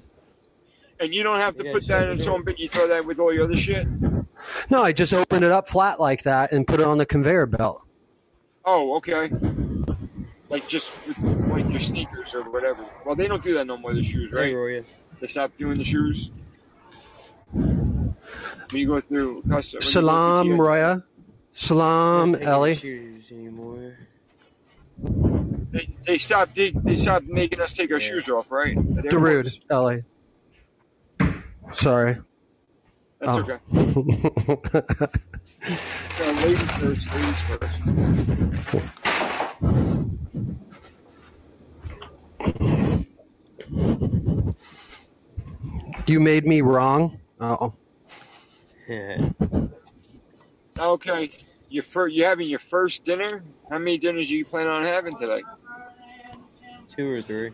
And 1.01 1.15
you 1.15 1.23
don't 1.23 1.39
have 1.39 1.57
to 1.57 1.65
put 1.73 1.87
that 1.89 2.09
in 2.09 2.21
something. 2.21 2.55
You 2.57 2.69
throw 2.69 2.87
that 2.89 3.05
with 3.05 3.19
all 3.19 3.33
your 3.35 3.45
other 3.45 3.57
shit. 3.57 3.87
No, 4.71 4.83
I 4.83 4.93
just 4.93 5.13
opened 5.13 5.45
it 5.45 5.53
up 5.53 5.69
flat 5.69 6.01
like 6.01 6.23
that 6.23 6.53
and 6.53 6.67
put 6.67 6.81
it 6.81 6.87
on 6.87 6.99
the 6.99 7.07
conveyor 7.07 7.47
belt. 7.47 7.85
Oh, 8.65 8.97
okay. 8.97 9.29
Like 10.55 10.68
just 10.68 10.92
like 11.49 11.68
your 11.68 11.81
sneakers 11.81 12.33
or 12.33 12.42
whatever. 12.49 12.84
Well, 13.05 13.16
they 13.16 13.26
don't 13.26 13.42
do 13.42 13.55
that 13.55 13.66
no 13.66 13.76
more. 13.76 13.92
The 13.92 14.05
shoes, 14.05 14.31
right? 14.31 14.84
They 15.18 15.26
stopped 15.26 15.58
doing 15.58 15.76
the 15.78 15.84
shoes. 15.84 16.31
When 17.50 18.15
you 18.73 18.86
go 18.86 19.00
through 19.00 19.42
custom. 19.42 19.50
when 19.50 19.57
go 19.58 19.60
through 19.60 19.81
Salam, 19.81 20.47
TSA. 20.47 20.55
Roya. 20.62 21.02
Salam, 21.55 22.34
Ellie. 22.36 22.76
Shoes 22.76 23.24
anymore. 23.33 23.97
They, 25.00 25.92
they 26.07 26.18
stopped. 26.18 26.55
They, 26.55 26.70
they 26.70 26.94
stopped 26.94 27.26
making 27.26 27.60
us 27.60 27.73
take 27.73 27.91
our 27.91 27.99
shoes 27.99 28.28
off, 28.28 28.49
right? 28.52 28.76
At 28.78 29.12
airports. 29.12 29.58
Darude, 29.58 29.60
Ellie. 29.70 30.05
Sorry. 31.73 32.16
That's 33.18 33.39
Oh. 33.39 33.41
okay. 33.41 33.58
Ladies 36.44 36.62
first. 36.78 37.12
Ladies 37.12 37.42
first. 37.42 39.03
You 46.07 46.20
made 46.20 46.47
me 46.47 46.60
wrong. 46.60 47.18
Oh. 47.41 47.75
Okay. 50.76 51.31
Your 51.70 51.84
fir- 51.84 52.09
you 52.09 52.25
having 52.25 52.49
your 52.49 52.59
first 52.59 53.05
dinner? 53.05 53.44
How 53.70 53.78
many 53.78 53.97
dinners 53.97 54.28
are 54.31 54.34
you 54.34 54.44
planning 54.44 54.73
on 54.73 54.84
having 54.84 55.17
today? 55.17 55.41
Two 56.97 57.09
or 57.09 57.23
three. 57.23 57.52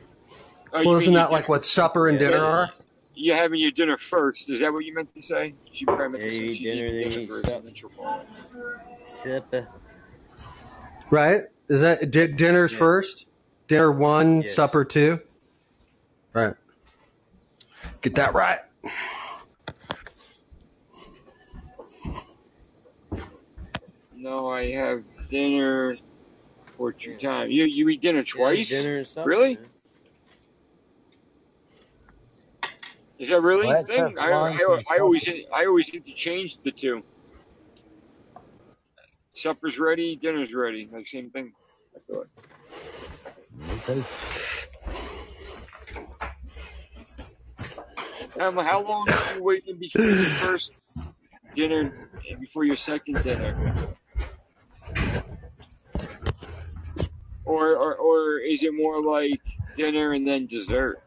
Oh, 0.73 0.81
you 0.81 0.89
Well, 0.89 0.97
isn't 0.97 1.13
your 1.13 1.23
that 1.23 1.31
like 1.31 1.47
what 1.49 1.65
supper 1.67 2.09
and 2.09 2.19
dinner 2.19 2.43
are? 2.43 2.71
You're 3.15 3.37
having 3.37 3.61
your 3.61 3.73
dinner 3.73 3.99
first. 3.99 4.49
Is 4.49 4.61
that 4.63 4.73
what 4.73 4.87
you 4.87 4.95
meant 4.95 5.13
to 5.15 5.21
say? 5.21 5.55
She 5.71 5.85
probably 5.85 6.19
meant 6.19 6.23
Yeah, 6.25 6.29
to 6.31 6.35
you 6.35 6.41
say 6.41 6.45
eat 6.47 6.57
she's 6.57 6.71
dinner, 6.71 6.85
eating 6.87 6.97
then 7.03 7.11
dinner 7.11 7.21
you 7.21 7.29
first, 7.29 7.45
supper. 7.45 7.59
and 7.59 7.67
then 7.69 7.75
she'll 7.75 7.89
call 7.91 8.21
it. 8.21 9.11
Supper. 9.11 9.69
Right? 11.11 11.43
Is 11.71 11.83
that 11.83 12.11
di- 12.11 12.27
dinner's 12.27 12.73
first? 12.73 13.29
Dinner 13.69 13.93
one, 13.93 14.43
Yes. 14.43 14.57
supper 14.57 14.85
two? 14.85 15.21
Right. 16.33 16.55
Get 18.01 18.17
that 18.17 18.35
right. 18.35 18.59
No, 24.17 24.49
I 24.49 24.73
have 24.73 25.05
dinner 25.29 25.97
for 26.67 26.93
two 26.93 27.17
times. 27.17 27.53
You 27.53 27.65
you 27.65 27.89
eat 27.89 28.01
dinner 28.01 28.25
twice? 28.25 28.71
dinner 28.71 28.97
and 28.99 29.07
supper, 29.07 29.29
really? 29.29 29.55
man. 29.55 29.67
Is 33.21 33.29
that 33.29 33.43
really 33.43 33.69
Well, 33.69 33.81
a 33.81 33.85
thing? 33.85 34.19
I, 34.19 34.31
I, 34.31 34.59
I 34.91 34.99
always 34.99 35.29
I 35.55 35.67
always 35.67 35.89
interchange 35.91 36.59
the 36.65 36.73
two. 36.73 37.05
Supper's 39.31 39.79
ready, 39.79 40.17
dinner's 40.17 40.53
ready. 40.53 40.89
Like 40.91 41.07
same 41.07 41.31
thing. 41.31 41.53
I 41.95 41.99
feel 42.07 42.19
like. 42.19 42.29
Okay. 43.89 44.03
Um, 48.41 48.57
how 48.57 48.83
long 48.83 49.05
do 49.07 49.15
you 49.35 49.43
wait 49.43 49.65
in 49.67 49.77
between 49.79 50.07
your 50.07 50.17
first 50.25 50.73
dinner 51.55 51.93
and 52.31 52.41
before 52.41 52.65
your 52.65 52.77
second 52.77 53.23
dinner? 53.23 53.55
Or, 57.45 57.77
or, 57.77 57.95
or 57.97 58.39
is 58.39 58.63
it 58.63 58.73
more 58.73 59.03
like 59.03 59.43
dinner 59.77 60.13
and 60.13 60.27
then 60.27 60.47
dessert? 60.47 61.03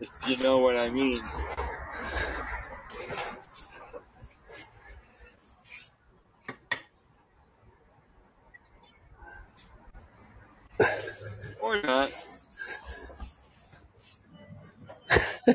If 0.00 0.08
you 0.28 0.36
know 0.44 0.58
what 0.58 0.76
I 0.76 0.90
mean. 0.90 1.22
Or 11.68 11.82
not. 11.82 12.10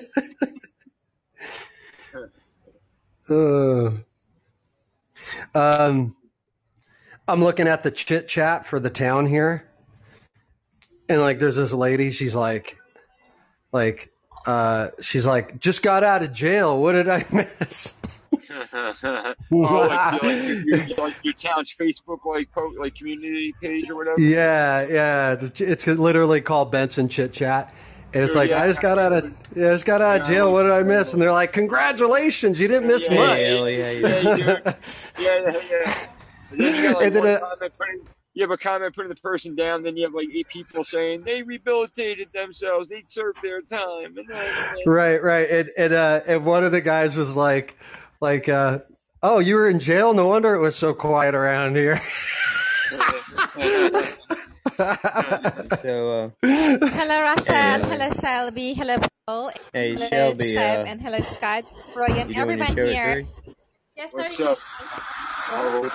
Uh, 3.30 3.90
um, 5.56 6.14
I'm 7.26 7.42
looking 7.42 7.70
at 7.70 7.84
the 7.84 7.90
chit 7.90 8.28
chat 8.28 8.66
for 8.66 8.82
the 8.82 8.90
town 8.90 9.28
here, 9.28 9.66
and 11.08 11.22
like, 11.22 11.40
there's 11.40 11.56
this 11.56 11.72
lady. 11.72 12.12
She's 12.12 12.36
like, 12.36 12.78
like, 13.72 14.12
uh, 14.46 14.90
she's 15.00 15.26
like, 15.26 15.58
just 15.62 15.82
got 15.84 16.04
out 16.04 16.22
of 16.22 16.34
jail. 16.34 16.78
What 16.78 16.92
did 16.92 17.08
I 17.08 17.26
miss? 17.32 17.98
oh, 18.52 19.58
like, 19.58 20.24
your- 20.24 20.32
like, 20.32 20.88
your, 20.88 20.98
like 20.98 21.16
your 21.24 21.34
town's 21.34 21.74
Facebook 21.80 22.26
like 22.26 22.50
like 22.80 22.96
community 22.96 23.54
page 23.62 23.90
or 23.90 23.96
whatever. 23.96 24.20
Yeah, 24.20 24.88
yeah. 24.88 25.36
It's 25.40 25.88
literally 25.88 26.42
called 26.42 26.72
Benson 26.72 27.08
Chit 27.10 27.34
Chat. 27.34 27.74
And 28.14 28.24
it's 28.24 28.34
Dude, 28.34 28.38
like, 28.42 28.50
yeah. 28.52 28.62
I 28.62 28.68
just 28.68 28.80
got 28.80 29.00
out 29.00 29.12
of, 29.12 29.34
yeah, 29.56 29.70
I 29.70 29.74
just 29.74 29.86
got 29.86 30.00
out 30.00 30.22
of 30.22 30.28
jail. 30.28 30.52
What 30.52 30.64
did 30.64 30.72
I 30.72 30.84
miss? 30.84 31.14
And 31.14 31.22
they're 31.22 31.32
like, 31.32 31.52
congratulations, 31.52 32.60
you 32.60 32.68
didn't 32.68 32.88
miss 32.88 33.08
Yeah, 33.10 33.16
much. 33.16 33.38
Hey, 33.38 33.58
Ellie, 33.58 33.82
how 33.82 33.90
you 33.90 34.02
Yeah, 34.02 34.20
you 34.20 34.38
do. 34.38 34.44
Yeah, 34.44 34.72
yeah, 35.18 35.62
yeah. 35.72 36.08
And 36.52 36.60
then 36.60 36.76
you 36.76 36.84
got 36.84 36.96
like 36.98 37.08
And 37.08 37.16
then 37.16 37.24
one 37.24 37.34
it- 37.34 37.42
comment 37.42 37.74
putting 37.78 38.08
you 38.36 38.42
have 38.42 38.50
a 38.52 38.58
comment 38.58 38.96
putting 38.96 39.10
the 39.10 39.16
person 39.22 39.56
down, 39.56 39.84
then 39.84 39.96
you 39.96 40.04
have 40.06 40.14
like 40.16 40.28
eight 40.34 40.48
people 40.48 40.84
saying 40.84 41.22
they 41.22 41.44
rehabilitated 41.44 42.30
themselves, 42.34 42.90
they 42.90 43.04
served 43.08 43.38
their 43.44 43.62
time, 43.62 44.18
and 44.18 44.28
then 44.28 44.52
Right, 44.88 45.22
right. 45.22 45.48
And 45.50 45.70
and 45.78 45.94
uh, 45.94 46.22
and 46.26 46.44
one 46.44 46.64
of 46.64 46.72
the 46.72 46.82
guys 46.82 47.16
was 47.16 47.36
like, 47.36 47.78
like, 48.24 48.48
uh, 48.48 48.80
oh, 49.22 49.40
you 49.40 49.56
were 49.56 49.70
in 49.70 49.80
jail. 49.80 50.14
No 50.14 50.30
wonder 50.30 50.56
it 50.56 50.60
was 50.62 50.76
so 50.78 50.94
quiet 50.94 51.36
around 51.36 51.76
here. 51.76 52.02
So, 54.76 56.34
uh, 56.42 56.48
Hello, 56.48 57.22
Russell. 57.22 57.54
Hey, 57.54 57.74
uh, 57.76 57.86
hello, 57.86 58.10
Shelby. 58.12 58.74
Hello, 58.74 58.96
Paul. 59.28 59.52
Hey, 59.72 59.94
hello, 59.94 60.08
Shelby, 60.10 60.44
Seb, 60.46 60.80
uh, 60.80 60.84
and 60.90 61.00
hello, 61.02 61.20
Scott, 61.20 61.64
Ryan, 61.96 62.30
you 62.30 62.42
everyone 62.42 62.76
here. 62.76 63.14
three? 63.14 63.54
Yes, 63.96 64.14
What's 64.14 64.38
sir. 64.38 64.50
up? 64.52 64.58
Oh, 65.52 65.92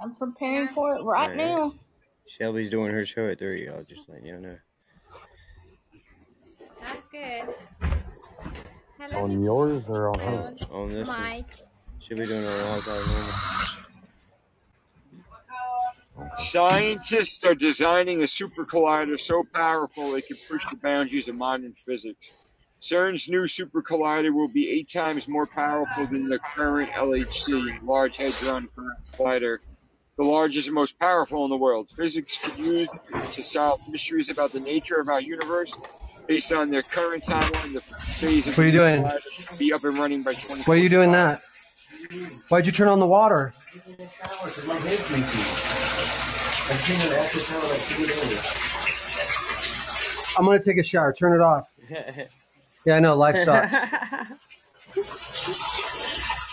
I'm 0.00 0.14
preparing 0.14 0.68
for 0.68 0.94
it 0.96 1.02
right 1.02 1.30
Alright. 1.30 1.36
now. 1.36 1.72
Shelby's 2.28 2.70
doing 2.70 2.92
her 2.92 3.04
show 3.04 3.28
at 3.28 3.40
three. 3.40 3.68
I'll 3.68 3.82
just 3.82 4.08
let 4.08 4.24
you 4.24 4.38
know. 4.38 4.56
That's 6.80 7.02
good. 7.10 7.54
Hello, 8.98 9.24
On 9.24 9.42
yours 9.42 9.82
or 9.88 10.08
on 10.08 10.18
hello, 10.18 10.36
hers? 10.38 10.62
On 10.72 10.92
this 10.92 11.06
one, 11.06 11.20
Mike. 11.20 11.54
should 12.00 12.16
be 12.16 12.26
doing 12.26 12.44
it 12.44 12.48
on 12.48 12.78
outside 12.78 13.06
normal. 13.06 13.32
Scientists 16.38 17.44
are 17.44 17.54
designing 17.54 18.22
a 18.22 18.26
super 18.26 18.64
collider 18.64 19.20
so 19.20 19.44
powerful 19.52 20.14
it 20.14 20.26
can 20.26 20.36
push 20.48 20.64
the 20.70 20.76
boundaries 20.76 21.28
of 21.28 21.34
modern 21.34 21.74
physics. 21.74 22.32
CERN's 22.80 23.28
new 23.28 23.46
super 23.46 23.82
collider 23.82 24.32
will 24.32 24.48
be 24.48 24.70
eight 24.70 24.88
times 24.88 25.28
more 25.28 25.46
powerful 25.46 26.06
than 26.06 26.28
the 26.28 26.38
current 26.38 26.90
LHC, 26.90 27.82
Large 27.82 28.16
Hadron 28.16 28.68
Collider, 29.18 29.58
the 30.16 30.24
largest 30.24 30.68
and 30.68 30.74
most 30.74 30.98
powerful 30.98 31.44
in 31.44 31.50
the 31.50 31.56
world. 31.56 31.88
Physics 31.94 32.38
could 32.42 32.58
use 32.58 32.88
it 32.92 33.32
to 33.32 33.42
solve 33.42 33.80
mysteries 33.88 34.30
about 34.30 34.52
the 34.52 34.60
nature 34.60 35.00
of 35.00 35.08
our 35.08 35.20
universe. 35.20 35.74
Based 36.26 36.52
on 36.52 36.70
their 36.70 36.82
current 36.82 37.22
timeline, 37.24 37.72
the 37.74 37.80
first 37.80 38.02
phase 38.20 38.46
What 38.46 38.58
are 38.58 38.66
you 38.66 38.72
doing? 38.72 39.04
be 39.58 39.72
up 39.72 39.84
and 39.84 39.96
running 39.98 40.22
by 40.22 40.34
20. 40.34 40.62
Why 40.62 40.74
are 40.74 40.78
you 40.78 40.88
doing 40.88 41.12
that? 41.12 41.40
Why'd 42.48 42.66
you 42.66 42.72
turn 42.72 42.88
on 42.88 42.98
the 42.98 43.06
water? 43.06 43.52
I'm 50.38 50.44
gonna 50.44 50.62
take 50.62 50.78
a 50.78 50.82
shower. 50.82 51.12
Turn 51.12 51.32
it 51.34 51.40
off. 51.40 51.68
Yeah, 52.84 52.98
I 52.98 53.00
know. 53.00 53.16
Life 53.16 53.42
sucks. 53.42 53.72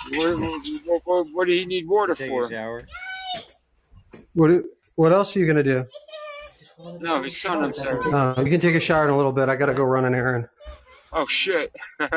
What, 0.09 0.39
what, 0.39 1.01
what, 1.05 1.27
what 1.31 1.45
do 1.45 1.53
you 1.53 1.67
need 1.67 1.87
water 1.87 2.15
Take 2.15 2.29
for? 2.29 2.45
a 2.45 2.49
shower. 2.49 2.81
What 4.33 4.63
What 4.95 5.13
else 5.13 5.35
are 5.35 5.39
you 5.39 5.45
gonna 5.45 5.61
do? 5.61 5.85
No, 6.99 7.21
his 7.23 7.39
son, 7.39 7.63
I'm 7.63 7.73
sorry. 7.73 7.99
Uh, 8.11 8.41
you 8.41 8.49
can 8.49 8.59
take 8.59 8.75
a 8.75 8.79
shower 8.79 9.03
in 9.05 9.09
a 9.09 9.17
little 9.17 9.31
bit. 9.31 9.49
I 9.49 9.55
gotta 9.55 9.73
go 9.73 9.83
run 9.83 10.05
an 10.05 10.15
errand. 10.15 10.47
Oh, 11.11 11.25
shit. 11.27 11.73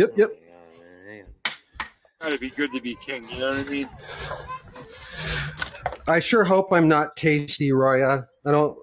Yep, 0.00 0.12
yep. 0.16 0.30
It's 1.10 1.28
Gotta 2.22 2.38
be 2.38 2.48
good 2.48 2.72
to 2.72 2.80
be 2.80 2.94
king, 3.04 3.28
you 3.28 3.38
know 3.38 3.50
what 3.54 3.66
I 3.66 3.70
mean? 3.70 3.88
I 6.08 6.20
sure 6.20 6.44
hope 6.44 6.72
I'm 6.72 6.88
not 6.88 7.16
tasty, 7.16 7.70
Roya. 7.72 8.26
I 8.46 8.50
don't. 8.50 8.78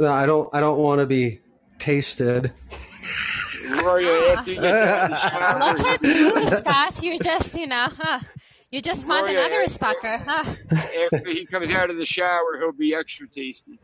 No, 0.00 0.10
I 0.10 0.26
don't. 0.26 0.48
I 0.52 0.58
don't 0.58 0.78
want 0.78 1.00
to 1.00 1.06
be 1.06 1.40
tasted. 1.78 2.52
Roya, 3.84 4.32
after 4.32 4.52
you 4.52 4.60
get 4.60 4.74
out 4.74 5.04
of 5.04 5.10
the 5.10 5.16
shower, 5.30 5.74
Look 5.74 5.86
at 5.86 6.02
you, 6.02 6.50
Scott. 6.56 7.02
You're 7.02 7.18
just, 7.22 7.56
you 7.56 7.68
know, 7.68 7.86
huh? 7.88 8.18
You 8.74 8.80
just 8.80 9.06
found 9.06 9.28
Roya, 9.28 9.38
another 9.38 9.60
after- 9.60 9.70
stalker, 9.70 10.16
huh? 10.18 10.54
after 11.12 11.30
he 11.30 11.46
comes 11.46 11.70
out 11.70 11.90
of 11.90 11.96
the 11.96 12.04
shower, 12.04 12.58
he'll 12.58 12.72
be 12.72 12.92
extra 12.92 13.28
tasty. 13.28 13.78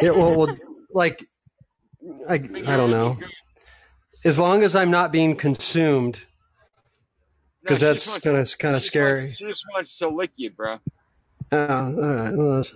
It 0.00 0.14
will, 0.14 0.38
will 0.38 0.56
like. 0.94 1.22
I. 2.26 2.36
I 2.36 2.38
don't 2.38 2.90
know. 2.90 3.18
As 4.24 4.38
long 4.38 4.62
as 4.62 4.74
I'm 4.74 4.90
not 4.90 5.12
being 5.12 5.36
consumed, 5.36 6.24
because 7.62 7.82
No, 7.82 7.88
that's 7.88 8.16
kind 8.18 8.38
of 8.38 8.56
kind 8.56 8.74
of 8.74 8.82
scary. 8.82 9.18
wants- 9.20 9.36
She 9.36 9.44
just 9.44 9.64
wants 9.70 9.98
to 9.98 10.08
lick 10.08 10.30
you, 10.36 10.50
bro. 10.52 10.78
Uh, 11.52 11.56
all 11.58 11.92
right. 11.92 12.32
Well, 12.34 12.56
that's, 12.56 12.74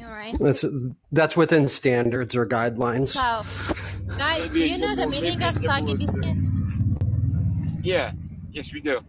All 0.00 0.06
right. 0.10 0.34
that's 0.40 0.64
that's 1.12 1.36
within 1.36 1.68
standards 1.68 2.34
or 2.34 2.46
guidelines. 2.46 3.08
So, 3.08 3.44
guys, 4.16 4.48
do 4.48 4.66
you 4.66 4.78
know 4.78 4.96
the 4.96 5.06
meaning 5.06 5.42
of 5.42 5.54
soggy 5.54 5.96
biscuits? 5.96 6.50
Yeah, 7.82 8.12
yes, 8.52 8.72
we 8.72 8.80
do. 8.80 9.00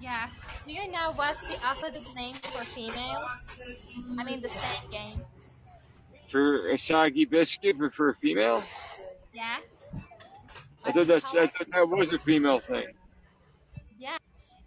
Yeah. 0.00 0.28
Do 0.66 0.72
you 0.72 0.90
know 0.90 1.12
what's 1.14 1.46
the 1.46 1.64
opposite 1.64 2.14
name 2.14 2.34
for 2.34 2.64
females? 2.64 3.48
I 4.18 4.24
mean, 4.24 4.40
the 4.42 4.48
same 4.48 4.90
game. 4.90 5.20
For 6.28 6.70
a 6.70 6.78
soggy 6.78 7.24
biscuit, 7.24 7.78
but 7.78 7.94
for 7.94 8.08
a 8.10 8.14
female? 8.16 8.62
Yeah. 9.32 9.58
I 10.84 10.90
thought, 10.92 11.06
that's, 11.06 11.34
I 11.34 11.46
thought 11.46 11.70
that 11.72 11.88
was 11.88 12.12
a 12.12 12.18
female 12.18 12.58
thing. 12.58 12.86
Yeah. 13.98 14.18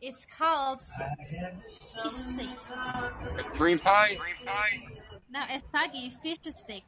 It's 0.02 0.26
called 0.26 0.82
fish 1.30 2.12
stick. 2.12 2.50
A 3.38 3.44
cream 3.52 3.80
pie? 3.80 4.18
No, 5.30 5.40
a 5.42 5.62
soggy 5.74 6.10
fish 6.10 6.38
stick. 6.42 6.84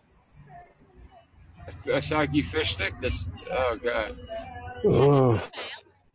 A 1.92 2.02
soggy 2.02 2.44
fish 2.44 2.76
stick? 2.76 2.94
That's, 3.02 3.28
oh, 3.52 3.78
God. 3.84 4.18
Oh. 4.86 5.42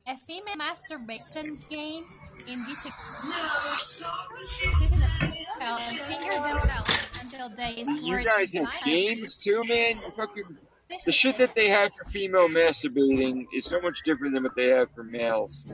A 0.04 0.16
female 0.16 0.56
masturbation 0.56 1.60
game 1.70 2.04
in 2.48 2.58
which 2.66 2.78
a 2.78 2.92
sit 4.46 4.92
in 4.92 5.02
a 5.02 5.34
well 5.60 5.78
and 5.78 5.98
finger 6.00 6.34
themselves 6.48 7.10
until 7.20 7.48
they 7.50 7.74
is 7.80 7.88
You 8.02 8.24
guys 8.24 8.50
have 8.50 8.68
games 8.84 9.36
too, 9.36 9.62
man? 9.64 10.00
Fucking, 10.16 10.56
the 11.06 11.12
shit 11.12 11.38
that 11.38 11.54
they 11.54 11.68
have 11.68 11.94
for 11.94 12.04
female 12.04 12.48
masturbating 12.48 13.46
is 13.54 13.64
so 13.64 13.80
much 13.80 14.02
different 14.04 14.34
than 14.34 14.42
what 14.42 14.56
they 14.56 14.68
have 14.68 14.90
for 14.92 15.04
males. 15.04 15.64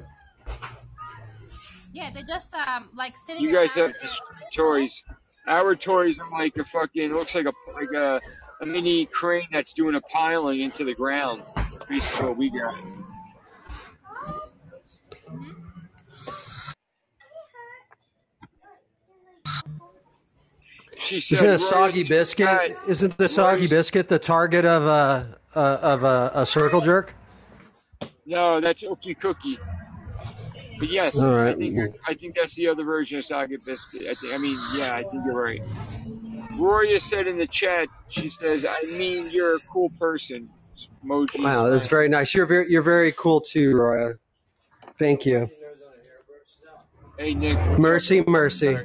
Yeah, 1.95 2.11
they 2.13 2.23
just 2.23 2.53
um 2.53 2.91
like 2.95 3.17
sitting 3.17 3.43
You 3.43 3.51
guys 3.51 3.73
have 3.75 3.99
just 3.99 4.21
toys. 4.53 5.03
Our 5.47 5.75
toys 5.75 6.19
are 6.19 6.31
like 6.31 6.55
a 6.59 6.65
fucking 6.67 7.15
looks 7.15 7.35
like 7.35 7.47
a 7.47 7.53
like 7.73 7.93
a, 7.97 8.21
a 8.61 8.67
mini 8.67 9.07
crane 9.07 9.49
that's 9.51 9.73
doing 9.73 9.95
a 9.95 10.03
piling 10.03 10.61
into 10.61 10.85
the 10.85 10.95
ground. 10.95 11.43
Basically, 11.89 12.27
what 12.27 12.37
we 12.37 12.51
got. 12.51 12.75
She 20.97 21.21
said, 21.21 21.37
Isn't 21.37 21.51
a 21.51 21.59
soggy 21.59 22.03
biscuit? 22.03 22.47
bad." 22.47 22.75
Isn't 22.89 23.17
the 23.19 23.29
soggy 23.29 23.61
Roy's- 23.63 23.71
biscuit 23.71 24.09
the 24.09 24.19
target 24.19 24.65
of 24.65 24.85
a, 24.85 25.39
a 25.55 25.61
of 25.61 26.05
a, 26.05 26.33
a 26.35 26.47
circle 26.47 26.81
jerk? 26.81 27.15
No, 28.27 28.61
that's 28.61 28.83
Ookie 28.83 29.19
Cookie. 29.19 29.59
But 30.79 30.89
yes, 30.91 31.19
All 31.19 31.37
I 31.37 31.55
think 31.55 31.97
I 32.07 32.15
think 32.15 32.37
that's 32.37 32.55
the 32.55 32.69
other 32.69 32.85
version 32.85 33.19
of 33.19 33.25
soggy 33.25 33.57
Biscuit. 33.57 34.03
I 34.09 34.15
think 34.15 34.35
I 34.35 34.39
mean 34.39 34.59
yeah, 34.77 34.95
I 34.95 35.03
think 35.03 35.25
you're 35.25 35.35
right. 35.35 35.63
Roya 36.57 36.99
said 37.01 37.27
in 37.27 37.37
the 37.39 37.47
chat, 37.47 37.89
she 38.09 38.29
says, 38.29 38.67
"I 38.69 38.83
mean, 38.97 39.29
you're 39.31 39.57
a 39.57 39.61
cool 39.61 39.91
person." 39.99 40.49
Emoji. 41.05 41.43
Wow, 41.43 41.69
that's 41.69 41.87
very 41.89 42.09
nice. 42.09 42.35
You're 42.35 42.47
very 42.47 42.71
you're 42.71 42.83
very 42.83 43.13
cool 43.13 43.41
too, 43.41 43.77
Roya. 43.77 44.15
Thank 44.99 45.27
you. 45.27 45.51
Hey 47.19 47.35
Nick. 47.35 47.59
Mercy, 47.79 48.23
mercy. 48.27 48.79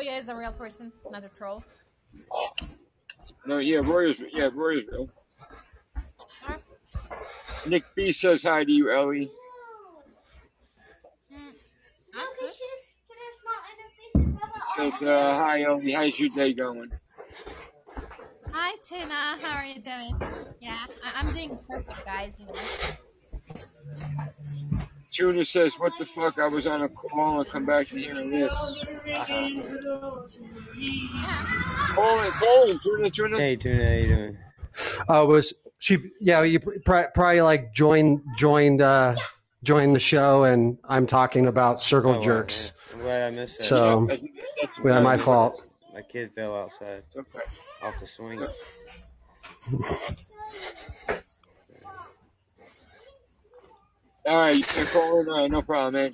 Roya 0.00 0.16
is 0.16 0.28
a 0.28 0.34
real 0.34 0.52
person, 0.52 0.92
not 1.10 1.24
a 1.24 1.28
troll. 1.28 1.62
No, 3.44 3.58
yeah, 3.58 3.78
Roya's 3.78 4.16
yeah, 4.32 4.48
Roya's 4.50 4.84
real. 4.90 5.10
Nick 7.66 7.84
B 7.94 8.10
says 8.10 8.42
hi 8.42 8.64
to 8.64 8.72
you, 8.72 8.90
Ellie. 8.90 9.30
Says 14.76 15.02
uh, 15.02 15.38
hi, 15.38 15.64
Ellie. 15.64 15.92
How's 15.92 16.18
your 16.18 16.30
day 16.30 16.54
going? 16.54 16.90
Hi 18.52 18.76
Tina, 18.82 19.36
how 19.42 19.58
are 19.58 19.66
you 19.66 19.82
doing? 19.82 20.18
Yeah, 20.60 20.86
I- 21.04 21.12
I'm 21.16 21.30
doing 21.30 21.58
perfect, 21.68 22.06
guys. 22.06 22.32
You 22.38 22.46
know. 22.46 22.52
Tuna 25.10 25.44
says, 25.44 25.74
"What 25.78 25.92
the 25.98 26.06
fuck? 26.06 26.38
I 26.38 26.46
was 26.46 26.66
on 26.66 26.82
a 26.82 26.88
call 26.88 27.40
and 27.40 27.48
come 27.50 27.66
back 27.66 27.88
to 27.88 27.96
hearing 27.98 28.30
this." 28.30 28.52
Uh-huh. 28.54 29.48
Colin, 31.94 32.30
Colin, 32.32 32.78
Tuna, 32.78 33.10
Tuna. 33.10 33.38
Hey, 33.38 33.56
Tuna, 33.56 33.84
how 33.84 33.92
you 33.92 34.06
doing? 34.08 34.38
Uh, 35.08 35.24
was 35.26 35.52
she? 35.78 35.98
Yeah, 36.20 36.42
you 36.42 36.60
pr- 36.60 37.04
probably 37.14 37.40
like 37.40 37.74
joined 37.74 38.22
joined 38.38 38.80
uh, 38.82 39.16
joined 39.64 39.96
the 39.96 40.00
show, 40.00 40.44
and 40.44 40.78
I'm 40.88 41.06
talking 41.06 41.46
about 41.46 41.82
circle 41.82 42.16
Oh, 42.16 42.20
jerks. 42.20 42.72
man. 42.72 43.00
I'm 43.00 43.02
glad 43.02 43.22
I 43.22 43.30
missed 43.36 43.58
that. 43.58 43.64
So, 43.64 44.06
That's- 44.06 44.28
that's 44.60 44.80
yeah, 44.84 45.00
my 45.00 45.16
fault. 45.16 45.62
My 45.92 46.02
kid 46.02 46.30
fell 46.34 46.54
outside 46.54 47.02
okay. 47.16 47.40
off 47.82 47.98
the 48.00 48.06
swing. 48.06 48.46
All 54.26 54.36
right, 54.36 54.56
you 54.56 54.62
can 54.62 54.86
call 54.86 55.20
in. 55.20 55.28
All 55.28 55.38
right, 55.40 55.50
no 55.50 55.62
problem, 55.62 55.94
man. 55.94 56.12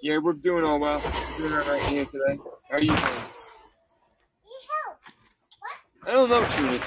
Yeah, 0.00 0.18
we're 0.18 0.32
doing 0.32 0.64
all 0.64 0.78
well. 0.78 1.02
Doing 1.36 1.52
all 1.52 1.58
right 1.58 1.82
here 1.88 2.04
today. 2.04 2.38
How 2.70 2.76
are 2.76 2.80
you 2.80 2.88
doing? 2.88 3.00
Need 3.00 4.64
help. 4.86 4.98
What? 5.58 6.06
I 6.06 6.12
don't 6.12 6.28
know, 6.30 6.46
Tuna. 6.56 6.78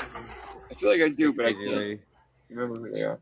I 0.69 0.73
feel 0.75 0.89
like 0.89 1.01
I 1.01 1.09
do, 1.09 1.33
but 1.33 1.45
I 1.45 1.53
can't 1.53 1.99
remember 2.49 2.77
who 2.77 2.91
they 2.91 3.01
are. 3.01 3.19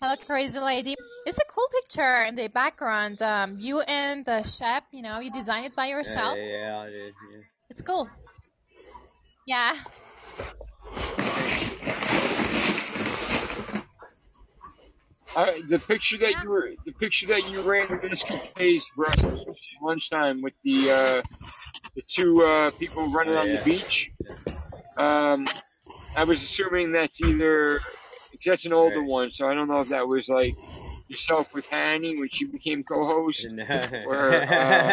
Hello, 0.00 0.16
crazy 0.16 0.58
lady. 0.58 0.94
It's 1.26 1.38
a 1.38 1.44
cool 1.54 1.68
picture 1.82 2.24
in 2.24 2.34
the 2.34 2.48
background. 2.48 3.20
Um, 3.20 3.56
you 3.58 3.80
and 3.80 4.24
the 4.24 4.42
chef, 4.42 4.84
you 4.90 5.02
know, 5.02 5.20
you 5.20 5.30
designed 5.30 5.66
it 5.66 5.76
by 5.76 5.88
yourself. 5.88 6.38
Yeah, 6.38 6.68
yeah, 6.68 6.78
I 6.78 6.88
did. 6.88 7.14
Yeah. 7.30 7.40
It's 7.68 7.82
cool. 7.82 8.08
Yeah. 9.46 9.74
I, 15.36 15.62
the 15.68 15.78
picture 15.78 16.18
that 16.18 16.36
you 16.38 16.50
were, 16.50 16.70
the 16.84 16.92
picture 16.92 17.28
that 17.28 17.44
you 17.44 17.62
ran 17.62 17.88
in 18.02 18.10
this 18.10 18.24
page, 18.56 18.82
Russ, 18.96 19.26
was 19.30 19.44
lunchtime 19.82 20.42
with 20.42 20.54
the 20.64 20.90
uh, 20.90 21.22
the 21.96 22.02
two 22.06 22.42
uh, 22.44 22.70
people 22.78 23.10
running 23.10 23.36
on 23.36 23.50
the 23.50 23.58
beach. 23.58 24.10
Um, 24.96 25.46
I 26.16 26.24
was 26.24 26.42
assuming 26.42 26.92
that's 26.92 27.20
either, 27.20 27.80
because 28.32 28.44
that's 28.46 28.66
an 28.66 28.72
older 28.72 29.02
one, 29.02 29.30
so 29.30 29.48
I 29.48 29.54
don't 29.54 29.68
know 29.68 29.80
if 29.82 29.88
that 29.90 30.08
was 30.08 30.28
like 30.28 30.56
yourself 31.08 31.54
with 31.54 31.66
Hanny 31.68 32.16
when 32.18 32.28
she 32.30 32.46
became 32.46 32.82
co-host, 32.84 33.46
or 34.04 34.42
uh, 34.42 34.92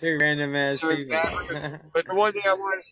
two 0.00 0.18
random 0.18 0.56
ass 0.56 0.80
so 0.80 0.88
people. 0.88 1.12
that, 1.12 1.32
but 1.94 2.06
the 2.06 2.14
one 2.14 2.32
thing 2.32 2.42
I 2.46 2.54
want, 2.54 2.84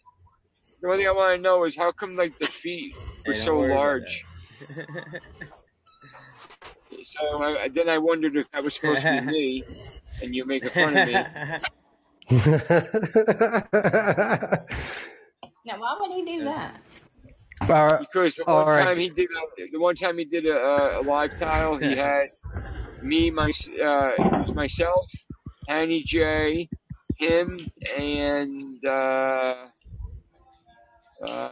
the 0.83 0.89
one 0.89 0.99
thing 0.99 1.09
I 1.09 1.13
want 1.13 1.37
to 1.37 1.43
know 1.43 1.65
is 1.65 1.77
how 1.77 1.93
come 1.93 2.17
like 2.17 2.35
the 2.39 2.49
feet 2.49 2.97
were 3.27 3.35
Hey, 3.35 3.41
so 3.41 3.57
large. 3.57 4.27
So 7.05 7.43
I, 7.43 7.69
then 7.69 7.89
I 7.89 7.99
wondered 7.99 8.37
if 8.37 8.51
that 8.53 8.63
was 8.65 8.75
supposed 8.75 9.03
to 9.03 9.21
be 9.21 9.27
me, 9.27 9.65
and 10.23 10.35
you're 10.35 10.47
making 10.47 10.71
fun 10.71 10.97
of 10.97 11.07
me. 11.07 11.13
Now, 15.67 15.81
why 15.81 15.97
would 16.01 16.13
he 16.13 16.39
do 16.39 16.45
that? 16.45 16.81
All 17.63 17.89
right. 17.89 17.99
Because 17.99 18.37
the 18.37 18.45
one 18.45 18.69
right. 18.69 18.85
time 18.85 18.99
he 18.99 19.09
did, 19.09 19.29
a, 19.31 19.67
the 19.73 19.81
one 19.81 19.97
time 19.97 20.19
he 20.19 20.25
did 20.25 20.47
a, 20.47 21.01
a 21.01 21.03
live 21.03 21.35
tile, 21.35 21.77
he 21.77 21.97
had 21.97 22.27
me, 23.03 23.31
my, 23.31 23.51
uh, 23.83 24.13
it 24.17 24.33
was 24.33 24.55
myself, 24.55 25.11
Hanny 25.67 26.03
J, 26.05 26.69
him, 27.17 27.59
and 27.99 28.85
uh, 28.85 29.55
uh, 31.29 31.51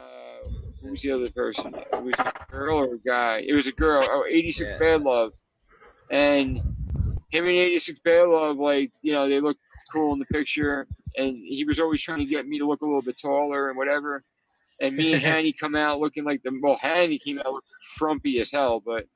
who 0.85 0.91
was 0.93 1.03
the 1.03 1.11
other 1.13 1.31
person? 1.31 1.75
It 1.75 2.03
was 2.03 2.15
a 2.19 2.33
girl 2.51 2.79
or 2.79 2.95
a 2.95 2.99
guy? 2.99 3.45
It 3.47 3.55
was 3.55 3.67
a 3.67 3.73
girl. 3.73 4.03
Oh, 4.09 4.25
86 4.29 4.73
Yeah. 4.73 4.79
Bad 4.79 5.03
Love, 5.03 5.33
and 6.11 6.59
him 7.31 7.45
and 7.45 7.53
86 7.53 8.01
Bad 8.01 8.29
Love, 8.29 8.59
like 8.59 8.91
you 9.03 9.13
know, 9.13 9.29
they 9.29 9.41
looked 9.41 9.61
cool 9.93 10.13
in 10.13 10.19
the 10.19 10.27
picture, 10.27 10.87
and 11.17 11.37
he 11.37 11.65
was 11.67 11.81
always 11.81 12.03
trying 12.03 12.21
to 12.21 12.25
get 12.25 12.47
me 12.47 12.59
to 12.59 12.67
look 12.67 12.83
a 12.83 12.87
little 12.87 13.03
bit 13.03 13.19
taller 13.19 13.69
and 13.69 13.77
whatever. 13.77 14.23
And 14.81 14.97
me 14.97 15.15
and 15.15 15.23
Hanny 15.23 15.53
come 15.53 15.75
out 15.75 16.01
looking 16.01 16.25
like 16.25 16.43
the 16.43 16.59
well, 16.63 16.77
Hanny 16.77 17.19
came 17.19 17.39
out 17.39 17.47
looking 17.47 17.71
frumpy 17.97 18.41
as 18.41 18.51
hell, 18.51 18.81
but 18.85 19.07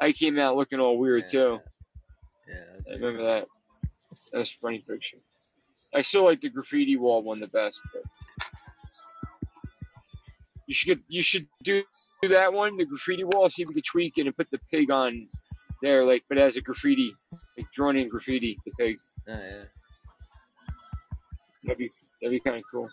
I 0.00 0.12
came 0.12 0.38
out 0.38 0.56
looking 0.56 0.80
all 0.80 0.98
weird 0.98 1.26
too. 1.26 1.58
Yeah, 2.48 2.90
I 2.90 2.94
remember 2.94 3.24
that. 3.24 3.46
That's 4.32 4.50
a 4.50 4.58
funny 4.60 4.84
picture. 4.86 5.18
I 5.94 6.02
still 6.02 6.24
like 6.24 6.40
the 6.40 6.50
graffiti 6.50 6.96
wall 6.96 7.22
one 7.22 7.40
the 7.40 7.46
best, 7.46 7.80
but 7.92 8.02
you 10.68 10.74
should 10.74 10.88
get 10.88 11.00
you 11.08 11.22
should 11.22 11.46
do 11.62 11.82
do 12.22 12.28
that 12.28 12.52
one, 12.52 12.76
the 12.76 12.84
graffiti 12.84 13.24
wall. 13.24 13.48
See 13.48 13.62
if 13.62 13.68
we 13.68 13.74
can 13.74 13.82
tweak 13.82 14.18
it 14.18 14.26
and 14.26 14.36
put 14.36 14.50
the 14.50 14.60
pig 14.70 14.90
on 14.90 15.26
there, 15.82 16.04
like 16.04 16.24
but 16.28 16.36
as 16.36 16.56
a 16.56 16.60
graffiti, 16.60 17.14
like 17.56 17.66
drawn 17.74 17.96
in 17.96 18.08
graffiti, 18.08 18.58
the 18.66 18.72
pig. 18.78 18.98
Oh, 19.28 19.32
yeah. 19.32 19.64
That'd 21.64 21.78
be 21.78 21.90
that'd 22.20 22.30
be 22.30 22.40
kind 22.40 22.58
of 22.58 22.64
cool. 22.70 22.88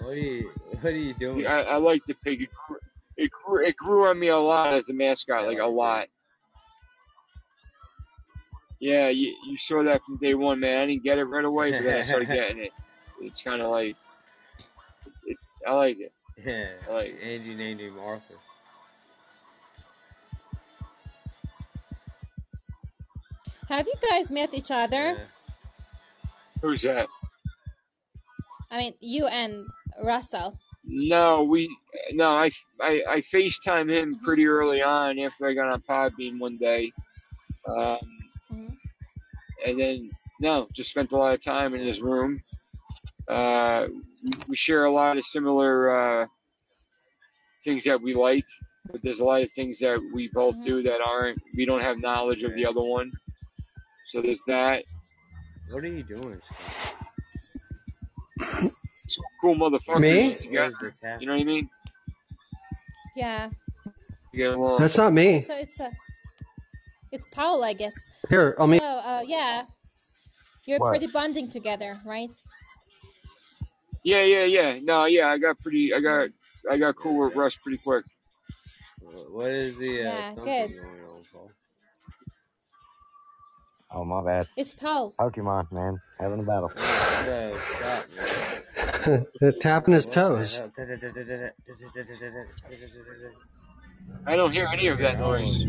What 0.00 0.10
are 0.10 0.16
you 0.16 0.50
What 0.80 0.92
are 0.92 0.96
you 0.96 1.14
doing? 1.14 1.46
I, 1.46 1.62
I 1.62 1.76
like 1.76 2.02
the 2.06 2.14
pig. 2.14 2.42
It 2.42 2.50
grew, 2.66 2.78
it 3.16 3.30
grew 3.30 3.64
it 3.64 3.76
grew 3.76 4.06
on 4.08 4.18
me 4.18 4.28
a 4.28 4.36
lot 4.36 4.74
as 4.74 4.86
the 4.86 4.92
mascot, 4.92 5.46
like 5.46 5.58
a 5.58 5.66
lot. 5.66 6.08
Yeah, 8.80 9.08
you, 9.10 9.36
you 9.46 9.58
saw 9.58 9.84
that 9.84 10.02
from 10.04 10.16
day 10.16 10.34
one, 10.34 10.58
man. 10.58 10.82
I 10.82 10.86
didn't 10.86 11.04
get 11.04 11.18
it 11.18 11.24
right 11.24 11.44
away, 11.44 11.70
but 11.70 11.82
then 11.84 11.98
I 11.98 12.02
started 12.02 12.28
getting 12.32 12.64
it. 12.64 12.72
It's 13.20 13.42
kind 13.42 13.60
of 13.60 13.70
like, 13.70 13.94
it, 15.26 15.36
I 15.68 15.74
like 15.74 16.00
it. 16.00 16.12
Yeah. 16.44 16.68
I 16.88 16.92
like 16.92 17.06
it. 17.08 17.22
Angie 17.22 17.54
named 17.54 17.80
him 17.80 17.98
Arthur. 17.98 18.34
Have 23.68 23.86
you 23.86 23.94
guys 24.10 24.30
met 24.30 24.52
each 24.52 24.70
other? 24.70 25.18
Who's 26.60 26.82
that? 26.82 27.08
I 28.70 28.78
mean, 28.78 28.94
you 29.00 29.26
and 29.26 29.66
Russell. 30.02 30.58
No, 30.84 31.44
we 31.44 31.74
no. 32.12 32.32
I 32.32 32.50
I 32.80 33.02
I 33.08 33.20
Facetime 33.20 33.90
him 33.90 34.18
pretty 34.24 34.46
early 34.46 34.82
on 34.82 35.18
after 35.18 35.46
I 35.46 35.54
got 35.54 35.72
on 35.72 35.82
Podbean 35.82 36.38
one 36.40 36.56
day, 36.56 36.92
um, 37.66 37.98
and 39.66 39.78
then 39.78 40.10
no, 40.40 40.66
just 40.72 40.90
spent 40.90 41.12
a 41.12 41.16
lot 41.16 41.34
of 41.34 41.40
time 41.40 41.74
in 41.74 41.80
his 41.80 42.00
room. 42.00 42.42
Uh, 43.30 43.86
we, 44.24 44.32
we 44.48 44.56
share 44.56 44.84
a 44.86 44.90
lot 44.90 45.16
of 45.16 45.24
similar 45.24 46.22
uh, 46.22 46.26
things 47.62 47.84
that 47.84 48.02
we 48.02 48.12
like, 48.12 48.44
but 48.90 49.00
there's 49.02 49.20
a 49.20 49.24
lot 49.24 49.40
of 49.40 49.50
things 49.52 49.78
that 49.78 50.00
we 50.12 50.28
both 50.34 50.60
do 50.62 50.82
that 50.82 51.00
aren't. 51.00 51.38
We 51.56 51.64
don't 51.64 51.82
have 51.82 51.98
knowledge 51.98 52.42
of 52.42 52.54
the 52.54 52.66
other 52.66 52.82
one, 52.82 53.12
so 54.06 54.20
there's 54.20 54.42
that. 54.48 54.82
What 55.70 55.84
are 55.84 55.88
you 55.88 56.02
doing? 56.02 56.40
Some 58.40 59.24
cool 59.40 59.54
motherfuckers 59.54 60.00
Me? 60.00 60.34
together. 60.34 60.94
You 61.20 61.26
know 61.26 61.34
what 61.34 61.40
I 61.40 61.44
mean? 61.44 61.70
Yeah. 63.14 63.50
You 64.32 64.46
get. 64.46 64.78
That's 64.80 64.98
not 64.98 65.12
me. 65.12 65.38
So 65.40 65.54
it's 65.54 65.78
a, 65.78 65.92
it's 67.12 67.26
Paul, 67.32 67.62
I 67.62 67.74
guess. 67.74 67.94
Here, 68.28 68.56
I'll 68.58 68.66
meet. 68.66 68.80
So 68.80 68.86
uh, 68.86 69.22
yeah, 69.24 69.66
you're 70.66 70.78
What? 70.80 70.90
pretty 70.90 71.06
bonding 71.06 71.48
together, 71.48 72.00
right? 72.04 72.30
Yeah, 74.02 74.22
yeah, 74.22 74.44
yeah. 74.44 74.78
No, 74.82 75.04
yeah, 75.04 75.28
I 75.28 75.38
got 75.38 75.58
pretty. 75.60 75.92
I 75.94 76.00
got 76.00 76.28
I 76.70 76.76
got 76.78 76.96
cool 76.96 77.18
with 77.26 77.34
Russ 77.34 77.56
pretty 77.56 77.78
quick. 77.78 78.04
What 79.00 79.50
is 79.50 79.76
the 79.78 80.00
uh, 80.00 80.04
Yeah, 80.04 80.34
something 80.34 80.44
good. 80.44 80.68
going 80.82 81.04
on, 81.04 81.22
Paul? 81.32 81.50
Oh 83.92 84.04
my 84.04 84.22
bad. 84.24 84.46
It's 84.56 84.74
Paul. 84.74 85.12
Pokemon, 85.18 85.70
man, 85.72 86.00
having 86.18 86.40
a 86.40 86.42
battle. 86.42 86.70
No, 86.76 87.58
stop, 87.76 88.04
man. 88.16 89.26
Tapping 89.60 89.94
his 89.94 90.06
What 90.06 90.14
the 90.14 90.20
toes. 90.20 90.58
hell? 90.58 90.72
I 94.26 94.36
don't 94.36 94.52
hear 94.52 94.68
any 94.72 94.86
of 94.88 94.98
that 94.98 95.18
noise. 95.18 95.62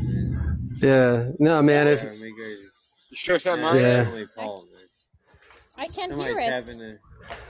Yeah. 0.82 1.32
No, 1.40 1.62
man. 1.62 1.88
If 1.88 2.02
Driving 2.02 2.22
me 2.22 2.34
crazy. 2.36 2.64
You 3.10 3.18
sure 3.18 3.36
it's 3.36 3.46
not 3.46 3.60
mine? 3.60 3.76
Yeah. 3.78 3.98
definitely 3.98 4.28
Paul, 4.36 4.66
man. 4.72 4.82
I 5.78 5.88
can 5.88 6.10
Somebody 6.10 6.32
hear 6.32 6.40
it. 6.40 6.50
tapping 6.50 6.78
the. 6.80 7.00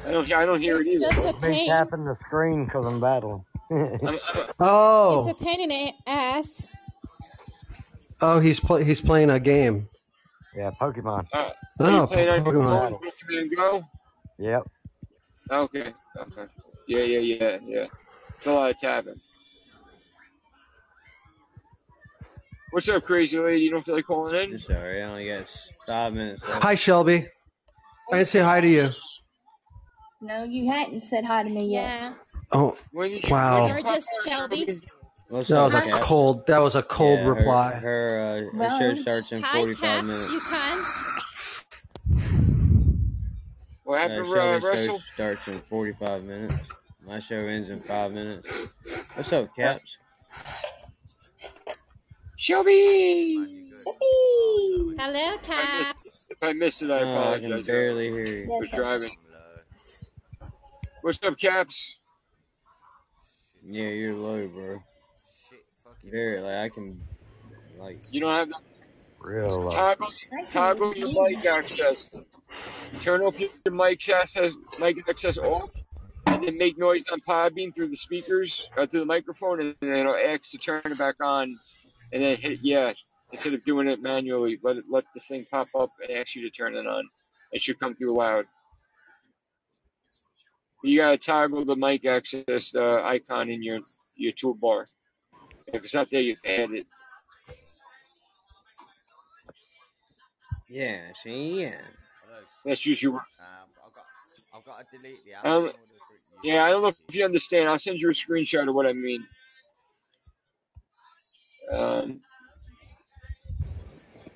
I 0.05 0.11
don't. 0.11 0.31
I 0.31 0.45
don't 0.45 0.61
hear 0.61 0.77
it 0.77 0.87
It's 0.87 1.03
either. 1.03 1.13
just 1.13 1.27
a 1.27 1.33
pain. 1.41 1.67
tapping 1.67 2.05
the 2.05 2.17
screen 2.27 2.65
because 2.65 2.85
I'm 2.85 2.99
battling. 2.99 3.43
oh, 4.59 5.29
It's 5.29 5.41
a 5.41 5.43
pain 5.43 5.61
in 5.61 5.69
the 5.69 5.93
ass. 6.07 6.71
oh, 8.21 8.39
he's 8.39 8.59
play, 8.59 8.83
he's 8.83 8.99
playing 9.01 9.29
a 9.29 9.39
game. 9.39 9.87
yeah, 10.55 10.71
Pokemon. 10.79 11.25
Uh, 11.33 11.49
Oh, 11.79 12.01
you 12.01 12.07
playing 12.07 12.29
on 12.29 12.45
your 12.45 12.53
Pokemon. 12.53 12.99
Pokemon 13.01 13.55
Go? 13.55 13.83
Yep. 14.37 14.63
Okay. 15.49 15.91
Okay. 16.17 16.43
Yeah, 16.87 17.03
yeah, 17.03 17.19
yeah, 17.19 17.57
yeah. 17.65 17.85
It's 18.37 18.45
a 18.47 18.51
lot 18.53 18.69
of 18.71 18.77
tapping. 18.77 19.15
What's 22.71 22.87
up, 22.89 23.03
crazy 23.03 23.37
lady? 23.39 23.61
You 23.63 23.71
don't 23.71 23.83
feel 23.85 23.95
like 23.95 24.05
calling 24.05 24.35
in? 24.51 24.59
Sorry, 24.59 25.01
I 25.01 25.05
only 25.07 25.27
got 25.27 25.49
five 25.85 26.13
minutes 26.13 26.41
left. 26.43 26.63
Hi, 26.63 26.75
Shelby. 26.75 27.27
I 28.11 28.17
didn't 28.17 28.27
say 28.27 28.39
hi 28.41 28.61
to 28.61 28.67
you. 28.67 28.89
No, 30.21 30.43
you 30.43 30.67
hadn't 30.71 31.01
said 31.01 31.25
hi 31.25 31.43
to 31.43 31.49
me 31.49 31.73
yet. 31.73 31.83
Yeah. 31.83 32.13
Oh, 32.53 32.77
When 32.91 33.11
you, 33.11 33.19
Wow. 33.29 33.63
when 33.65 33.73
You're 33.73 33.83
just 33.95 34.09
Shelby. 34.25 34.79
What's 35.29 35.49
that 35.49 35.57
up, 35.57 35.63
was 35.65 35.73
a 35.75 35.81
Kat? 35.81 36.01
cold. 36.01 36.45
That 36.47 36.59
was 36.59 36.75
a 36.75 36.83
cold 36.83 37.19
Yeah, 37.19 37.25
her- 37.25 37.33
reply. 37.33 37.71
Her, 37.75 38.19
uh, 38.19 38.51
her 38.51 38.57
Well, 38.59 38.79
show 38.79 38.93
starts 38.95 39.31
in 39.31 39.41
Hi, 39.41 39.59
45 39.59 39.81
Caps. 39.81 40.07
minutes. 40.07 40.31
You 40.31 40.41
can't. 40.41 40.87
What 43.83 43.99
happened, 44.01 44.27
uh, 44.27 44.59
Shelby's 44.59 44.85
show 44.85 44.99
starts 45.15 45.47
in 45.47 45.59
45 45.61 46.23
minutes. 46.23 46.55
My 47.05 47.19
show 47.19 47.35
ends 47.37 47.69
in 47.69 47.81
five 47.81 48.11
minutes. 48.11 48.47
What's 49.15 49.33
up, 49.33 49.55
Caps? 49.55 49.83
Shelby! 52.35 53.69
Shelby. 53.83 54.95
Hello, 54.99 55.37
Caps. 55.41 56.25
If 56.29 56.37
I 56.43 56.53
missed 56.53 56.81
it, 56.83 56.91
I 56.91 57.01
Oh, 57.01 57.33
I 57.33 57.39
can 57.39 57.45
apologize. 57.45 57.67
barely 57.67 58.09
hear 58.09 58.25
you. 58.25 58.53
I 58.53 58.57
was 58.59 58.69
driving. 58.71 59.17
What's 61.01 61.17
up, 61.23 61.35
Caps? 61.39 61.99
Yeah, 63.65 63.87
you're 63.87 64.13
low, 64.13 64.47
bro. 64.47 64.83
Very, 66.03 66.39
like, 66.41 66.55
I 66.55 66.69
can, 66.69 67.01
like, 67.79 67.99
You 68.11 68.21
don't 68.21 68.35
have 68.35 68.49
that? 68.49 68.61
Real 69.19 69.61
low. 69.61 69.71
Toggle, 69.71 70.07
toggle 70.49 70.95
your 70.95 71.11
mic 71.11 71.43
access. 71.45 72.21
Turn 73.01 73.21
off 73.21 73.39
your 73.39 73.49
mic 73.71 74.07
access, 74.09 74.53
mic 74.79 74.97
access 75.09 75.39
off, 75.39 75.71
and 76.27 76.43
then 76.43 76.57
make 76.59 76.77
noise 76.77 77.05
on 77.11 77.19
Podbean 77.21 77.73
through 77.73 77.87
the 77.87 77.95
speakers, 77.95 78.69
uh, 78.77 78.85
through 78.85 78.99
the 78.99 79.05
microphone, 79.07 79.59
and 79.59 79.75
then 79.81 79.95
it'll 79.95 80.15
ask 80.15 80.51
to 80.51 80.59
turn 80.59 80.81
it 80.85 80.97
back 80.99 81.15
on, 81.23 81.57
and 82.13 82.21
then 82.21 82.37
hit 82.37 82.59
yeah. 82.61 82.93
Instead 83.31 83.53
of 83.55 83.63
doing 83.63 83.87
it 83.87 84.01
manually, 84.01 84.59
let 84.61 84.77
it 84.77 84.85
let 84.89 85.05
the 85.15 85.19
thing 85.19 85.47
pop 85.49 85.69
up 85.73 85.89
and 86.01 86.15
ask 86.17 86.35
you 86.35 86.43
to 86.43 86.49
turn 86.49 86.75
it 86.75 86.85
on. 86.85 87.07
It 87.51 87.61
should 87.61 87.79
come 87.79 87.95
through 87.95 88.15
loud. 88.15 88.45
You 90.83 90.97
gotta 90.97 91.17
toggle 91.17 91.65
the 91.65 91.75
mic 91.75 92.05
access 92.05 92.73
uh, 92.75 93.01
icon 93.03 93.49
in 93.49 93.61
your 93.61 93.79
your 94.15 94.33
toolbar. 94.33 94.85
If 95.67 95.83
it's 95.83 95.93
not 95.93 96.09
there, 96.09 96.21
you 96.21 96.35
have 96.43 96.59
add 96.59 96.71
it. 96.71 96.87
Yeah, 100.67 100.99
see, 101.21 101.61
yeah. 101.61 101.81
That's 102.65 102.85
usually. 102.85 103.15
Um, 103.15 103.21
I've 103.85 103.93
got, 103.93 104.05
I've 104.53 104.65
got 104.65 104.79
to 104.79 104.97
delete 104.97 105.25
the 105.25 105.35
I 105.35 105.43
don't, 105.43 105.75
yeah, 106.43 106.63
I 106.63 106.69
don't 106.71 106.81
know 106.81 106.93
if 107.07 107.15
you 107.15 107.25
understand. 107.25 107.67
I'll 107.67 107.79
send 107.79 107.99
you 107.99 108.09
a 108.09 108.13
screenshot 108.13 108.67
of 108.67 108.73
what 108.75 108.85
I 108.85 108.93
mean. 108.93 109.27
Um, 111.71 112.21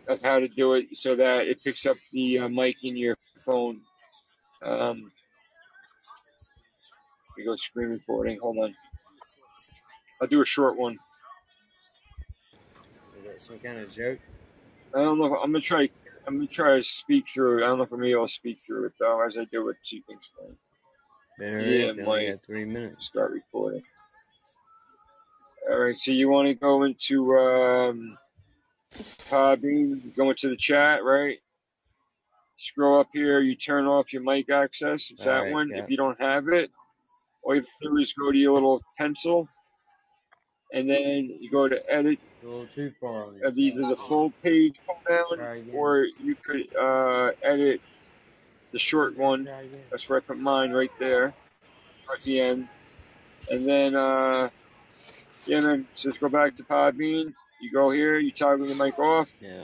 of 0.08 0.22
how 0.22 0.40
to 0.40 0.48
do 0.48 0.74
it 0.74 0.98
so 0.98 1.16
that 1.16 1.48
it 1.48 1.64
picks 1.64 1.86
up 1.86 1.98
the 2.12 2.40
uh, 2.40 2.50
mic 2.50 2.76
in 2.84 2.96
your 2.96 3.18
phone. 3.40 3.82
Um, 4.62 5.12
we 7.38 7.44
go 7.44 7.56
screen 7.56 7.90
recording. 7.90 8.40
Hold 8.42 8.58
on. 8.58 8.74
I'll 10.22 10.28
do 10.28 10.42
a 10.42 10.46
short 10.46 10.78
one. 10.78 10.98
Is 13.18 13.26
that 13.26 13.42
some 13.42 13.60
kind 13.60 13.80
of 13.80 13.92
joke? 13.92 14.20
I 14.94 15.00
don't 15.00 15.18
know. 15.18 15.26
If, 15.26 15.34
I'm 15.44 15.52
gonna 15.52 15.62
try. 15.62 15.90
I'm 16.28 16.38
gonna 16.38 16.48
try 16.48 16.78
to 16.78 16.84
speak 16.84 17.28
through 17.28 17.60
it. 17.60 17.64
I 17.64 17.68
don't 17.68 17.78
know 17.78 17.84
if 17.84 17.92
I'm 17.92 17.98
gonna 17.98 18.08
be 18.08 18.12
able 18.14 18.28
to 18.28 18.34
speak 18.34 18.60
through 18.62 18.86
it 18.86 18.94
though, 19.00 19.26
as 19.26 19.38
I 19.38 19.46
do 19.46 19.70
it. 19.70 19.78
Two 19.84 20.02
things. 20.08 20.32
Yeah, 21.40 21.94
got 22.32 22.46
three 22.46 22.66
minutes. 22.66 23.06
Start 23.06 23.32
recording. 23.32 23.84
All 25.70 25.78
right. 25.78 25.98
So 25.98 26.12
you 26.12 26.30
want 26.30 26.48
to 26.48 26.54
go 26.54 26.84
into 26.84 27.36
um, 27.36 28.18
Podbean, 29.32 30.16
go 30.16 30.30
into 30.30 30.50
the 30.50 30.56
chat, 30.56 31.04
right? 31.04 31.40
Scroll 32.58 33.02
up 33.02 33.10
here. 33.12 33.42
You 33.42 33.56
turn 33.56 33.86
off 33.86 34.14
your 34.14 34.22
mic 34.22 34.50
access. 34.50 35.12
It's 35.12 35.26
that 35.26 35.40
Alright, 35.40 35.54
one. 35.54 35.72
yeah. 35.72 35.80
If 35.80 35.90
you 35.90 35.98
don't 35.98 36.20
have 36.22 36.48
it, 36.48 36.72
all 37.46 37.56
you 37.56 37.62
have 37.62 37.70
to 37.82 37.90
do 37.90 37.98
is 37.98 38.14
go 38.14 38.32
to 38.32 38.38
your 38.38 38.54
little 38.54 38.82
pencil, 38.98 39.48
and 40.74 40.90
then 40.90 41.38
you 41.40 41.50
go 41.52 41.68
to 41.68 41.80
edit. 41.92 42.20
A 42.44 42.46
little 42.46 42.68
too 42.74 42.92
far 43.00 43.26
on 43.26 43.40
Uh, 43.46 43.52
these 43.52 43.78
are 43.78 43.88
the 43.88 43.96
full 43.96 44.32
page 44.44 44.76
pull 44.86 45.00
down, 45.08 45.40
or 45.74 46.08
you 46.20 46.36
could 46.36 46.76
uh, 46.76 47.32
edit 47.44 47.82
the 48.72 48.80
short 48.80 49.16
one. 49.18 49.48
That's 49.92 50.10
where 50.10 50.18
I 50.18 50.22
put 50.22 50.40
mine 50.40 50.72
right 50.72 50.92
there, 51.00 51.34
towards 52.06 52.24
the 52.24 52.42
end. 52.42 52.68
And 53.50 53.68
then, 53.68 53.96
uh, 53.96 54.50
yeah, 55.46 55.62
man, 55.62 55.88
just 55.96 56.20
go 56.20 56.30
back 56.30 56.56
to 56.56 56.64
Podbean. 56.64 57.34
You 57.62 57.72
go 57.72 57.92
here, 57.92 58.18
you 58.18 58.32
toggle 58.32 58.66
the 58.68 58.76
mic 58.76 58.98
off. 59.00 59.32
Yeah. 59.40 59.64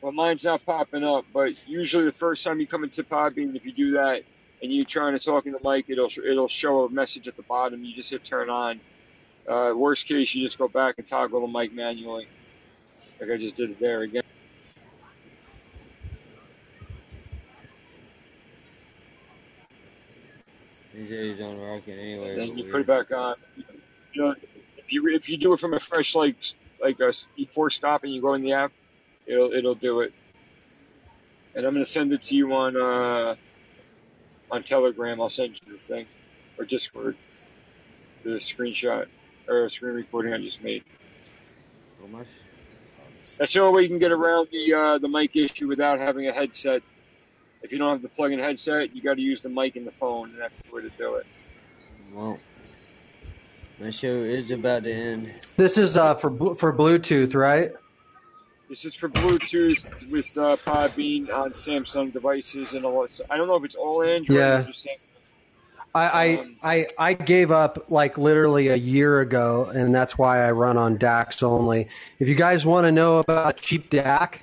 Well, 0.00 0.12
mine's 0.12 0.44
not 0.44 0.64
popping 0.64 1.04
up, 1.04 1.26
but 1.32 1.52
usually 1.68 2.04
the 2.04 2.12
first 2.12 2.42
time 2.42 2.58
you 2.58 2.66
come 2.66 2.84
into 2.84 3.04
Podbean, 3.04 3.54
if 3.54 3.66
you 3.66 3.72
do 3.72 3.92
that 3.92 4.22
and 4.62 4.72
you're 4.72 4.84
trying 4.84 5.18
to 5.18 5.24
talk 5.24 5.46
in 5.46 5.52
the 5.52 5.60
mic, 5.62 5.86
it'll 5.88 6.10
it'll 6.26 6.48
show 6.48 6.84
a 6.84 6.90
message 6.90 7.28
at 7.28 7.36
the 7.36 7.42
bottom. 7.42 7.84
You 7.84 7.92
just 7.92 8.10
hit 8.10 8.24
turn 8.24 8.48
on. 8.48 8.80
Uh, 9.48 9.72
worst 9.74 10.06
case, 10.06 10.34
you 10.34 10.42
just 10.44 10.58
go 10.58 10.68
back 10.68 10.96
and 10.98 11.06
toggle 11.06 11.40
the 11.40 11.46
mic 11.46 11.72
manually, 11.72 12.28
like 13.20 13.30
I 13.30 13.36
just 13.36 13.56
did 13.56 13.74
there 13.78 14.02
again. 14.02 14.22
These 20.94 21.08
days 21.08 21.38
don't 21.38 21.58
rocket 21.58 21.98
anyway. 21.98 22.36
then 22.36 22.58
you 22.58 22.64
weird. 22.64 22.72
put 22.72 22.80
it 22.82 22.86
back 22.86 23.10
on. 23.12 23.34
You 24.12 24.22
know, 24.22 24.34
if 24.76 24.92
you 24.92 25.08
if 25.08 25.28
you 25.28 25.36
do 25.36 25.52
it 25.52 25.60
from 25.60 25.74
a 25.74 25.80
fresh 25.80 26.14
like 26.14 26.36
like 26.82 27.00
a 27.00 27.12
before 27.36 27.70
stopping, 27.70 28.12
you 28.12 28.20
go 28.20 28.34
in 28.34 28.42
the 28.42 28.52
app, 28.52 28.72
it'll 29.30 29.52
it'll 29.52 29.74
do 29.74 30.00
it. 30.00 30.12
And 31.54 31.64
I'm 31.64 31.72
gonna 31.72 31.84
send 31.84 32.12
it 32.12 32.22
to 32.22 32.34
you 32.34 32.54
on 32.54 32.76
uh 32.76 33.34
on 34.50 34.62
Telegram. 34.62 35.20
I'll 35.20 35.30
send 35.30 35.54
you 35.54 35.72
the 35.72 35.78
thing 35.78 36.06
or 36.58 36.64
Discord, 36.64 37.16
the 38.24 38.30
screenshot 38.30 39.06
or 39.48 39.68
screen 39.68 39.94
recording 39.94 40.32
I 40.32 40.38
just 40.38 40.62
made. 40.62 40.84
So 42.00 42.08
much. 42.08 42.26
That's 43.38 43.52
the 43.52 43.60
only 43.60 43.74
way 43.74 43.82
you 43.82 43.88
can 43.88 43.98
get 43.98 44.12
around 44.12 44.48
the 44.52 44.74
uh, 44.74 44.98
the 44.98 45.08
mic 45.08 45.36
issue 45.36 45.68
without 45.68 45.98
having 45.98 46.26
a 46.28 46.32
headset. 46.32 46.82
If 47.62 47.72
you 47.72 47.78
don't 47.78 47.90
have 47.90 48.02
the 48.02 48.08
plug-in 48.08 48.38
headset, 48.38 48.94
you 48.94 49.02
got 49.02 49.14
to 49.14 49.20
use 49.20 49.42
the 49.42 49.50
mic 49.50 49.76
in 49.76 49.84
the 49.84 49.90
phone, 49.90 50.30
and 50.30 50.38
that's 50.38 50.60
the 50.62 50.74
way 50.74 50.80
to 50.82 50.90
do 50.96 51.16
it. 51.16 51.26
Well, 52.14 52.38
my 53.78 53.90
show 53.90 54.16
is 54.20 54.50
about 54.50 54.84
to 54.84 54.92
end. 54.92 55.32
This 55.56 55.78
is 55.78 55.96
uh, 55.96 56.14
for 56.14 56.54
for 56.54 56.72
Bluetooth, 56.72 57.34
right? 57.34 57.72
This 58.70 58.84
is 58.84 58.94
for 58.94 59.08
Bluetooth 59.08 60.08
with 60.10 60.38
uh, 60.38 60.56
Podbean 60.64 61.28
on 61.34 61.50
Samsung 61.54 62.12
devices 62.12 62.72
and 62.72 62.84
all. 62.84 63.04
I 63.28 63.36
don't 63.36 63.48
know 63.48 63.56
if 63.56 63.64
it's 63.64 63.74
all 63.74 64.00
Android 64.00 64.38
Yeah. 64.38 64.60
or 64.60 64.62
just 64.62 64.86
Samsung. 64.86 65.00
I, 65.92 66.36
Um, 66.36 66.56
I 66.62 66.86
I 66.98 67.10
I 67.10 67.14
gave 67.14 67.50
up 67.50 67.90
like 67.90 68.16
literally 68.16 68.68
a 68.68 68.76
year 68.76 69.18
ago, 69.18 69.68
and 69.74 69.92
that's 69.92 70.16
why 70.16 70.46
I 70.46 70.52
run 70.52 70.76
on 70.76 70.96
DACs 70.98 71.42
only. 71.42 71.88
If 72.20 72.28
you 72.28 72.36
guys 72.36 72.64
want 72.64 72.84
to 72.84 72.92
know 72.92 73.18
about 73.18 73.56
cheap 73.56 73.90
DAC, 73.90 74.42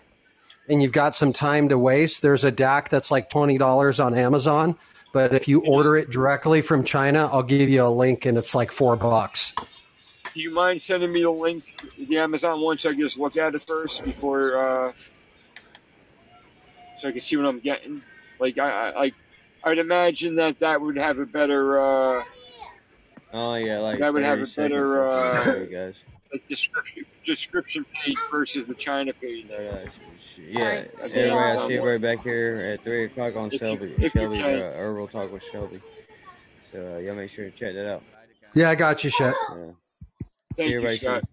and 0.68 0.84
you've 0.84 0.92
got 0.92 1.16
some 1.16 1.32
time 1.32 1.70
to 1.70 1.78
waste, 1.78 2.22
there's 2.22 2.44
a 2.44 2.52
DAC 2.52 2.90
that's 2.90 3.10
like 3.10 3.30
twenty 3.30 3.58
dollars 3.58 3.98
on 3.98 4.14
Amazon. 4.14 4.76
But 5.14 5.34
if 5.34 5.48
you 5.48 5.62
order 5.66 5.96
it 5.96 6.10
directly 6.10 6.62
from 6.62 6.84
China, 6.84 7.30
I'll 7.32 7.44
give 7.44 7.70
you 7.70 7.82
a 7.82 7.88
link, 7.90 8.26
and 8.26 8.38
it's 8.38 8.54
like 8.54 8.74
four 8.74 8.98
bucks. 8.98 9.54
Do 10.38 10.44
you 10.44 10.52
mind 10.54 10.80
sending 10.84 11.12
me 11.12 11.24
the 11.24 11.32
link, 11.32 11.64
the 11.98 12.20
Amazon 12.20 12.62
one, 12.62 12.78
so 12.78 12.90
I 12.90 12.92
can 12.92 13.02
just 13.02 13.18
look 13.18 13.38
at 13.38 13.56
it 13.56 13.64
first 13.64 14.06
before, 14.06 14.56
uh, 14.56 14.94
so 17.00 17.08
I 17.08 17.12
can 17.12 17.22
see 17.22 17.38
what 17.38 17.48
I'm 17.48 17.60
getting? 17.60 18.04
Like 18.40 18.60
I, 18.60 18.70
I 18.70 19.00
like, 19.00 19.14
I'd 19.64 19.80
imagine 19.80 20.36
that 20.36 20.60
that 20.60 20.80
would 20.80 20.96
have 20.96 21.18
a 21.18 21.26
better, 21.26 21.80
uh, 21.80 22.24
Oh 23.34 23.56
yeah, 23.56 23.80
like 23.80 23.98
that 23.98 24.14
would 24.14 24.22
have 24.22 24.40
a 24.40 24.46
better, 24.46 25.08
uh, 25.10 25.66
guys. 25.66 25.96
like 26.32 26.48
description 26.48 27.04
description 27.26 27.84
page 27.92 28.18
versus 28.30 28.68
the 28.68 28.76
China 28.76 29.14
page. 29.14 29.48
Yeah, 29.50 29.86
Alright, 30.56 30.92
everybody, 31.02 31.26
yeah. 31.30 31.36
I'll 31.58 31.68
see 31.68 31.78
everybody 31.80 32.16
back 32.16 32.24
here 32.24 32.74
at 32.76 32.84
three 32.84 33.06
o'clock 33.06 33.36
on 33.36 33.48
If 33.48 33.54
you- 33.54 33.58
Shelby. 33.58 33.96
if 33.98 34.14
you 34.14 34.36
Shelby, 34.36 34.44
uh. 34.44 34.72
Herbal 34.74 35.08
Talk 35.08 35.34
with 35.34 35.42
Shelby. 35.52 35.82
So 36.72 36.94
uh, 36.94 37.00
y'all 37.00 37.16
make 37.16 37.32
sure 37.32 37.46
to 37.46 37.50
check 37.50 37.74
that 37.74 37.92
out. 37.92 38.04
Yeah, 38.54 38.70
I 38.70 38.76
got 38.76 39.04
you, 39.04 39.10
shit. 39.10 39.34
Yeah. 39.52 39.72
Thank 40.58 40.70
see 40.70 40.72
you, 40.72 40.78
everybody 40.78 40.98
Scott. 40.98 41.24